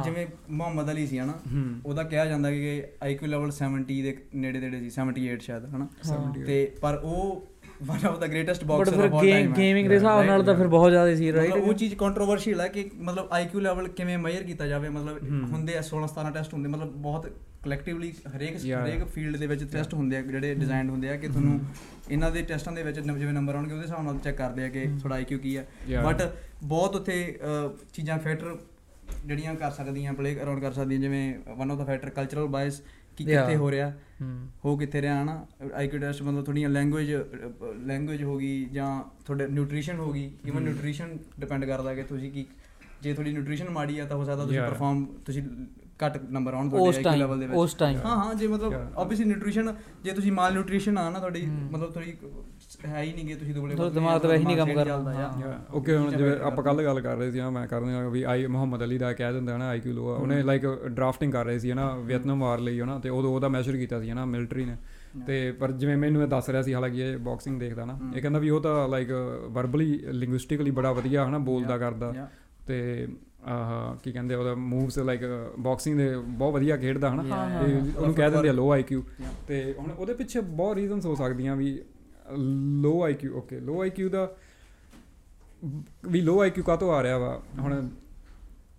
ਜਿਵੇਂ 0.05 0.27
ਮੁਹੰਮਦ 0.51 0.91
ਅਲੀ 0.91 1.07
ਸੀ 1.07 1.19
ਹਨਾ 1.19 1.35
ਉਹਦਾ 1.87 2.03
ਕਿਹਾ 2.03 2.25
ਜਾਂਦਾ 2.27 2.51
ਕਿ 2.51 2.85
ਆਈਕਿਊ 3.03 3.29
ਲੈਵਲ 3.29 3.51
70 3.65 4.03
ਦੇ 4.03 4.17
ਨੇੜੇ 4.35 4.61
ਤੇੜੇ 4.61 4.81
ਸੀ 4.81 4.91
78 5.01 5.39
ਸ਼ਾਇਦ 5.41 5.65
ਹਨਾ 5.65 5.89
78 6.09 6.45
ਤੇ 6.47 6.73
ਪਰ 6.81 7.01
ਉਹ 7.05 7.49
one 7.83 8.07
of 8.07 8.18
the 8.18 8.26
greatest 8.26 8.64
boxer 8.64 8.97
ਫਿਰ 8.97 9.09
ਗੇਮ 9.22 9.53
ਗੇਮਿੰਗ 9.55 9.89
ਦੇ 9.89 9.95
ਹਿਸਾਬ 9.95 10.22
ਨਾਲ 10.24 10.43
ਤਾਂ 10.43 10.55
ਫਿਰ 10.55 10.66
ਬਹੁਤ 10.68 10.91
ਜ਼ਿਆਦਾ 10.91 11.14
ਸੀ 11.14 11.33
ਰਾਈਟ 11.33 11.53
ਉਹ 11.55 11.72
ਚੀਜ਼ 11.74 11.95
ਕੰਟਰੋਵਰਸ਼ੀਅਲ 11.95 12.61
ਹੈ 12.61 12.66
ਕਿ 12.68 12.89
ਮਤਲਬ 13.01 13.28
ਆਈਕਿਊ 13.33 13.61
ਲੈਵਲ 13.61 13.89
ਕਿਵੇਂ 13.91 14.18
ਮੇਜ਼ਰ 14.18 14.43
ਕੀਤਾ 14.43 14.66
ਜਾਵੇ 14.66 14.89
ਮਤਲਬ। 14.89 15.22
ਹੁੰਦੇ 15.53 15.76
ਆ 15.76 15.83
16 15.89 16.11
17 16.12 16.33
ਟੈਸਟ 16.35 16.55
ਹੁੰਦੇ 16.55 16.68
ਮਤਲਬ 16.68 16.93
ਬਹੁਤ 17.03 17.26
ਕਲੈਕਟਿਵਲੀ 17.64 18.12
ਹਰੇਕ. 18.28 18.57
ਹਰੇਕ 18.59 19.05
ਫੀਲਡ 19.09 19.37
ਦੇ 19.37 19.47
ਵਿੱਚ 19.47 19.64
ਟੈਸਟ 19.72 19.95
ਹੁੰਦੇ 19.95 20.16
ਆ 20.16 20.20
ਜਿਹੜੇ 20.22 20.55
ਡਿਜ਼ਾਈਨਡ 20.55 20.91
ਹੁੰਦੇ 20.91 21.11
ਆ 21.11 21.16
ਕਿ 21.16 21.28
ਤੁਹਾਨੂੰ 21.28 21.61
ਇਹਨਾਂ 22.11 22.30
ਦੇ 22.30 22.43
ਟੈਸਟਾਂ 22.43 22.72
ਦੇ 22.72 22.83
ਵਿੱਚ 22.83 23.01
ਜਿਵੇਂ 23.01 23.33
ਨੰਬਰ 23.33 23.55
ਆਉਣਗੇ 23.55 23.74
ਉਹਦੇ 23.74 23.85
ਹਿਸਾਬ 23.85 24.05
ਨਾਲ 24.05 24.18
ਚੈੱਕ 24.18 24.37
ਕਰਦੇ 24.39 24.64
ਆ 24.64 24.68
ਕਿ 24.68 24.85
ਤੁਹਾਡਾ 24.89 25.14
ਆਈਕਿਊ 25.16 25.39
ਕੀ 25.39 25.55
ਆ. 25.57 25.64
ਬਟ 26.03 26.22
ਬਹੁਤ 26.64 26.97
ਉੱਥੇ 26.97 27.16
ਚੀਜ਼ਾਂ 27.93 28.18
ਫੈਕਟਰ 28.18 28.57
ਜਿਹੜੀਆਂ 29.26 29.55
ਕਰ 29.55 29.70
ਸਕਦੀਆਂ 29.70 30.12
ਪਲੇ 30.14 30.35
ਅਰਾਊਂਡ 30.43 30.61
ਕਰ 30.61 30.72
ਸਕਦੀਆਂ 30.72 31.01
ਜਿਵੇਂ 31.01 31.22
one 31.57 31.70
of 31.70 31.78
the 31.78 31.85
factor 31.85 32.11
cultural 32.11 32.47
bias 32.49 32.83
ਕੀ. 33.17 33.25
ਕਿੱਥੇ 33.25 33.57
ਹੋ 33.57 33.71
ਰਿਹਾ। 33.71 33.93
ਹੋ 34.65 34.77
ਕਿੱਥੇ 34.77 35.03
ਰਿਹਾ 35.03 35.23
ਹਨਾ 35.23 35.47
ਆਈਕਿਊ 35.75 36.01
ਟੈਸਟ 36.01 36.23
ਮਤਲਬ 36.23 36.45
ਤੁਹਾਡੀਆਂ 36.45 36.69
ਲੈਂਗੁਏਜ 36.69 37.13
ਲੈਂਗੁਏਜ 37.87 38.23
ਹੋ 38.23 38.37
ਗਈ 38.39 38.65
ਜਾਂ 38.65 39.03
ਤੁਹਾਡੇ 39.27 39.47
ਨਿਊਟ੍ਰੀਸ਼ਨ 39.47 39.99
ਹੋ 39.99 40.13
ਗਈ 40.13 40.31
ਇਵਨ। 40.47 40.63
ਨਿਊਟ੍ਰੀਸ਼ਨ 40.63 41.19
ਡਿਪੈਂਡ 41.41 41.65
ਕਰਦਾ 41.65 41.95
ਕਿ 41.95 42.03
ਤੁਸੀਂ 42.03 42.31
ਕੀ 42.33 42.47
ਜੇ 43.03 43.13
ਤੁਹਾਡੀ 43.13 43.33
ਨਿਊਟ੍ਰੀਸ਼ਨ 43.33 43.71
ਮਾੜੀ 43.71 43.99
ਆ 43.99 44.05
ਤਾਂ 44.05 44.17
ਹੋ 44.17 44.25
ਸਕਦਾ 44.25 44.45
ਤੁਸੀਂ. 44.45 44.61
ਪਰਫਾਰਮ 44.61 45.05
ਤੁਸੀਂ 45.27 45.43
ਘੱਟ 46.05 46.17
ਨੰਬਰ 46.31 46.55
ਆਉਣ 46.55 46.69
ਤੁਹਾਡੇ 46.71 46.97
ਆਈਕਿਊ 46.99 47.17
ਲੈਵਲ 47.17 47.41
ਦੇ 47.41 47.47
ਵਿੱਚ 47.47 47.59
ਉਸ 47.59 47.77
time। 47.83 48.05
ਹਾਂ 48.05 48.17
ਹਾਂ 48.17 48.35
ਜੇ 48.35 48.47
ਮਤਲਬ. 48.47 48.75
ਆਬਵੀਅਸਲੀ 48.97 49.27
ਨਿਊਟ੍ਰੀਸ਼ਨ 49.27 49.75
ਜੇ 50.05 50.13
ਤੁਸੀਂ 50.13 50.33
ਮਾਲ 50.33 50.53
ਨਿਊਟ੍ਰੀਸ਼ਨ 50.53 50.99
ਆ 50.99 51.09
ਨਾ 51.11 51.19
ਤੁਹਾਡੀ। 51.19 51.47
ਮਤਲਬ 51.47 51.93
ਥੋੜੀ 51.93 52.15
ਹੈ 52.87 53.03
ਹੀ 53.03 53.12
ਨਹੀਂ 53.12 53.27
ਕਿ 53.27 53.35
ਤੁਸੀਂ 53.35 53.55
ਪਤਲੇ 53.55 53.91
ਦਿਮਾਗ 53.91 54.20
ਤਾਂ 54.20 54.31
ਵੈਸੇ 54.31 54.45
ਨਹੀਂ 54.45 54.57
ਕੰਮ 54.57 54.73
ਕਰਦਾ, 54.75 55.57
ਓਕੇ 55.73 55.97
ਹੁਣ 55.97 56.11
ਜਿਵੇਂ 56.11 56.37
ਆਪਾਂ 56.43 56.64
ਕੱਲ 56.64 56.83
ਗੱਲ 56.85 57.01
ਕਰ 57.01 57.16
ਰਹੇ 57.16 57.31
ਸੀ 57.31 57.39
ਨਾ 57.39 57.51
ਮੈਂ 57.51 57.66
ਕਰਦੇ 57.66 57.93
ਹਾਂ 57.93 58.11
ਵੀ 58.11 58.23
ਆਈ 58.23 58.47
ਮੁਹੰਮਦ 58.47 58.85
ਅਲੀ 58.85 58.99
ਦਾ 58.99 59.12
ਕਹਿ 59.12 59.33
ਦਿੰਦਾ 59.33 59.57
ਨਾ 59.57 59.68
ਆਈਕਿਊ 59.68 59.93
ਲੋ 59.93 60.07
ਉਹਨੇ 60.09 60.43
ਲਾਈਕ 60.43 60.66
ਡਰਾਫਟਿੰਗ 60.87 61.33
ਕਰ 61.33 61.45
ਰਹੇ 61.45 61.59
ਸੀ 61.59 61.73
ਨਾ 61.73 61.89
ਵੀਅਤਨਾਮ 61.97 62.41
ਵਾਰ 62.41 62.61
ਲਈ 62.61 62.81
ਹਨਾ 62.81 62.99
ਤੇ 62.99 63.09
ਉਦੋਂ 63.09 63.31
ਉਹਦਾ 63.31 63.49
ਮੈਸ਼ਰ 63.49 63.77
ਕੀਤਾ 63.77 64.01
ਸੀ 64.01 64.12
ਨਾ 64.12 64.25
ਮਿਲਟਰੀ 64.25 64.64
ਨੇ। 64.64 64.77
ਤੇ 65.27 65.51
ਪਰ 65.53 65.73
ਜਿਵੇਂ 65.73 65.97
ਮੈਨੂੰ 65.97 66.23
ਇਹ 66.23 66.29
ਦੱਸ 66.29 66.49
ਰਿਹਾ 66.51 66.62
ਸੀ 66.62 66.75
ਹਾਲਾਂਕਿ 66.75 67.01
ਇਹ 67.01 67.18
ਬਾਕਸਿੰਗ 67.18 67.59
ਦੇਖਦਾ 67.61 67.85
ਨਾ। 67.85 67.99
ਇਹ 68.16 68.20
ਕਹਿੰਦਾ 68.23 68.39
ਵੀ 68.39 68.51
ਉਹ 68.51 68.61
ਤਾਂ 68.61 68.89
ਲਾਈਕ 68.89 69.11
ਵਰਬਲੀ 69.51 69.99
ਲਿੰਗੁਇਸਟਿਕਲੀ 70.12 70.70
ਬੜਾ 70.70 70.93
ਵਧੀਆ 70.93 71.29
ਹਨਾ 71.29 71.39
ਬੋਲਦਾ 71.39 71.79
ਕਰਦਾ. 71.79 72.29
ਤੇ 72.66 73.07
ਆਹ 73.45 73.97
ਕੀ 73.97 74.12
ਕਹਿੰਦੇ 74.12 74.35
ਉਹਦਾ 74.35 74.55
ਮੂਵਸ 74.55 74.99
ਲਾਈਕ 74.99 75.20
ਬਾਕਸਿੰਗ 75.59 75.97
ਦੇ 75.99 76.14
ਬਹੁਤ 76.16 76.55
ਵਧੀਆ 76.55 76.77
ਖੇਡਦਾ 76.77 77.11
ਹਨਾ। 77.11 77.23
ਉਹਨੂੰ 77.99 78.14
ਕਹਿ 78.14 78.31
ਦਿੰਦੇ 78.31 78.49
ਆ 78.49 78.53
ਲੋ 78.53 78.70
ਆਈਕਿਊ. 78.73 79.03
ਤੇ 79.49 79.75
ਹੁਣ 79.79 79.91
ਉਹਦੇ 79.91 80.14
ਪਿੱਛੇ 80.14 80.41
ਬਹੁਤ 80.41 80.77
ਰੀਜ਼ਨਸ 80.77 81.07
ਹੋ 81.07 81.14
ਸਕਦੀਆਂ 81.14 81.57
ਵੀ 81.57 81.79
low 82.83 83.03
IQ 83.03 83.35
okay 83.35 83.61
low 83.61 83.80
IQ 83.83 84.09
ਦਾ 84.09 84.35
ਵੀ 86.09 86.20
ਲੋ 86.20 86.41
ਆਈਕਿਊ 86.41 86.64
ਕਾਤੋਂ 86.64 86.93
ਆ 86.93 87.03
ਰਿਹਾ 87.03 87.18
ਵਾ? 87.18 87.43
ਹੁਣ 87.61 87.89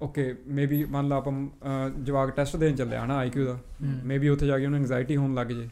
ਓਕੇ 0.02 0.36
ਮੇਬੀ 0.48 0.86
ਮੰਨ 0.86 1.08
ਲਾ 1.08 1.16
ਆਪਾਂ 1.16 1.34
ਜਵਾਕ 2.04 2.30
ਟੈਸਟ 2.30 2.56
ਦੇਣ 2.56 2.76
ਚੱਲਿਆ 2.76 3.06
ਹਨਾ 3.06 3.18
ਆਈਕਿਊ 3.18 3.46
ਦਾ। 3.46 3.60
ਮੇਬੀ 4.04 4.30
ਉੱਥੇ 4.30 4.48
ਜਾ 4.48 4.60
ਕੇ 4.60 4.66
ਉਹਨੂੰ 4.66 4.80
ਐਂਗਜ਼ਾਇਟੀ 4.80 5.16
ਹੋਣ 5.16 5.34
ਲੱਗ 5.34 5.48
ਜੇ। 5.48 5.70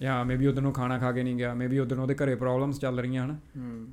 ਜਾਂ 0.00 0.24
ਮੇਬੀ 0.24 0.52
ਨੂੰ 0.52 0.72
ਖਾਣਾ 0.72 0.98
ਖਾ 0.98 1.12
ਕੇ 1.12 1.22
ਨਹੀਂ 1.22 1.36
ਗਿਆ 1.36 1.54
ਮੇਬੀ 1.54 1.78
ਉਦੋਂ 1.78 1.96
ਉਹਦੇ 1.96 2.14
ਘਰੇ 2.14 2.34
ਪ੍ਰੋਬਲਮਸ 2.34 2.80
ਚੱਲ 2.80 3.00
ਰਹੀਆਂ 3.00 3.24
ਹਨ। 3.24 3.36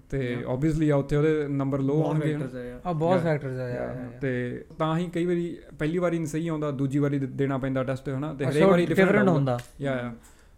ਤੇ 0.10 0.44
ਆਬਵੀਅਸਲੀ 0.48 0.90
ਆ 0.90 0.96
ਉੱਥੇ 0.96 1.16
ਉਹਦੇ 1.16 1.48
ਨੰਬਰ 1.48 1.80
ਲੋ 1.80 2.04
ਆਉਣਗੇ 2.04 2.36
factors 2.36 2.82
ਆ 2.86 2.94
ਬਹੁਤ. 2.94 3.22
ਫੈਕਟਰਸ 3.22 3.60
ਆ 3.60 3.70
ਯਾਰ 3.70 3.96
ਤੇ 4.22 4.66
ਤਾਂ 4.78 4.98
ਹੀ 4.98 5.10
ਕਈ 5.10 5.26
ਵਾਰੀ 5.26 5.58
ਪਹਿਲੀ 5.80 5.98
ਵਾਰੀ 5.98 6.18
ਨਹੀਂ 6.18 6.28
ਸਹੀ 6.28 6.48
ਆਉਂਦਾ 6.48 6.72
ਦੂਜੀ 6.72 7.00
ਵਾਰੀ 7.00 7.20
ਦੇਣਾ 7.20 7.58
ਪੈਂਦਾ 7.58 7.84
ਟੈਸਟ 7.84 8.10
ਹਨਾ। 8.10 8.34
ਤੇ 8.34 8.46
ਹਰੇਕ 8.46 8.64
ਵਾਰੀ 8.64 8.84
different 8.84 9.08
ਡਿਫਰੈਂਟ 9.08 9.30
ਹੁੰਦਾ। 9.30 9.60
ਯਾ 9.82 9.92
ਯਾ 9.92 10.02
ਤਾਂ 10.02 10.12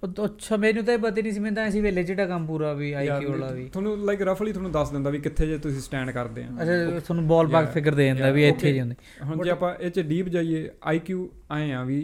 ਅੱਛਾ 0.03 0.57
ਮੈਨੂੰ 0.57 0.83
ਤਾਂ 0.85 0.93
ਇਹ 0.93 0.99
ਪਤਾ 0.99 1.21
ਨਹੀਂ 1.21 1.31
ਸੀ 1.33 1.39
ਮੈਂ 1.39 1.51
ਤਾਂ 1.51 1.63
ਐਸੀ 1.65 1.81
ਵੇਲੇ 1.81 2.03
ਜਿਹੜਾ 2.03 2.25
ਕੰਮ 2.27 2.45
ਪੂਰਾ 2.47 2.73
ਵੀ 2.73 2.91
ਆਈਕਿਊ 2.93 3.29
ਵਾਲਾ 3.31 3.51
ਵੀ। 3.51 3.67
ਤੁਹਾਨੂੰ 3.69 3.97
ਲਾਈਕ 4.05 4.21
ਰਫਲੀ 4.21 4.51
ਤੁਹਾਨੂੰ 4.53 4.71
ਦੱਸ 4.71 4.89
ਦਿੰਦਾ 4.91 5.09
ਵੀ 5.09 5.19
ਕਿੱਥੇ 5.19 5.47
ਜੇ 5.47 5.57
ਤੁਸੀਂ 5.57 5.81
ਸਟੈਂਡ 5.81 6.11
ਕਰਦੇ 6.11 6.43
ਆ। 6.43 6.47
ਅੱਛਾ 6.61 6.99
ਤੁਹਾਨੂੰ 6.99 7.27
ਬਾਲ 7.27 7.47
ਬਾਗ. 7.47 7.67
ਫਿਗਰ 7.73 7.95
ਦੇ 7.95 8.03
ਦਿੰਦਾ 8.03 8.31
ਵੀ 8.31 8.47
ਇੱਥੇ 8.47 8.57
okay. 8.57 8.73
ਜੀ 8.73 8.79
ਹੁੰਦੇ। 8.79 8.95
ਹੁਣ 9.25 9.43
ਜੇ 9.43 9.49
ਆਪਾਂ 9.49 9.73
ਇਹ 9.75 9.91
ਚ 9.91 9.99
ਡੀਪ 10.09 10.27
ਜਾਈਏ 10.29 10.69
ਆਈਕਿਊ 10.83 11.27
ਆਏ 11.51 11.71
ਆ 11.71 11.83
ਵੀ 11.83 11.97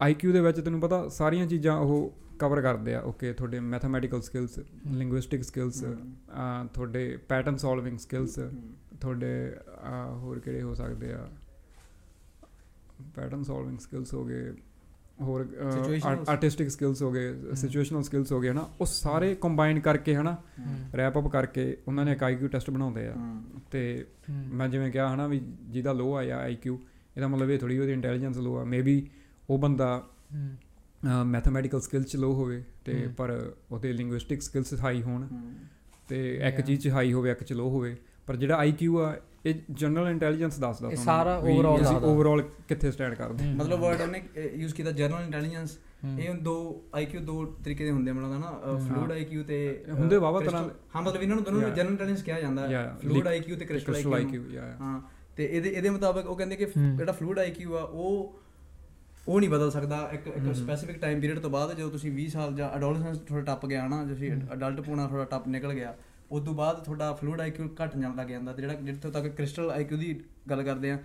ਆਈਕਿਊ 0.00 0.32
ਦੇ 0.32 0.40
ਵਿੱਚ 0.40 0.60
ਤੈਨੂੰ 0.60 0.80
ਪਤਾ 0.80 1.06
ਸਾਰੀਆਂ 1.08 1.46
ਚੀਜ਼ਾਂ 1.46 1.76
ਉਹ 1.78 2.12
ਕਵਰ 2.38 2.60
ਕਰਦੇ 2.62 2.94
ਆ। 2.94 3.00
ਓਕੇ 3.06 3.32
ਤੁਹਾਡੇ 3.32 3.60
ਮੈਥਮੈਟੀਕਲ 3.60 4.20
ਸਕਿੱਲਸ 4.22 4.58
ਲਿੰਗੁਇਸਟਿਕ 4.92 5.42
ਸਕਿੱਲਸ 5.44 5.84
ਤੁਹਾਡੇ 6.74 7.16
ਪੈਟਰਨ 7.28 7.56
ਸੋਲਵਿੰਗ 7.56 7.98
ਸਕਿੱਲਸ 7.98 8.38
ਤੁਹਾਡੇ 9.00 9.32
ਹੋਰ 10.20 10.38
ਕਿਹੜੇ 10.38 10.62
ਹੋ 10.62 10.74
ਸਕਦੇ 10.74 11.12
ਆ? 11.12 11.28
ਪੈਟਰਨ 13.14 13.42
ਸੋਲਵਿੰਗ 13.42 13.78
ਸਕਿੱਲਸ 13.78 14.14
ਹੋ 14.14 14.24
ਗਏ। 14.24 14.52
ਹੋਰ 15.22 15.46
ਆਰਟਿਸਟਿਕ 16.28 16.70
ਸਕਿੱਲਸ 16.70 17.02
ਹੋ 17.02 17.12
ਗਏ 17.12 17.34
ਸਿਚੁਏਸ਼ਨਲ 17.54 18.02
ਸਕਿੱਲਸ 18.02 18.32
ਹੋ 18.32 18.40
ਗਏ 18.40 18.50
ਹਨਾ? 18.50 18.68
ਉਹ 18.80 18.86
ਸਾਰੇ 18.86 19.34
ਕੰਬਾਈਨ 19.40 19.80
ਕਰਕੇ 19.80 20.14
ਹਨਾ? 20.14 20.36
ਰੈਪ 20.96 21.18
ਅਪ 21.18 21.28
ਕਰਕੇ 21.28 21.76
ਉਹਨਾਂ 21.88 22.04
ਨੇ 22.04 22.12
ਇੱਕ 22.12 22.22
ਆਈਕਿਊ 22.22 22.48
ਟੈਸਟ 22.48 22.70
ਬਣਾਉਂਦੇ 22.70 23.06
ਆ। 23.06 23.14
ਤੇ 23.70 24.06
ਮੈਂ 24.52 24.68
ਜਿਵੇਂ 24.68 24.90
ਕਿਹਾ 24.92 25.14
ਹਨਾ 25.14 25.26
ਵੀ 25.26 25.40
ਜਿਹਦਾ 25.62 25.92
ਲੋ 25.92 26.14
ਆਇਆ 26.14 26.38
ਆਈਕਿਊ 26.38 26.76
ਇਹਦਾ 27.16 27.28
ਮਤਲਬ 27.28 27.50
ਇਹ 27.50 27.58
ਥੋੜੀ 27.58 27.78
ਉਹਦੀ 27.78 27.92
ਇੰਟੈਲੀਜੈਂਸ 27.92 28.36
ਲੋ 28.36 28.56
ਆ। 28.56 28.64
ਮੇਬੀ 28.64 29.06
ਉਹ 29.50 29.58
ਬੰਦਾ 29.58 30.02
ਮੈਥਮੈਟੀਕਲ 31.26 31.80
ਸਕਿੱਲ 31.80 32.02
ਚ 32.02 32.16
ਲੋ 32.16 32.32
ਹੋਵੇ 32.34 32.62
ਤੇ। 32.84 33.08
ਪਰ 33.16 33.52
ਉਹਦੇ 33.70 33.92
ਲਿੰਗੁਇਸਟਿਕ 33.92 34.42
ਸਕਿੱਲਸ 34.42 34.74
ਹਾਈ 34.74 35.02
ਹੋਣ 35.02 35.26
ਤੇ 36.08 36.40
ਇੱਕ. 36.48 36.60
ਚੀਜ਼ 36.60 36.80
ਚ 36.80 36.88
ਹਾਈ 36.88 37.12
ਹੋਵੇ 37.12 37.30
ਇੱਕ 37.30 37.42
ਚ 37.42 37.52
ਲੋ 37.52 37.68
ਹੋਵੇ। 37.70 37.96
ਪਰ 38.26 38.36
ਜਿਹੜਾ 38.36 38.56
ਆਈਕਿਊ 38.56 38.98
ਆ 38.98 39.16
ਇਹ 39.46 39.54
ਜਨਰਲ 39.70 40.08
ਇੰਟੈਲੀਜੈਂਸ 40.08 40.58
ਦੱਸਦਾ 40.58 40.88
ਤੁਹਾਨੂੰ 40.88 41.04
ਸਾਰਾ 41.04 41.40
overall 41.40 41.82
ਅਸੀਂ। 41.82 41.96
ਓਵਰਆਲ 41.96 42.42
ਕਿੱਥੇ 42.42 42.90
ਸਟੈਂਡ 42.92 43.14
ਕਰਦੇ। 43.14 43.44
ਮਤਲਬ 43.52 43.80
ਵਰਡ 43.80 44.00
ਉਹਨੇ 44.00 44.22
ਯੂਜ਼ 44.54 44.74
ਕੀਤਾ 44.74 44.90
ਜਨਰਲ 44.90 45.24
ਇੰਟੈਲੀਜੈਂਸ 45.24 45.78
ਇਹ 46.18 46.34
ਦੋ 46.34 46.84
ਆਈਕਿਊ 46.94 47.20
ਦੋ 47.20 47.44
ਤਰੀਕੇ 47.64 47.84
ਦੇ 47.84 47.90
ਹੁੰਦੇ 47.90 48.12
ਮਤਲਬ 48.12 48.40
ਨਾ 48.40 48.78
ਫਲੂਇਡ। 48.88 49.12
ਆਈਕਿਊ 49.12 49.44
ਤੇ 49.44 49.84
ਹੁੰਦੇ 49.92 50.16
crystal- 50.16 50.44
ਤਰ੍ਹਾਂ। 50.44 50.68
ਹਾਂ 50.96 51.02
ਮਤਲਬ 51.02 51.22
ਇਹਨਾਂ 51.22 51.36
ਨੂੰ 51.36 51.44
ਦੋਨੋਂ. 51.44 51.70
ਜਨਰਲ 51.70 51.90
ਇੰਟੈਲੀਜੈਂਸ 51.90 52.22
ਕਿਹਾ 52.22 52.40
ਜਾਂਦਾ 52.40 52.66
ਫਲੂਇਡ 53.02 53.28
ਆਈਕਿਊ 53.28 53.56
ਤੇ 53.56 53.64
ਕ੍ਰਿਸਟਲ 53.64 54.14
IQ. 54.14 54.40
ਹਾਂ 54.80 55.00
ਤੇ 55.36 55.48
ਇਹਦੇ 55.52 55.68
ਇਹਦੇ 55.70 55.90
ਮੁਤਾਬਕ 55.90 56.26
ਉਹ 56.26 56.36
ਕਹਿੰਦੇ 56.36 56.56
ਕਿ। 56.56 56.66
ਜਿਹੜਾ 56.96 57.12
ਫਲੂਇਡ 57.12 57.38
ਆਈਕਿਊ 57.38 57.76
ਆ 57.76 57.82
ਉਹ 57.82 58.38
ਉਹ 59.28 59.40
ਨਹੀਂ 59.40 59.50
ਬਦਲ 59.50 59.70
ਸਕਦਾ 59.70 60.10
ਇੱਕ 60.12 60.26
ਇੱਕ। 60.26 60.54
ਸਪੈਸੀਫਿਕ 60.54 60.98
ਟਾਈਮ 60.98 61.20
ਪੀਰੀਅਡ 61.20 61.38
ਤੋਂ 61.38 61.50
ਬਾਅਦ 61.50 61.72
ਜਦੋਂ 61.76 61.90
ਤੁਸੀਂ 61.90 62.12
20 62.12 62.28
ਸਾਲ 62.28 62.54
ਜਾਂ 62.54 62.76
ਅਡੋਲਸੈਂਸ 62.76 63.18
ਥੋੜਾ 63.18 63.42
ਟੱਪ 63.42 63.66
ਗਿਆ 63.66 63.88
ਨਾ 63.88 64.04
ਤੁਸੀਂ। 64.04 64.32
ਅਡਲਟ 64.52 64.80
ਪੂਣਾ 64.80 65.06
ਥੋੜਾ 65.06 65.24
ਟੱਪ 65.24 65.48
ਨਿਕਲ 65.48 65.74
ਗਿਆ 65.74 65.94
ਉਸ 66.32 66.44
ਤੋਂ 66.44 66.54
ਬਾਅਦ 66.54 66.82
ਤੁਹਾਡਾ 66.84 67.12
ਫਲੂਇਡ 67.12 67.40
ਆਈਕਿਊ 67.40 67.68
ਘਟ 67.84 67.96
ਜਾਣ 67.96 68.14
ਲੱਗ 68.16 68.26
ਜਾਂਦਾ 68.26 68.52
ਤੇ 68.52 68.62
ਜਿਹੜਾ 68.62 68.74
ਜਿੱਥੋਂ 68.74 69.10
ਤੱਕ 69.10 69.26
ਕ੍ਰਿਸਟਲ 69.28 69.70
ਆਈਕਿਊ 69.70 69.98
ਦੀ 69.98 70.20
ਗੱਲ 70.50 70.62
ਕਰਦੇ 70.62 70.90
ਆ 70.90 70.98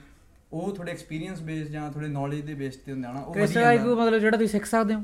ਉਹ 0.51 0.75
ਥੋੜੇ 0.75 0.91
ਐਕਸਪੀਰੀਅੰਸ 0.91 1.41
ਬੇਸ 1.41 1.67
ਜਾਂ 1.67 1.91
ਥੋੜੇ 1.91 2.07
ਨੌਲੇਜ 2.07 2.41
ਦੇ 2.41 2.53
ਬੇਸ 2.53 2.75
ਤੇ 2.75 2.91
ਹੁੰਦਾ 2.91 3.11
ਨਾ 3.13 3.19
ਉਹ 3.19 3.33
ਕ੍ਰਿਸਟਲ। 3.33 3.63
ਆਈਕਿਊ 3.63 3.95
ਮਤਲਬ 3.95 4.19
ਜਿਹੜਾ 4.19 4.37
ਤੁਸੀਂ 4.37 4.47
ਸਿੱਖ 4.49 4.65
ਸਕਦੇ 4.65 4.93
ਹੋ 4.93 5.01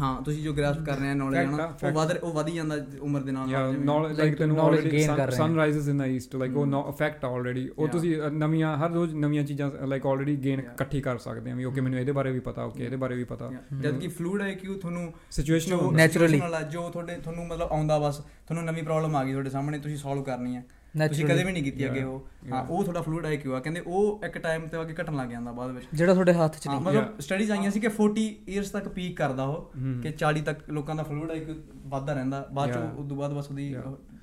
ਹਾਂ 0.00 0.22
ਤੁਸੀਂ 0.22 0.42
ਜੋ 0.44 0.52
ਗ੍ਰਾਸਪ 0.52 0.84
ਕਰ 0.84 0.96
ਰਹੇ 0.96 1.10
ਆ 1.10 1.14
ਨੌਲੇਜ 1.14 1.38
Fact 1.40 1.56
ਨਾ 1.56 1.62
ਆ, 1.64 1.88
ਉਹ 1.88 1.92
ਵਧ 1.92 2.16
ਉਹ 2.16 2.32
ਵਧੀ 2.32 2.52
ਜਾਂਦਾ 2.52 2.76
ਉਮਰ 3.00 3.20
ਦੇ 3.20 3.32
ਨਾਲ 3.32 3.48
ਨੌਲੇਜ 3.78 4.10
like 4.10 4.18
ਲਾਈਕ 4.18 4.36
ਤੈਨੂੰ 4.36 4.60
ਆਲਰੇਡੀ 4.60 4.96
gain 4.96 5.16
ਕਰ 5.16 5.26
ਰਹੇ 5.26 5.36
ਸਨ 5.36 5.42
ਹਾਂ। 5.42 5.56
ਰਾਈਜ਼ਸ 5.56 5.88
ਇਨ 5.88 5.98
ਦਾ 5.98 6.06
ਈਸਟ 6.06 6.36
ਲਾਈਕ 6.36 6.56
ਉਹ। 6.56 6.66
ਨੋ 6.66 6.84
ਇਫੈਕਟ 6.88 7.24
ਆਲਰੇਡੀ 7.24 7.68
ਉਹ. 7.78 7.88
ਤੁਸੀਂ 7.88 8.16
ਨਵੀਆਂ 8.32 8.76
ਹਰ 8.78 8.90
ਰੋਜ਼ 8.90 9.14
ਨਵੀਆਂ 9.14 9.44
ਚੀਜ਼ਾਂ 9.44 9.70
ਲਾਈਕ 9.86 10.06
ਆਲਰੇਡੀ 10.06 10.36
ਗੇਨ. 10.36 10.60
ਇਕੱਠੀ 10.60 11.00
ਕਰ 11.00 11.18
ਸਕਦੇ 11.18 11.50
ਆ 11.50 11.54
ਵੀ 11.54 11.64
ਓਕੇ 11.64 11.80
ਮੈਨੂੰ 11.80 11.98
ਇਹਦੇ 12.00 12.12
ਬਾਰੇ 12.12 12.32
ਵੀ 12.32 12.40
ਪਤਾ 12.40 12.64
ਓਕੇ 12.64 12.84
ਇਹਦੇ 12.84 12.96
ਬਾਰੇ 12.96 13.16
ਵੀ 13.16 13.24
ਪਤਾ. 13.24 13.50
ਜਦ 13.80 13.98
ਕਿ 13.98 14.08
ਫਲੂਇਡ 14.08 14.42
ਆਈਕਿਊ 14.42 14.74
ਤੁਹਾਨੂੰ 14.74 15.12
ਸਿਚੁਏਸ਼ਨਲ 15.30 15.76
ਜੋ 15.76 15.90
Naturally. 15.92 16.34
situational 16.34 16.54
ਆ, 16.54 16.62
ਜੋ 16.62 16.88
ਤੁਹਾਡੇ 16.90 17.14
ਤੁਹਾਨੂੰ 17.14 17.46
ਮਤਲਬ 17.46 17.72
ਆਉਂਦਾ 17.72 17.98
ਬਸ 17.98 18.16
ਤੁਹਾਨੂੰ 18.16 18.64
ਨਵੀਂ 18.64 18.82
ਪ੍ਰੋਬਲਮ 18.82 19.16
ਆ 19.16 19.24
ਗਈ 19.24 19.32
ਤੁਹਾਡੇ 19.32 19.50
ਸਾਹਮਣੇ 19.50 19.78
ਤੁਸੀਂ 19.78 19.96
ਸੋਲਵ 19.96 20.22
ਕਰਨੀ 20.22 20.56
ਹੈ 20.56 20.64
ਤੁਸੀਂ. 21.08 21.24
ਕਦੇ 21.26 21.44
ਵੀ 21.44 21.52
ਨਹੀਂ 21.52 21.64
ਕੀਤੀ 21.64 21.86
ਅੱਗੇ. 21.86 22.02
ਉਹ 22.02 22.26
ਹਾਂ. 22.52 22.66
ਉਹ 22.66 22.82
ਤੁਹਾਡਾ 22.82 23.02
ਫਲੂਇਡ 23.02 23.26
ਆਈਕਿਊ 23.26 23.54
ਆ 23.54 23.60
ਕਹਿੰਦੇ 23.60 23.80
ਉਹ 23.86 24.20
ਇੱਕ 24.24 24.38
ਟਾਈਮ 24.38 24.66
ਤੇ 24.68 24.84
ਕੇ 24.84 25.02
ਘਟਣ 25.02 25.16
ਲੱਗ 25.16 25.28
ਜਾਂਦਾ 25.28 25.52
ਬਾਅਦ 25.52 25.70
ਵਿੱਚ 25.70 25.86
ਜਿਹੜਾ 25.94 26.12
ਤੁਹਾਡੇ 26.12 26.32
ਹੱਥ 26.32 26.58
'ਚ 26.58 26.68
ਨਹੀਂ 26.68 26.80
ਮਤਲਬ. 26.80 27.20
ਸਟੱਡੀਜ਼ 27.20 27.50
ਆਈਆਂ 27.52 27.70
ਸੀ 27.70 27.80
ਕਿ 27.80 27.88
40 27.88 28.36
ਇਅਰਸ 28.48 28.70
ਤੱਕ 28.70 28.88
ਪੀਕ 28.88 29.16
ਕਰਦਾ 29.16 29.44
ਉਹ। 29.44 29.72
ਕਿ 30.02 30.10
40 30.10 30.42
ਤੱਕ 30.42 30.70
ਲੋਕਾਂ 30.70 30.94
ਦਾ 30.94 31.02
ਫਲੂਇਡ 31.02 31.30
ਆਈਕਿਊ 31.30 31.54
ਵੱਧਦਾ 31.86 32.12
ਰਹਿੰਦਾ 32.12 32.48
ਬਾਅਦ 32.52 32.72
ਚ. 32.72 32.76
ਉਸ 32.76 33.08
ਤੋਂ 33.08 33.16
ਬਾਅਦ 33.16 33.32
ਬਸ 33.32 33.50
ਉਹਦੀ 33.50 33.76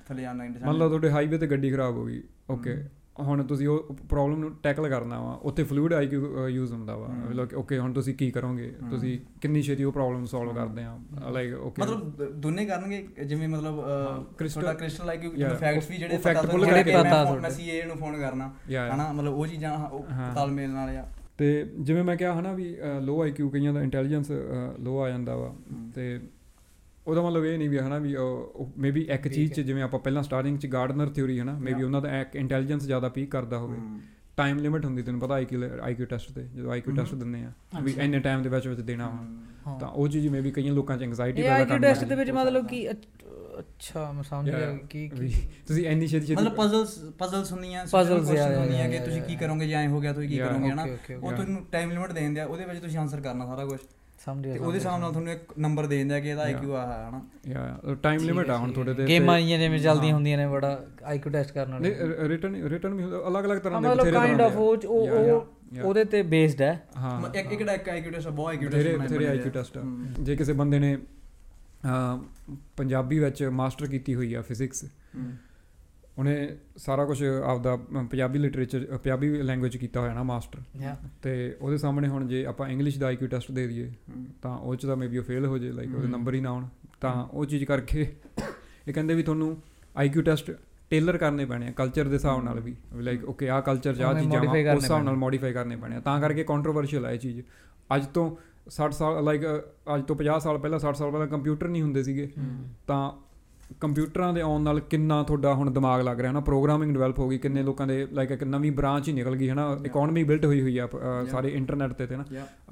ਥੱਲੇ 0.06 0.22
ਜਾਣਾ 0.22 0.44
ਮੰਨ 0.66 0.76
ਲਓ 0.76 0.88
ਤੁਹਾਡੇ 0.88 1.10
ਹਾਈਵੇ 1.10 1.38
ਤੇ 1.38 1.46
ਗੱਡੀ 1.46 1.70
ਖਰਾਬ 1.72 1.96
ਹੋ 1.96 2.04
ਗਈ 2.04 2.22
ਓਕੇ 2.50 2.84
ਹੁਣ 3.18 3.42
ਤੁਸੀਂ 3.42 3.66
ਉਹ 3.68 3.96
ਪ੍ਰੋਬਲਮ 4.08 4.38
ਨੂੰ 4.40 4.50
ਟੈਕਲ 4.62 4.88
ਕਰਨਾ 4.88 5.20
ਵਾ 5.22 5.32
ਉੱਥੇ 5.42 5.64
ਫਲੂਇਡ 5.64 5.92
ਆਈਕਿਊ 5.92 6.48
ਯੂਜ਼ 6.48 6.72
ਹੁੰਦਾ 6.72 6.96
ਵਾ। 6.96 7.08
ਮਤਲਬ 7.08 7.54
ਓਕੇ 7.56 7.78
ਹੁਣ 7.78 7.92
ਤੁਸੀਂ 7.92 8.14
ਕੀ 8.14 8.30
ਕਰੋਗੇ। 8.30 8.72
ਤੁਸੀਂ 8.90 9.18
ਕਿੰਨੀ 9.40 9.62
ਛੇਤੀ 9.62 9.84
ਉਹ 9.84 9.92
ਪ੍ਰੋਬਲਮ 9.92 10.24
ਸੋਲਵ। 10.26 10.54
ਕਰਦੇ 10.54 10.82
ਆ 10.82 10.98
ਲਾਈਕ 11.30 11.54
ਓਕੇ 11.56 11.82
ਮਤਲਬ 11.82 12.22
ਦੋਨੇ 12.32 12.64
ਕਰਨਗੇ 12.66 13.06
ਜਿਵੇਂ 13.24 13.48
ਮਤਲਬ 13.48 13.80
ਤੁਹਾਡਾ 14.38 14.72
ਕ੍ਰਿਸਟਲ 14.74 15.10
ਆਈਕਿਊ 15.10 15.30
Yeah. 15.34 15.56
ਫੈਕਟਸ 15.56 15.90
ਵੀ 15.90 15.96
ਜਿਹੜੇ 15.96 16.16
fact 16.16 16.42
ਤੁਹਾਨੂੰ 16.42 16.66
ਮੈਂ 16.66 16.84
ਪਤਾ 16.84 17.24
ਤੁਹਾਡੇ। 17.24 17.40
ਮੈਂ 17.40 17.50
ਸੀਏ 17.50 17.82
ਨੂੰ 17.82 17.96
ਫੋਨ 17.96 18.18
ਕਰਨਾ 18.18 18.52
ਹਨਾ 18.94 19.12
ਮਤਲਬ 19.12 19.34
ਉਹ 19.34 19.46
ਚੀਜ਼ਾਂ। 19.46 19.78
ਤਾਲਮੇਲ 20.34 20.70
ਨਾਲ 20.70 20.92
ਜਾਂ 20.92 21.04
ਤੇ 21.38 21.46
ਜਿਵੇਂ 21.78 22.02
ਮੈਂ 22.04 22.16
ਕਿਹਾ 22.16 22.38
ਹਨਾ 22.40 22.52
ਵੀ 22.52 22.76
ਲੋ 23.02 23.20
ਆਈਕਿਊ 23.22 23.48
ਕਈਆਂ 23.50 23.72
ਦਾ 23.74 23.82
ਇੰਟੈਲੀਜੈਂਸ 23.82 24.30
ਲੋ 24.80 24.98
ਆ 25.00 25.08
ਜਾਂਦਾ 25.08 25.36
ਵਾ। 25.36 25.54
ਤੇ 25.94 26.20
ਉਹਦਾ 27.06 27.22
ਮਤਲਬ 27.22 27.44
ਇਹ 27.44 27.58
ਨਹੀਂ 27.58 27.70
ਵੀ 27.70 27.78
ਹਨਾ 27.78 27.98
ਵੀ 27.98 28.16
ਮੇਬੀ 28.78 29.06
ਇੱਕ 29.10 29.28
ਚੀਜ਼ 29.28 29.52
ਚ 29.52 29.60
ਜਿਵੇਂ 29.60 29.82
ਆਪਾਂ 29.82 30.00
ਪਹਿਲਾਂ 30.00 30.22
ਸਟਾਰਟਿੰਗ 30.22 30.58
ਚ 30.58 30.66
ਗਾਰਡਨਰ 30.66 31.08
ਥਿਉਰੀ 31.08 31.40
ਹਨਾ 31.40 31.58
ਮੇਬੀ. 31.58 31.82
ਉਹਨਾਂ 31.82 32.02
ਦਾ 32.02 32.20
ਇੱਕ 32.20 32.36
ਇੰਟੈਲੀਜੈਂਸ 32.36 32.82
ਜ਼ਿਆਦਾ 32.82 33.08
ਪੀਕ 33.08 33.30
ਕਰਦਾ 33.30 33.58
ਹੋਵੇ। 33.58 33.78
ਟਾਈਮ 34.36 34.58
ਲਿਮਿਟ 34.58 34.84
ਹੁੰਦੀ 34.84 35.02
ਤੈਨੂੰ 35.02 35.20
ਪਤਾ 35.20 35.34
ਆਈਕਿਊ 35.34 35.62
ਆਈਕਿਊ 35.82 36.06
ਟੈਸਟ 36.06 36.32
ਤੇ 36.32 36.42
ਜਦੋਂ 36.56 36.70
ਆਈਕਿਊ। 36.72 36.94
ਟੈਸਟ 36.94 37.14
ਦਿੰਦੇ 37.14 37.42
ਆ 37.44 37.52
ਵੀ। 37.80 37.94
ਇੰਨੇ 37.98 38.18
ਟਾਈਮ 38.18 38.42
ਦੇ 38.42 38.48
ਵਿੱਚ 38.48 38.68
ਵਿੱਚ 38.68 38.80
ਦੇਣਾ 38.80 39.08
ਵਾ 39.08 39.18
ਹਾਂ 39.66 39.80
ਤਾਂ 39.80 39.88
ਉਹ 39.88 40.08
ਚੀਜ਼ 40.08 40.28
ਮੇਬੀ 40.28 40.50
ਕਈਆਂ 40.50 40.72
ਲੋਕਾਂ 40.72 40.98
ਚ 40.98 41.02
ਐਂਗਜ਼ਾਇਟੀ 41.02 41.42
ਪੈਦਾ 41.42 41.54
ਆਈਕਿਊ 41.54 41.68
ਕਰਨ 41.68 41.82
ਟੈਸਟ 41.82 42.02
ਲੱਗ 42.02 42.08
ਦੇ 42.08 42.14
ਵਿੱਚ 42.14 42.30
ਹੋ 42.30 42.36
ਮਤਲਬ। 42.36 42.66
ਕੀ 42.66 42.90
ਅੱਛ- 42.90 44.14
ਮੈਂ 44.14 44.22
ਸਮਝ. 44.22 44.50
ਗਿਆ 44.50 44.76
ਕੀ 44.90 45.08
ਤੁਸੀਂ 45.66 45.86
ਇੰਨੀ 45.86 46.06
ਛੇਤੀ 46.06 46.26
ਛੇਤੀ 46.26 46.42
ਮਤਲਬ 46.42 46.54
ਪਜ਼ਲਸ 46.54 46.98
ਪਜ਼ਲਸ 47.18 47.52
ਹੁੰਦੀਆਂ 47.52 47.84
yeah, 47.84 48.60
ਹੁੰਦੀਆਂ 48.60 48.88
ਕਿ 48.88 48.98
ਤੁਸੀਂ. 48.98 49.22
ਕੀ 49.22 49.36
ਕਰੋਗੇ 49.36 49.68
ਜਾਂ 49.68 49.82
ਐ 49.82 49.88
ਹੋ 49.88 50.00
ਗਿਆ 50.00 50.12
ਤੁਸੀਂ 50.12 50.28
ਕੀ. 50.28 50.38
ਕਰੋਗੇ 50.38 50.70
ਹਨਾ 50.70 50.82
ਉਹ. 50.82 51.32
ਤੁਹਾਨੂੰ 51.32 51.66
ਟਾਈਮ 51.72 51.90
ਲਿਮਿਟ 51.90 52.12
ਦੇ 52.12 52.20
ਦਿੰਦੇ 52.20 52.40
ਆ 52.40 52.46
ਉਹਦੇ 52.46 52.64
ਵਿੱਚ 52.64 52.80
ਤੁਸੀਂ 52.80 52.98
ਆਨਸਰ 52.98 53.20
ਕਰਨਾ 53.20 53.46
ਸਾਰਾ 53.46 53.64
ਕੁਝ 53.66 53.78
ਸਮਝ 54.24 54.44
ਗਿਆ 54.44 54.54
ਉਹਦੇ 54.56 54.78
ਹਿਸਾਬ 54.78 55.00
ਨਾਲ 55.00 55.10
ਤੁਹਾਨੂੰ 55.12 55.32
ਇੱਕ 55.32 55.52
ਨੰਬਰ 55.58 55.86
ਦੇ 55.86 55.96
ਦਿੰਦੇ 55.98 56.20
ਕਿ 56.20 56.28
ਇਹਦਾ. 56.28 56.42
ਆਈਕਿਊ 56.42 56.74
ਆ 56.74 56.86
ਹੈ 56.86 57.08
ਹਨਾ 57.08 57.20
ਯਾ 57.48 57.94
ਟਾਈਮ 58.02 58.22
ਲਿਮਿਟ 58.24 58.50
ਆ 58.50 58.56
ਹੁਣ 58.58 58.72
ਤੁਹਾਡੇ 58.72 58.94
ਤੇ 58.94 59.06
ਗੇਮਾਂ 59.08 59.34
ਆਈਆਂ 59.34 59.58
ਜਿਵੇਂ 59.58 59.78
ਚੱਲਦੀਆਂ। 59.78 60.14
ਹੁੰਦੀਆਂ 60.14 60.38
ਨੇ 60.38 60.46
ਬੜਾ 60.48 60.78
ਆਈਕਿਊ 61.04 61.32
ਟੈਸਟ 61.32 61.52
ਕਰਨ 61.52 61.72
ਵਾਲੇ। 61.72 61.90
ਨਹੀਂ 61.90 62.28
ਰਿਟਰਨ 62.28 62.62
ਰਿਟਰਨ 62.68 62.94
ਵੀ 62.94 63.04
ਅਲੱਗ-ਅਲੱਗ 63.28 63.58
ਤਰ੍ਹਾਂ 63.58 63.80
ਦੇ 63.82 63.88
ਮਤਲਬ 63.88 64.00
ਬਥੇਰੇ 64.00 64.16
ਕਾਈਂਡ 64.16 64.40
ਆਫ 64.40 64.56
ਉਹ 64.56 64.86
ਉਹ. 64.86 65.46
ਉਹਦੇ 65.84 66.04
ਤੇ 66.04 66.22
ਬੇਸਡ 66.22 66.60
ਹੈ। 66.62 66.72
ਹਾਂ 66.96 67.20
ਇੱਕ 67.34 67.52
ਇੱਕ 67.52 67.62
ਦਾ 67.62 67.72
ਇੱਕ 67.72 67.88
ਆਈਕਿਊ 67.88 68.12
ਟੈਸਟ 68.12 68.28
ਬਹੁਤ 68.28 68.48
ਆਈਕਿਊ 68.48 68.68
ਟੈਸਟ 68.70 68.96
ਬਥੇਰੇ 68.98 69.26
ਆਈਕਿਊ 69.28 69.50
ਟੈਸਟ 69.50 69.78
ਜੇ 70.20 70.36
ਕਿਸੇ 70.36 70.52
ਬੰਦੇ 70.52 70.78
ਨੇ 70.78 70.96
ਪੰਜਾਬੀ 72.76 73.18
ਵਿੱਚ 73.18 73.42
ਮਾਸਟਰ 73.52 73.86
ਕੀਤੀ 73.86 74.14
ਹੋਈ 74.14 74.34
ਆ 74.34 74.42
ਫਿਜ਼ਿਕਸ 74.42 74.84
ਉਹਨੇ 76.18 76.56
ਸਾਰਾ 76.76 77.04
ਕੁਝ 77.04 77.24
ਆਪਦਾ 77.24 77.76
ਪੰਜਾਬੀ 78.10 78.38
ਲਿਟਰੇਚਰ 78.38 78.84
ਪੰਜਾਬੀ 78.84 79.42
ਲੈਂਗੁਏਜ 79.42 79.76
ਕੀਤਾ 79.76 80.00
ਹੋਇਆ 80.00 80.14
ਨਾ 80.14 80.22
ਮਾਸਟਰ 80.22 80.58
ਤੇ 81.22 81.56
ਉਹਦੇ 81.60 81.78
ਸਾਹਮਣੇ 81.78 82.08
ਹੁਣ 82.08 82.26
ਜੇ 82.26 82.46
ਆਪਾਂ 82.46 82.68
ਇੰਗਲਿਸ਼ 82.68 82.98
ਦਾ 82.98 83.06
ਆਈਕਿਊ 83.06 83.28
ਟੈਸਟ 83.28 83.52
ਦੇ 83.52 83.66
ਦਈਏ 83.66 83.92
ਤਾਂ 84.42 84.58
ਉਹ 84.58 84.76
ਚ 84.76 84.86
ਤਾਂ 84.86 84.96
ਮੇਬੀ 84.96 85.18
ਉਹ 85.18 85.22
ਫੇਲ 85.22 85.46
ਹੋ 85.46 85.58
ਜੇ 85.58 85.72
ਲਾਈਕ 85.72 85.94
ਉਹਦੇ। 85.96 86.08
ਨੰਬਰ 86.08 86.34
ਹੀ 86.34 86.40
ਨਾ 86.40 86.50
ਆਉਣ। 86.50 86.66
ਤਾਂ 87.00 87.24
ਉਹ 87.24 87.44
ਚੀਜ਼ 87.44 87.64
ਕਰਕੇ 87.64 88.12
ਇਹ 88.88 88.94
ਕਹਿੰਦੇ 88.94 89.14
ਵੀ 89.14 89.22
ਤੁਹਾਨੂੰ 89.22 89.62
ਆਈਕਿਊ 89.96 90.22
ਟੈਸਟ 90.22 90.50
ਟੇਲਰ 90.90 91.18
ਕਰਨੇ 91.18 91.44
ਪੈਣੇ 91.44 91.68
ਆ 91.68 91.70
ਕਲਚਰ 91.70 92.04
ਦੇ 92.08 92.14
ਹਿਸਾਬ 92.14 92.44
ਨਾਲ 92.44 92.60
ਵੀ। 92.60 92.74
ਲਾਈਕ 92.94 93.24
ਓਕੇ 93.24 93.48
ਆਹ 93.48 93.62
ਕਲਚਰ 93.62 93.90
ਉਵੇਂ 93.90 94.22
ਚੀਜ਼ਾਂ 94.22 94.74
ਉਸ 94.74 94.82
ਹਿਸਾਬ 94.82 95.02
ਨਾਲ। 95.02 95.16
ਮੋਡੀਫਾਈ 95.16 95.52
ਕਰਨੇ 95.52 95.76
ਪੈਣੇ 95.76 95.96
ਆ। 95.96 96.00
ਤਾਂ 96.00 96.20
ਕਰਕੇ 96.20 96.44
ਕੰਟਰੋਵਰਸ਼ੀਅਲ 96.44 97.06
ਹੈ 97.06 97.10
ਇਹ 97.10 97.18
ਚੀਜ਼। 97.18 97.40
ਅੱਜ 97.96 98.06
ਤੋਂ 98.06 98.36
60 98.70 98.92
ਸਾਲ 98.92 99.24
ਲਾਈਕ 99.24 99.42
ਅੱਜ 99.94 100.04
ਤੋਂ 100.04 100.16
50 100.16 100.38
ਸਾਲ 100.40 100.58
ਪਹਿਲਾਂ 100.58 100.78
60 100.78 100.94
ਸਾਲ 100.94 101.10
ਪਹਿਲਾਂ 101.10 101.26
ਕੰਪਿਊਟਰ 101.26 101.68
ਨਹੀਂ 101.68 101.82
ਹੁੰਦੇ 101.82 102.02
ਸੀਗੇ। 102.02 102.30
ਤਾਂ 102.86 103.12
ਕੰਪਿਊਟਰਾਂ 103.84 104.32
ਦੇ 104.32 104.40
ਆਉਣ 104.40 104.62
ਨਾਲ 104.62 104.80
ਕਿੰਨਾ 104.80 105.22
ਤੁਹਾਡਾ 105.22 105.54
ਹੁਣ 105.54 105.70
ਦਿਮਾਗ 105.70 106.02
ਲੱਗ 106.02 106.20
ਰਿਹਾ 106.20 106.32
ਨਾ 106.32 106.40
ਪ੍ਰੋਗਰਾਮਿੰਗ 106.40 106.92
ਡਿਵੈਲਪ 106.92 107.18
ਹੋ 107.18 107.28
ਗਈ 107.28 107.38
ਕਿੰਨੇ 107.38 107.62
ਲੋਕਾਂ 107.62 107.86
ਦੇ 107.86 108.06
ਲਾਈਕ 108.12 108.30
ਇੱਕ 108.30 108.44
ਨਵੀਂ 108.44 108.72
ਬ੍ਰਾਂਚ 108.72 109.08
ਹੀ 109.08 109.12
ਨਿਕਲ 109.12 109.36
ਗਈ 109.36 109.48
ਹੈ 109.48 109.54
ਨਾ 109.54 109.78
ਇਕਨੋਮੀ 109.86 110.24
ਬਿਲਟ 110.24 110.44
ਹੋਈ 110.44 110.60
ਹੋਈ 110.60 110.78
ਆ. 110.78 110.88
ਸਾਰੇ 111.30 111.48
ਇੰਟਰਨੈਟ 111.48 111.92
ਤੇ 111.92 112.06
ਤੇ 112.06 112.16
ਨਾ. 112.16 112.24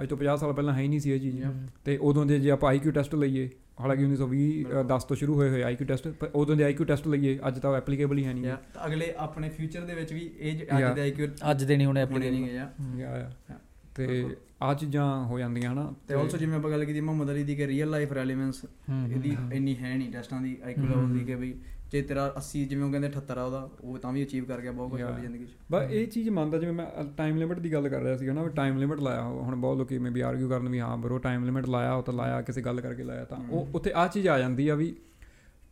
ਅੱਜ 0.03 0.09
ਤੋਂ 0.09 0.19
50 0.19 0.37
ਸਾਲ 0.37 0.53
ਪਹਿਲਾਂ 0.53 0.75
ਹੈ 0.75 0.81
ਹੀ 0.81 0.89
ਨਹੀਂ 0.89 1.01
ਸੀ 1.01 1.13
ਇਹ 1.13 1.21
ਚੀਜ਼. 1.21 1.43
ਤੇ 1.85 1.97
ਉਦੋਂ 1.97 2.27
ਦੇ 2.27 2.39
ਜੇ 2.39 2.51
ਆਪਾਂ 2.51 2.69
ਆਈਕਿਊ 2.71 2.93
ਟੈਸਟ 2.93 3.15
ਲਈਏ 3.15 3.51
ਹਾਲਾਂਕਿ 3.81 4.05
1920 4.05 4.65
ਅ, 4.65 4.83
10 4.83 5.05
ਤੋਂ 5.09 5.17
ਸ਼ੁਰੂ 5.17 5.35
ਹੋਏ 5.35 5.51
ਹੋਏ 5.51 5.63
ਆਈਕਿਊ 5.63 5.87
ਟੈਸਟ 5.87 6.09
ਪਰ 6.09 6.31
ਉਦੋਂ 6.35 6.57
ਦੇ 6.57 6.65
ਆਈਕਿਊ 6.65 6.87
ਟੈਸਟ 6.87 7.09
ਲਈਏ 7.09 7.39
ਅੱਜ 7.49 7.59
ਤਾਂ 7.59 7.75
ਐਪਲੀਕੇਬਲ 7.77 8.19
ਹੀ 8.19 8.25
ਹੈ 8.25 8.33
ਨਹੀਂ 8.33 8.53
ਅਗਲੇ 8.87 9.13
ਆਪਣੇ 9.17 9.49
ਫਿਊਚਰ 9.49 9.81
ਦੇ 9.81 9.95
ਵਿੱਚ 9.95 10.13
ਵੀ 10.13 10.31
ਇਹ. 10.39 10.63
ਅੱਜ 10.79 10.95
ਦੇ 10.95 11.01
ਆਈਕਿਊ 11.01 11.27
ਅੱਜ 11.51 11.65
ਦੇ 11.65 11.77
ਨਹੀਂ 11.77 11.87
ਹੁਣੇ 11.87 12.03
ਆਪਣੇ 12.03 12.31
ਨਹੀਂ 12.31 12.49
ਹੈ। 12.49 12.73
Yeah. 12.81 13.55
ਤੇ। 13.95 14.25
ਆ 14.63 14.73
ਚੀਜ਼ਾਂ 14.75 15.25
ਹੋ 15.25 15.39
ਜਾਂਦੀਆਂ 15.39 15.73
ਹਨਾ 15.73 15.93
ਤੇ 16.09 16.15
ਆਲਸੋ 16.15 16.37
ਜਿਵੇਂ 16.37 16.57
ਆਪਾਂ 16.57 16.71
ਗੱਲ 16.71 16.85
ਕੀਤੀ 16.85 17.01
ਮੁਹੰਮਦ 17.01 17.31
ਅਲੀ 17.31 17.43
ਦੀ 17.45 17.57
ਕਿ 17.57 17.67
ਰੀਅਲ 17.67 17.91
ਲਾਈਫ 17.91 18.13
ਰੈਲੇਵੈਂਸ 18.13 18.65
ਇਹਦੀ 19.13 19.37
ਇੰਨੀ 19.53 19.77
ਹੈ 19.77 19.97
ਨਹੀਂ 19.97 20.11
ਟੈਸਟਾਂ 20.13 20.41
ਦੀ 20.41 20.57
ਆਈਕਿਊ 20.65 20.85
ਲੈਵਲ 20.85 21.13
ਦੀ 21.13 21.25
ਕਿ 21.25 21.35
ਬਈ 21.35 21.53
ਜੇ 21.91 22.03
ਤੇਰਾ 22.03 22.27
80 22.39 22.63
ਜਿਵੇਂ 22.65 22.85
ਉਹ 22.85 22.91
ਕਹਿੰਦੇ 22.91 23.09
78 23.09 23.39
ਆ 23.39 23.45
ਉਹਦਾ 23.45 23.69
ਉਹ 23.81 23.99
ਤਾਂ 23.99 24.13
ਵੀ 24.13 24.23
ਅਚੀਵ 24.25 24.45
ਕਰ 24.45 24.61
ਗਿਆ 24.61 24.73
ਬਹੁਤ 24.73 24.91
ਕੁਝ. 24.91 25.01
ਆਪਣੀ 25.03 25.21
ਜ਼ਿੰਦਗੀ 25.23 25.45
'ਚ 25.45 25.51
ਬਸ 25.73 25.91
ਇਹ 25.91 26.07
ਚੀਜ਼ 26.07 26.29
ਮੰਨਦਾ 26.31 26.59
ਜਿਵੇਂ 26.59 26.73
ਮੈਂ 26.73 26.87
ਟਾਈਮ 27.17 27.37
ਲਿਮਿਟ 27.37 27.59
ਦੀ 27.59 27.73
ਗੱਲ 27.73 27.89
ਕਰ 27.89 28.01
ਰਿਹਾ 28.03 28.17
ਸੀ 28.17 28.27
ਨਾ 28.27 28.43
ਵੀ 28.43 28.51
ਟਾਈਮ 28.51 28.79
ਲਿਮਿਟ 28.79 29.01
ਲਾਇਆ 29.01 29.23
ਹੁਣ 29.23 29.57
ਬਹੁਤ 29.57 29.79
ਲੋਕੀ 29.79 29.99
ਮੇਬੀ 29.99 30.21
ਆਰਗੂ 30.21 30.49
ਕਰਨ 30.49 30.69
ਵੀ 30.69 30.81
ਹਾਂ 30.81 30.97
ਬਰੋ 30.97 31.19
ਟਾਈਮ 31.19 31.45
ਲਿਮਿਟ 31.45 31.67
ਲਾਇਆ 31.69 31.93
ਉਹ 31.93 32.03
ਤਾਂ 32.03 32.15
ਲਾਇਆ 32.15 32.41
ਕਿਸੇ 32.43 32.63
ਗੱਲ 32.63 32.81
ਕਰਕੇ 32.81 33.03
ਲਾਇਆ 33.03 33.25
ਤਾਂ 33.25 33.39
ਉਹ। 33.51 33.69
ਉੱਥੇ 33.75 33.93
ਆ 33.95 34.07
ਚੀਜ਼ 34.09 34.29
ਆ 34.29 34.39
ਜਾਂਦੀ 34.39 34.69
ਆ 34.69 34.75
ਵੀ 34.75 34.95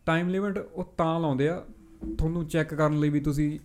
ਟਾਈਮ 0.05 0.29
ਲਿਮਿਟ 0.29 0.57
ਉਹ 0.57 0.93
ਤਾਂ 0.97 1.19
ਲਾਉਂਦੇ 1.19 1.49
ਆ 1.49 1.63
ਤੁਹਾਨੂੰ 2.17 2.45
ਚੈੱਕ 2.47 2.73
ਕਰਨ 2.73 2.99
ਲਈ 2.99 3.09
ਵੀ 3.09 3.19
ਤੁਸੀਂ 3.19 3.59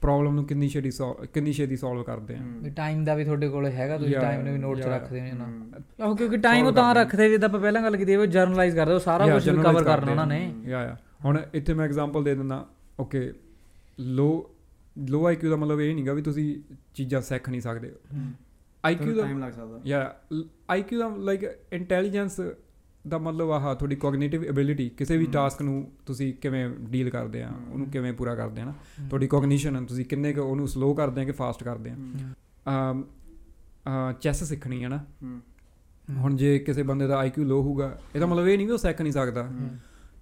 ਪ੍ਰੋਬਲਮ 0.00 0.34
ਨੂੰ 0.34 0.44
ਕਿੰਨੀ 0.44 0.68
ਛੇਤੀ 0.68 0.88
solve- 0.88 1.26
ਕਿੰਨੀ 1.34 1.52
ਛੇਤੀ 1.52 1.76
ਸੋਲਵ 1.76 2.02
ਕਰਦੇ 2.02 2.34
ਆ। 2.34 2.38
ਵੀ 2.42 2.70
ਟਾਈਮ 2.70 3.04
ਦਾ 3.04 3.14
ਵੀ 3.14 3.24
ਤੁਹਾਡੇ 3.24 3.48
ਕੋਲ 3.48 3.66
ਹੈਗਾ 3.66 3.98
ਤੁਸੀਂ 3.98 4.14
ਟਾਈਮ 4.14 4.42
ਨੂੰ 4.42 4.52
ਵੀ 4.52 4.58
ਨੋਟ 4.58 4.76
'ਚ 4.76 4.80
yeah. 4.80 4.92
ਰੱਖਦੇ 4.92 5.20
ਨੇ। 5.20 5.32
ਨਾ। 5.32 5.62
ਆਹੋ 6.04 6.14
ਕਿਉਂਕਿ 6.14 6.36
ਟਾਈਮ 6.36 6.66
ਉਹ 6.66 6.72
ਤਾਂ 6.72 6.94
ਰੱਖਦੇ 6.94 7.30
ਜਿੱਦਾਂ 7.30 7.48
ਆਪਾਂ 7.48 7.60
ਪਹਿਲਾਂ 7.60 7.82
ਗੱਲ 7.82 7.96
ਕੀਤੀ 7.96 8.16
ਉਹ 8.16 8.26
ਜਰਨਲਾਈਜ਼ 8.26 8.76
ਕਰਦੇ 8.76 8.92
ਉਹ 8.92 8.98
ਸਾਰਾ 8.98 9.26
ਕੁਝ 9.26 9.50
ਕਵਰ 9.50 9.84
ਕਰਨਾ 9.84 10.10
ਉਹਨਾਂ। 10.10 10.26
ਨੇ। 10.26 10.54
ਯਾ 10.64 10.84
ਯਾ। 10.84 10.96
ਹੁਣ 11.24 11.38
ਇੱਥੇ 11.54 11.74
ਮੈਂ 11.74 11.84
ਐਗਜ਼ਾਮਪਲ 11.84 12.24
ਦੇ 12.24 12.34
ਦਿੰਦਾ 12.34 12.66
ਓਕੇ 13.00 13.32
ਲੋ 14.00 14.50
ਲੋ 15.08 15.26
ਆਈਕਿਊ 15.26 15.50
ਦਾ 15.50 15.56
ਮਤਲਬ 15.56 15.80
ਇਹ 15.80 15.94
ਨਹੀਂਗਾ 15.94 16.12
ਵੀ 16.12 16.22
ਤੁਸੀਂ 16.22 16.74
ਚੀਜ਼ਾਂ 16.94 17.20
ਸਿੱਖ 17.20 17.48
ਨਹੀਂ 17.48 17.60
ਸਕਦੇ। 17.60 17.92
ਆਈਕਿਊ 18.84 19.14
ਦਾ 19.14 19.22
ਟਾਈਮ 19.22 19.44
ਲੱਗ 19.44 19.52
ਸਕਦਾ। 19.52 19.80
ਯਾ 19.86 20.16
ਆਈਕਿਊ 20.70 20.98
ਦਾ 20.98 21.08
ਲਾਈਕ 21.16 21.44
ਇੰਟੈਲੀਜੈਂਸ 21.72 22.40
ਦਾ 23.08 23.18
ਮਤਲਬ 23.18 23.50
ਆਹ 23.50 23.74
ਤੁਹਾਡੀ 23.74 23.96
ਕੋਗਨੀਟਿਵ 23.96 24.44
ਐਬਿਲਿਟੀ 24.44 24.88
ਕਿਸੇ 24.88 25.16
ਵੀ। 25.16 25.26
ਟਾਸਕ 25.26 25.62
ਨੂੰ 25.62 25.90
ਤੁਸੀਂ 26.06 26.32
ਕਿਵੇਂ 26.34 26.68
ਡੀਲ 26.90 27.10
ਕਰਦੇ 27.10 27.42
ਆ। 27.42 27.50
ਉਹਨੂੰ 27.72 27.86
ਕਿਵੇਂ 27.86 28.12
ਪੂਰਾ 28.12 28.34
ਕਰਦੇ 28.34 28.62
ਆ 28.62 28.64
ਨਾ 28.64 28.74
ਤੁਹਾਡੀ 29.08 29.26
ਕੋਗਨੀਸ਼ਨ 29.26 29.84
ਤੁਸੀਂ 29.86 30.04
ਕਿੰਨੇ 30.04 30.32
ਕੁ 30.32 30.42
ਉਹਨੂੰ 30.42 30.68
ਸਲੋ 30.68 30.92
ਕਰਦੇ 30.94 31.20
ਆ 31.20 31.24
ਕਿ 31.24 31.32
ਫਾਸਟ 31.32 31.64
ਕਰਦੇ 31.64 31.90
ਆ 31.90 33.02
ਚੈਸ 34.20 34.42
ਸਿੱਖਣੀ 34.44 34.82
ਹੈ 34.84 34.88
ਨਾ। 34.88 35.04
ਹੁਣ 36.10 36.36
ਜੇ 36.36 36.58
ਕਿਸੇ 36.58 36.82
ਬੰਦੇ 36.82 37.06
ਦਾ 37.06 37.18
ਆਈਕਿਊ 37.18 37.44
ਲੋ 37.44 37.62
ਹੋਊਗਾ 37.62 37.98
ਇਹਦਾ 38.14 38.26
ਮਤਲਬ 38.26 38.48
ਇਹ 38.48 38.56
ਨਹੀਂ 38.56 38.66
ਵੀ 38.66 38.72
ਉਹ 38.72 38.78
ਸਿੱਖ 38.78 39.00
ਨਹੀਂ 39.02 39.12
ਸਕਦਾ 39.12 39.48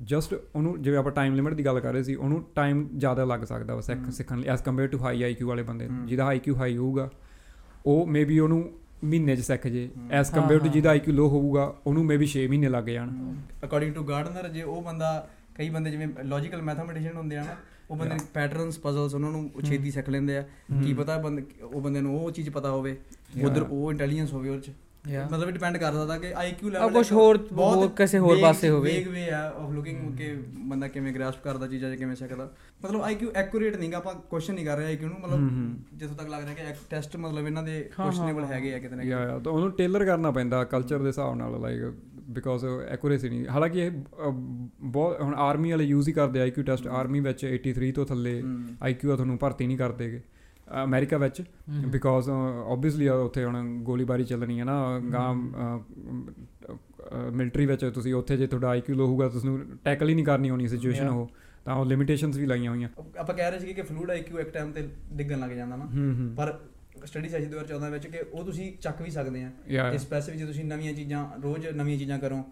ਜਸਟ 0.03 0.35
ਉਹਨੂੰ 0.55 0.83
ਜਿਵੇਂ 0.83 0.99
ਆਪਾਂ 0.99 1.13
ਟਾਈਮ 1.13 1.35
ਲਿਮਿਟ 1.35 1.55
ਦੀ 1.55 1.65
ਗੱਲ 1.65 1.81
ਕਰ 1.81 1.93
ਰਹੇ 1.93 2.03
ਸੀ 2.03 2.15
ਉਹਨੂੰ 2.15 2.45
ਟਾਈਮ 2.55 2.89
ਜ਼ਿਆਦਾ 2.97 3.25
ਲੱਗ 3.25 3.41
ਸਕਦਾ 3.41 3.75
ਵਾ। 3.75 3.81
ਸਿੱਖਣ 4.11 4.39
ਲਈ 4.39 4.49
as 4.49 4.63
compare 4.63 4.89
to 4.89 4.99
high 4.99 5.23
IQ 5.23 5.49
ਵਾਲੇ 5.49 5.63
ਬੰਦੇ। 5.63 5.89
ਜਿਹਦਾ 6.07 6.27
ਆਈਕਿਊ 6.27 6.57
ਹਾਈ 6.57 6.77
ਹੋਊਗਾ 6.77 7.11
ਉਹ 7.87 8.07
ਮੇਬੀ 8.07 8.39
ਉਹਨੂੰ 8.39 8.71
ਮਹੀਨੇ 9.05 9.37
'ਚ 9.37 9.41
ਸਿੱਖ 9.41 9.67
ਜੇ। 9.67 9.89
As 10.11 10.31
compare 10.31 10.59
to. 10.61 10.69
ਜਿਹਦਾ 10.69 10.91
ਆਈਕਿਊ 10.91 11.15
ਲੋ 11.15 11.29
ਹੋਊਗਾ 11.29 11.75
ਉਹਨੂੰ 11.87 12.05
ਮੇਬੀ 12.05 12.27
6 12.27 12.47
ਮਹੀਨੇ 12.49 12.69
ਲੱਗ 12.69 12.85
ਜਾਣ 12.85 13.35
ਅਕੋਰਡਿੰਗ 13.65 13.95
ਟੂ 13.95 14.03
ਗਾਰਡਨਰ 14.03 14.49
ਜੇ 14.49 14.63
ਉਹ 14.63 14.83
ਬੰਦਾ 14.83 15.29
ਕਈ 15.55 15.71
ਬੰਦੇ 15.71 15.91
ਜਿਵੇਂ 15.91 16.09
ਲੌਜੀਕਲ 16.25 16.63
ਮੈਥਮੈਟੀਸ਼ੀਅਨ 16.63 17.17
ਹੁੰਦੇ 17.17 17.37
ਆ 17.37 17.45
ਨਾ 17.45 17.57
ਉਹ 17.91 17.97
ਬੰਦੇ 17.97 18.15
Yeah. 18.15 18.25
ਪੈਟਰਨਸ 18.35 18.79
ਪਜ਼ਲਸ 18.79 19.15
ਉਹਨਾਂ 19.15 19.31
ਨੂੰ 19.31 19.51
ਛੇਤੀ 19.65 19.91
ਸਿੱਖ 19.91 20.09
ਲੈਂਦੇ 20.09 20.37
ਆ 20.39 20.43
ਕੀ 20.85 20.95
ਪਤਾ 20.95 21.19
ਬੰਦੇ 21.19 21.43
ਉਹ 21.63 21.81
ਬੰਦੇ 21.81 22.01
ਨੂੰ 22.01 22.25
ਉਹ 22.25 22.31
ਚੀਜ਼ 22.31 22.51
ਪਤਾ 22.51 22.71
ਹੋਵੇ 22.71 22.97
ਉਧਰ. 23.45 23.63
ਉਹ 23.63 23.91
ਇੰਟੈਲੀਜੈਂਸ 23.91 24.33
ਹੋਵੇ 24.33 24.51
ਉਹ 24.51 24.61
ਚ. 24.61 24.71
ਮਤਲਬ 25.07 25.51
ਡਿਪੈਂਡ 25.51 25.77
ਕਰਦਾ 25.77 26.05
ਦਾ 26.07 26.19
ਕਿ 26.19 26.33
ਆਈਕਿਊ 26.35 26.69
ਆ 26.69 26.73
ਲੈਵਲ 26.73 26.93
ਕੁਝ 26.93 27.13
ਹੋਰ 27.13 27.39
ਹੋਰ 27.53 27.89
ਕਿਸੇ 27.89 28.19
ਹੋਰ 28.19 28.39
ਪਾਸੇ 28.43 28.69
ਹੋਵੇ। 28.69 28.91
ਵੇਗ 28.91 29.09
ਵੇ 29.09 29.29
ਆ 29.31 29.41
ਆਫ 29.51 29.71
ਲੁਕਿੰਗ 29.73 30.17
ਕਿ 30.17 30.33
ਬੰਦਾ 30.59 30.89
ਕਿਵੇਂ 30.89 31.13
ਗ੍ਰਾਸਪ 31.13 31.43
ਕਰਦਾ 31.45 31.67
ਚੀਜ਼ਾਂ 31.67 31.89
ਜਾਂ 31.91 31.99
ਕਿਵੇਂ 31.99 32.17
ਸਿੱਖਦਾ। 32.17 32.49
ਮਤਲਬ 32.85 33.03
ਆਈਕਿਊ 33.03 33.29
ਐਕੂਰੇਟ 33.35 33.77
ਨਹੀਂਗਾ 33.77 33.97
ਆਪਾਂ 33.97 34.15
ਕੁਐਸਚਨ 34.31 34.55
ਨਹੀਂ 34.55 34.67
ਕਰ 34.67 34.77
ਰਹੇ 34.77 34.87
ਆਈਕਿਊ 34.87 35.09
ਨੂੰ। 35.09 35.21
ਮਤਲਬ। 35.21 35.99
ਜਿੱਥੋਂ 35.99 36.17
ਤੱਕ 36.17 36.29
ਲੱਗ 36.29 36.43
ਰਿਹਾ 36.43 36.55
ਕਿ 36.55 36.75
ਟੈਸਟ 36.91 37.17
ਮਤਲਬ 37.17 37.47
ਇਹਨਾਂ 37.47 37.63
ਦੇ 37.63 37.81
ਕੁਐਸਚਨੇਬਲ 37.97 38.45
ਹੈਗੇ 38.45 38.75
ਆ 38.75 38.79
ਕਿਤੇ 38.79 38.97
ਨਾ 38.97 39.03
ਯਾ 39.03 39.19
ਕਿਤੇ। 39.19 39.33
ਯਾ 39.33 39.39
ਤਾਂ 39.39 39.53
ਉਹਨੂੰ 39.53 39.71
ਟੇਲਰ 39.73 40.05
ਕਰਨਾ 40.05 40.31
ਪੈਂਦਾ 40.31 40.65
ਕਲਚਰ 40.65 40.99
ਦੇ 40.99 41.09
ਹਿਸਾਬ 41.09 41.35
ਨਾਲ 41.35 41.61
ਲਾਈਕ 41.61 41.95
ਬਿਕੋਜ਼ 42.29 42.65
ਐਕੂਰੇਸੀ 42.89 43.29
ਨਹੀਂ। 43.29 43.47
ਹਾਲਾਂਕਿ 43.49 43.81
ਇਹ 43.81 43.91
ਬਹੁਤ 44.31 45.21
ਹੁਣ 45.21 45.35
ਆਰਮੀ 45.35 45.71
ਵਾਲੇ 45.71 45.85
ਯੂਜ਼ 45.85 46.09
ਹੀ 46.09 46.13
ਕਰਦੇ 46.13 46.41
ਆਈਕਿਊ 46.41 46.65
ਟੈਸਟ 46.65 46.87
ਆਰਮੀ 46.87 47.21
ਵਿੱਚ 47.21 47.45
83 47.47 47.91
ਤੋਂ 47.93 48.07
ਥੱਲੇ। 48.07 48.43
ਆਈਕਿਊ 48.83 49.15
ਤੁਹਾਨੂੰ 49.15 49.39
ਭਰਤੀ 49.39 49.67
ਨਹੀਂ 49.67 49.79
ਕਰਦੇਗੇ 49.79 50.21
ਅਮਰੀਕਾ 50.85 51.19
ਵਿੱਚ 51.19 51.43
ਬਿਕੋਜ਼ 51.87 52.31
ਆਬਵੀਅਸਲੀ 52.31 53.09
ਉੱਥੇ 53.09 53.45
ਹੁਣ 53.45 53.79
ਗੋਲੀਬਾਰੀ 53.83 54.25
ਚੱਲਣੀ 54.25 54.61
ਹੈ 54.61 54.65
ਨਾ 54.65 55.01
ਗਾਂ 55.13 55.35
ਮਿਲਟਰੀ 57.33 57.67
ਵਿੱਚ 57.67 57.85
ਤੁਸੀਂ 57.85 58.15
ਉੱਥੇ 58.15 58.37
ਜੇ 58.37 58.47
ਤੁਹਾਡਾ 58.47 58.69
ਆਈਕਿਊ 58.69 58.95
ਲੋ 58.97 59.07
ਹੋਊਗਾ 59.07 59.29
ਤੁਸੀਂ 59.29 59.59
ਟੈਕਲ 59.85 60.09
ਹੀ 60.09 60.15
ਨਹੀਂ 60.15 60.25
ਕਰਨੀ 60.25 60.51
ਹੋਣੀ 60.51 60.69
ਸਿਚੁਏਸ਼ਨ. 60.69 61.09
ਉਹ 61.09 61.31
ਤਾਂ 61.65 61.75
ਉਹ 61.75 61.85
ਲਿਮਿਟੇਸ਼ਨਸ 61.87 62.37
ਵੀ 62.37 62.47
ਲਾਈਆਂ 62.47 62.71
ਹੋਈਆਂ। 62.71 62.89
ਆਪਾਂ 63.19 63.35
ਕਹਿ 63.35 63.51
ਰਹੇ 63.51 63.59
ਸੀ 63.59 63.75
ਕਿ 63.75 63.83
ਫਲੂਇਡ 63.83 64.11
ਆਈਕਿਊ 64.11 64.39
ਇੱਕ 64.39 64.49
ਟਾਈਮ 64.49 64.73
ਤੇ 64.73 64.89
ਡਿੱਗਣ 65.13 65.39
ਲੱਗ 65.41 65.51
ਜਾਂਦਾ 65.51 65.77
ਨਾ। 65.77 65.89
ਪਰ 66.37 66.59
ਸਟੱਡੀ 67.05 67.29
ਸੈਸ਼ਨ 67.29 67.51
2014 67.51 67.91
ਵਿੱਚ 67.91 68.07
ਕਿ 68.07 68.19
ਉਹ 68.33 68.45
ਤੁਸੀਂ 68.45 68.73
ਚੱਕ 68.81 69.03
ਵੀ 69.03 69.11
ਸਕਦੇ 69.11 69.43
ਆ। 69.45 69.51
ਯਾ 69.69 69.91
ਤੇ 69.93 69.99
ਸਪੈਸੀਫਿਕ 69.99 70.41
ਜੇ 70.41 70.47
ਤੁਸੀਂ 70.47 70.65
ਨਵੀਆਂ 70.65 70.93
ਚੀਜ਼ਾਂ 70.93 71.27
ਰੋਜ਼ 71.43 71.67
ਨਵੀਆਂ 71.67 71.99
ਚੀਜ਼ਾਂ 71.99 72.19
ਕਰੋ 72.19 72.43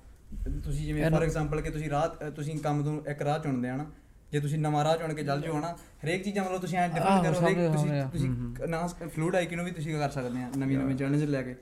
ਤੁਸੀਂ 0.65 0.87
ਜਿਵੇਂ 0.87 1.11
ਫੋਰ 1.11 1.23
ਐਗਜ਼ਾਮਪਲ 1.23 1.61
ਕਿ 1.61 1.71
ਤੁਸੀਂ 1.71 1.91
ਅ, 1.91 2.31
ਤੁਸੀਂ 2.31 2.59
ਕੰਮ 2.59 2.83
ਤੋਂ 2.85 3.01
ਇੱਕ 3.11 3.23
ਰਾਹ 3.23 3.39
ਚੁਣਦੇ 3.39 3.69
ਆ 3.69 3.77
ਨਾ 3.77 3.87
ਜੇ 4.33 4.41
ਤੁਸੀਂ 4.41 4.59
ਨਵਾਂ 4.59 4.85
ਰਾਹ 4.85 4.97
ਚੁਣ 4.97 5.13
ਕੇ 5.15 5.23
ਚੱਲ 5.23 5.41
ਜਾਓ 5.41 5.61
ਨਾ 5.61 5.69
ਹਰੇਕ 6.05 6.25
ਚੀਜ਼ਾਂ 6.25 6.45
ਮਤਲਬ 6.45 6.61
ਤੁਸੀਂ 6.61 6.79
ਐ 6.79 6.87
ਡਿਫਰੈਂਟ 6.89 7.23
ਕਰੋ 7.25 7.47
ਹਰੇਕ 7.47 7.59
ਤੁਸੀਂ। 7.73 8.01
ਤੁਸੀਂ 8.13 8.69
ਨਾ 8.69 8.87
ਫਲੂਇਡ 8.87 9.35
ਆਈਕਿਊ 9.37 9.57
ਨੂੰ 9.57 9.65
ਵੀ 9.65 9.71
ਤੁਸੀਂ 9.71 9.95
ਕਰ 9.99 10.11
ਸਕਦੇ 10.11 10.43
ਆ 10.43 10.49
ਨਵੀਂ 10.57 10.77
ਨਵੀਂ 10.79 10.87
Yeah. 10.87 10.99
ਚੈਲੰਜ 10.99 11.25
ਲੈ 11.25 11.43
ਕੇ. 11.43 11.55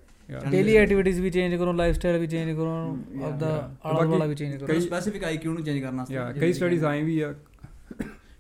ਡੇਲੀ 0.50 0.76
ਐਕਟੀਵਿਟੀਜ਼ 0.76 1.20
ਵੀ 1.20 1.30
ਚੇਂਜ 1.30 1.54
ਕਰੋ 1.54 1.72
ਲਾਈਫ 1.72 1.94
ਸਟਾਈਲ 1.94 2.18
ਵੀ 2.18 2.26
ਚੇਂਜ 2.26 2.50
ਕਰੋ 2.56 2.70
ਆਪਦਾ. 3.24 3.48
ਆਲਾ 3.84 4.00
ਬਾਕੀ 4.06 4.28
ਵੀ 4.28 4.34
ਚੇਂਜ 4.34 4.56
ਕਰੋ 4.56 4.66
ਕਈ- 4.66 4.80
ਸਪੈਸੀਫਿਕ 4.80 5.24
ਆਈਕਿਊ 5.24 5.52
ਨੂੰ 5.52 5.62
ਚੇਂਜ 5.62 5.78
ਕਰਨ 5.82 5.96
ਵਾਸਤੇ 5.96 6.40
ਕਈ 6.40 6.52
ਸਟੱਡੀਜ਼ 6.52 6.84
ਆਏ 6.84 7.02
ਵੀ 7.02 7.20
ਆ 7.20 7.32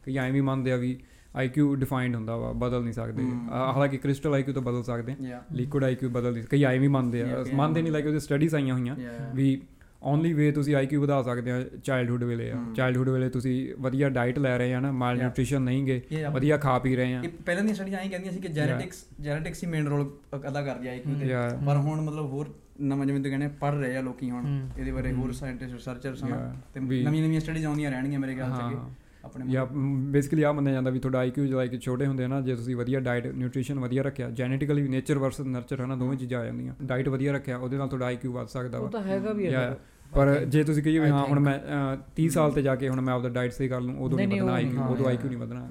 ਕਈ 0.06 0.16
ਐਂ 0.16 0.30
ਵੀ 0.32 0.40
ਮੰਨਦੇ 0.40 0.72
ਆ 0.72 0.76
ਵੀ 0.76 0.96
ਆਈਕਿਊ 1.36 1.74
ਡਿਫਾਈਨਡ 1.74 2.14
ਹੁੰਦਾ 2.16 2.36
ਵਾ 2.36 2.52
ਬਦਲ 2.52 2.82
ਨਹੀਂ 2.82 2.92
ਸਕਦੇ 2.92 3.22
ਹਾਲਾਂਕਿ 3.50 3.98
ਕ੍ਰਿਸਟਲ 3.98 4.34
ਆਈਕਿਊ 4.34 4.54
ਤਾਂ 4.54 4.62
ਬਦਲ 4.62 4.82
ਸਕਦੇ. 4.82 5.14
ਲਿਕੁਇਡ 5.52 5.84
ਆਈਕਿਊ 5.84 6.10
ਬਦਲ 6.10 6.32
ਨਹੀਂ 6.32 6.44
ਕਈ 6.44 6.64
ਐਂ 6.64 6.78
ਵੀ 6.80 6.88
ਮੰਨਦੇ 6.88 7.22
ਆ 7.22 7.44
ਮੰਨਦੇ 7.54 7.82
ਨਹੀਂ 7.82 7.92
ਲਾਈਕ 7.92 8.06
ਉਹਦੇ 8.06 8.18
ਸਟੱਡੀਜ਼ 8.18 8.54
ਆਈਆਂ 8.54 8.74
ਹੋਈਆਂ. 8.74 8.96
ਵੀ 9.34 9.60
ਓਨਲੀ 10.04 10.32
ਵੇ 10.32 10.50
ਤੁਸੀਂ 10.52 10.74
ਆਈਕਿਊ 10.74 11.00
ਵਧਾ 11.02 11.22
ਸਕਦੇ 11.22 11.50
ਆ 11.50 11.60
ਚਾਈਲਡਹੂਡ 11.84 12.24
ਵੇਲੇ 12.24 12.50
ਆ। 12.50 12.56
ਚਾਈਲਡਹੂਡ 12.76 13.08
ਵੇਲੇ 13.08 13.28
ਤੁਸੀਂ 13.28 13.54
ਵਧੀਆ 13.78 14.08
ਡਾਈਟ 14.08 14.38
ਲੈ 14.38 14.56
ਰਹੇ 14.58 14.74
ਆ 14.74 14.80
ਨਾ 14.80 14.90
ਮਾਲ 14.92 15.14
Yeah. 15.14 15.22
ਨਿਊਟ੍ਰੀਸ਼ਨ 15.22 15.62
ਨਹੀਂ 15.62 15.84
ਗੇ 15.84 16.00
Yeah. 16.12 16.32
ਵਧੀਆ 16.32 16.56
ਖਾ 16.56 16.78
ਪੀ 16.78 16.96
ਰਹੇ 16.96 17.14
ਆ 17.14 17.22
ਇਹ 17.22 17.28
ਪਹਿਲਾਂ 17.46 17.62
ਦੀਆਂ 17.64 17.74
ਸਟੱਡੀਆਂ 17.74 17.98
ਐਂ 18.00 18.08
ਕਹਿੰਦੀਆਂ 18.10 18.32
ਸੀ 18.32 18.40
ਕਿ 18.40 18.48
ਜੈਨੇਟਿਕਸ 18.48 19.04
ਜੈਨੇਟਿਕਸ 19.20 19.62
ਹੀ 19.64 19.68
ਮੇਨ 19.68 19.86
ਰੋਲ 19.88 20.10
ਅਦਾ 20.48 20.62
ਕਰਦੀ 20.62 20.88
ਆ 20.88 20.90
ਆਈਕਿਊ 20.90 21.14
ਤੇ 21.14 21.26
Yeah. 21.26 21.64
ਪਰ 21.66 21.76
ਹੁਣ 21.76 22.00
ਮਤਲਬ 22.00 22.26
ਹੋਰ 22.26 22.54
ਨਵਾਂ 22.80 23.06
ਜਿਵੇਂ 23.06 23.20
ਤੁਸੀਂ 23.20 23.30
ਕਹਿੰਦੇ 23.38 23.56
ਪੜ 23.60 23.74
ਰਹੇ 23.74 23.96
ਆ 23.96 24.00
ਲੋਕੀ 24.00 24.30
ਹੁਣ। 24.30 24.46
ਇਹਦੇ 24.78 24.92
ਬਾਰੇ 24.92 25.12
ਹੋਰ। 25.12 25.32
ਸਾਇੰਟਿਸਟ 25.32 25.72
ਰਿਸਰਚਰਸ 25.72 26.24
ਹਨ. 26.24 26.56
ਤੇ 26.74 26.80
ਨਵੀਆਂ 26.80 27.10
ਨਵੀਆਂ 27.10 27.40
ਸਟੱਡੀਜ਼ 27.40 27.66
ਆਉਂਦੀਆਂ 27.66 27.90
ਰਹਿਣਗੀਆਂ 27.90 28.20
ਮੇਰੇ 28.20 28.34
ਖਿਆਲ 28.34 28.50
ਚ 28.50 28.76
ਆਪਣੇ 29.24 29.46
ਜਾਂ 29.46 29.64
ਬੇਸਿਕਲੀ 30.10 30.42
ਆ 30.42 30.50
ਮੰਨਿਆ 30.52 30.72
ਜਾਂਦਾ 30.72 30.90
ਵੀ 30.90 30.98
ਤੁਹਾਡਾ 30.98 31.18
ਆਈਕਿਊ 31.18 31.44
ਲਾਈਕ 31.44 31.80
ਛੋਟੇ 31.80 32.06
ਹੁੰਦੇ 32.06 32.24
ਆ 32.24 32.28
ਨਾ 32.28 32.40
ਜੇ 32.40 32.54
ਤੁਸੀਂ 32.56 32.76
ਵਧੀਆ 32.76 33.00
ਡਾਈਟ 33.00 33.26
ਨਿਊਟ੍ਰੀਸ਼ਨ 33.26 33.78
ਵਧੀਆ 33.78 34.02
ਰੱਖਿਆ 34.02 34.30
ਜੈਨੇਟਿਕਲੀ 34.30 34.88
ਨੇਚਰ 34.88 35.18
ਵਰਸਸ 35.18 35.40
ਨਰਚਰ 35.40 35.80
ਹਨਾ 35.84 35.96
ਦੋਵੇਂ 35.96 36.18
ਚੀਜ਼ਾਂ 36.18 36.40
ਆ 36.40 36.44
ਜਾਂਦੀਆਂ 36.44 36.74
ਡਾਈਟ 36.82 37.08
ਵਧੀਆ 37.08 37.32
ਰੱਖਿਆ 37.32 37.56
ਉਹਦੇ 37.56 37.76
ਨਾਲ 37.76 37.88
ਤੁਹਾਡਾ 37.88 38.06
ਆਈਕਿਊ 38.06 38.32
ਵੱਧ 38.32 38.46
ਸਕਦਾ 38.46 38.78
ਉਹ 38.78 38.84
ਵਾ 38.84 38.90
ਤਾਂ 38.90 39.02
ਹੈਗਾ 39.02 39.32
ਵੀ. 39.32 39.46
ਹੈ 39.54 39.76
ਪਰ 40.14 40.44
ਜੇ 40.44 40.64
ਤੁਸੀਂ 40.64 40.82
ਕਹੀਏ 40.82 41.08
ਹਾਂ 41.08 41.24
ਹੁਣ 41.24 41.40
ਮੈਂ 41.40 41.58
ਅਹ, 41.58 41.96
30 42.16 42.28
ਸਾਲ 42.28 42.52
ਤੇ 42.52 42.62
ਜਾ 42.62 42.74
ਕੇ 42.76 42.88
ਹੁਣ 42.88 43.00
ਮੈਂ 43.00 43.14
ਆਪਦਾ 43.14 43.28
ਡਾਈਟ 43.28 43.52
ਸਹੀ 43.52 43.68
ਕਰ 43.68 43.80
ਲੂੰ 43.80 44.02
ਉਦੋਂ 44.02 44.18
ਨਹੀਂ, 44.18 44.42
ਵਧਣਾ 44.42 44.80
ਹਾਂ, 44.80 44.88
ਉਦੋਂ. 44.88 45.06
ਆਈਕਿਊ 45.06 45.28
ਨਹੀਂ 45.28 45.38
ਵਧਣਾ। 45.38 45.68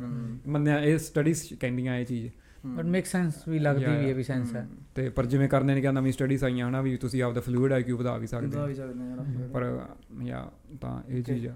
ਮੰਨਿਆ 0.48 0.80
ਇਹ 0.80 0.98
ਸਟੱਡੀਜ਼ 0.98 1.54
ਕਹਿੰਦੀਆਂ 1.54 1.96
ਇਹ 1.98 2.06
ਚੀਜ਼। 2.06 2.30
ਬਟ 2.66 2.86
ਮੇਕ 2.86 3.06
ਸੈਂਸ 3.06 3.34
ਵੀ 3.48 3.60
ਲੱਗਦੀ 3.60 3.86
ਵੀ 3.86 4.10
ਹੈ 4.10 4.14
ਵੀ 4.14 4.24
ਸੈਂਸ 4.24 4.56
ਹੈ। 4.56 4.68
ਤੇ 4.96 5.10
ਪਰ 5.10 5.26
ਜਿਵੇਂ 5.26 5.50
ਕਰਨੇ 5.50 5.76
ਨੇ 5.76 5.82
ਕਿਹਾ 5.82 5.92
ਨਵੀਂ 5.92 6.14
ਸਟੱਡੀਜ਼ 6.14 6.44
ਆਈਆਂ 6.44 6.70
ਹਨਾ 6.70 6.82
ਵੀ 6.82 6.98
ਤੁਸੀਂ 6.98 7.24
ਆਪਦਾ 7.24 7.42
ਫਲੂਇਡ 7.42 7.74
ਆਈਕਿਊ 7.74 7.98
ਵਧਾ 7.98 8.18
ਵੀ 8.18 8.28
ਸਕਦੇ 8.28 8.48
ਵਧਾ 8.48 8.62
ਹੋ 8.62 8.68
ਵੀ 8.68 8.76
ਸਕਦੇ 8.76 9.10
ਯਾਰ 9.10 9.48
ਪਰ 9.54 9.80
ਯਾ 10.24 10.52
ਤਾਂ 10.82 11.02
ਇਹ 11.10 11.24
ਚੀਜ਼ 11.24 11.48
ਆ। 11.48 11.56